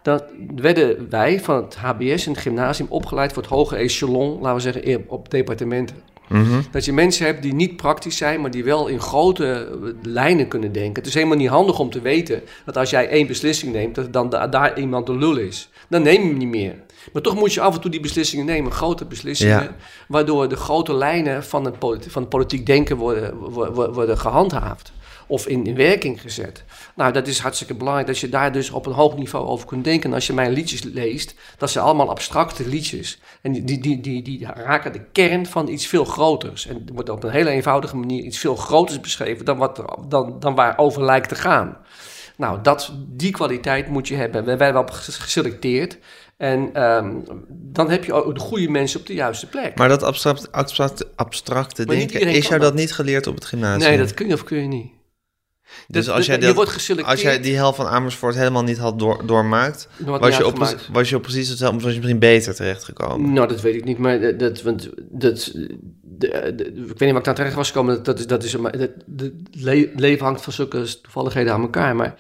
dan 0.02 0.22
werden 0.56 1.10
wij 1.10 1.40
van 1.40 1.56
het 1.56 1.76
HBS 1.76 2.26
en 2.26 2.32
het 2.32 2.42
gymnasium 2.42 2.88
opgeleid 2.90 3.34
voor 3.34 3.42
het 3.42 3.52
hoge 3.52 3.76
echelon, 3.76 4.40
laten 4.42 4.56
we 4.56 4.80
zeggen, 4.80 5.04
op 5.08 5.30
departementen. 5.32 5.96
Mhm. 6.28 6.62
Dat 6.72 6.86
je 6.86 6.94
mensen 6.94 7.26
hebt 7.26 7.42
die 7.42 7.54
niet 7.54 7.76
praktisch 7.76 8.18
zijn, 8.18 8.42
maar 8.42 8.52
die 8.52 8.64
wel 8.64 8.88
in 8.88 9.00
grote 9.00 9.46
eh, 9.84 9.90
lijnen 10.02 10.48
kunnen 10.48 10.72
denken. 10.72 10.94
Het 10.96 11.06
is 11.06 11.14
helemaal 11.14 11.38
niet 11.38 11.50
handig 11.50 11.80
om 11.80 11.90
te 11.90 12.02
weten 12.02 12.42
dat 12.66 12.78
als 12.78 12.90
jij 12.90 13.08
één 13.10 13.28
beslissing 13.28 13.74
neemt, 13.74 13.96
dat 13.96 14.14
dan 14.14 14.30
da- 14.30 14.48
daar 14.48 14.80
iemand 14.80 15.06
de 15.06 15.16
lul 15.18 15.38
is. 15.38 15.70
Dan 15.90 16.02
neem 16.02 16.22
je 16.22 16.28
hem 16.28 16.38
niet 16.38 16.48
meer. 16.48 16.76
Maar 17.14 17.22
toch 17.22 17.36
moet 17.36 17.54
je 17.54 17.62
af 17.62 17.76
en 17.76 17.82
toe 17.82 17.92
die 17.92 18.00
beslissingen 18.00 18.46
nemen, 18.46 18.72
grote 18.72 19.06
beslissingen, 19.06 19.62
Ja. 19.64 19.76
waardoor 20.08 20.50
de 20.50 20.56
grote 20.56 20.94
lijnen 20.94 21.44
van 21.44 21.66
het, 21.66 21.76
van 22.08 22.22
het 22.22 22.30
politiek 22.30 22.66
denken 22.66 22.98
worden, 22.98 23.36
worden, 23.38 23.94
worden 23.94 24.18
gehandhaafd. 24.18 24.92
Of 25.28 25.48
in, 25.48 25.66
in 25.66 25.76
werking 25.76 26.22
gezet. 26.22 26.64
Nou, 26.96 27.14
dat 27.14 27.28
is 27.28 27.40
hartstikke 27.40 27.74
belangrijk 27.74 28.08
dat 28.08 28.20
je 28.20 28.30
daar 28.30 28.52
dus 28.52 28.70
op 28.70 28.86
een 28.86 28.94
hoog 28.94 29.16
niveau 29.16 29.46
over 29.48 29.68
kunt 29.68 29.84
denken. 29.84 30.10
En 30.10 30.16
als 30.16 30.28
je 30.28 30.34
mijn 30.34 30.52
liedjes 30.52 30.84
leest, 30.84 31.36
dat 31.58 31.70
zijn 31.70 31.86
allemaal 31.86 32.10
abstracte 32.10 32.68
liedjes. 32.68 33.20
En 33.42 33.52
die, 33.52 33.64
die, 33.82 34.00
die, 34.02 34.22
die, 34.22 34.46
raken 34.46 34.94
de 34.94 35.02
kern 35.12 35.46
van 35.46 35.68
iets 35.68 35.88
veel 35.88 36.06
groters. 36.06 36.68
En 36.68 36.84
er 36.88 36.94
wordt 36.94 37.10
op 37.10 37.24
een 37.24 37.30
hele 37.30 37.50
eenvoudige 37.50 37.96
manier 37.98 38.24
iets 38.24 38.38
veel 38.38 38.56
groters 38.56 39.00
beschreven 39.00 39.46
dan, 39.46 39.58
wat 39.58 39.84
dan, 40.08 40.40
dan 40.40 40.56
waar 40.56 40.78
over 40.78 41.04
lijkt 41.04 41.30
te 41.30 41.36
gaan. 41.36 41.78
Nou, 42.38 42.62
dat, 42.62 42.94
die 43.08 43.32
kwaliteit 43.32 43.88
moet 43.88 44.08
je 44.08 44.16
hebben. 44.16 44.46
We 44.46 44.56
wij 44.58 44.66
hebben 44.66 44.84
op 44.84 44.92
ges- 44.92 45.18
geselecteerd. 45.18 45.98
En 46.38 46.70
ehm, 46.74 47.14
dan 47.50 47.90
heb 47.90 48.04
je 48.06 48.14
ook 48.14 48.34
de 48.34 48.40
goede 48.40 48.70
mensen 48.70 49.00
op 49.00 49.06
de 49.06 49.14
juiste 49.14 49.48
plek. 49.48 49.78
Maar 49.78 49.90
dat 49.90 50.04
abstract, 50.04 50.52
abstract, 50.52 51.06
abstracte 51.18 51.86
Maar 51.86 51.96
denken, 51.96 52.22
is 52.22 52.48
jou 52.48 52.60
dat. 52.60 52.74
niet 52.74 52.94
geleerd 52.94 53.28
op 53.28 53.36
het 53.36 53.46
gymnasium? 53.46 53.90
nee, 53.90 53.98
dat 53.98 54.14
kun 54.14 54.28
je 54.28 54.34
of 54.34 54.44
kun 54.44 54.62
je 54.62 54.68
niet. 54.68 54.92
Dus 55.88 56.10
als 56.10 56.26
jij, 56.26 56.38
dat- 56.38 56.50
je 56.50 56.56
wordt 56.56 56.72
geselecteerd. 56.72 57.12
als 57.14 57.22
jij 57.22 57.40
die 57.42 57.56
hel 57.56 57.74
van 57.74 57.86
Amersfoort 57.88 58.36
helemaal 58.36 58.64
niet 58.64 58.78
had 58.78 59.00
door, 59.00 59.26
doormaakt... 59.26 59.88
Was 59.98 60.38
je, 60.38 60.46
op, 60.46 60.58
was 60.92 61.10
je 61.10 61.16
op 61.16 61.22
precies 61.22 61.50
hetzelfde, 61.50 61.80
was 61.80 61.92
je 61.92 61.98
misschien 61.98 62.20
beter 62.20 62.56
terechtgekomen? 62.56 63.34
Nou, 63.34 63.48
dat 63.48 63.62
weet 63.62 63.76
ik 63.76 63.84
niet, 63.84 63.98
maar 63.98 64.20
dat, 64.22 64.40
dat, 64.40 64.62
want 64.62 64.90
dat, 65.10 65.52
de, 66.02 66.54
de- 66.56 66.66
ik 66.66 66.74
weet 66.88 67.00
niet 67.00 67.10
wat 67.10 67.18
ik 67.18 67.24
daar 67.24 67.36
terecht 67.36 67.56
was 67.56 67.68
gekomen. 67.68 67.96
Dat, 67.96 68.06
dat 68.06 68.20
is, 68.20 68.28
dat 68.28 68.44
is, 68.44 68.58
maar 68.58 68.78
dat, 68.78 68.90
de 69.06 69.36
le- 69.52 69.90
leven 69.96 70.26
hangt 70.26 70.42
van 70.42 70.54
zulke 70.54 70.86
toevalligheden 71.02 71.54
aan 71.54 71.62
elkaar, 71.62 71.96
maar 71.96 72.16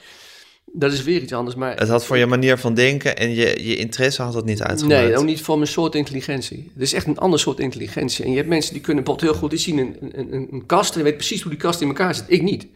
dat 0.73 0.91
is 0.93 1.03
weer 1.03 1.21
iets 1.21 1.33
anders. 1.33 1.55
Maar 1.55 1.75
Het 1.75 1.87
had 1.87 2.05
voor 2.05 2.17
je 2.17 2.25
manier 2.25 2.57
van 2.57 2.73
denken 2.73 3.17
en 3.17 3.29
je, 3.29 3.63
je 3.67 3.75
interesse 3.75 4.21
had 4.21 4.33
dat 4.33 4.45
niet 4.45 4.61
uitgemaakt. 4.61 5.01
Nee, 5.07 5.17
ook 5.17 5.25
niet 5.25 5.41
voor 5.41 5.55
mijn 5.57 5.69
soort 5.69 5.95
intelligentie. 5.95 6.71
Het 6.73 6.83
is 6.83 6.93
echt 6.93 7.07
een 7.07 7.17
ander 7.17 7.39
soort 7.39 7.59
intelligentie. 7.59 8.23
En 8.25 8.29
je 8.31 8.37
hebt 8.37 8.49
mensen 8.49 8.73
die 8.73 8.81
kunnen 8.81 9.03
bijvoorbeeld 9.03 9.31
heel 9.33 9.41
goed, 9.41 9.49
die 9.49 9.59
zien 9.59 9.77
een, 9.77 9.97
een, 10.19 10.33
een, 10.33 10.47
een 10.51 10.65
kast 10.65 10.95
en 10.95 11.03
weten 11.03 11.17
precies 11.17 11.41
hoe 11.41 11.51
die 11.51 11.59
kast 11.59 11.81
in 11.81 11.87
elkaar 11.87 12.15
zit. 12.15 12.23
Ik 12.27 12.41
niet. 12.41 12.67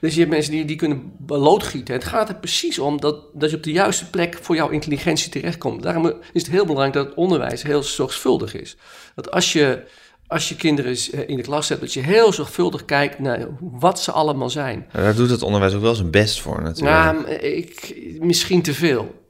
Dus 0.00 0.14
je 0.14 0.20
hebt 0.20 0.32
mensen 0.32 0.52
die, 0.52 0.64
die 0.64 0.76
kunnen 0.76 1.12
loodgieten. 1.26 1.94
Het 1.94 2.04
gaat 2.04 2.28
er 2.28 2.34
precies 2.34 2.78
om 2.78 3.00
dat, 3.00 3.16
dat 3.34 3.50
je 3.50 3.56
op 3.56 3.62
de 3.62 3.72
juiste 3.72 4.10
plek 4.10 4.38
voor 4.40 4.54
jouw 4.54 4.68
intelligentie 4.68 5.30
terechtkomt. 5.30 5.82
Daarom 5.82 6.12
is 6.32 6.42
het 6.42 6.50
heel 6.50 6.66
belangrijk 6.66 6.92
dat 6.92 7.06
het 7.06 7.14
onderwijs 7.14 7.62
heel 7.62 7.82
zorgvuldig 7.82 8.54
is. 8.54 8.76
Dat 9.14 9.30
als 9.30 9.52
je 9.52 9.82
als 10.26 10.48
je 10.48 10.56
kinderen 10.56 10.96
eh, 11.12 11.28
in 11.28 11.36
de 11.36 11.42
klas 11.42 11.68
hebt, 11.68 11.80
dat 11.80 11.92
je 11.92 12.00
heel 12.00 12.32
zorgvuldig 12.32 12.84
kijkt 12.84 13.18
naar 13.18 13.46
wat 13.60 14.00
ze 14.00 14.12
allemaal 14.12 14.50
zijn. 14.50 14.86
Daar 14.92 15.14
doet 15.14 15.30
het 15.30 15.42
onderwijs 15.42 15.74
ook 15.74 15.82
wel 15.82 15.94
zijn 15.94 16.10
best 16.10 16.40
voor 16.40 16.62
natuurlijk. 16.62 16.96
Nou, 16.96 17.30
ik, 17.30 17.94
misschien 18.20 18.62
te 18.62 18.74
veel. 18.74 19.23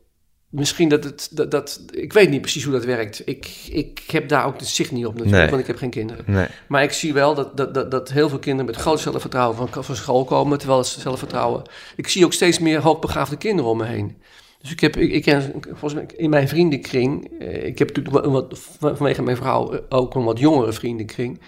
Misschien 0.55 0.89
dat 0.89 1.05
het, 1.05 1.29
dat, 1.33 1.51
dat, 1.51 1.81
ik 1.91 2.13
weet 2.13 2.31
niet 2.31 2.41
precies 2.41 2.65
hoe 2.65 2.73
dat 2.73 2.85
werkt. 2.85 3.23
Ik, 3.25 3.51
ik 3.71 4.03
heb 4.13 4.29
daar 4.29 4.47
ook 4.47 4.59
de 4.59 4.65
zicht 4.65 4.93
niet 4.93 5.07
op 5.07 5.13
natuurlijk, 5.13 5.41
Nee. 5.41 5.49
want 5.51 5.61
ik 5.61 5.67
heb 5.67 5.77
geen 5.77 5.91
kinderen. 5.91 6.25
nee. 6.27 6.47
Maar 6.69 6.83
ik 6.83 6.93
zie 6.93 7.13
wel 7.13 7.35
dat, 7.35 7.57
dat, 7.57 7.75
dat, 7.75 7.91
dat 7.91 8.11
heel 8.11 8.29
veel 8.29 8.39
kinderen 8.39 8.67
met 8.67 8.77
groot 8.81 9.01
zelfvertrouwen 9.01 9.57
van, 9.57 9.85
van 9.85 9.97
school 9.97 10.25
komen, 10.25 10.59
terwijl 10.59 10.85
ze 10.85 11.01
zelfvertrouwen. 11.01 11.63
Ik 11.97 12.09
zie 12.09 12.25
ook 12.25 12.33
steeds 12.33 12.59
meer 12.59 12.81
hoogbegaafde 12.81 13.37
kinderen 13.37 13.71
om 13.71 13.77
me 13.79 13.85
heen. 13.85 14.17
Dus 14.61 14.71
ik 14.73 14.81
heb, 14.81 14.97
ik, 14.97 15.13
ik 15.13 15.23
ken, 15.23 15.53
volgens 15.69 15.95
mij 15.95 16.07
in 16.17 16.31
mijn 16.31 16.49
vriendenkring, 16.49 17.41
eh, 17.41 17.67
ik 17.67 17.79
heb 17.79 17.89
natuurlijk 17.97 18.25
wat, 18.27 18.49
wat- 18.49 18.59
vanwege 18.97 19.23
mijn 19.23 19.37
vrouw 19.37 19.73
eh, 19.73 19.79
ook 19.89 20.15
een 20.15 20.25
wat 20.25 20.39
jongere 20.39 20.73
vriendenkring. 20.73 21.41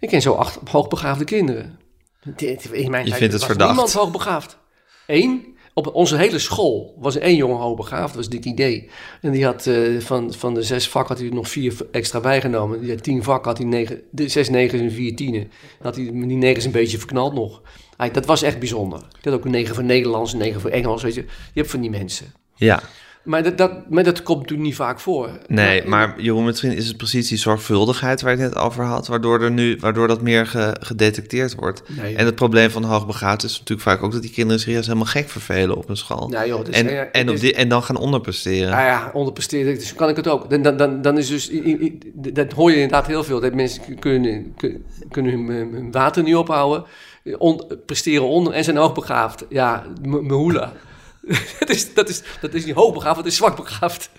Ik 0.00 0.08
ken 0.08 0.22
zo 0.22 0.32
acht 0.34 0.58
hoogbegaafde 0.70 1.24
kinderen. 1.24 1.78
Dit- 2.36 2.64
In 2.72 2.90
mijn 2.90 3.02
Je 3.04 3.08
tijd 3.08 3.18
vindt 3.20 3.32
het 3.32 3.42
was 3.42 3.50
verdacht. 3.50 3.70
niemand 3.70 3.92
hoogbegaafd. 3.92 4.58
Eén, 5.06 5.55
op 5.78 5.94
onze 5.94 6.16
hele 6.16 6.38
school 6.38 6.94
was 6.98 7.16
één 7.16 7.36
jongen 7.36 7.56
hoogbegaafd, 7.56 8.06
dat 8.06 8.14
was 8.16 8.28
Dick 8.28 8.44
Idee. 8.44 8.88
En 9.20 9.32
die 9.32 9.44
had 9.44 9.66
eh, 9.66 10.00
van, 10.00 10.34
van 10.34 10.54
de 10.54 10.62
zes 10.62 10.88
vakken 10.88 11.14
had 11.14 11.24
hij 11.24 11.34
nog 11.34 11.48
vier 11.48 11.74
extra 11.90 12.20
bijgenomen. 12.20 12.80
Die 12.80 12.90
had 12.90 13.02
tien 13.02 13.22
vakken, 13.22 13.48
had 13.48 13.58
hij 13.58 13.66
negen, 13.66 14.00
de, 14.10 14.28
zes 14.28 14.48
negens 14.48 14.80
en 14.80 14.92
vier 14.92 15.16
tienen. 15.16 15.50
Had 15.80 15.96
hij 15.96 16.04
die 16.04 16.36
negens 16.36 16.64
een 16.64 16.70
beetje 16.70 16.98
verknald 16.98 17.34
nog. 17.34 17.62
Hij- 17.96 18.10
dat 18.10 18.26
was 18.26 18.42
echt 18.42 18.58
bijzonder. 18.58 18.98
Die 18.98 19.08
had 19.22 19.32
ook 19.32 19.44
een 19.44 19.50
negen 19.50 19.74
voor 19.74 19.84
Nederlands, 19.84 20.32
een 20.32 20.38
negen 20.38 20.60
voor 20.60 20.70
Engels, 20.70 21.02
weet 21.02 21.14
je. 21.14 21.20
Je 21.52 21.60
hebt 21.60 21.70
van 21.70 21.80
die 21.80 21.90
mensen. 21.90 22.26
Ja, 22.54 22.82
Maar 23.26 23.42
dat, 23.42 23.58
dat, 23.58 23.90
maar 23.90 24.04
dat 24.04 24.22
komt 24.22 24.40
natuurlijk 24.40 24.68
niet 24.68 24.76
vaak 24.76 25.00
voor. 25.00 25.30
nee, 25.46 25.84
maar 25.86 26.14
Jeroen, 26.20 26.44
misschien 26.44 26.72
is 26.72 26.86
het 26.88 26.96
precies 26.96 27.28
die 27.28 27.38
zorgvuldigheid 27.38 28.20
waar 28.22 28.36
je 28.36 28.42
het 28.42 28.54
net 28.54 28.62
over 28.62 28.84
had, 28.84 29.06
waardoor, 29.06 29.42
er 29.42 29.50
nu, 29.50 29.76
waardoor 29.80 30.08
dat 30.08 30.22
meer 30.22 30.46
ge- 30.46 30.76
gedetecteerd 30.80 31.54
wordt. 31.54 31.82
Nee. 32.00 32.16
En 32.16 32.24
het 32.26 32.34
probleem 32.34 32.70
van 32.70 32.84
hoogbegaafd 32.84 33.42
is 33.44 33.52
natuurlijk 33.58 33.88
vaak 33.88 34.02
ook 34.02 34.12
dat 34.12 34.22
die 34.22 34.30
kinderen 34.30 34.60
zich 34.60 34.72
juist 34.72 34.86
helemaal 34.86 35.08
gek 35.08 35.28
vervelen 35.28 35.76
op 35.76 35.88
een 35.88 35.96
school. 35.96 36.30
Joh, 36.46 36.60
en, 36.70 36.88
ja, 36.90 37.04
en, 37.12 37.30
op 37.30 37.40
die, 37.40 37.54
en 37.54 37.68
dan 37.68 37.82
gaan 37.82 37.96
onderpresteren. 37.96 38.72
Ah 38.72 38.78
ja, 38.84 39.10
onderpresteren, 39.14 39.74
dus 39.74 39.94
kan 39.94 40.08
ik 40.08 40.16
het 40.16 40.28
ook. 40.28 40.50
Dan, 40.50 40.62
dan, 40.62 40.76
dan, 40.76 41.02
dan 41.02 41.18
is 41.18 41.28
dus, 41.28 41.50
dat 42.14 42.52
hoor 42.52 42.70
je 42.70 42.76
inderdaad 42.76 43.06
heel 43.06 43.24
veel. 43.24 43.40
Dat 43.40 43.54
mensen 43.54 43.98
kunnen, 43.98 44.54
kun- 44.56 44.84
kunnen 45.10 45.32
hun, 45.48 45.92
water 45.92 46.22
niet 46.22 46.34
ophouden, 46.36 46.84
on, 47.38 47.60
presteren 47.86 48.26
onder 48.28 48.52
en 48.52 48.64
zijn 48.64 48.76
hoogbegaafd. 48.76 49.44
Ja, 49.48 49.84
m- 50.02 50.26
mehula. 50.26 50.72
dat, 51.58 51.68
is, 51.68 51.94
dat, 51.94 52.08
is, 52.08 52.22
dat 52.40 52.54
is 52.54 52.64
niet 52.64 52.74
hoogbegaafd, 52.74 53.16
dat 53.16 53.26
is 53.26 53.36
zwakbegaafd. 53.36 54.10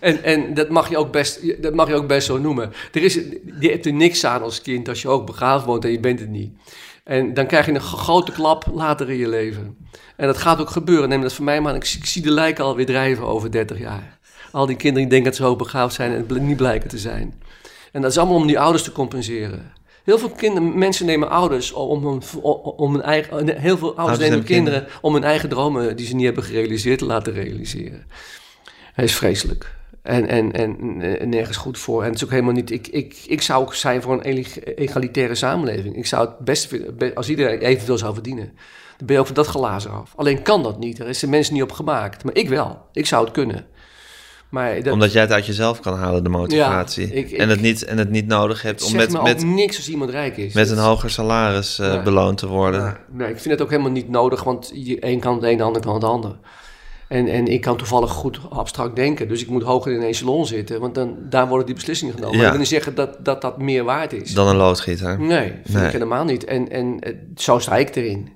En, 0.00 0.22
en 0.22 0.54
dat, 0.54 0.68
mag 0.68 0.88
je 0.88 0.96
ook 0.96 1.12
best, 1.12 1.62
dat 1.62 1.74
mag 1.74 1.88
je 1.88 1.94
ook 1.94 2.06
best 2.06 2.26
zo 2.26 2.38
noemen. 2.38 2.72
Er 2.92 3.02
is, 3.02 3.14
je 3.60 3.70
hebt 3.70 3.86
er 3.86 3.92
niks 3.92 4.24
aan 4.24 4.42
als 4.42 4.62
kind 4.62 4.88
als 4.88 5.02
je 5.02 5.08
hoogbegaafd 5.08 5.64
woont 5.64 5.84
en 5.84 5.90
je 5.90 6.00
bent 6.00 6.20
het 6.20 6.28
niet. 6.28 6.52
En 7.04 7.34
dan 7.34 7.46
krijg 7.46 7.66
je 7.66 7.72
een 7.72 7.80
grote 7.80 8.32
klap 8.32 8.64
later 8.72 9.10
in 9.10 9.16
je 9.16 9.28
leven. 9.28 9.76
En 10.16 10.26
dat 10.26 10.36
gaat 10.36 10.60
ook 10.60 10.70
gebeuren. 10.70 11.08
Neem 11.08 11.20
dat 11.20 11.32
voor 11.32 11.44
mij 11.44 11.60
maar. 11.60 11.72
aan. 11.72 11.78
Ik, 11.78 11.94
ik 11.98 12.06
zie 12.06 12.22
de 12.22 12.30
lijken 12.30 12.64
alweer 12.64 12.86
drijven 12.86 13.26
over 13.26 13.50
30 13.50 13.78
jaar. 13.78 14.18
Al 14.52 14.66
die 14.66 14.76
kinderen 14.76 15.08
die 15.08 15.10
denken 15.10 15.30
dat 15.30 15.36
ze 15.40 15.46
hoogbegaafd 15.46 15.94
zijn 15.94 16.26
en 16.28 16.46
niet 16.46 16.56
blijken 16.56 16.88
te 16.88 16.98
zijn. 16.98 17.42
En 17.92 18.02
dat 18.02 18.10
is 18.10 18.18
allemaal 18.18 18.36
om 18.36 18.46
die 18.46 18.58
ouders 18.58 18.82
te 18.82 18.92
compenseren. 18.92 19.72
Heel 20.06 20.18
veel 20.18 20.30
kinderen, 20.30 20.78
mensen 20.78 21.06
nemen 21.06 21.30
ouders 21.30 21.72
om 21.72 22.06
hun, 22.06 22.22
om 22.76 22.92
hun 22.92 23.02
eigen, 23.02 23.58
heel 23.58 23.78
veel 23.78 23.96
ouders 23.96 24.18
nemen 24.18 24.44
kinderen 24.44 24.86
om 25.00 25.14
hun 25.14 25.24
eigen 25.24 25.48
dromen 25.48 25.96
die 25.96 26.06
ze 26.06 26.14
niet 26.14 26.24
hebben 26.24 26.42
gerealiseerd 26.42 26.98
te 26.98 27.04
laten 27.04 27.32
realiseren. 27.32 28.06
Hij 28.92 29.04
is 29.04 29.14
vreselijk. 29.14 29.74
En, 30.02 30.28
en, 30.28 30.52
en, 30.52 31.00
en 31.20 31.28
nergens 31.28 31.56
goed 31.56 31.78
voor. 31.78 32.00
En 32.02 32.06
het 32.06 32.16
is 32.16 32.24
ook 32.24 32.30
helemaal 32.30 32.52
niet. 32.52 32.70
Ik, 32.70 32.88
ik, 32.88 33.24
ik 33.26 33.42
zou 33.42 33.62
ook 33.62 33.74
zijn 33.74 34.02
voor 34.02 34.12
een 34.12 34.44
egalitaire 34.76 35.34
samenleving. 35.34 35.96
Ik 35.96 36.06
zou 36.06 36.28
het 36.28 36.38
best 36.38 36.74
als 37.14 37.28
iedereen 37.28 37.58
evenveel 37.58 37.98
zou 37.98 38.14
verdienen. 38.14 38.52
Dan 38.96 39.06
ben 39.06 39.14
je 39.14 39.20
ook 39.20 39.26
van 39.26 39.34
dat 39.34 39.46
glazen 39.46 39.90
af. 39.90 40.12
Alleen 40.16 40.42
kan 40.42 40.62
dat 40.62 40.78
niet. 40.78 40.98
Er 40.98 41.08
is 41.08 41.18
de 41.18 41.28
mensen 41.28 41.54
niet 41.54 41.62
op 41.62 41.72
gemaakt. 41.72 42.24
Maar 42.24 42.34
ik 42.34 42.48
wel. 42.48 42.78
Ik 42.92 43.06
zou 43.06 43.24
het 43.24 43.32
kunnen. 43.32 43.66
Maar 44.48 44.82
dat, 44.82 44.92
Omdat 44.92 45.12
jij 45.12 45.22
het 45.22 45.32
uit 45.32 45.46
jezelf 45.46 45.80
kan 45.80 45.94
halen, 45.98 46.22
de 46.22 46.28
motivatie. 46.28 47.06
Ja, 47.08 47.12
ik- 47.14 47.30
ik- 47.30 47.38
en, 47.38 47.48
het 47.48 47.60
niet, 47.60 47.84
en 47.84 47.98
het 47.98 48.10
niet 48.10 48.26
nodig 48.26 48.62
hebt 48.62 48.82
om 48.84 48.96
met, 48.96 49.12
me 49.12 49.22
met, 49.22 49.44
niks 49.44 49.76
als 49.76 49.88
iemand 49.88 50.10
rijk 50.10 50.36
is. 50.36 50.52
met 50.54 50.70
een 50.70 50.78
hoger 50.78 51.10
salaris 51.10 51.78
eh, 51.78 51.92
Nee. 51.92 52.02
beloond 52.02 52.38
te 52.38 52.46
worden. 52.46 52.80
Ja, 52.80 52.96
nee, 53.12 53.28
ik 53.28 53.38
vind 53.38 53.54
het 53.54 53.62
ook 53.62 53.70
helemaal 53.70 53.90
niet 53.90 54.08
nodig, 54.08 54.44
want 54.44 54.70
je 54.74 55.04
een 55.06 55.20
kan 55.20 55.34
het 55.34 55.44
een, 55.44 55.56
de 55.56 55.62
ander 55.62 55.82
kan 55.82 55.94
het 55.94 56.04
ander. 56.04 56.36
En, 57.08 57.26
en 57.28 57.46
ik 57.46 57.60
kan 57.60 57.76
toevallig 57.76 58.10
goed 58.10 58.40
abstract 58.50 58.96
denken, 58.96 59.28
dus 59.28 59.42
ik 59.42 59.48
moet 59.48 59.62
hoger 59.62 59.92
in 59.92 60.00
een 60.02 60.08
echelon 60.08 60.46
zitten, 60.46 60.80
want 60.80 60.94
dan, 60.94 61.16
daar 61.28 61.48
worden 61.48 61.66
die 61.66 61.74
beslissingen 61.74 62.14
genomen. 62.14 62.32
Ja. 62.34 62.38
Maar 62.42 62.46
ik 62.52 62.52
wil 62.58 62.60
niet 62.70 62.70
zeggen 62.82 62.94
dat, 62.94 63.24
dat 63.24 63.40
dat 63.42 63.58
meer 63.58 63.84
waard 63.84 64.12
is. 64.12 64.34
Dan 64.34 64.48
een 64.48 64.56
loodgieter. 64.56 65.20
Nee, 65.20 65.52
vind 65.64 65.74
Nee. 65.76 65.86
ik 65.86 65.92
helemaal 65.92 66.24
niet. 66.24 66.44
En, 66.44 66.70
en 66.70 66.98
eh, 67.00 67.14
zo 67.36 67.58
sta 67.58 67.76
ik 67.76 67.96
erin. 67.96 68.28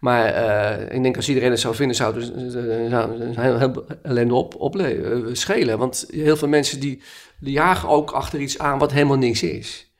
Maar 0.00 0.24
eh, 0.26 0.96
ik 0.96 1.02
denk 1.02 1.16
als 1.16 1.28
iedereen 1.28 1.50
het 1.50 1.60
zou 1.60 1.74
vinden, 1.74 1.96
zou 1.96 2.20
het 2.20 2.34
dus, 2.34 2.54
eh, 2.54 2.90
zou 2.90 3.20
een 3.20 3.38
heel, 3.38 3.84
ellende 4.02 4.34
op, 4.34 4.76
eh, 4.80 5.20
schelen. 5.32 5.78
Want 5.78 6.06
heel 6.10 6.36
veel 6.36 6.48
mensen 6.48 6.80
die, 6.80 7.02
die 7.40 7.52
jagen 7.52 7.88
ook 7.88 8.10
achter 8.10 8.40
iets 8.40 8.58
aan 8.58 8.78
wat 8.78 8.92
helemaal 8.92 9.16
niks 9.16 9.42
is. 9.42 9.90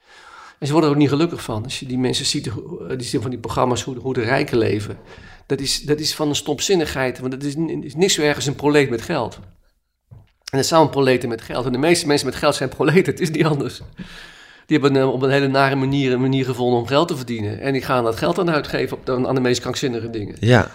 En 0.59 0.66
ze 0.66 0.72
worden 0.72 0.90
er 0.90 0.96
ook 0.96 1.03
niet 1.03 1.11
gelukkig 1.12 1.42
van. 1.42 1.64
Als 1.64 1.80
je 1.80 1.86
die 1.86 1.98
mensen 1.98 2.26
ziet, 2.26 2.51
die 2.96 3.07
zien 3.07 3.20
van 3.20 3.30
die 3.30 3.38
programma's, 3.38 3.82
hoe, 3.82 3.94
de- 3.94 4.01
hoe 4.01 4.14
de 4.14 4.22
rijken 4.22 4.59
leven. 4.59 4.98
Dat 5.46 5.61
is, 5.61 5.82
dat 5.82 5.98
is 6.01 6.14
van 6.14 6.28
een 6.28 6.34
stomzinnigheid. 6.34 7.18
Want 7.18 7.32
het 7.32 7.44
is, 7.44 7.55
is 7.80 7.94
niks 7.94 8.14
zo 8.14 8.22
erg 8.22 8.36
als 8.36 8.46
een 8.46 8.55
proleet 8.55 8.90
met 8.90 9.03
geld. 9.03 9.38
En 10.51 10.59
het 10.59 10.66
zijn 10.66 10.90
proleten 10.90 11.28
met 11.28 11.42
geld. 11.42 11.66
En 11.66 11.72
de 11.72 11.78
meeste 11.78 12.07
mensen 12.07 12.26
met 12.26 12.36
geld 12.36 12.55
zijn 12.55 12.68
proleten. 12.68 13.12
Het 13.12 13.20
is 13.20 13.30
niet 13.30 13.44
anders. 13.44 13.80
Die 14.70 14.78
hebben 14.80 15.00
eh, 15.00 15.12
op 15.12 15.22
een 15.22 15.30
hele 15.30 15.46
nare 15.48 15.74
manier 15.74 16.12
een 16.12 16.20
manier 16.20 16.44
gevonden 16.44 16.78
om 16.80 16.86
geld 16.86 17.08
te 17.08 17.16
verdienen. 17.16 17.60
En 17.60 17.72
die 17.72 17.82
gaan 17.82 18.04
dat 18.04 18.16
geld 18.16 18.36
dan 18.36 18.50
uitgeven 18.50 18.96
op 18.96 19.06
de, 19.06 19.26
aan 19.28 19.34
de 19.34 19.40
meest 19.40 19.60
krankzinnige 19.60 20.10
dingen. 20.10 20.36
Ja, 20.40 20.70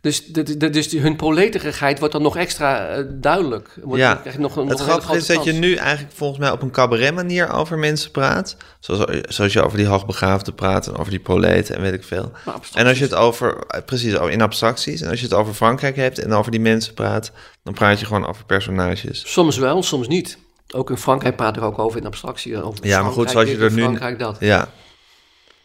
Dus, 0.00 0.26
dat- 0.26 0.54
dat- 0.58 0.72
dus 0.72 0.92
hun 0.92 1.16
proleterigheid 1.16 1.98
wordt 1.98 2.14
dan 2.14 2.22
nog 2.22 2.36
extra 2.36 2.86
eh, 2.88 3.04
duidelijk. 3.08 3.68
Wordt, 3.82 4.02
Ja. 4.02 4.22
nog, 4.38 4.56
nog 4.56 4.68
het 4.68 4.80
grappige 4.80 5.16
is 5.16 5.26
dat 5.26 5.44
je 5.44 5.52
nu 5.52 5.74
eigenlijk 5.74 6.14
volgens 6.14 6.38
mij 6.40 6.50
op 6.50 6.62
een 6.62 6.70
cabaret 6.70 7.14
manier 7.14 7.52
over 7.52 7.78
mensen 7.78 8.10
praat. 8.10 8.56
Zoals, 8.80 9.04
zoals 9.28 9.52
je 9.52 9.62
over 9.62 9.78
die 9.78 9.86
hoogbegaafden 9.86 10.54
praat 10.54 10.86
en 10.86 10.96
over 10.96 11.10
die 11.10 11.20
proleten 11.20 11.74
en 11.76 11.82
weet 11.82 11.92
ik 11.92 12.04
veel. 12.04 12.32
En 12.74 12.86
als 12.86 12.98
je 12.98 13.04
het 13.04 13.14
over, 13.14 13.56
eh, 13.68 13.80
precies, 13.86 14.12
in 14.12 14.42
abstracties. 14.42 15.00
En 15.00 15.10
als 15.10 15.18
je 15.20 15.24
het 15.26 15.34
over 15.34 15.54
Frankrijk 15.54 15.96
hebt 15.96 16.18
en 16.18 16.32
over 16.32 16.50
die 16.50 16.60
mensen 16.60 16.94
praat, 16.94 17.30
dan 17.62 17.74
praat 17.74 18.00
je 18.00 18.06
gewoon 18.06 18.26
over 18.26 18.44
personages. 18.44 19.22
Soms 19.26 19.56
wel, 19.56 19.82
soms 19.82 20.08
niet. 20.08 20.38
Ook 20.74 20.90
in 20.90 20.96
Frankrijk 20.96 21.36
praat 21.36 21.56
er 21.56 21.62
ook 21.62 21.78
over 21.78 22.00
in 22.00 22.06
abstractie. 22.06 22.62
Over 22.62 22.86
Ja, 22.86 23.02
maar 23.02 23.12
goed, 23.12 23.30
zoals 23.30 23.50
je 23.50 23.56
er 23.58 23.72
nu- 23.72 23.82
Frankrijk 23.82 24.18
dat. 24.18 24.36
Ja. 24.40 24.68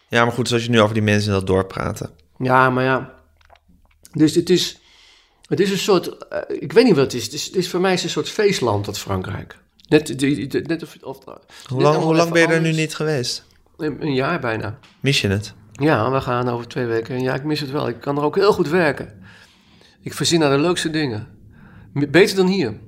Ja, 0.07 0.23
maar 0.23 0.33
goed, 0.33 0.47
zoals 0.47 0.63
je 0.63 0.69
nu 0.69 0.81
over 0.81 0.93
die 0.93 1.03
mensen 1.03 1.27
in 1.33 1.37
dat 1.37 1.47
dorp 1.47 1.67
praten. 1.67 2.09
Ja, 2.37 2.69
maar 2.69 2.83
ja. 2.83 3.13
Dus 4.11 4.35
het 4.35 4.49
is, 4.49 4.79
het 5.47 5.59
is 5.59 5.71
een 5.71 5.77
soort, 5.77 6.27
eh, 6.27 6.39
ik 6.61 6.73
weet 6.73 6.83
niet 6.83 6.95
wat 6.95 7.03
het 7.03 7.13
is. 7.13 7.23
Het 7.23 7.33
is, 7.33 7.45
het 7.45 7.55
is 7.55 7.69
voor 7.69 7.79
mij 7.79 7.93
is 7.93 8.03
een 8.03 8.09
soort 8.09 8.29
feestland, 8.29 8.85
dat 8.85 8.99
Frankrijk. 8.99 9.57
Net, 9.87 10.21
net 10.67 10.83
of, 10.83 10.97
of, 11.01 11.17
Hoe 11.67 11.81
lang, 11.81 11.97
hoe 12.03 12.15
lang 12.15 12.31
ben 12.31 12.41
je 12.41 12.47
er 12.47 12.61
nu 12.61 12.71
niet 12.71 12.95
geweest? 12.95 13.45
Een, 13.77 13.97
een 14.01 14.13
jaar 14.13 14.39
bijna. 14.39 14.79
Mis 14.99 15.21
je 15.21 15.27
het? 15.27 15.53
Ja, 15.71 16.11
we 16.11 16.21
gaan 16.21 16.49
over 16.49 16.67
twee 16.67 16.85
weken. 16.85 17.15
En 17.15 17.21
ja, 17.21 17.33
ik 17.33 17.43
mis 17.43 17.59
het 17.59 17.71
wel. 17.71 17.87
Ik 17.87 17.99
kan 18.01 18.17
er 18.17 18.23
ook 18.23 18.35
heel 18.35 18.53
goed 18.53 18.69
werken. 18.69 19.23
Ik 20.01 20.13
verzin 20.13 20.39
naar 20.39 20.49
de 20.49 20.57
leukste 20.61 20.89
dingen. 20.89 21.27
Beter 21.93 22.35
dan 22.35 22.47
hier. 22.47 22.79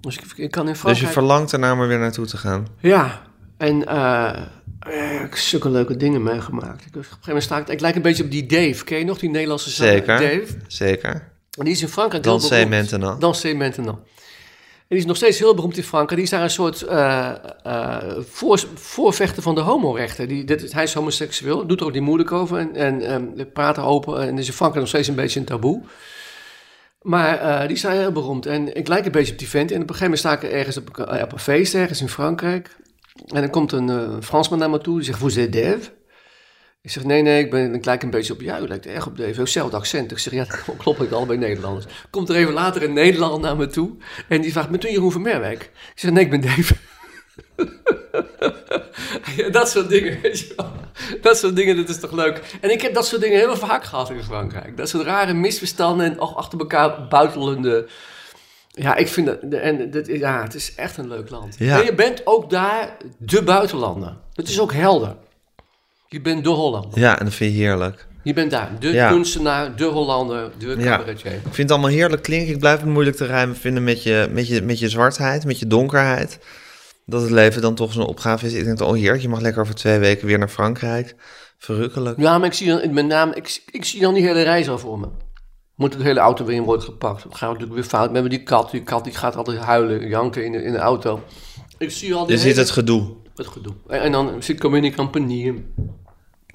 Dus 0.00 0.16
ik, 0.16 0.24
ik 0.36 0.50
kan 0.50 0.68
in 0.68 0.76
Dus 0.84 1.00
je 1.00 1.06
verlangt 1.06 1.52
ernaar 1.52 1.78
er 1.78 1.88
weer 1.88 1.98
naartoe 1.98 2.26
te 2.26 2.36
gaan. 2.36 2.66
Ja, 2.78 3.22
en 3.56 3.86
eh, 3.86 4.42
ik 4.86 5.20
heb 5.20 5.36
zulke 5.36 5.70
leuke 5.70 5.96
dingen 5.96 6.22
meegemaakt. 6.22 6.80
Ik, 6.80 6.86
op 6.86 6.94
een 6.94 7.02
gegeven 7.02 7.18
moment 7.26 7.44
sta 7.44 7.58
ik... 7.58 7.68
Ik 7.68 7.80
lijk 7.80 7.96
een 7.96 8.02
beetje 8.02 8.24
op 8.24 8.30
die 8.30 8.46
Dave. 8.46 8.84
Ken 8.84 8.98
je 8.98 9.04
nog, 9.04 9.18
die 9.18 9.30
Nederlandse 9.30 9.70
zanger? 9.70 9.92
Zeker. 9.92 10.18
Dave. 10.18 10.46
Zeker. 10.66 11.28
En 11.58 11.64
die 11.64 11.74
is 11.74 11.82
in 11.82 11.88
Frankrijk 11.88 12.24
heel 12.24 12.38
Dansez 12.38 12.68
beroemd. 12.68 13.20
Dansez 13.20 13.54
maintenant. 13.54 13.98
En 13.98 14.96
die 14.96 14.98
is 14.98 15.04
nog 15.04 15.16
steeds 15.16 15.38
heel 15.38 15.54
beroemd 15.54 15.76
in 15.76 15.82
Frankrijk. 15.82 16.14
Die 16.14 16.24
is 16.24 16.30
daar 16.30 16.42
een 16.42 16.50
soort 16.50 16.82
eh, 16.82 17.30
voor, 18.30 18.64
voorvechter 18.74 19.42
van 19.42 19.54
de 19.54 19.60
homorechten. 19.60 20.28
Die, 20.28 20.44
dit, 20.44 20.72
hij 20.72 20.82
is 20.82 20.94
homoseksueel, 20.94 21.66
doet 21.66 21.80
er 21.80 21.86
ook 21.86 21.92
niet 21.92 22.02
moeilijk 22.02 22.32
over. 22.32 22.58
En, 22.58 22.74
en 22.74 23.02
ehm, 23.02 23.46
praat 23.52 23.76
erover. 23.76 24.16
En 24.16 24.38
is 24.38 24.46
in 24.46 24.52
Frankrijk 24.52 24.80
nog 24.80 24.88
steeds 24.88 25.08
een 25.08 25.14
beetje 25.14 25.40
een 25.40 25.46
taboe. 25.46 25.82
Maar 27.00 27.38
eh, 27.38 27.68
die 27.68 27.80
daar 27.80 27.92
heel 27.92 28.12
beroemd. 28.12 28.46
En 28.46 28.76
ik 28.76 28.88
lijk 28.88 29.06
een 29.06 29.12
beetje 29.12 29.32
op 29.32 29.38
die 29.38 29.48
vent. 29.48 29.70
En 29.70 29.82
op 29.82 29.88
een 29.88 29.94
gegeven 29.94 30.18
moment 30.18 30.18
sta 30.18 30.32
ik 30.32 30.42
ergens 30.42 30.76
op, 30.76 30.98
eh, 30.98 31.22
op 31.22 31.32
een 31.32 31.38
feest, 31.38 31.74
ergens 31.74 32.00
in 32.00 32.08
Frankrijk. 32.08 32.76
En 33.26 33.40
dan 33.40 33.50
komt 33.50 33.72
een 33.72 33.88
eh, 33.88 34.16
Fransman 34.20 34.58
naar 34.58 34.70
me 34.70 34.78
toe. 34.78 34.96
Die 34.96 35.04
zegt, 35.04 35.18
vous 35.18 35.36
êtes 35.36 35.50
Dave? 35.50 35.98
Ik 36.82 36.90
zeg, 36.90 37.04
nee, 37.04 37.22
nee, 37.22 37.44
ik, 37.44 37.50
ben, 37.50 37.74
ik 37.74 37.84
lijk 37.84 38.02
een 38.02 38.10
beetje 38.10 38.32
op 38.32 38.40
jou. 38.40 38.62
Je 38.62 38.68
lijkt 38.68 38.86
erg 38.86 39.06
op 39.06 39.16
Dave. 39.16 39.40
Hetzelfde 39.40 39.76
accent. 39.76 40.10
Ik 40.10 40.18
zeg, 40.18 40.32
ja, 40.32 40.44
dat 40.66 40.76
klopt, 40.76 41.02
ik 41.02 41.10
allebei 41.10 41.38
Nederlanders. 41.38 41.86
Komt 42.10 42.28
er 42.28 42.36
even 42.36 42.52
later 42.52 42.82
een 42.82 42.92
Nederlander 42.92 43.40
naar 43.40 43.56
me 43.56 43.66
toe. 43.66 43.96
En 44.28 44.40
die 44.40 44.52
vraagt, 44.52 44.70
bent 44.70 44.84
u 44.84 44.90
Jeroen 44.90 45.12
van 45.12 45.22
Merwijk? 45.22 45.62
Ik 45.62 45.92
zeg, 45.94 46.10
nee, 46.10 46.24
ik 46.24 46.30
ben 46.30 46.40
Dave. 46.40 46.74
ja, 49.36 49.50
dat 49.58 49.70
soort 49.70 49.88
dingen, 49.88 50.18
weet 50.22 50.38
je 50.38 50.52
wel. 50.56 50.70
Dat 51.20 51.38
soort 51.38 51.56
dingen, 51.56 51.76
dat 51.76 51.88
is 51.88 52.00
toch 52.00 52.12
leuk. 52.12 52.40
En 52.60 52.70
ik 52.70 52.82
heb 52.82 52.94
dat 52.94 53.06
soort 53.06 53.22
dingen 53.22 53.38
heel 53.38 53.56
vaak 53.56 53.84
gehad 53.84 54.10
in 54.10 54.22
Frankrijk. 54.22 54.76
Dat 54.76 54.88
soort 54.88 55.04
rare 55.04 55.32
misverstanden 55.32 56.06
en 56.06 56.20
och- 56.20 56.36
achter 56.36 56.58
elkaar 56.58 57.08
buitelende 57.08 57.86
Ja, 58.72 58.96
ik 58.96 59.08
vind 59.08 59.26
dat, 59.26 59.38
en 59.50 59.90
dat, 59.90 60.06
ja, 60.06 60.42
het 60.42 60.54
is 60.54 60.74
echt 60.74 60.96
een 60.96 61.08
leuk 61.08 61.30
land. 61.30 61.54
Ja. 61.58 61.78
En 61.78 61.84
je 61.84 61.94
bent 61.94 62.20
ook 62.26 62.50
daar 62.50 62.96
de 63.18 63.42
buitenlander. 63.42 64.16
Het 64.34 64.48
is 64.48 64.60
ook 64.60 64.72
helder. 64.72 65.16
Je 66.08 66.20
bent 66.20 66.44
de 66.44 66.50
Hollander. 66.50 66.98
Ja, 67.00 67.18
en 67.18 67.24
dat 67.24 67.34
vind 67.34 67.52
je 67.52 67.58
heerlijk. 67.58 68.06
Je 68.22 68.32
bent 68.32 68.50
daar 68.50 68.70
de 68.78 68.88
Ja. 68.92 69.08
kunstenaar, 69.08 69.76
de 69.76 69.84
Hollander, 69.84 70.50
de 70.58 70.66
Ja. 70.78 70.96
cabaretier. 70.96 71.32
Ik 71.32 71.40
vind 71.42 71.56
het 71.56 71.70
allemaal 71.70 71.90
heerlijk 71.90 72.22
klinken. 72.22 72.52
Ik 72.54 72.58
blijf 72.58 72.80
het 72.80 72.88
moeilijk 72.88 73.16
te 73.16 73.26
rijmen 73.26 73.56
vinden 73.56 73.84
met 73.84 74.02
je, 74.02 74.28
met 74.32 74.48
je, 74.48 74.62
met 74.62 74.78
je 74.78 74.88
zwartheid, 74.88 75.44
met 75.44 75.58
je 75.58 75.66
donkerheid. 75.66 76.38
Dat 77.10 77.22
het 77.22 77.30
leven 77.30 77.62
dan 77.62 77.74
toch 77.74 77.92
zo'n 77.92 78.06
opgave 78.06 78.46
is. 78.46 78.52
Ik 78.52 78.64
denk, 78.64 78.80
oh 78.80 78.94
heerlijk, 78.94 79.22
je 79.22 79.28
mag 79.28 79.40
lekker 79.40 79.62
over 79.62 79.74
twee 79.74 79.98
weken 79.98 80.26
weer 80.26 80.38
naar 80.38 80.48
Frankrijk. 80.48 81.14
Verrukkelijk. 81.58 82.18
Ja, 82.20 82.38
maar 82.38 82.46
ik 82.46 82.52
zie 82.52 82.66
dan, 82.68 82.94
met 82.94 83.06
name, 83.06 83.34
ik, 83.34 83.62
ik 83.70 83.84
zie 83.84 84.00
dan 84.00 84.14
die 84.14 84.22
hele 84.22 84.42
reis 84.42 84.68
al 84.68 84.78
voor 84.78 84.98
me. 84.98 85.08
Moet 85.74 85.92
de 85.92 86.02
hele 86.02 86.20
auto 86.20 86.44
weer 86.44 86.56
in 86.56 86.62
worden 86.62 86.84
gepakt. 86.84 87.22
Dan 87.22 87.34
gaan 87.34 87.48
we 87.48 87.54
natuurlijk 87.54 87.80
weer 87.80 87.90
fout. 87.90 88.12
Hebben 88.12 88.30
die 88.30 88.42
kat. 88.42 88.70
Die 88.70 88.82
kat 88.82 89.04
die 89.04 89.12
gaat 89.14 89.36
altijd 89.36 89.58
huilen, 89.58 90.08
janken 90.08 90.44
in 90.44 90.52
de, 90.52 90.62
in 90.62 90.72
de 90.72 90.78
auto. 90.78 91.22
Ik 91.78 91.90
zie 91.90 92.14
al 92.14 92.26
die 92.26 92.34
Je 92.34 92.40
ziet 92.40 92.50
hele- 92.50 92.60
het 92.60 92.70
gedoe. 92.70 93.16
het 93.34 93.46
gedoe. 93.46 93.72
En, 93.88 94.00
en 94.00 94.12
dan 94.12 94.42
zit 94.42 94.64
ik 94.64 94.72
in 94.72 94.82
die 94.82 94.94
compagnie. 94.94 95.66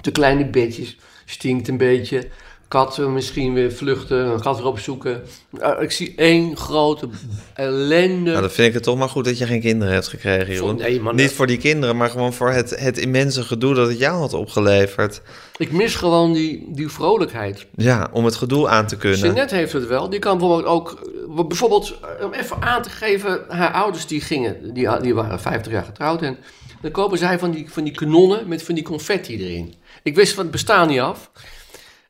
De 0.02 0.12
kleine 0.12 0.50
bedjes. 0.50 0.98
Stinkt 1.26 1.68
een 1.68 1.78
beetje. 1.78 2.28
Kat 2.68 2.96
wil 2.96 3.10
misschien 3.10 3.54
weer 3.54 3.72
vluchten. 3.72 4.18
Een 4.26 4.42
kat 4.42 4.58
weer 4.58 4.66
opzoeken. 4.66 5.24
Uh, 5.60 5.72
ik 5.80 5.92
zie 5.92 6.14
één 6.16 6.58
grote 6.58 7.08
ellende. 7.54 8.30
Nou, 8.32 8.42
dan 8.42 8.52
vind 8.52 8.68
ik 8.68 8.74
het 8.74 8.84
toch 8.84 8.98
maar 8.98 9.10
goed 9.10 9.26
dat 9.26 9.38
je 9.38 9.46
geen 9.46 9.62
kinderen 9.62 9.94
hebt 9.94 10.08
gekregen, 10.08 10.54
Jeroen. 10.54 10.76
Nee, 10.76 11.02
man, 11.02 11.16
Niet 11.16 11.26
dat- 11.26 11.36
voor 11.36 11.48
die 11.48 11.58
kinderen, 11.58 11.98
maar 11.98 12.10
gewoon 12.10 12.34
voor 12.34 12.50
het, 12.52 12.80
het 12.80 12.98
immense 12.98 13.44
gedoe 13.44 13.74
dat 13.74 13.88
het 13.88 13.98
jou 14.00 14.20
had 14.20 14.34
opgeleverd. 14.34 15.22
Ik 15.58 15.72
mis 15.72 15.96
gewoon 15.96 16.34
die, 16.34 16.66
die 16.68 16.90
vrolijkheid. 16.90 17.66
Ja, 17.76 18.10
om 18.12 18.26
het 18.26 18.36
gedoe 18.36 18.68
aan 18.68 18.88
te 18.88 18.98
kunnen. 18.98 19.20
Jeanette 19.20 19.56
heeft 19.56 19.74
het 19.74 19.88
wel. 19.88 20.10
Die 20.10 20.20
kan 20.20 20.38
bijvoorbeeld 20.38 20.68
ook... 20.68 21.12
Bijvoorbeeld, 21.48 22.00
om 22.24 22.34
even 22.34 22.62
aan 22.62 22.82
te 22.82 22.90
geven... 22.90 23.42
Haar 23.48 23.72
ouders 23.74 24.08
die 24.08 24.22
gingen... 24.22 24.74
Die, 24.74 25.02
die 25.02 25.14
waren 25.16 25.40
50 25.40 25.72
jaar 25.72 25.84
getrouwd. 25.84 26.22
En 26.22 26.38
dan 26.82 26.92
kopen 26.92 27.18
zij 27.18 27.40
van 27.40 27.52
die, 27.52 27.66
van 27.70 27.84
die 27.84 27.94
kanonnen 27.94 28.48
met 28.48 28.64
van 28.64 28.76
die 28.76 28.84
confetti 28.84 29.38
erin. 29.38 29.74
Ik 30.04 30.16
wist 30.16 30.34
van 30.34 30.44
het 30.44 30.52
bestaan 30.52 30.88
niet 30.88 31.00
af. 31.00 31.32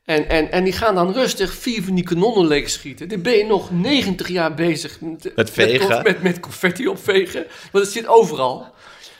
En, 0.05 0.29
en, 0.29 0.51
en 0.51 0.63
die 0.63 0.73
gaan 0.73 0.95
dan 0.95 1.13
rustig 1.13 1.53
vier 1.53 1.83
van 1.83 1.95
die 1.95 2.03
kanonnen 2.03 2.47
leegschieten. 2.47 3.07
Dan 3.07 3.21
ben 3.21 3.37
je 3.37 3.45
nog 3.45 3.71
90 3.71 4.27
jaar 4.27 4.53
bezig 4.53 5.01
met, 5.01 5.31
Met 5.35 5.49
vegen. 5.49 5.87
Met, 5.87 6.03
met, 6.03 6.23
met 6.23 6.39
confetti 6.39 6.87
opvegen. 6.87 7.45
Want 7.71 7.83
het 7.85 7.93
zit 7.93 8.07
overal. 8.07 8.73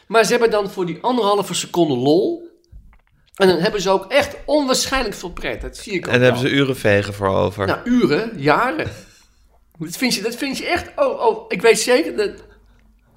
Maar 0.07 0.23
ze 0.23 0.31
hebben 0.31 0.51
dan 0.51 0.69
voor 0.69 0.85
die 0.85 0.97
anderhalve 1.01 1.53
seconde 1.53 1.95
lol. 1.95 2.53
En 3.35 3.47
dan 3.47 3.59
hebben 3.59 3.81
ze 3.81 3.89
ook 3.89 4.11
echt 4.11 4.35
onwaarschijnlijk 4.45 5.15
veel 5.15 5.31
pret. 5.31 5.61
Dat 5.61 5.77
zie 5.77 5.93
ik 5.93 6.07
ook 6.07 6.13
En 6.13 6.19
daar 6.19 6.31
hebben 6.31 6.49
ze 6.49 6.55
uren 6.55 6.77
vegen 6.77 7.13
voor 7.13 7.27
over. 7.27 7.65
Nou, 7.65 7.79
uren, 7.83 8.31
jaren. 8.35 8.91
Dat 9.77 9.97
vind 9.97 10.13
je, 10.13 10.21
dat 10.21 10.35
vind 10.35 10.57
je 10.57 10.65
echt... 10.65 10.91
Oh, 10.95 11.25
oh, 11.25 11.45
ik 11.47 11.61
weet 11.61 11.79
zeker 11.79 12.15
dat... 12.17 12.31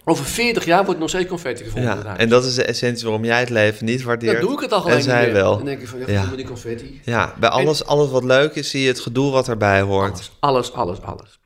Over 0.08 0.24
40 0.24 0.64
jaar 0.64 0.84
wordt 0.84 1.00
nog 1.00 1.08
steeds 1.08 1.28
confetti 1.28 1.64
gevonden. 1.64 1.90
ja, 2.04 2.16
en 2.16 2.28
dat 2.28 2.44
is 2.44 2.54
de 2.54 2.64
essentie 2.64 3.04
waarom 3.04 3.24
jij 3.24 3.40
het 3.40 3.50
leven 3.50 3.84
niet 3.84 4.02
waardeert. 4.02 4.32
dan 4.32 4.40
doe 4.46 4.52
ik 4.52 4.60
het 4.60 4.72
al 4.72 4.90
En 4.90 5.02
zij 5.02 5.32
wel. 5.32 5.56
Dan 5.56 5.64
denk 5.64 5.80
ik 5.80 5.88
van, 5.88 5.98
ja, 5.98 6.04
Ja. 6.08 6.12
ja. 6.30 6.36
die 6.36 6.46
confetti. 6.46 7.00
Ja, 7.04 7.34
bij 7.40 7.48
alles, 7.48 7.84
alles 7.84 8.10
wat 8.10 8.24
leuk 8.24 8.54
is, 8.54 8.70
zie 8.70 8.82
je 8.82 8.88
het 8.88 9.00
gedoe 9.00 9.30
wat 9.30 9.48
erbij 9.48 9.80
hoort. 9.80 10.30
Alles, 10.40 10.72
alles, 10.72 11.02
alles. 11.02 11.38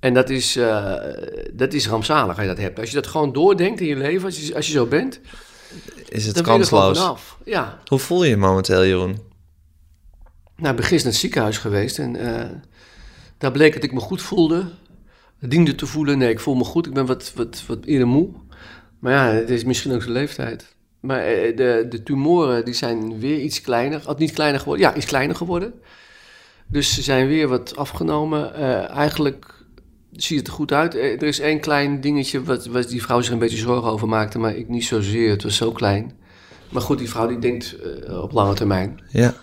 En 0.00 0.14
dat 0.14 0.30
is, 0.30 0.56
eh, 0.56 0.94
dat 1.52 1.72
is 1.72 1.88
rampzalig 1.88 2.28
als 2.36 2.40
je 2.40 2.46
dat 2.46 2.58
hebt. 2.58 2.78
Als 2.78 2.88
je 2.88 2.94
dat 2.94 3.06
gewoon 3.06 3.32
doordenkt 3.32 3.80
in 3.80 3.86
je 3.86 3.96
leven, 3.96 4.24
als 4.24 4.46
je, 4.46 4.54
als 4.54 4.66
je 4.66 4.72
zo 4.72 4.86
bent, 4.86 5.20
Is 6.08 6.26
het 6.26 6.40
kansloos. 6.40 6.98
vanaf. 6.98 7.38
Ja. 7.44 7.78
Hoe 7.86 7.98
voel 7.98 8.22
je 8.24 8.30
je 8.30 8.36
momenteel, 8.36 8.84
Jeroen? 8.84 9.18
Nou, 10.56 10.70
ik 10.70 10.76
ben 10.76 10.84
gisteren 10.84 11.00
in 11.00 11.06
het 11.10 11.16
ziekenhuis 11.16 11.58
geweest 11.58 11.98
en 11.98 12.16
eh, 12.16 12.48
daar 13.38 13.52
bleek 13.52 13.74
dat 13.74 13.82
ik 13.82 13.92
me 13.92 14.00
goed 14.00 14.22
voelde. 14.22 14.64
Diende 15.40 15.74
te 15.74 15.86
voelen, 15.86 16.18
nee, 16.18 16.30
ik 16.30 16.40
voel 16.40 16.54
me 16.54 16.64
goed. 16.64 16.86
Ik 16.86 16.94
ben 16.94 17.06
wat, 17.06 17.32
wat, 17.34 17.62
wat 17.66 17.84
eerder 17.84 18.08
moe. 18.08 18.28
Maar 18.98 19.12
ja, 19.12 19.24
het 19.24 19.50
is 19.50 19.64
misschien 19.64 19.92
ook 19.92 20.02
zijn 20.02 20.12
leeftijd. 20.12 20.76
Maar 21.00 21.20
eh, 21.20 21.56
de, 21.56 21.86
de 21.88 22.02
tumoren 22.02 22.64
die 22.64 22.74
zijn 22.74 23.18
weer 23.18 23.40
iets 23.40 23.60
kleiner. 23.60 24.08
Of 24.08 24.18
niet 24.18 24.32
kleiner 24.32 24.60
geworden, 24.60 24.86
ja, 24.86 24.94
iets 24.94 25.06
kleiner 25.06 25.36
geworden. 25.36 25.74
Dus 26.66 26.94
ze 26.94 27.02
zijn 27.02 27.26
weer 27.26 27.48
wat 27.48 27.76
afgenomen. 27.76 28.54
Eh, 28.54 28.90
eigenlijk 28.90 29.54
ziet 30.12 30.38
het 30.38 30.46
er 30.46 30.52
goed 30.52 30.72
uit. 30.72 30.94
Eh, 30.94 31.12
er 31.12 31.22
is 31.22 31.40
één 31.40 31.60
klein 31.60 32.00
dingetje 32.00 32.42
wat, 32.42 32.66
wat 32.66 32.88
die 32.88 33.02
vrouw 33.02 33.20
zich 33.20 33.32
een 33.32 33.38
beetje 33.38 33.56
zorgen 33.56 33.90
over 33.90 34.08
maakte, 34.08 34.38
maar 34.38 34.56
ik 34.56 34.68
niet 34.68 34.84
zozeer. 34.84 35.30
Het 35.30 35.42
was 35.42 35.56
zo 35.56 35.72
klein. 35.72 36.12
Maar 36.68 36.82
goed, 36.82 36.98
die 36.98 37.08
vrouw 37.08 37.26
die 37.26 37.38
denkt 37.38 37.76
op 38.22 38.32
lange 38.32 38.54
termijn. 38.54 39.00
Ja. 39.08 39.34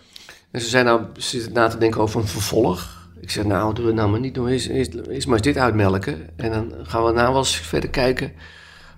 En 0.52 0.62
ze 0.62 0.70
zijn 0.70 0.86
nou 0.86 1.02
ze 1.18 1.30
zitten 1.30 1.54
na 1.54 1.68
te 1.68 1.78
denken 1.78 2.02
over 2.02 2.22
een 2.22 2.28
vervolg. 2.28 2.95
Ik 3.22 3.32
zeg, 3.32 3.44
nou, 3.46 3.74
doe 3.74 3.86
het 3.86 3.96
nou 3.96 4.10
maar 4.10 4.20
niet. 4.20 4.34
Doe 4.36 4.52
eerst, 4.52 4.68
eerst 4.68 4.94
maar 4.94 5.36
eens 5.36 5.42
dit 5.42 5.58
uitmelken. 5.58 6.30
En 6.36 6.52
dan 6.52 6.74
gaan 6.84 7.04
we 7.06 7.12
nou 7.12 7.30
wel 7.30 7.38
eens 7.38 7.56
verder 7.58 7.90
kijken 7.90 8.32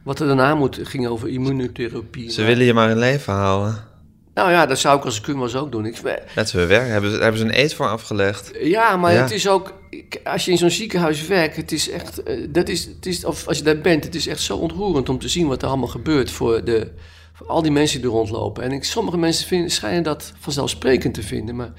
wat 0.03 0.20
er 0.20 0.28
daarna 0.28 0.55
moet. 0.55 0.76
Het 0.76 0.88
ging 0.88 1.07
over 1.07 1.28
immunotherapie. 1.30 2.32
Ze 2.32 2.43
willen 2.43 2.65
je 2.65 2.74
maar 2.74 2.89
in 2.89 2.97
leven 2.97 3.34
houden. 3.34 3.86
Nou 4.34 4.51
ja, 4.51 4.65
dat 4.65 4.80
zou 4.80 4.97
ik 4.97 5.05
als 5.05 5.18
ik 5.18 5.24
kun 5.24 5.41
eens 5.41 5.55
ook 5.55 5.72
doen. 5.72 5.86
Ik, 5.86 5.97
Dat 6.36 6.49
ze 6.49 6.65
werk. 6.65 6.88
Hebben 6.88 7.11
hebben 7.11 7.38
ze 7.38 7.45
een 7.45 7.59
eet 7.59 7.74
voor 7.74 7.88
afgelegd. 7.88 8.51
ja, 8.61 8.97
maar 8.97 9.13
Ja. 9.13 9.22
het 9.22 9.32
is 9.32 9.47
ook... 9.47 9.74
Als 10.24 10.45
je 10.45 10.51
in 10.51 10.57
zo'n 10.57 10.70
ziekenhuis 10.70 11.28
werkt, 11.28 11.55
het 11.55 11.72
is 11.72 11.89
echt... 11.89 12.24
eh, 12.24 12.47
Dat 12.49 12.70
is, 12.70 12.86
het 12.86 13.05
is, 13.05 13.26
of 13.26 13.47
als 13.47 13.57
je 13.57 13.63
daar 13.63 13.78
bent, 13.80 14.03
het 14.03 14.15
is 14.15 14.28
echt 14.28 14.41
zo 14.41 14.57
ontroerend 14.57 15.09
om 15.09 15.20
te 15.20 15.28
zien 15.30 15.47
wat 15.47 15.61
er 15.61 15.68
allemaal 15.68 15.88
gebeurt 15.88 16.32
voor, 16.32 16.63
de, 16.63 16.91
voor 17.34 17.47
al 17.47 17.61
die 17.61 17.72
mensen 17.72 17.99
die 18.01 18.07
er 18.09 18.15
rondlopen. 18.15 18.63
En 18.63 18.72
ik, 18.72 18.84
sommige 18.84 19.18
mensen 19.18 19.47
vinden, 19.47 19.72
schijnen 19.72 20.03
dat 20.03 20.34
vanzelfsprekend 20.39 21.13
te 21.13 21.24
vinden, 21.24 21.55
maar... 21.55 21.72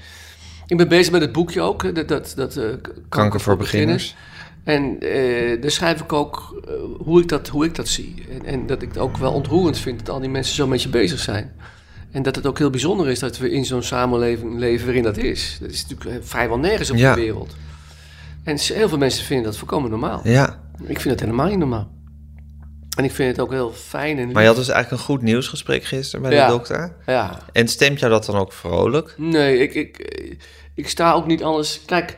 Ik 0.69 0.77
ben 0.77 0.87
bezig 0.87 1.11
met 1.11 1.21
het 1.21 1.31
boekje 1.31 1.61
ook, 1.61 1.95
dat, 1.95 2.07
dat, 2.07 2.33
dat 2.35 2.55
eh, 2.57 2.65
Kanker 3.09 3.39
voor 3.39 3.57
beginners. 3.57 4.15
En 4.63 4.99
eh, 4.99 5.61
daar 5.61 5.71
schrijf 5.71 6.01
ik 6.01 6.13
ook 6.13 6.61
eh, 6.67 6.73
hoe, 7.05 7.21
ik 7.21 7.27
dat, 7.27 7.47
hoe 7.47 7.65
ik 7.65 7.75
dat 7.75 7.87
zie. 7.87 8.25
En, 8.31 8.45
en 8.45 8.67
dat 8.67 8.81
ik 8.81 8.87
het 8.87 8.97
ook 8.97 9.17
wel 9.17 9.33
ontroerend 9.33 9.77
vind 9.77 9.99
dat 9.99 10.09
al 10.09 10.19
die 10.19 10.29
mensen 10.29 10.55
zo 10.55 10.67
met 10.67 10.83
je 10.83 10.89
bezig 10.89 11.19
zijn. 11.19 11.51
En 12.11 12.23
dat 12.23 12.35
het 12.35 12.47
ook 12.47 12.57
heel 12.57 12.69
bijzonder 12.69 13.09
is 13.09 13.19
dat 13.19 13.37
we 13.37 13.51
in 13.51 13.65
zo'n 13.65 13.83
samenleving 13.83 14.59
leven 14.59 14.85
waarin 14.85 15.03
dat 15.03 15.17
is. 15.17 15.57
Dat 15.61 15.69
is 15.69 15.85
natuurlijk 15.87 16.25
vrijwel 16.25 16.57
nergens 16.57 16.89
op 16.91 16.97
Ja. 16.97 17.13
de 17.13 17.21
wereld. 17.21 17.55
En 18.43 18.57
heel 18.59 18.89
veel 18.89 18.97
mensen 18.97 19.25
vinden 19.25 19.45
dat 19.45 19.57
volkomen 19.57 19.89
normaal. 19.89 20.21
Ja. 20.23 20.59
Ik 20.81 20.99
vind 20.99 21.09
het 21.13 21.19
helemaal 21.19 21.47
niet 21.47 21.57
normaal. 21.57 21.91
En 22.99 23.05
ik 23.05 23.11
vind 23.11 23.29
het 23.37 23.39
ook 23.45 23.51
heel 23.51 23.71
fijn 23.71 24.17
en 24.17 24.23
lief. 24.25 24.33
Maar 24.33 24.41
je 24.41 24.47
had 24.47 24.57
dus 24.57 24.67
eigenlijk 24.69 25.01
een 25.01 25.07
goed 25.07 25.21
nieuwsgesprek 25.21 25.83
gisteren 25.83 26.21
bij 26.21 26.33
Ja. 26.33 26.45
de 26.45 26.51
dokter. 26.51 26.95
Ja, 27.05 27.39
En 27.51 27.67
stemt 27.67 27.99
jou 27.99 28.11
dat 28.11 28.25
dan 28.25 28.35
ook 28.35 28.53
vrolijk? 28.53 29.13
Nee, 29.17 29.57
ik, 29.57 29.73
ik, 29.73 30.17
ik 30.75 30.89
sta 30.89 31.13
ook 31.13 31.25
niet 31.25 31.43
anders. 31.43 31.81
Kijk, 31.85 32.17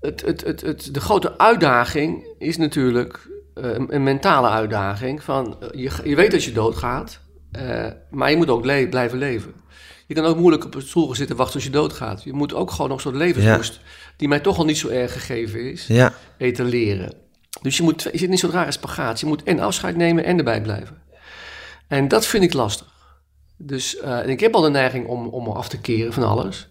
het, 0.00 0.20
het, 0.26 0.44
het, 0.44 0.60
het, 0.60 0.94
de 0.94 1.00
grote 1.00 1.38
uitdaging 1.38 2.26
is 2.38 2.56
natuurlijk 2.56 3.28
eh, 3.54 3.70
een, 3.72 3.94
een 3.94 4.02
mentale 4.02 4.48
uitdaging. 4.48 5.22
Van, 5.22 5.56
eh, 5.60 5.68
je, 5.82 5.90
je 6.04 6.16
weet 6.16 6.30
dat 6.30 6.44
je 6.44 6.52
doodgaat, 6.52 7.20
eh, 7.52 7.86
maar 8.10 8.30
je 8.30 8.36
moet 8.36 8.50
ook 8.50 8.64
le- 8.64 8.88
blijven 8.88 9.18
leven. 9.18 9.54
Je 10.06 10.14
kan 10.14 10.24
ook 10.24 10.36
moeilijk 10.36 10.64
op 10.64 10.74
een 10.74 10.82
stoel 10.82 11.06
gaan 11.06 11.16
zitten 11.16 11.36
wachten 11.36 11.54
als 11.54 11.64
je 11.64 11.70
doodgaat. 11.70 12.22
Je 12.22 12.32
moet 12.32 12.54
ook 12.54 12.70
gewoon 12.70 12.88
nog 12.90 13.00
zo'n 13.00 13.16
levensmoest, 13.16 13.80
die 14.16 14.28
mij 14.28 14.40
toch 14.40 14.58
al 14.58 14.64
niet 14.64 14.78
zo 14.78 14.88
erg 14.88 15.12
gegeven 15.12 15.70
is, 15.72 15.86
Ja. 15.86 16.12
etaleren. 16.38 17.12
Dus 17.62 17.76
je, 17.76 17.82
moet, 17.82 18.02
je 18.12 18.18
zit 18.18 18.28
niet 18.28 18.38
zo'n 18.38 18.50
rare 18.50 18.72
spagaat. 18.72 19.20
Je 19.20 19.26
moet 19.26 19.42
en 19.42 19.60
afscheid 19.60 19.96
nemen 19.96 20.24
en 20.24 20.38
erbij 20.38 20.60
blijven. 20.60 21.02
En 21.88 22.08
dat 22.08 22.26
vind 22.26 22.44
ik 22.44 22.52
lastig. 22.52 22.94
Dus 23.56 23.96
eh, 23.96 24.18
en 24.18 24.28
ik 24.28 24.40
heb 24.40 24.54
al 24.54 24.60
de 24.60 24.70
neiging 24.70 25.06
om, 25.06 25.26
om 25.26 25.44
me 25.44 25.52
af 25.52 25.68
te 25.68 25.80
keren 25.80 26.12
van 26.12 26.22
alles. 26.22 26.68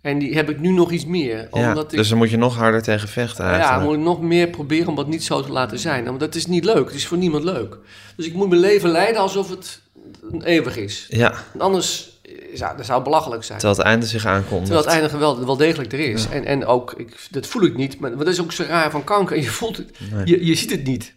En 0.00 0.18
die 0.18 0.34
heb 0.34 0.50
ik 0.50 0.58
nu 0.60 0.70
nog 0.72 0.90
iets 0.90 1.06
meer. 1.06 1.48
ja. 1.52 1.68
Omdat 1.68 1.92
ik, 1.92 1.98
Dus 1.98 2.08
dan 2.08 2.18
moet 2.18 2.30
je 2.30 2.36
nog 2.36 2.56
harder 2.56 2.82
tegen 2.82 3.08
vechten 3.08 3.44
ja, 3.44 3.50
eigenlijk. 3.50 3.84
moet 3.84 3.94
ik 3.96 4.04
nog 4.04 4.20
meer 4.20 4.48
proberen 4.48 4.88
om 4.88 4.94
dat 4.94 5.08
niet 5.08 5.24
zo 5.24 5.42
te 5.42 5.52
laten 5.52 5.78
zijn. 5.78 6.04
Want 6.04 6.20
dat 6.20 6.34
is 6.34 6.46
niet 6.46 6.64
leuk. 6.64 6.86
Het 6.86 6.94
is 6.94 7.06
voor 7.06 7.18
niemand 7.18 7.44
leuk. 7.44 7.78
Dus 8.16 8.26
ik 8.26 8.34
moet 8.34 8.48
mijn 8.48 8.60
leven 8.60 8.90
leiden 8.90 9.20
alsof 9.20 9.50
het 9.50 9.80
eeuwig 10.40 10.76
is. 10.76 11.06
Ja, 11.08 11.34
anders 11.58 12.17
ja, 12.54 12.74
dat 12.74 12.86
zou 12.86 13.02
belachelijk 13.02 13.44
zijn. 13.44 13.58
terwijl 13.58 13.78
het 13.78 13.88
einde 13.88 14.06
zich 14.06 14.26
aankondigt. 14.26 14.64
Terwijl 14.72 14.84
het 14.86 14.94
einde 14.94 15.18
wel, 15.18 15.46
wel 15.46 15.56
degelijk 15.56 15.92
er 15.92 16.00
is. 16.00 16.28
En, 16.28 16.44
en 16.44 16.66
ook, 16.66 16.92
ik, 16.96 17.26
dat 17.30 17.46
voel 17.46 17.62
ik 17.62 17.76
niet. 17.76 18.00
Maar, 18.00 18.16
dat 18.16 18.28
is 18.28 18.40
ook 18.40 18.52
zo 18.52 18.64
raar 18.68 18.90
van 18.90 19.04
kanker. 19.04 19.36
Je 19.36 19.50
voelt 19.50 19.76
het. 19.76 19.98
Je, 20.24 20.44
je 20.46 20.54
ziet 20.54 20.70
het 20.70 20.84
niet. 20.84 21.14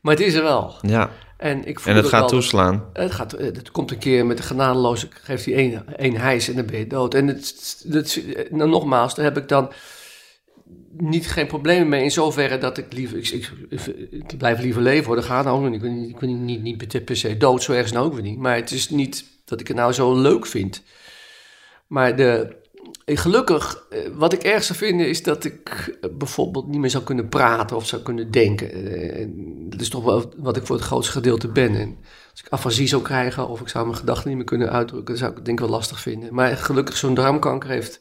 Maar 0.00 0.14
het 0.14 0.22
is 0.22 0.34
er 0.34 0.42
wel. 0.42 0.74
Ja, 0.80 1.10
En, 1.36 1.64
ik 1.64 1.80
voel 1.80 1.92
en 1.92 1.98
het 1.98 2.08
gaat 2.08 2.20
wel 2.20 2.28
toeslaan. 2.28 2.84
het, 2.92 3.12
gaat, 3.12 3.32
het 3.32 3.70
komt 3.70 3.90
een 3.90 3.98
keer 3.98 4.26
met 4.26 4.36
de 4.36 4.42
genadeloze, 4.42 5.08
geeft 5.22 5.44
hij 5.44 5.54
één, 5.54 5.96
één 5.96 6.16
hijs 6.16 6.48
en 6.48 6.54
dan 6.56 6.66
ben 6.66 6.78
je 6.78 6.86
dood. 6.86 7.14
En 7.14 7.26
het, 7.26 7.84
het, 7.88 8.22
nou, 8.50 8.70
nogmaals, 8.70 9.14
daar 9.14 9.24
heb 9.24 9.36
ik 9.36 9.48
dan 9.48 9.72
niet 10.96 11.30
geen 11.30 11.46
problemen 11.46 11.88
mee 11.88 12.02
in 12.02 12.10
zoverre 12.10 12.58
dat 12.58 12.78
ik 12.78 12.92
liever, 12.92 13.18
ik, 13.18 13.28
ik, 13.28 13.50
ik 14.10 14.38
blijf 14.38 14.60
liever 14.60 14.82
leven 14.82 15.04
hoor, 15.06 15.16
dat 15.16 15.24
gaat 15.24 15.44
nou 15.44 15.56
ook 15.58 15.64
niet. 15.64 15.74
Ik 15.74 15.80
ben, 15.80 16.00
niet- 16.00 16.10
ik 16.10 16.18
ben 16.18 16.44
niet, 16.44 16.62
niet, 16.62 16.78
niet 16.92 17.04
per 17.04 17.16
se 17.16 17.36
dood, 17.36 17.62
zo 17.62 17.72
ergens 17.72 17.92
nou 17.92 18.06
ook 18.06 18.12
weer 18.12 18.22
niet. 18.22 18.38
Maar 18.38 18.56
het 18.56 18.70
is 18.70 18.88
niet 18.90 19.24
dat 19.50 19.60
ik 19.60 19.68
het 19.68 19.76
nou 19.76 19.92
zo 19.92 20.20
leuk 20.20 20.46
vind. 20.46 20.82
Maar 21.86 22.16
de, 22.16 22.56
eh, 23.04 23.16
gelukkig, 23.16 23.86
eh, 23.90 23.98
wat 24.14 24.32
ik 24.32 24.42
erg 24.42 24.64
zou 24.64 24.78
vinden 24.78 25.08
is 25.08 25.22
dat 25.22 25.44
ik 25.44 25.96
eh, 26.00 26.10
bijvoorbeeld 26.18 26.66
niet 26.66 26.80
meer 26.80 26.90
zou 26.90 27.04
kunnen 27.04 27.28
praten 27.28 27.76
of 27.76 27.86
zou 27.86 28.02
kunnen 28.02 28.30
denken. 28.30 28.72
En 29.14 29.70
Dat 29.70 29.80
is 29.80 29.88
toch 29.88 30.04
wel 30.04 30.32
wat 30.36 30.56
ik 30.56 30.66
voor 30.66 30.76
het 30.76 30.84
grootste 30.84 31.12
gedeelte 31.12 31.48
ben. 31.48 31.74
En 31.74 31.96
als 32.30 32.40
ik 32.40 32.46
afasie 32.50 32.88
zou 32.88 33.02
krijgen 33.02 33.48
of 33.48 33.60
ik 33.60 33.68
zou 33.68 33.86
mijn 33.86 33.98
gedachten 33.98 34.28
niet 34.28 34.36
meer 34.36 34.46
kunnen 34.46 34.70
uitdrukken, 34.70 35.16
zou 35.16 35.30
ik 35.30 35.36
het 35.36 35.44
denk 35.44 35.60
ik 35.60 35.64
wel 35.64 35.74
lastig 35.74 36.00
vinden. 36.00 36.34
Maar 36.34 36.56
gelukkig 36.56 36.96
zo'n 36.96 37.14
darmkanker 37.14 37.70
heeft, 37.70 38.00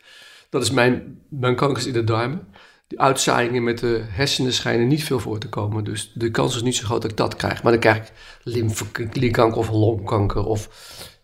dat 0.49 0.61
is 0.61 0.71
mijn, 0.71 1.21
mijn 1.30 1.55
kankers 1.55 1.85
in 1.85 1.93
de 1.93 2.03
darmen. 2.03 2.47
die 2.88 2.99
uitzaaiingen 2.99 3.63
met 3.63 3.80
de 3.80 4.03
hersenen 4.07 4.53
schijnen 4.53 4.88
niet 4.88 5.03
veel 5.03 5.19
voor 5.19 5.38
te 5.39 5.49
komen. 5.49 5.84
Dus 5.84 6.11
de 6.13 6.31
kans 6.31 6.55
is 6.55 6.61
niet 6.61 6.76
zo 6.76 6.85
groot 6.85 7.01
dat 7.01 7.11
ik 7.11 7.17
dat 7.17 7.35
krijg. 7.35 7.63
Maar 7.63 7.71
dan 7.71 7.81
krijg 7.81 7.97
ik 7.97 8.11
lymfeklierkanker 8.43 9.57
of 9.57 9.69
longkanker 9.69 10.45
of 10.45 10.69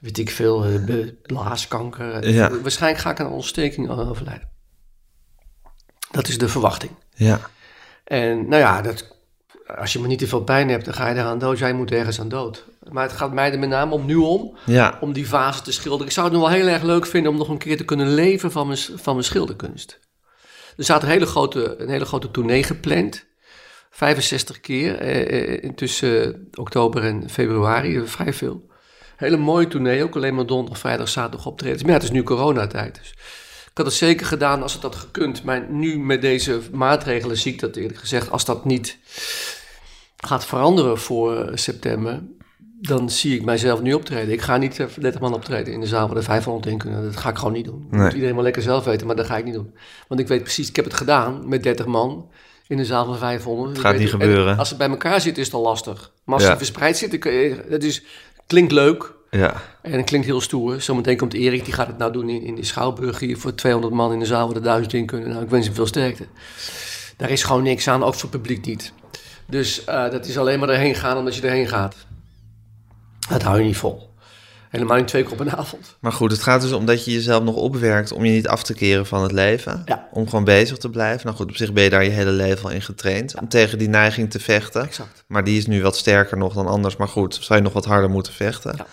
weet 0.06 0.18
ik 0.18 0.30
veel, 0.30 0.66
eh, 0.66 1.08
blaaskanker. 1.22 2.30
Ja. 2.30 2.60
Waarschijnlijk 2.62 3.02
ga 3.02 3.12
ik 3.12 3.20
aan 3.20 3.26
een 3.26 3.32
ontsteking 3.32 3.90
overlijden. 3.90 4.50
Dat 6.12 6.28
is 6.28 6.38
de 6.38 6.50
verwachting. 6.50 6.92
Ja. 7.14 7.40
En 8.04 8.50
nou 8.50 8.62
ja, 8.62 8.82
dat, 8.82 9.18
als 9.78 9.94
je 9.94 10.00
maar 10.00 10.08
niet 10.08 10.20
te 10.20 10.28
veel 10.28 10.44
pijn 10.44 10.70
hebt, 10.70 10.86
dan 10.86 10.94
ga 10.94 11.08
je 11.10 11.16
eraan 11.16 11.40
dood. 11.40 11.58
Jij 11.58 11.74
moet 11.74 11.92
ergens 11.92 12.20
aan 12.20 12.30
dood. 12.30 12.66
Maar 12.92 13.04
het 13.04 13.14
gaat 13.14 13.34
mij 13.34 13.52
er 13.52 13.60
met 13.60 13.70
name 13.70 13.94
om 13.94 14.06
nu 14.06 14.16
om, 14.16 14.58
Ja. 14.66 14.98
om 15.02 15.14
die 15.14 15.26
fase 15.26 15.62
te 15.62 15.72
schilderen. 15.72 16.06
Ik 16.06 16.12
zou 16.12 16.28
het 16.28 16.36
nog 16.36 16.46
wel 16.46 16.56
heel 16.58 16.68
erg 16.68 16.84
leuk 16.84 17.06
vinden 17.06 17.32
om 17.32 17.38
nog 17.38 17.50
een 17.50 17.58
keer 17.58 17.78
te 17.78 17.86
kunnen 17.86 18.14
leven 18.14 18.52
van 18.52 18.68
mijn, 18.68 18.80
van 18.96 19.14
mijn 19.14 19.26
schilderkunst. 19.26 20.00
Er 20.78 20.84
staat 20.84 21.04
een 21.04 21.10
hele 21.10 21.26
grote, 21.26 21.76
een 21.78 21.90
hele 21.90 22.06
grote 22.06 22.32
tournee 22.32 22.64
gepland. 22.64 23.26
65 23.90 24.60
keer 24.60 24.98
eh, 24.98 25.64
eh, 25.64 25.74
tussen 25.76 26.48
oktober 26.54 27.04
en 27.04 27.30
februari, 27.30 27.98
eh, 27.98 28.04
vrij 28.04 28.34
veel. 28.34 28.74
Hele 29.18 29.38
mooie 29.38 29.68
tournee, 29.68 30.04
ook 30.04 30.16
alleen 30.16 30.36
maar 30.36 30.46
donderdag, 30.46 30.78
vrijdag, 30.80 31.08
zaterdag 31.10 31.46
optreden. 31.46 31.78
Maar 31.82 31.88
ja, 31.90 31.94
het 31.94 32.04
is 32.04 32.12
nu 32.12 32.24
coronatijd. 32.24 32.96
Dus 32.96 33.10
ik 33.66 33.72
had 33.74 33.86
het 33.86 33.96
zeker 33.96 34.26
gedaan 34.26 34.62
als 34.62 34.74
het 34.74 34.82
had 34.82 34.96
gekund. 34.96 35.44
Maar 35.44 35.66
nu 35.70 36.00
met 36.00 36.22
deze 36.22 36.60
maatregelen 36.72 37.38
zie 37.38 37.54
ik 37.54 37.60
dat 37.60 37.76
eerlijk 37.76 38.00
gezegd. 38.00 38.32
Als 38.32 38.46
dat 38.46 38.66
niet 38.66 38.98
gaat 40.18 40.46
veranderen 40.46 40.98
voor 40.98 41.38
eh, 41.42 41.56
september, 41.56 42.22
dan 42.82 43.10
zie 43.10 43.36
ik 43.36 43.44
mijzelf 43.46 43.82
nu 43.82 43.94
optreden. 43.94 44.34
Ik 44.34 44.42
ga 44.42 44.58
niet 44.58 44.80
eh, 44.80 44.88
voor 44.88 45.02
30 45.02 45.22
man 45.22 45.34
optreden 45.34 45.74
in 45.74 45.80
de 45.80 45.88
zaal 45.88 46.08
waar 46.08 46.18
er 46.18 46.24
500 46.24 46.66
in 46.66 46.78
kunnen. 46.78 47.04
Dat 47.04 47.18
ga 47.18 47.30
ik 47.30 47.38
gewoon 47.38 47.54
niet 47.54 47.66
doen. 47.66 47.88
Nee. 47.90 48.02
moet 48.02 48.14
iedereen 48.14 48.36
wel 48.36 48.44
lekker 48.44 48.62
zelf 48.62 48.84
weten, 48.84 49.08
maar 49.08 49.16
dat 49.16 49.26
ga 49.26 49.38
ik 49.38 49.46
niet 49.46 49.54
doen. 49.54 49.76
Want 50.08 50.20
ik 50.22 50.28
weet 50.28 50.42
precies, 50.44 50.70
ik 50.70 50.76
heb 50.76 50.86
het 50.86 50.94
gedaan 50.94 51.50
met 51.50 51.64
30 51.64 51.86
man 51.86 52.30
in 52.68 52.80
een 52.80 52.86
zaal 52.86 53.06
van 53.06 53.18
500. 53.18 53.70
Het 53.70 53.80
gaat 53.80 53.94
niet 53.94 54.02
en 54.04 54.10
gebeuren. 54.10 54.58
Als 54.58 54.70
het 54.70 54.78
bij 54.78 54.90
elkaar 54.90 55.22
zit, 55.22 55.38
is 55.38 55.46
het 55.46 55.54
al 55.56 55.62
lastig. 55.62 56.12
Maar 56.24 56.36
als 56.36 56.44
Ja. 56.44 56.52
ze 56.52 56.58
verspreid 56.58 57.18
kun 57.20 57.32
je- 57.34 57.66
dat 57.70 57.84
is, 57.84 58.04
klinkt 58.48 58.72
leuk. 58.72 59.14
Ja. 59.30 59.62
En 59.82 59.92
het 59.92 60.06
klinkt 60.06 60.26
heel 60.26 60.42
stoer. 60.42 60.82
Zometeen 60.82 61.18
komt 61.18 61.34
Erik, 61.34 61.66
die 61.66 61.74
gaat 61.74 61.88
het 61.88 61.98
nou 61.98 62.12
doen 62.12 62.30
in, 62.30 62.42
in 62.42 62.56
de 62.56 62.66
Schouwburg 62.66 63.20
hier 63.20 63.38
voor 63.38 63.56
200 63.56 63.94
man 63.94 64.14
in 64.14 64.20
de 64.20 64.26
zaal 64.26 64.48
waar 64.48 64.56
er 64.56 64.64
1000 64.64 64.94
in 64.94 65.06
kunnen. 65.06 65.30
Nou, 65.30 65.44
ik 65.44 65.50
wens 65.50 65.66
hem 65.66 65.76
veel 65.76 65.86
sterkte. 65.86 66.26
Daar 67.18 67.30
is 67.30 67.44
gewoon 67.44 67.64
niks 67.64 67.88
aan, 67.88 68.04
ook 68.04 68.14
voor 68.14 68.30
het 68.30 68.42
publiek 68.42 68.66
niet. 68.66 68.94
Dus 69.46 69.84
eh, 69.84 70.10
dat 70.10 70.26
is 70.26 70.38
alleen 70.38 70.60
maar 70.60 70.70
erheen 70.70 70.96
gaan 70.96 71.18
omdat 71.18 71.36
je 71.36 71.42
erheen 71.42 71.68
gaat. 71.68 71.96
Dat 73.30 73.42
hou 73.42 73.60
je 73.60 73.66
niet 73.66 73.78
vol. 73.78 74.14
Helemaal 74.76 74.98
niet 74.98 75.08
twee 75.08 75.24
keer 75.24 75.32
op 75.32 75.40
een 75.40 75.52
avond. 75.52 75.96
Maar 76.00 76.12
goed, 76.12 76.32
het 76.32 76.42
gaat 76.44 76.62
dus 76.62 76.72
om 76.72 76.86
dat 76.86 77.06
je 77.06 77.12
jezelf 77.12 77.44
nog 77.44 77.56
opwerkt 77.56 78.12
om 78.12 78.26
je 78.26 78.32
niet 78.32 78.48
af 78.48 78.64
te 78.64 78.74
keren 78.74 79.06
van 79.06 79.24
het 79.24 79.32
leven. 79.32 79.82
Ja. 79.86 80.08
Om 80.12 80.30
gewoon 80.30 80.44
bezig 80.44 80.78
te 80.78 80.90
blijven. 80.90 81.26
Nou 81.26 81.38
goed, 81.38 81.50
op 81.50 81.56
zich 81.56 81.74
ben 81.74 81.84
je 81.84 81.90
daar 81.90 82.04
je 82.04 82.10
hele 82.10 82.32
leven 82.32 82.64
al 82.66 82.72
in 82.72 82.82
getraind. 82.82 83.40
Om 83.40 83.48
tegen 83.50 83.78
die 83.78 83.90
neiging 83.90 84.32
te 84.32 84.40
vechten. 84.40 84.84
Exact. 84.84 85.24
Maar 85.28 85.44
die 85.44 85.58
is 85.58 85.68
nu 85.68 85.82
wat 85.82 85.98
sterker 85.98 86.38
nog 86.38 86.54
dan 86.54 86.68
anders. 86.68 86.96
Maar 86.96 87.08
goed, 87.08 87.38
zou 87.42 87.60
je 87.60 87.64
nog 87.66 87.74
wat 87.74 87.86
harder 87.86 88.10
moeten 88.10 88.34
vechten. 88.34 88.74
Ja. 88.78 88.86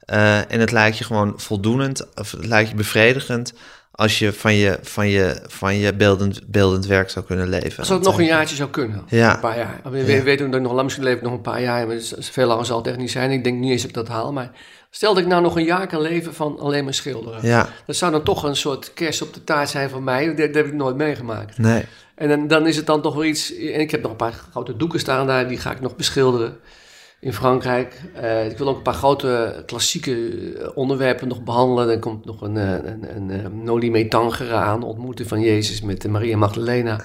Eh, 0.00 0.52
en 0.54 0.60
het 0.60 0.72
lijkt 0.72 0.98
je 0.98 1.04
gewoon 1.04 1.32
voldoenend, 1.36 2.06
of 2.14 2.30
het 2.30 2.46
lijkt 2.46 2.70
je 2.70 2.76
bevredigend 2.76 3.52
als 3.90 4.18
je 4.18 4.32
van 4.32 4.54
je, 4.54 4.78
van 4.82 5.08
je, 5.08 5.42
van 5.46 5.74
je 5.76 5.94
beeldend, 5.94 6.46
beeldend 6.46 6.86
werk 6.86 7.10
zou 7.10 7.24
kunnen 7.24 7.48
leven. 7.48 7.78
Als 7.78 7.88
het 7.88 8.02
nog 8.02 8.18
een 8.18 8.24
jaartje 8.24 8.56
zou 8.56 8.70
kunnen. 8.70 9.02
Ja. 9.08 9.34
Een 9.34 9.40
paar 9.40 9.56
jaar. 9.56 9.80
We 9.84 10.04
we 10.04 10.22
weten 10.22 10.46
dat 10.46 10.54
ik 10.54 10.60
nog 10.62 10.72
lang 10.72 10.82
misschien 10.82 11.04
leef 11.04 11.16
ik 11.16 11.22
nog 11.22 11.32
een 11.32 11.40
paar 11.40 11.62
jaar. 11.62 11.86
Maar 11.86 11.94
het 11.96 12.14
is- 12.18 12.28
veel 12.30 12.46
langer 12.46 12.64
zal 12.66 12.76
het 12.78 12.86
echt 12.86 12.96
niet 12.96 13.10
zijn. 13.10 13.30
Ik 13.30 13.44
denk 13.44 13.58
niet 13.58 13.70
eens 13.70 13.80
dat 13.80 13.90
ik 13.90 13.96
dat 13.96 14.08
haal. 14.08 14.32
Maar 14.32 14.50
stel 14.94 15.14
dat 15.14 15.22
ik 15.22 15.28
nou 15.28 15.42
nog 15.42 15.56
een 15.56 15.64
jaar 15.64 15.86
kan 15.86 16.00
leven 16.00 16.34
van 16.34 16.58
alleen 16.58 16.84
maar 16.84 16.94
schilderen. 16.94 17.46
Ja, 17.46 17.68
Dat 17.86 17.96
zou 17.96 18.12
dan 18.12 18.22
toch 18.22 18.42
een 18.42 18.56
soort 18.56 18.92
kerst 18.92 19.22
op 19.22 19.34
de 19.34 19.44
taart 19.44 19.68
zijn 19.68 19.90
voor 19.90 20.02
mij. 20.02 20.26
Dat, 20.26 20.36
dat 20.36 20.54
heb 20.54 20.66
ik 20.66 20.72
nooit 20.72 20.96
meegemaakt. 20.96 21.58
nee. 21.58 21.84
En 22.14 22.28
dan, 22.28 22.46
dan 22.46 22.66
is 22.66 22.76
het 22.76 22.86
dan 22.86 23.02
toch 23.02 23.14
weer 23.14 23.24
iets. 23.24 23.54
En 23.56 23.80
ik 23.80 23.90
heb 23.90 24.02
nog 24.02 24.10
een 24.10 24.16
paar 24.16 24.32
grote 24.50 24.76
doeken 24.76 25.00
staan 25.00 25.26
daar, 25.26 25.48
die 25.48 25.58
ga 25.58 25.70
ik 25.70 25.80
nog 25.80 25.96
beschilderen 25.96 26.56
in 27.20 27.32
Frankrijk. 27.32 28.00
Eh, 28.14 28.50
ik 28.50 28.58
wil 28.58 28.68
ook 28.68 28.76
een 28.76 28.82
paar 28.82 28.94
grote 28.94 29.62
klassieke 29.66 30.12
eh, 30.58 30.68
onderwerpen 30.74 31.28
nog 31.28 31.42
behandelen. 31.42 31.86
Dan 31.86 31.98
komt 32.00 32.24
nog 32.24 32.40
een, 32.40 32.56
eh, 32.56 32.70
een, 32.72 33.16
een, 33.16 33.44
een 33.44 33.62
Noli 33.62 33.90
Me 33.90 34.08
Tangere 34.08 34.54
aan, 34.54 34.80
de 34.80 34.86
ontmoeting 34.86 35.28
van 35.28 35.40
Jezus 35.40 35.80
met 35.80 36.08
Maria 36.08 36.36
Magdalena. 36.36 37.00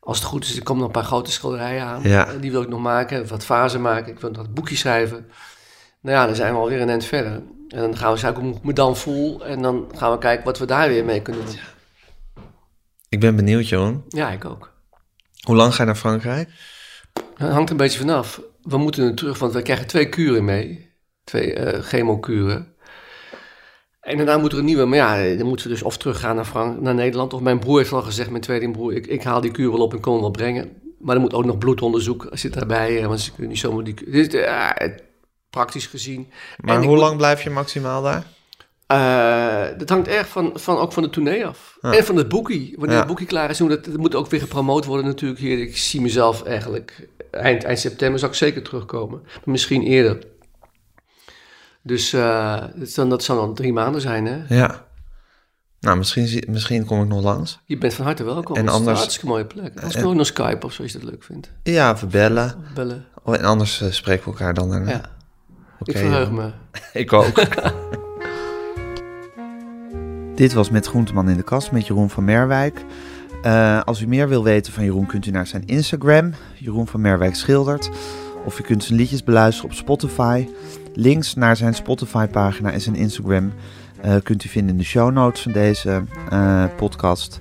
Als 0.00 0.18
het 0.18 0.26
goed 0.26 0.44
is, 0.44 0.56
er 0.56 0.62
komen 0.62 0.82
nog 0.82 0.94
een 0.94 1.00
paar 1.00 1.10
grote 1.10 1.32
schilderijen 1.32 1.82
aan. 1.82 2.00
Ja. 2.02 2.32
Die 2.40 2.50
wil 2.50 2.62
ik 2.62 2.68
nog 2.68 2.80
maken, 2.80 3.28
wat 3.28 3.44
fasen 3.44 3.80
maken. 3.80 4.12
Ik 4.12 4.20
wil 4.20 4.32
wat 4.32 4.54
boekjes 4.54 4.78
schrijven. 4.78 5.26
Nou 6.00 6.16
ja, 6.16 6.26
dan 6.26 6.34
zijn 6.34 6.52
we 6.52 6.58
alweer 6.58 6.80
een 6.80 6.88
eind 6.88 7.04
verder. 7.04 7.32
En 7.68 7.78
dan 7.80 7.96
gaan 7.96 8.12
we 8.14 8.20
kijken 8.20 8.42
hoe 8.42 8.54
ik 8.56 8.62
me 8.62 8.72
dan 8.72 8.96
voel. 8.96 9.46
En 9.46 9.62
dan 9.62 9.90
gaan 9.96 10.12
we 10.12 10.18
kijken 10.18 10.44
wat 10.44 10.58
we 10.58 10.66
daar 10.66 10.88
weer 10.88 11.04
mee 11.04 11.22
kunnen 11.22 11.44
doen. 11.44 11.54
Ik 13.08 13.20
ben 13.20 13.36
benieuwd, 13.36 13.68
Johan. 13.68 14.04
Ja, 14.08 14.30
ik 14.30 14.44
ook. 14.44 14.72
Hoe 15.46 15.56
lang 15.56 15.74
ga 15.74 15.80
je 15.80 15.86
naar 15.86 15.96
Frankrijk? 15.96 16.48
Het 17.34 17.50
hangt 17.52 17.70
een 17.70 17.76
beetje 17.76 17.98
vanaf. 17.98 18.42
We 18.62 18.76
moeten 18.78 19.04
er 19.08 19.14
terug, 19.14 19.38
want 19.38 19.52
we 19.52 19.62
krijgen 19.62 19.86
twee 19.86 20.08
kuren 20.08 20.44
mee. 20.44 20.92
Twee 21.24 21.54
eh 21.54 21.82
chemokuren. 21.82 22.74
En 24.00 24.16
daarna 24.16 24.38
moet 24.38 24.52
er 24.52 24.58
een 24.58 24.64
nieuwe. 24.64 24.84
Maar 24.84 24.98
ja, 24.98 25.36
dan 25.36 25.46
moeten 25.46 25.66
we 25.66 25.72
dus 25.72 25.82
of 25.82 25.96
teruggaan 25.96 26.36
naar, 26.36 26.44
Frank, 26.44 26.80
naar 26.80 26.94
Nederland. 26.94 27.32
Of 27.34 27.40
mijn 27.40 27.58
broer 27.58 27.78
heeft 27.78 27.92
al 27.92 28.02
gezegd, 28.02 28.30
mijn 28.30 28.42
tweelingbroer, 28.42 28.92
ik, 28.94 29.06
ik 29.06 29.22
haal 29.22 29.40
die 29.40 29.50
kuur 29.50 29.70
wel 29.70 29.80
op 29.80 29.92
en 29.92 30.00
kom 30.00 30.12
hem 30.12 30.20
wel 30.22 30.30
brengen. 30.30 30.72
Maar 30.98 31.14
er 31.14 31.20
moet 31.20 31.34
ook 31.34 31.44
nog 31.44 31.58
bloedonderzoek 31.58 32.28
zit 32.32 32.52
daarbij. 32.54 33.00
eh, 33.00 33.06
Want 33.06 33.20
ze 33.20 33.30
kunnen 33.30 33.48
niet 33.50 33.58
zomaar 33.58 33.84
die 33.84 34.28
eh, 34.44 34.96
praktisch 35.50 35.86
gezien. 35.86 36.30
Maar 36.60 36.74
En 36.74 36.80
ik 36.80 36.86
hoe 36.86 36.96
moet- 36.96 37.04
lang 37.04 37.16
blijf 37.16 37.42
je 37.42 37.50
maximaal 37.50 38.02
daar? 38.02 38.24
Eh, 38.86 39.78
dat 39.78 39.88
hangt 39.88 40.08
erg 40.08 40.28
van, 40.28 40.50
van, 40.54 40.76
ook 40.78 40.92
van 40.92 41.02
de 41.02 41.10
tournee 41.10 41.46
af. 41.46 41.78
Ja. 41.80 41.92
En 41.92 42.04
van 42.04 42.16
het 42.16 42.28
boekie. 42.28 42.72
Wanneer 42.76 42.92
Ja. 42.92 42.98
het 42.98 43.06
boekie 43.08 43.26
klaar 43.26 43.50
is, 43.50 43.60
moet 43.60 43.70
het, 43.70 43.86
het 43.86 43.96
moet 43.96 44.14
ook 44.14 44.30
weer 44.30 44.40
gepromoot 44.40 44.84
worden 44.84 45.06
natuurlijk 45.06 45.40
hier. 45.40 45.58
Ik 45.60 45.76
zie 45.76 46.00
mezelf 46.00 46.42
eigenlijk 46.42 47.08
eind, 47.30 47.64
eind 47.64 47.78
september 47.78 48.18
zou 48.18 48.30
ik 48.32 48.36
zeker 48.38 48.62
terugkomen. 48.62 49.20
Maar 49.22 49.40
misschien 49.44 49.82
eerder. 49.82 50.18
Dus 51.82 52.12
eh, 52.12 52.64
dat, 52.74 52.88
zal, 52.88 53.08
dat 53.08 53.24
zal 53.24 53.36
dan 53.36 53.54
drie 53.54 53.72
maanden 53.72 54.00
zijn, 54.00 54.26
hè? 54.26 54.54
Ja. 54.56 54.86
Nou, 55.80 55.96
misschien, 55.98 56.44
misschien 56.48 56.84
kom 56.84 57.02
ik 57.02 57.08
nog 57.08 57.22
langs. 57.22 57.58
Je 57.64 57.78
bent 57.78 57.94
van 57.94 58.04
harte 58.04 58.24
welkom. 58.24 58.54
En 58.56 58.60
Het 58.60 58.70
is 58.70 58.72
een 58.72 58.78
anders- 58.78 58.98
hartstikke 58.98 59.28
mooie 59.28 59.44
plek. 59.46 59.74
Anders 59.76 59.92
kun 59.94 60.02
je 60.02 60.08
ook 60.08 60.14
nog 60.14 60.26
Skype 60.26 60.66
of 60.66 60.72
zo, 60.72 60.82
als 60.82 60.92
je 60.92 60.98
dat 60.98 61.10
leuk 61.10 61.22
vindt. 61.22 61.52
Ja, 61.62 61.96
verbellen. 61.96 62.64
Bellen. 62.74 63.06
Oh, 63.24 63.34
en 63.34 63.44
anders 63.44 63.80
eh, 63.80 63.90
spreken 63.90 64.24
we 64.24 64.30
elkaar 64.30 64.54
dan 64.54 64.70
daarna. 64.70 64.90
Ja, 64.90 65.16
Ik 65.84 65.96
verheug 65.96 66.30
me. 66.30 66.50
Ik 67.02 67.12
ook. 67.12 67.32
Dit 70.34 70.52
was 70.52 70.70
Met 70.70 70.86
Groenteman 70.86 71.28
in 71.28 71.36
de 71.36 71.42
Kast 71.42 71.72
met 71.72 71.86
Jeroen 71.86 72.10
van 72.10 72.24
Merwijk. 72.24 72.84
Eh, 73.42 73.82
als 73.82 74.00
u 74.00 74.06
meer 74.06 74.28
wil 74.28 74.44
weten 74.44 74.72
van 74.72 74.84
Jeroen, 74.84 75.06
kunt 75.06 75.26
u 75.26 75.30
naar 75.30 75.46
zijn 75.46 75.66
Instagram, 75.66 76.32
Jeroen 76.54 76.86
van 76.86 77.00
Merwijk 77.00 77.34
Schildert. 77.34 77.90
Of 78.44 78.58
u 78.58 78.62
kunt 78.62 78.84
zijn 78.84 78.98
liedjes 78.98 79.24
beluisteren 79.24 79.70
op 79.70 79.76
Spotify. 79.76 80.48
Links 80.94 81.34
naar 81.34 81.56
zijn 81.56 81.74
Spotify-pagina 81.74 82.72
en 82.72 82.80
zijn 82.80 82.94
Instagram 82.94 83.52
eh, 84.00 84.14
kunt 84.22 84.44
u 84.44 84.48
vinden 84.48 84.72
in 84.72 84.78
de 84.78 84.84
show 84.84 85.12
notes 85.12 85.42
van 85.42 85.52
deze 85.52 86.02
eh, 86.30 86.64
podcast. 86.76 87.40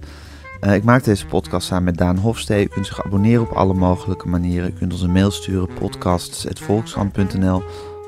Ik 0.61 0.83
maak 0.83 1.03
deze 1.03 1.25
podcast 1.25 1.67
samen 1.67 1.83
met 1.83 1.97
Daan 1.97 2.17
Hofstee. 2.17 2.63
U 2.63 2.67
kunt 2.67 2.85
zich 2.85 3.05
abonneren 3.05 3.41
op 3.41 3.51
alle 3.51 3.73
mogelijke 3.73 4.27
manieren. 4.27 4.69
U 4.69 4.73
kunt 4.73 4.91
ons 4.91 5.01
een 5.01 5.11
mail 5.11 5.31
sturen, 5.31 5.69
podcasts.volkskrant.nl. 5.73 7.63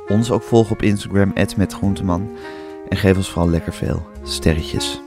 Ons 0.10 0.32
ook 0.32 0.44
volgen 0.44 0.72
op 0.72 0.82
Instagram, 0.82 1.34
@metgroenteman. 1.58 2.30
En 2.90 2.98
geef 2.98 3.18
ons 3.18 3.30
vooral 3.30 3.50
lekker 3.50 3.74
veel 3.74 4.08
sterretjes. 4.24 5.02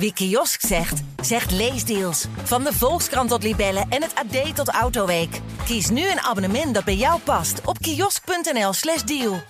Wie 0.00 0.12
kiosk 0.12 0.60
zegt, 0.60 1.02
zegt 1.22 1.50
leesdeals. 1.50 2.26
Van 2.42 2.64
de 2.64 2.72
Volkskrant 2.72 3.28
tot 3.28 3.42
Libellen 3.42 3.86
en 3.88 4.02
het 4.02 4.14
AD 4.14 4.56
tot 4.56 4.68
Autoweek. 4.68 5.40
Kies 5.64 5.90
nu 5.90 6.10
een 6.10 6.20
abonnement 6.20 6.74
dat 6.74 6.84
bij 6.84 6.96
jou 6.96 7.20
past 7.20 7.60
op 7.64 7.78
kiosk.nl/slash 7.78 9.02
deal. 9.02 9.40